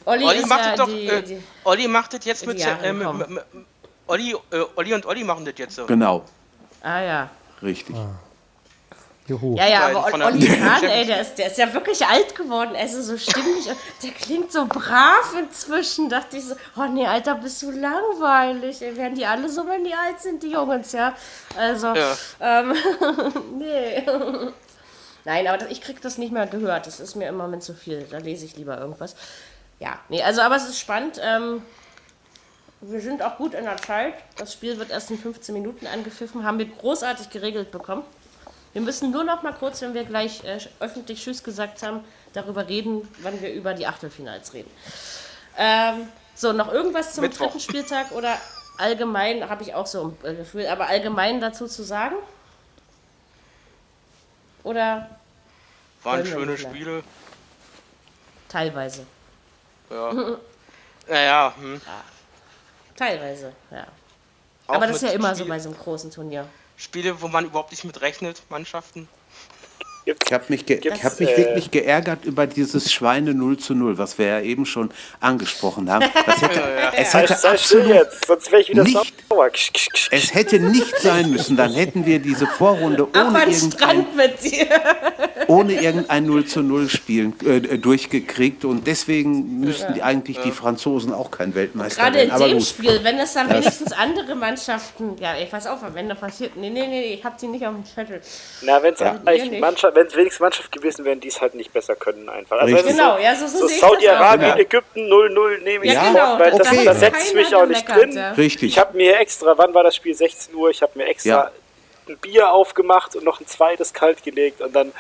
Olli, 0.10 0.26
Olli 0.26 0.40
ist 0.40 0.48
macht 0.48 0.62
ja 0.66 0.70
das 0.72 0.78
doch, 0.80 0.88
die, 0.88 1.08
äh, 1.08 1.22
die 1.24 1.44
Olli 1.64 1.88
macht 1.88 2.14
das 2.14 2.26
jetzt 2.26 2.46
mit, 2.46 2.60
äh, 2.60 2.94
mit, 2.94 3.14
mit, 3.14 3.30
mit 3.30 3.44
Olli, 4.08 4.32
äh, 4.52 4.64
Olli 4.76 4.94
und 4.94 5.06
Olli 5.06 5.24
machen 5.24 5.46
das 5.46 5.54
jetzt 5.58 5.76
so. 5.76 5.86
Genau, 5.86 6.24
Ah 6.82 7.02
ja. 7.02 7.30
richtig. 7.62 7.96
Juhu. 9.28 9.56
Ja, 9.56 9.68
ja, 9.68 9.88
aber 9.90 10.26
Olli 10.26 10.40
der- 10.40 10.58
Kahn, 10.58 10.84
ey, 10.86 11.06
der 11.06 11.22
ist, 11.22 11.36
der 11.36 11.48
ist 11.52 11.58
ja 11.60 11.72
wirklich 11.72 12.04
alt 12.04 12.34
geworden. 12.36 12.74
Er 12.74 12.86
ist 12.86 12.94
so 13.04 13.16
stimmig. 13.16 13.70
Der 14.02 14.10
klingt 14.12 14.52
so 14.52 14.66
brav 14.66 15.36
inzwischen. 15.38 16.10
Dachte 16.10 16.38
ich 16.38 16.46
so, 16.46 16.56
oh 16.76 16.86
nee, 16.92 17.06
Alter, 17.06 17.36
bist 17.36 17.62
du 17.62 17.70
langweilig. 17.70 18.82
Ey, 18.82 18.98
werden 18.98 19.14
die 19.14 19.28
alle 19.28 19.48
so, 19.48 19.68
wenn 19.68 19.84
die 19.84 19.94
alt 19.94 20.20
sind, 20.20 20.42
die 20.42 20.50
Jungs, 20.52 20.94
ja? 20.94 21.14
Also, 21.56 21.94
Ja. 21.94 22.18
ähm, 22.42 22.74
nee. 23.60 24.04
Nein, 25.26 25.48
aber 25.48 25.70
ich 25.70 25.82
krieg 25.82 26.02
das 26.02 26.18
nicht 26.18 26.32
mehr 26.34 26.48
gehört. 26.48 26.88
Das 26.88 27.00
ist 27.00 27.14
mir 27.16 27.28
im 27.28 27.38
Moment 27.38 27.62
zu 27.62 27.76
viel. 27.76 28.08
Da 28.10 28.18
lese 28.18 28.46
ich 28.46 28.56
lieber 28.56 28.80
irgendwas. 28.80 29.16
Ja, 29.80 30.00
nee, 30.10 30.22
also, 30.22 30.42
aber 30.42 30.56
es 30.56 30.68
ist 30.68 30.80
spannend. 30.80 31.20
Ähm, 31.24 31.62
wir 32.82 33.02
sind 33.02 33.22
auch 33.22 33.38
gut 33.38 33.54
in 33.54 33.66
der 33.66 33.78
Zeit. 33.78 34.14
Das 34.38 34.54
Spiel 34.54 34.78
wird 34.78 34.90
erst 34.90 35.12
in 35.12 35.18
15 35.18 35.54
Minuten 35.54 35.86
angepfiffen. 35.88 36.46
Haben 36.46 36.60
wir 36.60 36.66
großartig 36.66 37.30
geregelt 37.30 37.72
bekommen. 37.72 38.04
Wir 38.74 38.82
müssen 38.82 39.12
nur 39.12 39.24
noch 39.24 39.42
mal 39.42 39.54
kurz, 39.54 39.82
wenn 39.82 39.94
wir 39.94 40.04
gleich 40.04 40.44
äh, 40.44 40.60
öffentlich 40.80 41.22
Tschüss 41.24 41.44
gesagt 41.44 41.82
haben, 41.82 42.04
darüber 42.34 42.68
reden, 42.68 43.08
wann 43.22 43.42
wir 43.42 43.52
über 43.52 43.74
die 43.74 43.88
Achtelfinals 43.88 44.54
reden. 44.54 44.70
Ähm, 45.58 46.08
so, 46.36 46.54
noch 46.54 46.72
irgendwas 46.72 47.16
zum 47.16 47.24
Mittwoch. 47.24 47.48
dritten 47.48 47.60
Spieltag 47.60 48.12
oder 48.12 48.38
allgemein 48.78 49.50
habe 49.50 49.64
ich 49.64 49.74
auch 49.74 49.88
so 49.88 50.16
ein 50.24 50.32
äh, 50.32 50.36
Gefühl, 50.36 50.68
aber 50.68 50.88
allgemein 50.88 51.42
dazu 51.42 51.68
zu 51.68 51.84
sagen? 51.84 52.16
Oder 54.64 55.10
Waren 56.04 56.26
schöne. 56.26 56.58
Spiele. 56.58 57.04
teilweise? 58.48 59.06
Ja. 59.90 60.14
naja, 61.08 61.54
hm. 61.58 61.82
Teilweise, 62.96 63.54
ja. 63.72 63.88
Auch 64.68 64.76
aber 64.76 64.88
das 64.88 64.98
ist 64.98 65.02
ja 65.04 65.10
immer 65.10 65.34
so 65.36 65.46
bei 65.46 65.60
so 65.60 65.70
einem 65.70 65.78
großen 65.80 66.12
Turnier. 66.12 66.48
Spiele, 66.78 67.22
wo 67.22 67.28
man 67.28 67.46
überhaupt 67.46 67.72
nicht 67.72 67.84
mit 67.84 68.02
rechnet, 68.02 68.42
Mannschaften. 68.50 69.08
Gibt's, 70.10 70.26
Ich 70.28 70.34
habe 70.34 70.44
mich, 70.50 70.66
ge 70.66 70.80
ich 70.84 71.04
hab 71.04 71.20
mich 71.20 71.30
äh, 71.30 71.38
wirklich 71.38 71.70
geärgert 71.72 72.26
über 72.26 72.48
dieses 72.48 72.92
Schweine 72.92 73.34
0 73.36 73.58
zu 73.58 73.76
0, 73.76 73.98
was 74.00 74.18
wir 74.18 74.26
ja 74.26 74.42
eben 74.42 74.66
schon 74.66 74.90
angesprochen 75.20 75.90
haben. 75.92 76.06
Das 76.26 76.42
hätte, 76.42 76.62
es 76.98 77.14
hätte 77.14 77.34
sei 77.36 77.50
absolut 77.52 77.88
jetzt, 77.88 78.26
sonst 78.26 78.52
wäre 78.52 78.62
ich 78.64 78.70
wieder 78.70 78.84
nicht- 78.84 79.14
sauer. 79.30 79.50
Es 80.12 80.34
hätte 80.34 80.60
nicht 80.60 80.98
sein 81.00 81.30
müssen, 81.30 81.56
dann 81.56 81.74
hätten 81.74 82.06
wir 82.08 82.18
diese 82.20 82.48
Vorrunde 82.48 83.08
ohne 83.08 83.40
irgendein, 83.40 83.54
Strand 83.54 84.16
mit 84.16 84.44
dir. 84.44 84.66
ohne 85.48 85.74
irgendein 85.82 86.26
0 86.26 86.46
zu 86.46 86.62
0 86.64 86.90
spielen, 86.90 87.34
äh, 87.46 87.78
durchgekriegt. 87.78 88.66
Und 88.66 88.88
deswegen 88.88 89.60
müssten 89.60 89.94
die, 89.94 90.02
eigentlich 90.02 90.40
die 90.40 90.52
Franzosen 90.52 91.14
auch 91.14 91.30
kein 91.32 91.54
Weltmeister 91.56 92.02
Gerade 92.04 92.16
werden. 92.18 92.30
in 92.30 92.36
Aber 92.36 92.48
dem 92.48 92.58
gut. 92.58 92.68
Spiel, 92.68 93.00
wenn 93.04 93.20
es 93.20 93.34
dann 93.34 93.50
wenigstens 93.50 93.92
andere 93.92 94.36
Mannschaften. 94.36 95.16
Ja, 95.20 95.36
ich 95.38 95.52
weiß 95.52 95.68
auch, 95.68 95.82
am 95.84 95.96
Ende 95.96 96.16
passiert. 96.16 96.56
Nee, 96.58 96.70
nee, 96.70 96.88
nee, 96.88 97.14
ich 97.14 97.24
hab 97.24 97.38
die 97.38 97.48
nicht 97.48 97.66
auf 97.66 97.74
dem 97.76 97.86
Zettel. 97.86 98.22
Na, 98.62 98.82
wenn 98.82 98.94
es 98.94 99.00
Ja. 99.00 99.20
eigentlich 99.26 99.60
Mannschaft, 100.00 100.14
wenn's 100.14 100.16
wenigstens 100.16 100.40
Mannschaft 100.40 100.72
gewesen 100.72 101.06
wären, 101.06 101.20
die 101.20 101.28
es 101.28 101.42
halt 101.42 101.56
nicht 101.56 101.72
besser 101.74 101.96
können 101.96 102.30
einfach. 102.30 102.60
Also 102.60 102.76
wenn 102.76 102.86
es 102.86 102.92
Genau, 102.96 103.16
so, 103.18 103.22
ja, 103.24 103.36
so, 103.36 103.48
so, 103.48 103.58
so 103.60 103.68
das. 103.68 103.80
Saudi-Arabien, 103.80 104.52
Genau. 104.52 104.62
Ägypten 104.62 105.00
0-0 105.12 105.58
nehme 105.64 105.86
ich 105.86 105.94
Ja, 105.94 106.04
Ja, 106.04 106.12
genau. 106.12 106.40
weil 106.40 106.52
das, 106.52 106.68
okay. 106.68 106.86
da 106.86 106.92
hat 106.92 107.00
setze 107.00 107.28
ich 107.28 107.34
mich 107.34 107.56
auch 107.56 107.66
nicht 107.66 107.88
drin. 107.88 108.12
Ja. 108.14 108.32
Richtig. 108.32 108.72
Ich 108.72 108.80
habe 108.80 108.96
mir 108.98 109.20
extra, 109.20 109.58
wann 109.58 109.74
war 109.74 109.84
das 109.84 109.96
Spiel? 109.96 110.14
16 110.16 110.54
Uhr, 110.56 110.70
ich 110.70 110.82
habe 110.82 110.92
mir 110.96 111.06
extra 111.06 111.30
Ja. 111.30 111.52
ein 112.08 112.18
Bier 112.18 112.52
aufgemacht 112.52 113.16
und 113.16 113.24
noch 113.24 113.40
ein 113.40 113.48
zweites 113.48 113.94
kalt 113.94 114.24
gelegt 114.24 114.62
und 114.62 114.76
dann 114.76 114.92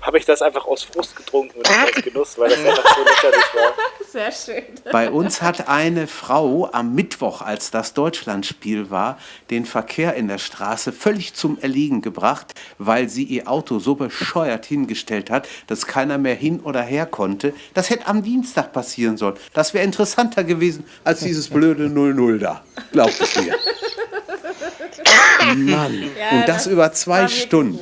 habe 0.00 0.18
ich 0.18 0.24
das 0.24 0.42
einfach 0.42 0.66
aus 0.66 0.84
Frust 0.84 1.16
getrunken 1.16 1.58
und 1.58 1.68
nicht 1.68 1.96
aus 1.96 2.02
Genuss, 2.02 2.38
weil 2.38 2.50
das 2.50 2.58
einfach 2.64 2.96
so 2.96 3.02
lächerlich 3.04 3.44
war. 3.54 3.74
Sehr 4.10 4.32
schön. 4.32 4.64
Bei 4.90 5.10
uns 5.10 5.42
hat 5.42 5.68
eine 5.68 6.06
Frau 6.06 6.70
am 6.72 6.94
Mittwoch, 6.94 7.42
als 7.42 7.70
das 7.70 7.94
Deutschlandspiel 7.94 8.90
war, 8.90 9.18
den 9.50 9.66
Verkehr 9.66 10.14
in 10.14 10.28
der 10.28 10.38
Straße 10.38 10.92
völlig 10.92 11.34
zum 11.34 11.58
Erliegen 11.60 12.00
gebracht, 12.00 12.54
weil 12.78 13.08
sie 13.08 13.24
ihr 13.24 13.48
Auto 13.48 13.78
so 13.80 13.96
bescheuert 13.96 14.64
hingestellt 14.66 15.30
hat, 15.30 15.46
dass 15.66 15.86
keiner 15.86 16.16
mehr 16.16 16.34
hin 16.36 16.60
oder 16.60 16.82
her 16.82 17.06
konnte. 17.06 17.52
Das 17.74 17.90
hätte 17.90 18.06
am 18.06 18.22
Dienstag 18.22 18.72
passieren 18.72 19.16
sollen. 19.16 19.36
Das 19.52 19.74
wäre 19.74 19.84
interessanter 19.84 20.44
gewesen 20.44 20.84
als 21.04 21.20
dieses 21.20 21.48
blöde 21.48 21.86
0-0 21.86 22.38
da. 22.38 22.62
Glaubt 22.92 23.20
es 23.20 23.36
mir. 23.36 23.54
Mann. 25.54 26.10
Ja, 26.18 26.38
Und 26.38 26.48
das 26.48 26.66
über 26.66 26.92
zwei 26.92 27.28
Stunden. 27.28 27.78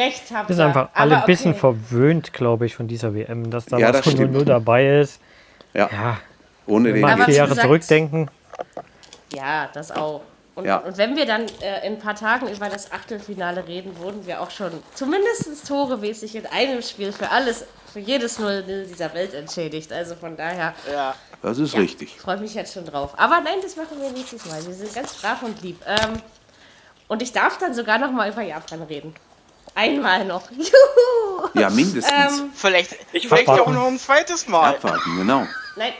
Recht 0.00 0.22
habt 0.32 0.48
sind 0.48 0.60
einfach 0.60 0.88
alle 0.94 1.18
ein 1.20 1.26
bisschen 1.26 1.52
okay. 1.52 1.60
verwöhnt, 1.60 2.32
glaube 2.32 2.66
ich, 2.66 2.74
von 2.74 2.88
dieser 2.88 3.14
WM, 3.14 3.50
dass 3.50 3.66
da 3.66 3.78
Ja, 3.78 3.88
was 3.88 3.96
das 3.98 4.04
von 4.04 4.12
stimmt. 4.14 4.32
0 4.32 4.44
dabei 4.44 5.00
ist. 5.00 5.20
Ja, 5.74 5.88
Ja, 5.92 6.18
ohne 6.66 6.88
wenn 6.88 6.94
den. 6.96 7.04
Aber 7.04 7.24
vier 7.24 7.34
Jahre 7.34 7.48
gesagt- 7.50 7.66
zurückdenken. 7.66 8.30
Ja, 9.34 9.68
das 9.72 9.90
auch. 9.92 10.22
Und, 10.56 10.64
Ja. 10.64 10.78
und 10.78 10.98
wenn 10.98 11.16
wir 11.16 11.24
dann 11.26 11.42
äh, 11.62 11.86
in 11.86 11.94
ein 11.94 11.98
paar 12.00 12.16
Tagen 12.16 12.48
über 12.48 12.68
das 12.68 12.90
Achtelfinale 12.92 13.66
reden, 13.66 13.96
wurden 13.98 14.26
wir 14.26 14.40
auch 14.40 14.50
schon 14.50 14.72
zumindest 14.94 15.66
toremäßig 15.68 16.34
in 16.36 16.46
einem 16.46 16.82
Spiel 16.82 17.12
für 17.12 17.30
alles, 17.30 17.64
für 17.92 18.00
jedes 18.00 18.38
0 18.38 18.64
dieser 18.88 19.14
Welt 19.14 19.32
entschädigt. 19.32 19.92
Also 19.92 20.16
von 20.16 20.36
daher 20.36 20.74
Ja. 20.92 21.14
Das 21.42 21.58
ist 21.58 21.72
ja, 21.72 21.80
richtig. 21.80 22.18
freue 22.20 22.36
mich 22.38 22.52
jetzt 22.54 22.74
schon 22.74 22.84
drauf. 22.84 23.14
Aber 23.16 23.40
nein, 23.40 23.54
das 23.62 23.76
machen 23.76 23.98
wir 24.00 24.10
nächstes 24.10 24.44
Mal. 24.46 24.64
Wir 24.66 24.74
sind 24.74 24.92
ganz 24.94 25.14
brav 25.14 25.42
und 25.42 25.62
lieb. 25.62 25.80
Ähm, 25.86 26.14
und 27.08 27.22
ich 27.22 27.32
darf 27.32 27.56
dann 27.58 27.72
sogar 27.72 27.98
noch 27.98 28.10
mal 28.12 28.28
über 28.30 28.42
Japan 28.42 28.82
reden. 28.82 29.14
Einmal 29.74 30.24
noch. 30.24 30.50
Juhu! 30.50 31.48
Ja, 31.54 31.70
mindestens. 31.70 32.12
Ähm, 32.38 32.50
Vielleicht, 32.54 32.96
Ich 33.12 33.26
vielleicht 33.26 33.48
auch 33.48 33.66
noch 33.68 33.86
ein 33.86 33.98
zweites 33.98 34.46
Mal. 34.46 34.74
Abwarten, 34.74 35.16
genau. 35.16 35.46
nein, 35.76 35.94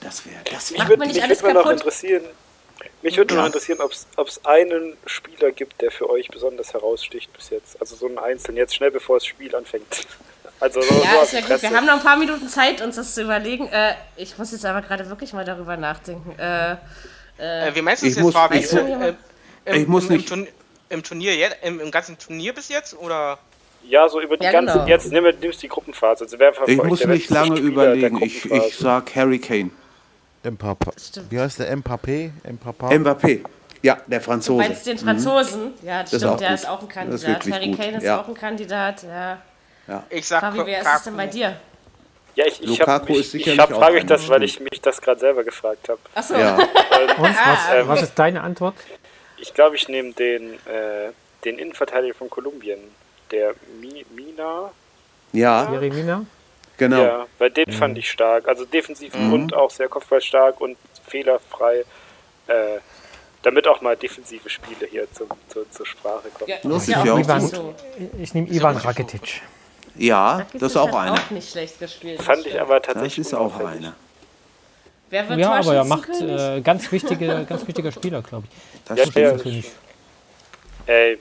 Das 0.00 0.24
wäre 0.24 0.36
das 0.50 0.70
wär 0.72 0.78
Mich 0.80 0.88
würde 0.88 1.02
nicht 1.06 1.14
mich 1.16 1.24
alles 1.24 1.42
mal 1.42 1.52
noch 1.54 1.62
kaputt? 1.64 1.78
interessieren, 1.80 2.24
mich 3.02 3.16
würde 3.16 3.34
Ja. 3.34 3.40
noch 3.40 3.46
interessieren, 3.46 3.80
ob 3.80 4.28
es 4.28 4.44
einen 4.44 4.96
Spieler 5.06 5.50
gibt, 5.50 5.80
der 5.82 5.90
für 5.90 6.08
euch 6.08 6.28
besonders 6.28 6.72
heraussticht 6.72 7.32
bis 7.32 7.50
jetzt. 7.50 7.80
Also 7.80 7.96
so 7.96 8.06
einen 8.06 8.18
Einzelnen, 8.18 8.58
jetzt 8.58 8.76
schnell 8.76 8.90
bevor 8.92 9.16
das 9.16 9.26
Spiel 9.26 9.54
anfängt. 9.54 9.86
Also 10.62 10.82
so, 10.82 10.94
so 10.94 11.02
Ja, 11.02 11.12
aus 11.20 11.32
ist 11.32 11.32
ja 11.32 11.40
gut. 11.40 11.62
Wir 11.62 11.70
haben 11.74 11.86
noch 11.86 11.94
ein 11.94 12.02
paar 12.02 12.18
Minuten 12.18 12.46
Zeit, 12.50 12.82
uns 12.82 12.96
das 12.96 13.14
zu 13.14 13.22
überlegen. 13.22 13.66
Äh, 13.68 13.94
ich 14.16 14.36
muss 14.36 14.52
jetzt 14.52 14.66
aber 14.66 14.82
gerade 14.82 15.08
wirklich 15.08 15.32
mal 15.32 15.42
darüber 15.46 15.78
nachdenken. 15.78 16.38
Äh, 16.38 16.72
Äh, 17.38 17.74
wie 17.74 17.80
meinst 17.80 18.02
du 18.02 18.08
das 18.08 18.16
Ich 18.18 18.22
jetzt, 18.22 18.32
Fabi? 18.34 18.58
ich 18.58 18.70
muss- 18.70 18.82
Äh, 19.64 19.76
ich 19.78 19.88
muss 19.88 20.04
im, 20.08 20.16
nicht- 20.16 20.30
Im, 20.30 20.44
Turn- 20.44 20.54
im 20.90 21.02
Turnier, 21.02 21.34
jetzt, 21.36 21.56
im, 21.62 21.80
im 21.80 21.90
ganzen 21.90 22.18
Turnier 22.18 22.52
bis 22.52 22.68
jetzt? 22.68 22.94
Oder? 22.98 23.38
Ja, 23.84 24.08
so 24.08 24.20
über 24.20 24.36
die 24.36 24.44
Ja, 24.44 24.52
ganze, 24.52 24.74
genau. 24.74 24.86
jetzt 24.86 25.10
nimm, 25.10 25.24
nimmst 25.40 25.62
die 25.62 25.68
Gruppenphase. 25.68 26.24
Also 26.24 26.38
wer 26.38 26.52
Ich 26.68 26.76
muss 26.82 27.04
nicht 27.06 27.30
lange 27.30 27.58
überlegen. 27.58 28.22
Ich, 28.22 28.44
ich 28.50 28.76
sag 28.76 29.14
Harry 29.16 29.38
Kane. 29.38 29.70
Mbappé. 30.44 30.92
Stimmt. 31.00 31.30
Wie 31.30 31.38
heißt 31.40 31.58
der? 31.60 31.74
Mbappé? 31.76 32.30
Mbappé? 32.44 32.98
Mbappé. 32.98 33.40
Ja, 33.82 33.98
der 34.06 34.18
du 34.18 34.24
Franzose. 34.24 34.58
meinst 34.62 34.86
den 34.86 34.98
Franzosen? 34.98 35.72
Ja, 35.82 36.02
das 36.02 36.10
Das 36.10 36.20
stimmt, 36.20 36.40
der 36.40 36.48
gut. 36.50 36.58
ist 36.58 36.68
auch 36.68 36.82
ein 36.82 36.88
Kandidat. 36.88 37.46
Harry 37.50 37.68
gut, 37.70 37.78
Kane 37.78 37.96
ist 37.96 38.02
ja. 38.04 38.20
auch 38.20 38.28
ein 38.28 38.34
Kandidat. 38.34 39.02
Ja. 39.02 39.38
Ich 40.10 40.26
sag 40.28 40.40
Fabi, 40.40 40.60
wer 40.66 40.80
ist 40.82 40.88
es 40.96 41.02
denn 41.04 41.16
bei 41.16 41.26
dir? 41.26 41.56
Ja, 42.36 42.44
ich, 42.46 42.62
ich 42.62 42.78
Lukaku 42.78 43.14
hab 43.14 43.34
ich 43.34 43.54
frage 43.58 43.98
einer, 43.98 44.04
das, 44.06 44.28
weil 44.28 44.42
ich 44.44 44.60
mich 44.60 44.80
das 44.80 45.00
gerade 45.00 45.18
selber 45.20 45.42
gefragt 45.42 45.88
habe. 45.88 45.98
Achso, 46.14 46.36
Ja, 46.36 46.54
Und 46.56 46.64
was, 47.18 47.36
Ah. 47.36 47.82
was 47.86 48.02
ist 48.02 48.18
deine 48.18 48.42
Antwort? 48.42 48.74
Ich 49.40 49.54
glaube, 49.54 49.76
ich 49.76 49.88
nehme 49.88 50.12
den, 50.12 50.54
äh, 50.66 51.10
den 51.44 51.58
Innenverteidiger 51.58 52.14
von 52.14 52.28
Kolumbien, 52.30 52.78
der 53.30 53.54
Mi 53.80 54.04
Mina. 54.14 54.70
ja 55.32 55.70
Jeremina? 55.72 56.24
genau. 56.76 57.02
Ja, 57.02 57.26
weil 57.38 57.50
den 57.50 57.72
fand 57.72 57.96
ich 57.98 58.10
stark. 58.10 58.48
Also 58.48 58.64
defensiv 58.64 59.14
und 59.14 59.54
auch 59.54 59.70
sehr 59.70 59.88
kopfballstark 59.88 60.60
und 60.60 60.76
fehlerfrei. 61.06 61.84
Äh, 62.46 62.78
damit 63.42 63.66
auch 63.68 63.80
mal 63.80 63.96
defensive 63.96 64.50
Spiele 64.50 64.86
hier 64.90 65.10
zum, 65.12 65.28
zur, 65.48 65.70
zur 65.70 65.86
Sprache 65.86 66.28
kommen. 66.34 66.50
ja, 66.50 66.56
Das 66.62 66.82
ist 66.82 66.88
ja 66.88 67.04
ja 67.04 67.14
auch 67.14 67.18
richtig 67.18 67.58
gut. 67.60 67.74
Ich 68.20 68.34
nehme 68.34 68.48
Ivan 68.48 68.76
Rakitic. 68.76 69.40
Ja, 69.96 70.46
das 70.52 70.72
ist 70.72 70.76
auch 70.76 70.88
hat 70.88 70.94
einer. 70.94 71.14
auch 71.14 71.30
nicht 71.30 71.50
schlecht 71.50 71.78
gespielt. 71.78 72.18
das 72.18 72.26
Fand 72.26 72.46
ich 72.46 72.60
aber 72.60 72.80
Das 72.80 72.92
tatsächlich 72.92 73.26
ist 73.26 73.34
auch 73.34 73.58
einer. 73.58 73.94
Wer 75.10 75.28
wird 75.28 75.40
Ja, 75.40 75.52
aber 75.54 75.74
er 75.74 75.84
macht 75.84 76.08
äh, 76.20 76.60
ganz, 76.62 76.90
wichtige, 76.92 77.44
ganz 77.48 77.66
wichtiger 77.66 77.90
Spieler, 77.92 78.22
glaube 78.22 78.46
ich. 78.48 78.80
Das 78.86 78.98
Ja, 79.14 79.32
Natürlich. 79.32 79.70
Ey, 80.86 81.18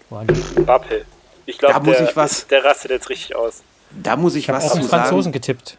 Bappe. 0.66 1.06
Ich 1.46 1.58
glaube, 1.58 1.92
der, 1.92 2.10
ich 2.10 2.16
was- 2.16 2.48
der 2.48 2.64
rastet 2.64 2.92
jetzt 2.92 3.10
richtig 3.10 3.36
aus. 3.36 3.62
Da 3.92 4.16
muss 4.16 4.36
ich, 4.36 4.44
Ich 4.44 4.50
was 4.50 4.66
auf 4.66 4.72
zu 4.74 4.80
den 4.80 4.88
Franzosen 4.88 5.24
sagen. 5.24 5.32
getippt. 5.34 5.78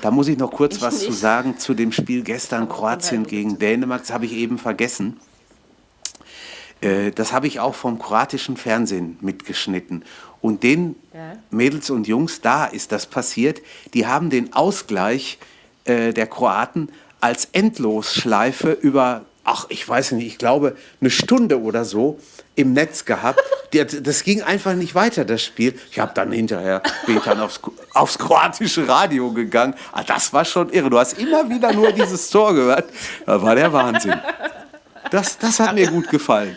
Da 0.00 0.10
muss 0.10 0.28
ich 0.28 0.38
noch 0.38 0.50
kurz 0.50 0.76
Ich 0.76 0.82
was 0.82 1.00
zu 1.00 1.06
nicht. 1.10 1.18
sagen 1.18 1.58
zu 1.58 1.74
dem 1.74 1.92
Spiel 1.92 2.22
gestern 2.22 2.68
Kroatien 2.68 3.26
gegen 3.26 3.58
Dänemark. 3.58 4.00
Das 4.02 4.12
habe 4.12 4.24
ich 4.24 4.32
eben 4.32 4.58
vergessen. 4.58 5.20
Äh, 6.80 7.10
Das 7.10 7.32
habe 7.32 7.46
ich 7.46 7.60
auch 7.60 7.74
vom 7.74 7.98
kroatischen 7.98 8.56
Fernsehen 8.56 9.18
mitgeschnitten. 9.20 10.04
Und 10.40 10.62
den 10.62 10.96
Ja. 11.12 11.34
Mädels 11.50 11.90
und 11.90 12.06
Jungs, 12.08 12.40
da 12.40 12.64
ist 12.64 12.92
das 12.92 13.06
passiert, 13.06 13.60
die 13.92 14.06
haben 14.06 14.30
den 14.30 14.52
Ausgleich 14.54 15.38
äh, 15.40 15.44
der 15.86 16.26
Kroaten 16.26 16.90
als 17.20 17.48
Endlosschleife 17.52 18.72
über, 18.72 19.24
ach, 19.44 19.66
ich 19.68 19.86
weiß 19.88 20.12
nicht, 20.12 20.26
ich 20.26 20.38
glaube, 20.38 20.76
eine 21.00 21.10
Stunde 21.10 21.60
oder 21.60 21.84
so 21.84 22.18
im 22.54 22.72
Netz 22.72 23.04
gehabt. 23.04 23.40
Das 23.74 24.22
ging 24.22 24.40
einfach 24.40 24.74
nicht 24.74 24.94
weiter, 24.94 25.24
das 25.24 25.42
Spiel. 25.42 25.76
Ich 25.90 25.98
habe 25.98 26.12
dann 26.14 26.30
hinterher, 26.30 26.80
bin 27.06 27.16
ich 27.16 27.24
dann 27.24 27.40
aufs, 27.40 27.58
aufs 27.92 28.16
kroatische 28.20 28.86
Radio 28.86 29.32
gegangen. 29.32 29.74
Ah, 29.90 30.04
das 30.04 30.32
war 30.32 30.44
schon 30.44 30.70
irre. 30.70 30.90
Du 30.90 30.96
hast 31.00 31.18
immer 31.18 31.50
wieder 31.50 31.72
nur 31.72 31.90
dieses 31.90 32.30
Tor 32.30 32.54
gehört. 32.54 32.84
Da 33.26 33.42
war 33.42 33.56
der 33.56 33.72
Wahnsinn. 33.72 34.14
Das, 35.10 35.38
das 35.38 35.58
hat 35.58 35.74
mir 35.74 35.88
gut 35.90 36.08
gefallen. 36.08 36.56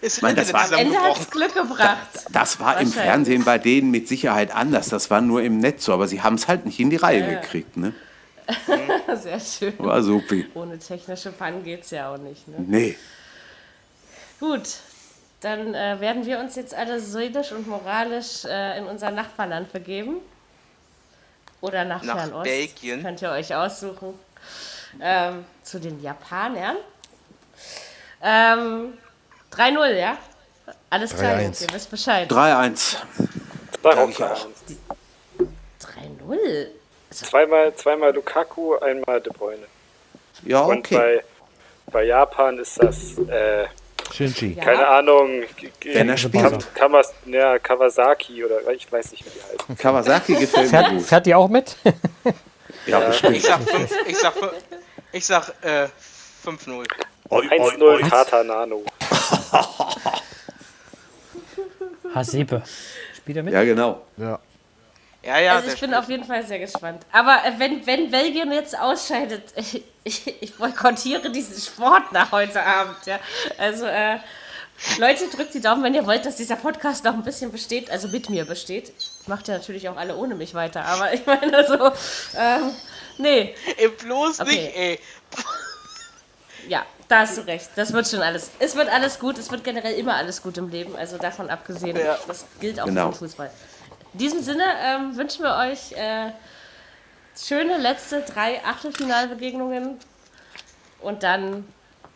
Ist 0.00 0.20
mein, 0.20 0.34
das 0.34 0.52
war- 0.52 0.64
Am 0.64 0.72
Ende 0.72 0.96
hat 0.96 1.14
zusammengebrochen. 1.14 1.22
es 1.22 1.30
Glück 1.30 1.54
gebracht. 1.54 1.96
Das 2.32 2.58
war 2.58 2.80
im. 2.80 2.88
Fernsehen 2.90 3.44
bei 3.44 3.58
denen 3.58 3.92
mit 3.92 4.08
Sicherheit 4.08 4.52
anders. 4.52 4.88
Das 4.88 5.10
war 5.12 5.20
nur 5.20 5.42
im 5.42 5.58
Netz 5.58 5.84
so, 5.84 5.92
aber 5.92 6.08
sie 6.08 6.22
haben 6.22 6.34
es 6.34 6.48
halt 6.48 6.66
nicht 6.66 6.80
in 6.80 6.90
die 6.90 6.96
Reihe 6.96 7.24
gekriegt. 7.40 7.76
Ne? 7.76 7.92
Sehr 9.16 9.40
schön. 9.40 9.74
War 9.78 10.02
supi. 10.02 10.48
Ohne 10.54 10.78
technische 10.78 11.32
Pannen 11.32 11.62
geht 11.64 11.84
es 11.84 11.90
ja 11.90 12.12
auch 12.12 12.18
nicht. 12.18 12.46
Ne? 12.48 12.56
Nee. 12.58 12.96
Gut, 14.40 14.78
dann 15.40 15.74
äh, 15.74 16.00
werden 16.00 16.26
wir 16.26 16.38
uns 16.38 16.56
jetzt 16.56 16.74
alle 16.74 17.00
seelisch 17.00 17.52
und 17.52 17.66
moralisch 17.66 18.44
äh, 18.44 18.78
in 18.78 18.86
unser 18.86 19.10
Nachbarland 19.10 19.72
begeben. 19.72 20.16
Oder 21.60 21.84
nach, 21.84 22.02
nach 22.02 22.18
Fernost. 22.18 22.44
Belgien. 22.44 23.02
Könnt 23.02 23.22
ihr 23.22 23.30
euch 23.30 23.54
aussuchen. 23.54 24.14
Ähm, 25.00 25.44
zu 25.62 25.78
den 25.78 26.02
Japanern. 26.02 26.76
Ähm, 28.20 28.94
3-0, 29.52 29.92
ja? 29.94 30.18
Alles 30.90 31.16
klar, 31.16 31.40
ihr 31.40 31.50
wisst 31.50 31.90
Bescheid. 31.90 32.30
3-1. 32.30 32.96
3-0. 35.82 36.66
Also 37.12 37.26
zweimal, 37.26 37.74
zweimal 37.74 38.14
Lukaku, 38.14 38.76
einmal 38.76 39.20
De 39.20 39.30
Bruyne. 39.30 39.66
Ja, 40.46 40.62
Und 40.62 40.88
bei, 40.88 41.22
bei 41.92 42.04
Japan 42.04 42.56
ist 42.56 42.82
das. 42.82 43.18
Äh, 43.28 43.66
Shinji. 44.10 44.54
Keine 44.54 44.80
ja. 44.80 44.98
Ahnung. 44.98 45.42
Wenn 45.82 46.08
er 46.08 46.14
äh, 46.14 46.16
spielt. 46.16 46.74
Kamas, 46.74 47.12
ja, 47.26 47.58
Kawasaki 47.58 48.42
oder 48.42 48.66
ich 48.72 48.90
weiß 48.90 49.10
nicht, 49.10 49.26
wie 49.26 49.28
die 49.28 49.42
heißt. 49.42 49.78
Kawasaki 49.78 50.36
gefällt 50.36 50.70
fährt, 50.70 50.90
mir 50.90 50.98
gut. 51.00 51.06
Fährt 51.06 51.26
die 51.26 51.34
auch 51.34 51.48
mit? 51.48 51.76
ja, 51.84 52.32
ja, 52.86 53.00
bestimmt. 53.00 53.36
Ich 53.36 53.42
sag, 53.42 53.60
ich 54.06 54.16
sag, 54.16 54.32
ich 55.12 55.26
sag 55.26 55.48
äh, 55.60 55.88
5-0. 56.46 56.86
1-0 57.28 58.08
Tata 58.08 58.42
Nano. 58.42 58.84
Hasebe. 62.14 62.62
Spielt 63.14 63.36
er 63.36 63.42
mit? 63.42 63.52
Ja, 63.52 63.64
genau. 63.64 64.00
Ja. 64.16 64.40
Ja, 65.22 65.38
ja. 65.38 65.54
also 65.56 65.68
ich 65.70 65.78
bin 65.80 65.94
auf 65.94 66.08
jeden 66.08 66.24
Fall 66.24 66.44
sehr 66.44 66.58
gespannt. 66.58 67.04
Aber 67.12 67.44
äh, 67.44 67.52
wenn, 67.58 67.86
wenn 67.86 68.10
Belgien 68.10 68.50
jetzt 68.52 68.76
ausscheidet, 68.78 69.42
ich, 69.56 69.82
ich, 70.04 70.42
ich 70.42 70.54
boykottiere 70.56 71.30
diesen 71.30 71.60
Sport 71.60 72.10
nach 72.12 72.32
heute 72.32 72.62
Abend. 72.62 72.96
Ja. 73.06 73.18
Also 73.58 73.86
äh, 73.86 74.18
Leute, 74.98 75.28
drückt 75.28 75.54
die 75.54 75.60
Daumen, 75.60 75.84
wenn 75.84 75.94
ihr 75.94 76.04
wollt, 76.06 76.26
dass 76.26 76.36
dieser 76.36 76.56
Podcast 76.56 77.04
noch 77.04 77.14
ein 77.14 77.22
bisschen 77.22 77.52
besteht, 77.52 77.88
also 77.90 78.08
mit 78.08 78.28
mir 78.30 78.44
besteht. 78.44 78.92
Macht 79.28 79.46
ja 79.46 79.54
natürlich 79.58 79.88
auch 79.88 79.96
alle 79.96 80.16
ohne 80.16 80.34
mich 80.34 80.54
weiter, 80.54 80.84
aber 80.84 81.12
ich 81.14 81.24
meine 81.24 81.64
so, 81.68 81.92
ähm, 82.36 82.74
nee, 83.18 83.54
Ey, 83.76 83.88
bloß 83.88 84.40
Okay. 84.40 84.50
nicht, 84.50 84.76
ey. 84.76 85.00
ja, 86.68 86.84
da 87.06 87.20
hast 87.20 87.36
du 87.38 87.42
recht. 87.42 87.68
Das 87.76 87.92
wird 87.92 88.08
schon 88.08 88.22
alles. 88.22 88.50
Es 88.58 88.74
wird 88.74 88.88
alles 88.88 89.20
gut, 89.20 89.38
es 89.38 89.50
wird 89.52 89.62
generell 89.62 89.94
immer 89.94 90.16
alles 90.16 90.42
gut 90.42 90.56
im 90.58 90.68
Leben, 90.68 90.96
also 90.96 91.16
davon 91.18 91.48
abgesehen, 91.50 91.96
Ja. 91.96 92.18
das 92.26 92.44
gilt 92.60 92.80
auch 92.80 92.86
Genau. 92.86 93.12
für 93.12 93.18
den 93.18 93.18
Fußball. 93.28 93.50
In 94.12 94.18
diesem 94.18 94.42
Sinne 94.42 94.64
ähm, 94.82 95.16
wünschen 95.16 95.42
wir 95.44 95.56
euch 95.56 95.92
äh, 95.92 96.32
schöne 97.38 97.78
letzte 97.78 98.20
drei 98.22 98.62
Achtelfinalbegegnungen 98.64 99.98
und 101.00 101.22
dann 101.22 101.66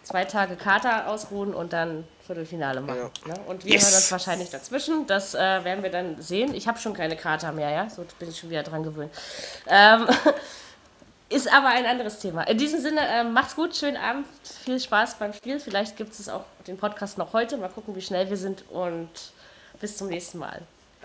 zwei 0.02 0.24
Tage 0.24 0.56
Kater 0.56 1.08
ausruhen 1.08 1.54
und 1.54 1.72
dann 1.72 2.06
Viertelfinale 2.26 2.80
machen. 2.80 3.10
Ne? 3.26 3.34
Und 3.46 3.64
wir 3.64 3.72
Yes. 3.72 3.86
hören 3.86 3.94
uns 3.96 4.12
wahrscheinlich 4.12 4.50
dazwischen. 4.50 5.06
Das 5.06 5.34
äh, 5.34 5.38
werden 5.64 5.82
wir 5.82 5.90
dann 5.90 6.20
sehen. 6.20 6.54
Ich 6.54 6.68
habe 6.68 6.78
schon 6.78 6.92
keine 6.92 7.16
Kater 7.16 7.52
mehr, 7.52 7.70
ja. 7.70 7.88
So 7.88 8.04
bin 8.18 8.28
ich 8.28 8.38
schon 8.38 8.50
wieder 8.50 8.62
dran 8.62 8.82
gewöhnt. 8.82 9.12
Ähm, 9.68 10.06
ist 11.28 11.52
aber 11.52 11.68
ein 11.68 11.86
anderes 11.86 12.18
Thema. 12.18 12.42
In 12.42 12.58
diesem 12.58 12.80
Sinne, 12.80 13.00
ähm, 13.08 13.32
macht's 13.32 13.56
gut, 13.56 13.74
schönen 13.74 13.96
Abend, 13.96 14.26
viel 14.64 14.78
Spaß 14.78 15.14
beim 15.16 15.32
Spiel. 15.32 15.58
Vielleicht 15.60 15.96
gibt 15.96 16.12
es 16.12 16.28
auch 16.28 16.44
den 16.66 16.76
Podcast 16.76 17.16
noch 17.18 17.32
heute. 17.32 17.56
Mal 17.56 17.68
gucken, 17.68 17.96
wie 17.96 18.02
schnell 18.02 18.28
wir 18.28 18.36
sind 18.36 18.68
und 18.70 19.08
bis 19.80 19.96
zum 19.96 20.08
nächsten 20.08 20.38
Mal. 20.38 20.62